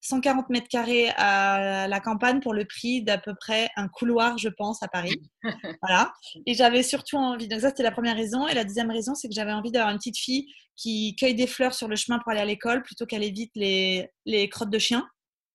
140 0.01 0.49
mètres 0.49 0.67
carrés 0.67 1.09
à 1.15 1.87
la 1.87 1.99
campagne 1.99 2.39
pour 2.39 2.53
le 2.53 2.65
prix 2.65 3.01
d'à 3.03 3.17
peu 3.17 3.33
près 3.35 3.69
un 3.75 3.87
couloir, 3.87 4.37
je 4.37 4.49
pense, 4.49 4.83
à 4.83 4.87
Paris. 4.87 5.21
voilà. 5.81 6.11
Et 6.45 6.53
j'avais 6.53 6.83
surtout 6.83 7.17
envie. 7.17 7.47
Donc, 7.47 7.61
ça, 7.61 7.69
c'était 7.69 7.83
la 7.83 7.91
première 7.91 8.15
raison. 8.15 8.47
Et 8.47 8.53
la 8.53 8.65
deuxième 8.65 8.91
raison, 8.91 9.15
c'est 9.15 9.27
que 9.27 9.33
j'avais 9.33 9.53
envie 9.53 9.71
d'avoir 9.71 9.91
une 9.91 9.97
petite 9.97 10.17
fille 10.17 10.47
qui 10.75 11.15
cueille 11.15 11.35
des 11.35 11.47
fleurs 11.47 11.73
sur 11.73 11.87
le 11.87 11.95
chemin 11.95 12.19
pour 12.19 12.31
aller 12.31 12.41
à 12.41 12.45
l'école 12.45 12.83
plutôt 12.83 13.05
qu'elle 13.05 13.23
évite 13.23 13.51
les, 13.55 14.09
les 14.25 14.49
crottes 14.49 14.69
de 14.69 14.79
chien. 14.79 15.07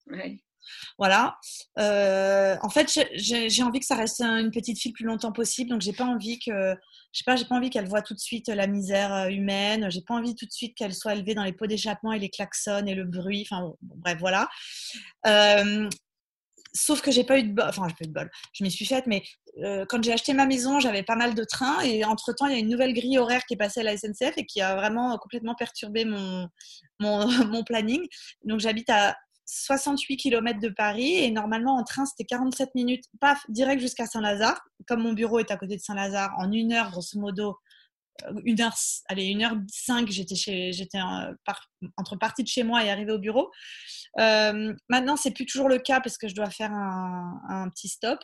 Ouais. 0.07 0.37
Voilà. 0.97 1.37
Euh, 1.79 2.55
en 2.61 2.69
fait, 2.69 2.99
j'ai 3.13 3.63
envie 3.63 3.79
que 3.79 3.85
ça 3.85 3.95
reste 3.95 4.21
une 4.21 4.51
petite 4.51 4.79
fille 4.79 4.91
le 4.91 4.95
plus 4.95 5.05
longtemps 5.05 5.31
possible. 5.31 5.69
Donc, 5.69 5.81
j'ai 5.81 5.93
pas 5.93 6.05
envie 6.05 6.39
que, 6.39 6.51
je 7.11 7.17
sais 7.17 7.23
pas, 7.25 7.35
j'ai 7.35 7.45
pas 7.45 7.55
envie 7.55 7.69
qu'elle 7.69 7.87
voit 7.87 8.01
tout 8.01 8.13
de 8.13 8.19
suite 8.19 8.47
la 8.47 8.67
misère 8.67 9.13
euh, 9.13 9.29
humaine. 9.29 9.89
J'ai 9.89 10.01
pas 10.01 10.13
envie 10.13 10.35
tout 10.35 10.45
de 10.45 10.51
suite 10.51 10.75
qu'elle 10.75 10.93
soit 10.93 11.15
élevée 11.15 11.35
dans 11.35 11.43
les 11.43 11.53
pots 11.53 11.67
d'échappement 11.67 12.13
et 12.13 12.19
les 12.19 12.29
klaxons 12.29 12.85
et 12.85 12.95
le 12.95 13.05
bruit. 13.05 13.47
Enfin, 13.49 13.73
bref, 13.81 14.17
voilà. 14.19 14.47
Euh, 15.27 15.89
sauf 16.75 17.01
que 17.01 17.11
j'ai 17.11 17.23
pas 17.23 17.39
eu 17.39 17.43
de 17.43 17.53
bol, 17.53 17.65
enfin 17.67 17.87
j'ai 17.87 17.95
pas 17.95 18.03
eu 18.03 18.07
de 18.07 18.13
bol, 18.13 18.29
je 18.53 18.63
m'y 18.63 18.69
suis 18.69 18.85
faite, 18.85 19.05
mais 19.07 19.23
quand 19.87 20.03
j'ai 20.03 20.11
acheté 20.11 20.33
ma 20.33 20.45
maison, 20.45 20.79
j'avais 20.79 21.03
pas 21.03 21.15
mal 21.15 21.33
de 21.33 21.43
trains 21.43 21.79
et 21.81 22.03
entre 22.03 22.33
temps, 22.33 22.47
il 22.47 22.53
y 22.53 22.55
a 22.55 22.59
une 22.59 22.69
nouvelle 22.69 22.93
grille 22.93 23.17
horaire 23.17 23.45
qui 23.45 23.53
est 23.53 23.57
passée 23.57 23.79
à 23.79 23.83
la 23.83 23.95
SNCF 23.95 24.33
et 24.37 24.45
qui 24.45 24.61
a 24.61 24.75
vraiment 24.75 25.17
complètement 25.17 25.55
perturbé 25.55 26.03
mon, 26.03 26.49
mon 26.99 27.63
planning. 27.65 28.05
Donc 28.43 28.59
j'habite 28.59 28.89
à 28.89 29.15
68 29.45 30.17
km 30.17 30.59
de 30.59 30.69
Paris 30.69 31.15
et 31.15 31.31
normalement 31.31 31.75
en 31.75 31.83
train 31.83 32.05
c'était 32.05 32.25
47 32.25 32.73
minutes, 32.75 33.05
paf, 33.19 33.43
direct 33.49 33.81
jusqu'à 33.81 34.05
Saint-Lazare. 34.05 34.59
Comme 34.87 35.01
mon 35.01 35.13
bureau 35.13 35.39
est 35.39 35.51
à 35.51 35.57
côté 35.57 35.75
de 35.77 35.81
Saint-Lazare, 35.81 36.33
en 36.37 36.51
une 36.51 36.73
heure 36.73 36.91
grosso 36.91 37.19
modo, 37.19 37.57
euh, 38.27 38.41
une 38.43 38.61
heure, 38.61 38.75
allez, 39.07 39.25
une 39.25 39.43
heure 39.43 39.55
cinq, 39.71 40.09
j'étais 40.09 40.35
chez, 40.35 40.71
j'étais 40.71 40.99
entre 41.97 42.15
partie 42.15 42.43
de 42.43 42.47
chez 42.47 42.63
moi 42.63 42.83
et 42.83 42.89
arrivée 42.89 43.11
au 43.11 43.19
bureau. 43.19 43.51
Euh, 44.19 44.73
maintenant 44.89 45.15
c'est 45.15 45.31
plus 45.31 45.45
toujours 45.45 45.69
le 45.69 45.77
cas 45.77 46.01
parce 46.01 46.17
que 46.17 46.27
je 46.27 46.35
dois 46.35 46.49
faire 46.49 46.71
un, 46.71 47.69
petit 47.69 47.87
stop. 47.87 48.19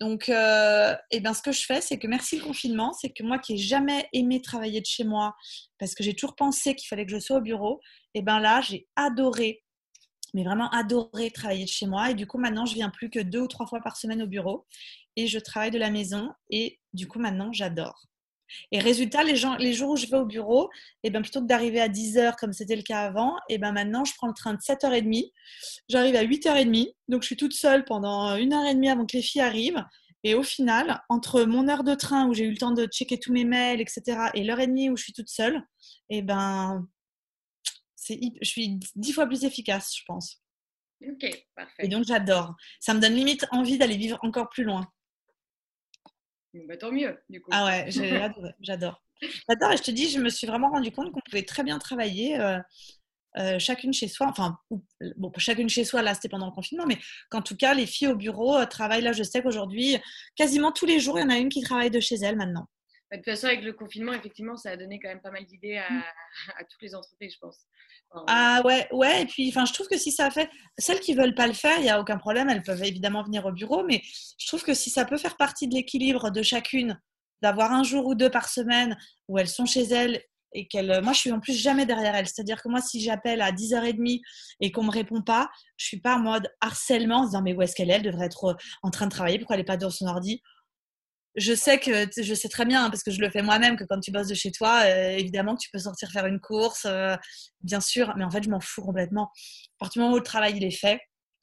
Donc, 0.00 0.30
euh, 0.30 0.96
eh 1.10 1.20
ben, 1.20 1.34
ce 1.34 1.42
que 1.42 1.52
je 1.52 1.62
fais, 1.62 1.82
c'est 1.82 1.98
que 1.98 2.06
merci 2.06 2.38
le 2.38 2.44
confinement, 2.44 2.94
c'est 2.94 3.10
que 3.10 3.22
moi 3.22 3.38
qui 3.38 3.52
n'ai 3.52 3.58
jamais 3.58 4.08
aimé 4.14 4.40
travailler 4.40 4.80
de 4.80 4.86
chez 4.86 5.04
moi, 5.04 5.36
parce 5.78 5.94
que 5.94 6.02
j'ai 6.02 6.14
toujours 6.14 6.36
pensé 6.36 6.74
qu'il 6.74 6.88
fallait 6.88 7.04
que 7.04 7.12
je 7.12 7.18
sois 7.18 7.36
au 7.36 7.42
bureau, 7.42 7.82
et 8.14 8.20
eh 8.20 8.22
ben 8.22 8.40
là, 8.40 8.62
j'ai 8.62 8.88
adoré 8.96 9.62
mais 10.34 10.44
vraiment 10.44 10.70
adoré 10.70 11.30
travailler 11.30 11.64
de 11.64 11.70
chez 11.70 11.86
moi. 11.86 12.10
Et 12.10 12.14
du 12.14 12.26
coup, 12.26 12.38
maintenant, 12.38 12.66
je 12.66 12.74
viens 12.74 12.90
plus 12.90 13.10
que 13.10 13.20
deux 13.20 13.40
ou 13.40 13.48
trois 13.48 13.66
fois 13.66 13.80
par 13.80 13.96
semaine 13.96 14.22
au 14.22 14.26
bureau 14.26 14.66
et 15.16 15.26
je 15.26 15.38
travaille 15.38 15.70
de 15.70 15.78
la 15.78 15.90
maison. 15.90 16.30
Et 16.50 16.80
du 16.92 17.08
coup, 17.08 17.18
maintenant, 17.18 17.52
j'adore. 17.52 18.06
Et 18.72 18.80
résultat, 18.80 19.22
les, 19.22 19.36
jours 19.36 19.90
où 19.90 19.96
je 19.96 20.06
vais 20.06 20.16
au 20.16 20.24
bureau, 20.24 20.70
et 21.02 21.08
eh 21.08 21.10
ben, 21.10 21.22
plutôt 21.22 21.40
que 21.40 21.46
d'arriver 21.46 21.80
à 21.80 21.88
10h 21.88 22.34
comme 22.36 22.52
c'était 22.52 22.74
le 22.74 22.82
cas 22.82 23.02
avant, 23.02 23.36
et 23.48 23.54
eh 23.54 23.58
ben, 23.58 23.72
maintenant, 23.72 24.04
je 24.04 24.12
prends 24.16 24.26
le 24.26 24.34
train 24.34 24.54
de 24.54 24.58
7h30. 24.58 25.30
J'arrive 25.88 26.16
à 26.16 26.24
8h30. 26.24 26.92
Donc, 27.08 27.22
je 27.22 27.26
suis 27.26 27.36
toute 27.36 27.52
seule 27.52 27.84
pendant 27.84 28.36
une 28.36 28.52
heure 28.52 28.66
et 28.66 28.74
demie 28.74 28.90
avant 28.90 29.06
que 29.06 29.16
les 29.16 29.22
filles 29.22 29.42
arrivent. 29.42 29.84
Et 30.22 30.34
au 30.34 30.42
final, 30.42 31.00
entre 31.08 31.44
mon 31.44 31.68
heure 31.68 31.84
de 31.84 31.94
train 31.94 32.26
où 32.26 32.34
j'ai 32.34 32.44
eu 32.44 32.50
le 32.50 32.58
temps 32.58 32.72
de 32.72 32.86
checker 32.86 33.18
tous 33.18 33.32
mes 33.32 33.44
mails, 33.44 33.80
etc., 33.80 34.30
et 34.34 34.44
l'heure 34.44 34.60
et 34.60 34.66
demie 34.66 34.90
où 34.90 34.96
je 34.96 35.04
suis 35.04 35.12
toute 35.14 35.30
seule, 35.30 35.56
et 36.10 36.18
eh 36.18 36.22
ben, 36.22 36.86
je 38.40 38.48
suis 38.48 38.78
dix 38.96 39.12
fois 39.12 39.26
plus 39.26 39.44
efficace, 39.44 39.94
je 39.96 40.02
pense. 40.06 40.42
Ok, 41.06 41.46
parfait. 41.54 41.84
Et 41.84 41.88
donc 41.88 42.04
j'adore. 42.04 42.54
Ça 42.78 42.94
me 42.94 43.00
donne 43.00 43.14
limite 43.14 43.46
envie 43.50 43.78
d'aller 43.78 43.96
vivre 43.96 44.18
encore 44.22 44.48
plus 44.50 44.64
loin. 44.64 44.86
Bah, 46.52 46.76
tant 46.76 46.90
mieux, 46.90 47.18
du 47.28 47.40
coup. 47.40 47.50
Ah 47.52 47.66
ouais, 47.66 47.90
j'adore. 48.60 49.02
J'adore 49.48 49.72
et 49.72 49.76
je 49.76 49.82
te 49.82 49.90
dis, 49.90 50.08
je 50.10 50.18
me 50.18 50.28
suis 50.28 50.46
vraiment 50.46 50.70
rendu 50.70 50.90
compte 50.90 51.12
qu'on 51.12 51.20
pouvait 51.20 51.42
très 51.42 51.62
bien 51.62 51.78
travailler 51.78 52.40
euh, 52.40 52.58
euh, 53.38 53.58
chacune 53.58 53.92
chez 53.92 54.08
soi. 54.08 54.26
Enfin, 54.28 54.58
bon, 55.16 55.30
chacune 55.36 55.68
chez 55.68 55.84
soi, 55.84 56.02
là, 56.02 56.14
c'était 56.14 56.28
pendant 56.28 56.46
le 56.46 56.52
confinement, 56.52 56.86
mais 56.86 56.98
qu'en 57.30 57.42
tout 57.42 57.56
cas, 57.56 57.74
les 57.74 57.86
filles 57.86 58.08
au 58.08 58.16
bureau 58.16 58.56
euh, 58.56 58.66
travaillent. 58.66 59.02
Là, 59.02 59.12
je 59.12 59.22
sais 59.22 59.42
qu'aujourd'hui, 59.42 59.98
quasiment 60.36 60.72
tous 60.72 60.86
les 60.86 61.00
jours, 61.00 61.18
il 61.18 61.22
y 61.22 61.24
en 61.24 61.30
a 61.30 61.38
une 61.38 61.48
qui 61.48 61.60
travaille 61.60 61.90
de 61.90 62.00
chez 62.00 62.16
elle 62.16 62.36
maintenant. 62.36 62.66
Bah, 63.10 63.16
de 63.16 63.22
toute 63.22 63.32
façon, 63.32 63.46
avec 63.46 63.62
le 63.64 63.72
confinement, 63.72 64.12
effectivement, 64.12 64.56
ça 64.56 64.70
a 64.70 64.76
donné 64.76 65.00
quand 65.00 65.08
même 65.08 65.20
pas 65.20 65.32
mal 65.32 65.44
d'idées 65.44 65.78
à, 65.78 65.88
à 66.58 66.64
toutes 66.64 66.82
les 66.82 66.94
entreprises, 66.94 67.34
je 67.34 67.38
pense. 67.40 67.66
Ah 68.26 68.62
ouais, 68.64 68.88
ouais, 68.92 69.22
et 69.22 69.26
puis 69.26 69.48
enfin, 69.50 69.64
je 69.64 69.72
trouve 69.72 69.86
que 69.86 69.98
si 69.98 70.10
ça 70.10 70.30
fait. 70.30 70.48
Celles 70.78 71.00
qui 71.00 71.14
veulent 71.14 71.34
pas 71.34 71.46
le 71.46 71.52
faire, 71.52 71.78
il 71.78 71.82
n'y 71.82 71.90
a 71.90 72.00
aucun 72.00 72.18
problème, 72.18 72.48
elles 72.48 72.62
peuvent 72.62 72.82
évidemment 72.82 73.22
venir 73.22 73.46
au 73.46 73.52
bureau, 73.52 73.84
mais 73.84 74.02
je 74.38 74.46
trouve 74.46 74.62
que 74.62 74.74
si 74.74 74.90
ça 74.90 75.04
peut 75.04 75.16
faire 75.16 75.36
partie 75.36 75.68
de 75.68 75.74
l'équilibre 75.74 76.30
de 76.30 76.42
chacune, 76.42 77.00
d'avoir 77.42 77.72
un 77.72 77.82
jour 77.82 78.06
ou 78.06 78.14
deux 78.14 78.30
par 78.30 78.48
semaine 78.48 78.96
où 79.28 79.38
elles 79.38 79.48
sont 79.48 79.66
chez 79.66 79.84
elles 79.84 80.22
et 80.52 80.66
qu'elles. 80.66 81.00
Moi, 81.02 81.12
je 81.12 81.18
suis 81.18 81.32
en 81.32 81.40
plus 81.40 81.54
jamais 81.54 81.86
derrière 81.86 82.14
elles. 82.14 82.26
C'est-à-dire 82.26 82.62
que 82.62 82.68
moi, 82.68 82.80
si 82.80 83.00
j'appelle 83.00 83.40
à 83.40 83.52
10h30 83.52 84.20
et 84.60 84.72
qu'on 84.72 84.82
me 84.84 84.90
répond 84.90 85.22
pas, 85.22 85.48
je 85.76 85.86
suis 85.86 86.00
pas 86.00 86.16
en 86.16 86.20
mode 86.20 86.48
harcèlement 86.60 87.20
en 87.20 87.22
se 87.22 87.28
disant 87.28 87.42
mais 87.42 87.54
où 87.54 87.62
est-ce 87.62 87.74
qu'elle 87.74 87.90
est? 87.90 87.94
Elle 87.94 88.02
devrait 88.02 88.26
être 88.26 88.56
en 88.82 88.90
train 88.90 89.06
de 89.06 89.12
travailler, 89.12 89.38
pourquoi 89.38 89.54
elle 89.54 89.60
n'est 89.60 89.64
pas 89.64 89.76
dans 89.76 89.90
son 89.90 90.06
ordi? 90.06 90.42
Je 91.36 91.54
sais 91.54 91.78
que 91.78 92.06
je 92.16 92.34
sais 92.34 92.48
très 92.48 92.64
bien 92.64 92.84
hein, 92.84 92.90
parce 92.90 93.02
que 93.02 93.10
je 93.10 93.20
le 93.20 93.30
fais 93.30 93.42
moi-même 93.42 93.76
que 93.76 93.84
quand 93.84 94.00
tu 94.00 94.10
bosses 94.10 94.28
de 94.28 94.34
chez 94.34 94.50
toi, 94.50 94.82
euh, 94.84 95.10
évidemment 95.12 95.54
que 95.54 95.60
tu 95.62 95.70
peux 95.72 95.78
sortir 95.78 96.10
faire 96.10 96.26
une 96.26 96.40
course, 96.40 96.86
euh, 96.86 97.16
bien 97.60 97.80
sûr, 97.80 98.12
mais 98.16 98.24
en 98.24 98.30
fait 98.30 98.42
je 98.42 98.50
m'en 98.50 98.60
fous 98.60 98.82
complètement. 98.82 99.24
À 99.24 99.84
partir 99.84 100.00
du 100.00 100.04
moment 100.04 100.14
où 100.14 100.18
le 100.18 100.24
travail 100.24 100.54
il 100.56 100.64
est 100.64 100.70
fait, 100.76 101.00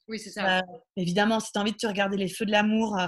oui 0.08 0.18
c'est 0.18 0.30
ça. 0.30 0.58
Euh, 0.58 0.62
évidemment, 0.96 1.40
si 1.40 1.52
tu 1.52 1.58
as 1.58 1.62
envie 1.62 1.72
de 1.72 1.76
te 1.76 1.86
regarder 1.86 2.16
les 2.16 2.28
feux 2.28 2.46
de 2.46 2.50
l'amour 2.50 2.98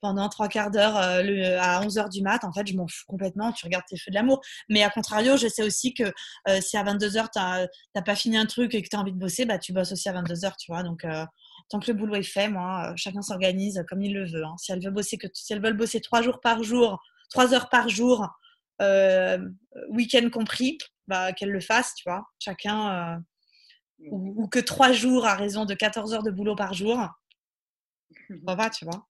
pendant 0.00 0.28
trois 0.28 0.48
quarts 0.48 0.70
d'heure 0.70 0.96
à 0.96 1.82
11 1.82 1.98
heures 1.98 2.08
du 2.08 2.22
mat, 2.22 2.44
en 2.44 2.52
fait 2.52 2.66
je 2.66 2.74
m'en 2.74 2.86
fous 2.86 3.04
complètement. 3.06 3.52
Tu 3.52 3.64
regardes 3.64 3.84
tes 3.88 3.96
feux 3.96 4.10
de 4.10 4.14
l'amour, 4.14 4.40
mais 4.68 4.82
à 4.82 4.90
contrario, 4.90 5.36
je 5.36 5.48
sais 5.48 5.62
aussi 5.62 5.94
que 5.94 6.12
si 6.60 6.76
à 6.76 6.82
22 6.82 7.16
heures 7.16 7.30
tu 7.30 7.40
n'as 7.40 8.02
pas 8.02 8.14
fini 8.14 8.36
un 8.36 8.46
truc 8.46 8.74
et 8.74 8.82
que 8.82 8.88
tu 8.88 8.96
as 8.96 9.00
envie 9.00 9.12
de 9.12 9.18
bosser, 9.18 9.44
bah 9.44 9.58
tu 9.58 9.72
bosses 9.72 9.92
aussi 9.92 10.08
à 10.08 10.12
22 10.12 10.44
heures, 10.44 10.56
tu 10.56 10.70
vois. 10.70 10.82
Donc 10.82 11.04
tant 11.68 11.80
que 11.80 11.90
le 11.90 11.96
boulot 11.96 12.14
est 12.16 12.22
fait, 12.22 12.48
moi, 12.48 12.90
euh, 12.90 12.92
chacun 12.96 13.22
s'organise 13.22 13.84
comme 13.88 14.02
il 14.02 14.14
le 14.14 14.26
veut. 14.26 14.44
Hein. 14.44 14.56
Si 14.58 14.72
elle 14.72 14.82
veut 14.82 14.90
bosser 14.90 15.18
que 15.18 15.26
si 15.32 15.52
elles 15.52 15.62
veulent 15.62 15.76
bosser 15.76 16.00
trois 16.00 16.22
jours 16.22 16.40
par 16.40 16.62
jour, 16.62 17.00
trois 17.30 17.54
heures 17.54 17.68
par 17.68 17.88
jour, 17.88 18.26
euh, 18.80 19.38
week-end 19.90 20.28
compris, 20.30 20.78
bah 21.06 21.32
qu'elle 21.32 21.50
le 21.50 21.60
fasse, 21.60 21.94
tu 21.94 22.08
vois. 22.08 22.24
Chacun 22.38 23.22
euh, 24.00 24.08
ou, 24.10 24.48
que 24.48 24.58
trois 24.58 24.92
jours 24.92 25.26
à 25.26 25.34
raison 25.34 25.64
de 25.64 25.74
14 25.74 26.14
heures 26.14 26.22
de 26.22 26.30
boulot 26.30 26.56
par 26.56 26.74
jour. 26.74 26.98
Ça 28.46 28.54
va, 28.54 28.70
tu 28.70 28.84
vois? 28.84 29.06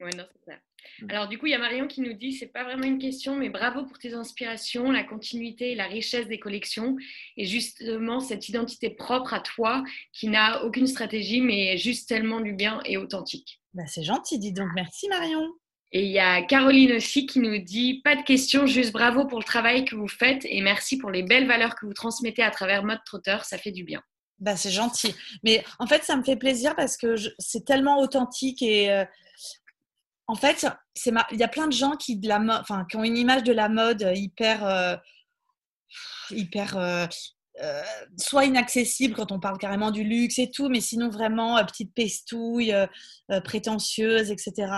Oui, 0.00 0.10
non, 0.16 0.24
c'est 0.32 0.42
clair. 0.42 0.60
Mm. 1.02 1.10
Alors 1.10 1.28
du 1.28 1.38
coup, 1.38 1.46
il 1.46 1.50
y 1.50 1.54
a 1.54 1.58
Marion 1.58 1.86
qui 1.86 2.00
nous 2.00 2.12
dit, 2.12 2.32
c'est 2.32 2.46
pas 2.46 2.64
vraiment 2.64 2.84
une 2.84 2.98
question, 2.98 3.36
mais 3.36 3.48
bravo 3.48 3.84
pour 3.84 3.98
tes 3.98 4.14
inspirations, 4.14 4.90
la 4.90 5.04
continuité 5.04 5.72
et 5.72 5.74
la 5.74 5.86
richesse 5.86 6.26
des 6.26 6.38
collections, 6.38 6.96
et 7.36 7.44
justement 7.44 8.20
cette 8.20 8.48
identité 8.48 8.90
propre 8.90 9.34
à 9.34 9.40
toi 9.40 9.84
qui 10.12 10.28
n'a 10.28 10.64
aucune 10.64 10.86
stratégie, 10.86 11.40
mais 11.40 11.76
juste 11.76 12.08
tellement 12.08 12.40
du 12.40 12.52
bien 12.52 12.80
et 12.84 12.96
authentique. 12.96 13.60
Bah, 13.74 13.86
c'est 13.86 14.04
gentil, 14.04 14.38
dis 14.38 14.52
donc. 14.52 14.68
Merci 14.74 15.08
Marion. 15.08 15.46
Et 15.92 16.04
il 16.04 16.10
y 16.10 16.18
a 16.18 16.42
Caroline 16.42 16.92
aussi 16.92 17.26
qui 17.26 17.38
nous 17.38 17.58
dit 17.58 18.00
pas 18.02 18.16
de 18.16 18.22
question, 18.22 18.66
juste 18.66 18.92
bravo 18.92 19.26
pour 19.26 19.38
le 19.38 19.44
travail 19.44 19.84
que 19.84 19.94
vous 19.94 20.08
faites 20.08 20.44
et 20.44 20.60
merci 20.60 20.98
pour 20.98 21.10
les 21.10 21.22
belles 21.22 21.46
valeurs 21.46 21.74
que 21.76 21.86
vous 21.86 21.94
transmettez 21.94 22.42
à 22.42 22.50
travers 22.50 22.84
Mode 22.84 22.98
Trotteur, 23.04 23.44
ça 23.44 23.56
fait 23.56 23.70
du 23.70 23.84
bien. 23.84 24.02
Bah, 24.38 24.56
c'est 24.56 24.70
gentil. 24.70 25.14
Mais 25.44 25.64
en 25.78 25.86
fait, 25.86 26.02
ça 26.02 26.16
me 26.16 26.22
fait 26.22 26.36
plaisir 26.36 26.74
parce 26.76 26.96
que 26.96 27.14
c'est 27.38 27.64
tellement 27.64 28.00
authentique 28.00 28.60
et, 28.62 28.90
euh, 28.90 29.04
en 30.28 30.34
fait, 30.34 30.66
il 31.06 31.38
y 31.38 31.42
a 31.42 31.48
plein 31.48 31.68
de 31.68 31.72
gens 31.72 31.96
qui, 31.96 32.20
ont 32.94 33.04
une 33.04 33.16
image 33.16 33.44
de 33.44 33.52
la 33.52 33.68
mode 33.68 34.10
hyper, 34.14 34.66
euh, 34.66 34.96
hyper 36.30 36.76
euh, 36.76 37.06
euh, 37.62 37.82
soit 38.18 38.44
inaccessible 38.44 39.14
quand 39.14 39.32
on 39.32 39.40
parle 39.40 39.56
carrément 39.56 39.90
du 39.90 40.04
luxe 40.04 40.38
et 40.38 40.50
tout, 40.50 40.68
mais 40.68 40.82
sinon 40.82 41.08
vraiment 41.08 41.56
euh, 41.56 41.64
petite 41.64 41.94
pestouille, 41.94 42.74
euh, 42.74 43.40
prétentieuse, 43.40 44.30
etc. 44.30 44.72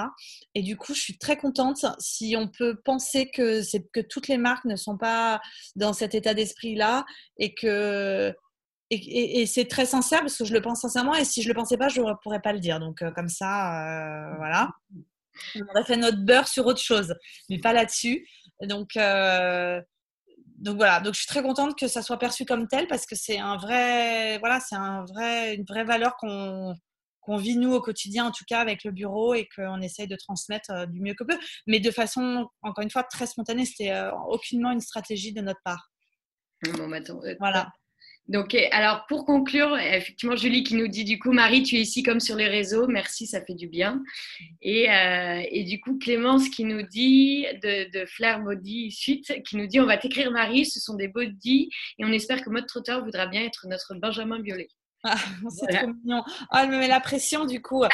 Et 0.54 0.62
du 0.62 0.76
coup, 0.76 0.94
je 0.94 1.00
suis 1.00 1.18
très 1.18 1.36
contente 1.36 1.84
si 1.98 2.36
on 2.38 2.46
peut 2.46 2.76
penser 2.84 3.30
que, 3.30 3.62
toutes 4.02 4.28
les 4.28 4.38
marques 4.38 4.64
ne 4.64 4.76
sont 4.76 4.96
pas 4.96 5.40
dans 5.74 5.92
cet 5.92 6.14
état 6.14 6.34
d'esprit-là 6.34 7.04
et 7.38 7.52
que 7.52 8.32
et, 8.90 9.44
c'est 9.46 9.66
très 9.66 9.84
sincère 9.84 10.20
parce 10.20 10.38
que 10.38 10.44
je 10.44 10.54
le 10.54 10.62
pense 10.62 10.80
sincèrement 10.80 11.14
et 11.14 11.24
si 11.24 11.42
je 11.42 11.48
le 11.48 11.54
pensais 11.54 11.76
pas, 11.76 11.88
je 11.88 12.00
ne 12.00 12.12
pourrais 12.22 12.40
pas 12.40 12.52
le 12.52 12.60
dire. 12.60 12.78
Donc 12.78 13.02
comme 13.14 13.28
ça, 13.28 14.30
voilà. 14.38 14.70
On 15.56 15.68
aurait 15.70 15.84
fait 15.84 15.96
notre 15.96 16.18
beurre 16.18 16.48
sur 16.48 16.64
autre 16.66 16.80
chose, 16.80 17.14
mais 17.50 17.58
pas 17.58 17.72
là-dessus. 17.72 18.26
Donc 18.62 18.96
donc 20.58 20.76
voilà, 20.76 21.00
donc 21.00 21.14
je 21.14 21.20
suis 21.20 21.28
très 21.28 21.42
contente 21.42 21.78
que 21.78 21.86
ça 21.86 22.02
soit 22.02 22.18
perçu 22.18 22.44
comme 22.44 22.66
tel 22.66 22.88
parce 22.88 23.06
que 23.06 23.14
c'est 23.14 23.38
un 23.38 23.56
vrai, 23.56 24.38
voilà, 24.38 24.60
c'est 24.60 24.74
un 24.74 25.04
vrai, 25.04 25.54
une 25.54 25.64
vraie 25.64 25.84
valeur 25.84 26.16
qu'on 26.16 26.74
qu'on 27.28 27.36
vit 27.36 27.58
nous 27.58 27.74
au 27.74 27.80
quotidien, 27.82 28.24
en 28.24 28.30
tout 28.30 28.44
cas 28.48 28.58
avec 28.58 28.84
le 28.84 28.90
bureau, 28.90 29.34
et 29.34 29.46
qu'on 29.54 29.82
essaye 29.82 30.06
de 30.08 30.16
transmettre 30.16 30.70
euh, 30.70 30.86
du 30.86 31.02
mieux 31.02 31.12
que 31.12 31.24
peut, 31.24 31.38
mais 31.66 31.78
de 31.78 31.90
façon, 31.90 32.48
encore 32.62 32.82
une 32.82 32.90
fois, 32.90 33.02
très 33.02 33.26
spontanée. 33.26 33.66
C'était 33.66 33.92
euh, 33.92 34.10
aucunement 34.28 34.70
une 34.70 34.80
stratégie 34.80 35.34
de 35.34 35.42
notre 35.42 35.60
part. 35.62 35.90
Bon, 36.62 36.88
maintenant, 36.88 37.20
euh, 37.24 37.34
voilà. 37.38 37.68
Donc, 38.28 38.54
alors 38.72 39.06
pour 39.06 39.24
conclure, 39.24 39.76
effectivement, 39.78 40.36
Julie 40.36 40.62
qui 40.62 40.74
nous 40.74 40.88
dit 40.88 41.04
du 41.04 41.18
coup, 41.18 41.32
Marie, 41.32 41.62
tu 41.62 41.76
es 41.76 41.80
ici 41.80 42.02
comme 42.02 42.20
sur 42.20 42.36
les 42.36 42.46
réseaux, 42.46 42.86
merci, 42.86 43.26
ça 43.26 43.40
fait 43.42 43.54
du 43.54 43.68
bien. 43.68 44.02
Et, 44.60 44.90
euh, 44.90 45.42
et 45.50 45.64
du 45.64 45.80
coup, 45.80 45.98
Clémence 45.98 46.50
qui 46.50 46.64
nous 46.64 46.82
dit 46.82 47.46
de, 47.62 47.90
de 47.98 48.06
Flair 48.06 48.40
Body 48.40 48.90
Suite, 48.92 49.42
qui 49.44 49.56
nous 49.56 49.66
dit 49.66 49.80
on 49.80 49.86
va 49.86 49.96
t'écrire 49.96 50.30
Marie, 50.30 50.66
ce 50.66 50.78
sont 50.78 50.94
des 50.94 51.08
body 51.08 51.70
et 51.98 52.04
on 52.04 52.12
espère 52.12 52.42
que 52.42 52.50
Mode 52.50 52.66
Trotteur 52.66 53.02
voudra 53.02 53.26
bien 53.26 53.42
être 53.42 53.66
notre 53.66 53.94
Benjamin 53.94 54.40
Biolay. 54.40 54.68
Ah, 55.04 55.16
c'est 55.48 55.76
trop 55.76 55.86
mignon. 55.86 56.22
Oh, 56.26 56.56
elle 56.60 56.70
me 56.70 56.78
met 56.78 56.88
la 56.88 57.00
pression 57.00 57.44
du 57.44 57.62
coup. 57.62 57.84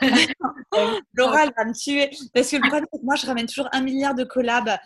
Laura, 1.14 1.44
elle 1.44 1.52
va 1.56 1.64
me 1.64 1.74
tuer. 1.74 2.08
Parce 2.32 2.50
que 2.50 2.56
le 2.56 2.62
problème, 2.62 2.86
moi, 3.02 3.16
je 3.16 3.26
ramène 3.26 3.46
toujours 3.46 3.68
un 3.72 3.80
milliard 3.80 4.14
de 4.14 4.24
collabs 4.24 4.78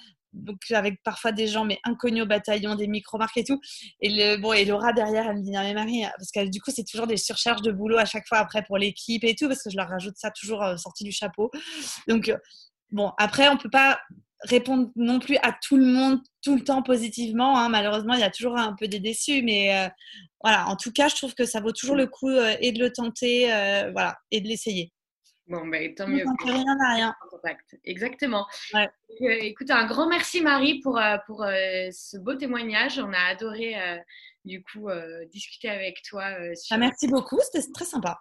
avec 0.70 1.02
parfois 1.02 1.32
des 1.32 1.46
gens 1.46 1.64
mais 1.64 1.78
inconnus 1.84 2.22
au 2.22 2.26
bataillon, 2.26 2.74
des 2.74 2.86
micro-marques 2.86 3.36
et 3.36 3.44
tout. 3.44 3.60
Et 4.00 4.08
le, 4.08 4.36
bon, 4.40 4.52
et 4.52 4.64
Laura 4.64 4.92
derrière, 4.92 5.28
elle 5.28 5.38
me 5.38 5.42
dit 5.42 5.50
non 5.50 5.60
mais 5.60 5.74
Marie, 5.74 6.02
parce 6.16 6.30
que 6.30 6.48
du 6.48 6.60
coup 6.60 6.70
c'est 6.74 6.84
toujours 6.84 7.06
des 7.06 7.16
surcharges 7.16 7.62
de 7.62 7.72
boulot 7.72 7.98
à 7.98 8.04
chaque 8.04 8.26
fois 8.26 8.38
après 8.38 8.62
pour 8.62 8.78
l'équipe 8.78 9.24
et 9.24 9.34
tout, 9.34 9.48
parce 9.48 9.62
que 9.62 9.70
je 9.70 9.76
leur 9.76 9.88
rajoute 9.88 10.16
ça 10.16 10.30
toujours 10.30 10.62
euh, 10.62 10.76
sorti 10.76 11.04
du 11.04 11.12
chapeau. 11.12 11.50
Donc 12.08 12.28
euh, 12.28 12.36
bon, 12.90 13.12
après 13.18 13.48
on 13.48 13.56
peut 13.56 13.70
pas 13.70 14.00
répondre 14.42 14.90
non 14.96 15.18
plus 15.18 15.36
à 15.42 15.52
tout 15.52 15.76
le 15.76 15.86
monde 15.86 16.20
tout 16.42 16.56
le 16.56 16.62
temps 16.62 16.82
positivement. 16.82 17.58
Hein. 17.58 17.68
Malheureusement, 17.68 18.14
il 18.14 18.20
y 18.20 18.24
a 18.24 18.30
toujours 18.30 18.56
un 18.56 18.74
peu 18.78 18.86
des 18.86 19.00
déçus, 19.00 19.42
mais 19.42 19.74
euh, 19.74 19.88
voilà. 20.42 20.68
En 20.68 20.76
tout 20.76 20.92
cas, 20.92 21.08
je 21.08 21.16
trouve 21.16 21.34
que 21.34 21.46
ça 21.46 21.60
vaut 21.60 21.72
toujours 21.72 21.96
le 21.96 22.06
coup 22.06 22.30
et 22.30 22.70
de 22.72 22.78
le 22.78 22.92
tenter, 22.92 23.46
voilà, 23.92 24.16
et 24.30 24.40
de 24.40 24.46
l'essayer. 24.46 24.92
Bon, 25.48 25.66
ben, 25.66 25.94
tant 25.94 26.08
mieux. 26.08 26.24
rien 26.44 26.76
à 26.80 26.94
rien. 26.94 27.14
Exactement. 27.84 28.46
Euh, 28.74 28.86
écoute, 29.20 29.70
un 29.70 29.86
grand 29.86 30.08
merci 30.08 30.40
Marie 30.40 30.80
pour, 30.80 30.98
euh, 30.98 31.16
pour 31.26 31.44
euh, 31.44 31.88
ce 31.92 32.16
beau 32.16 32.34
témoignage. 32.34 32.98
On 32.98 33.12
a 33.12 33.30
adoré 33.30 33.76
du 34.44 34.62
coup 34.62 34.88
discuter 35.30 35.68
avec 35.68 36.02
toi. 36.02 36.24
Ah, 36.70 36.78
merci 36.78 37.08
beaucoup, 37.08 37.38
c'était 37.40 37.66
très 37.72 37.84
sympa. 37.84 38.18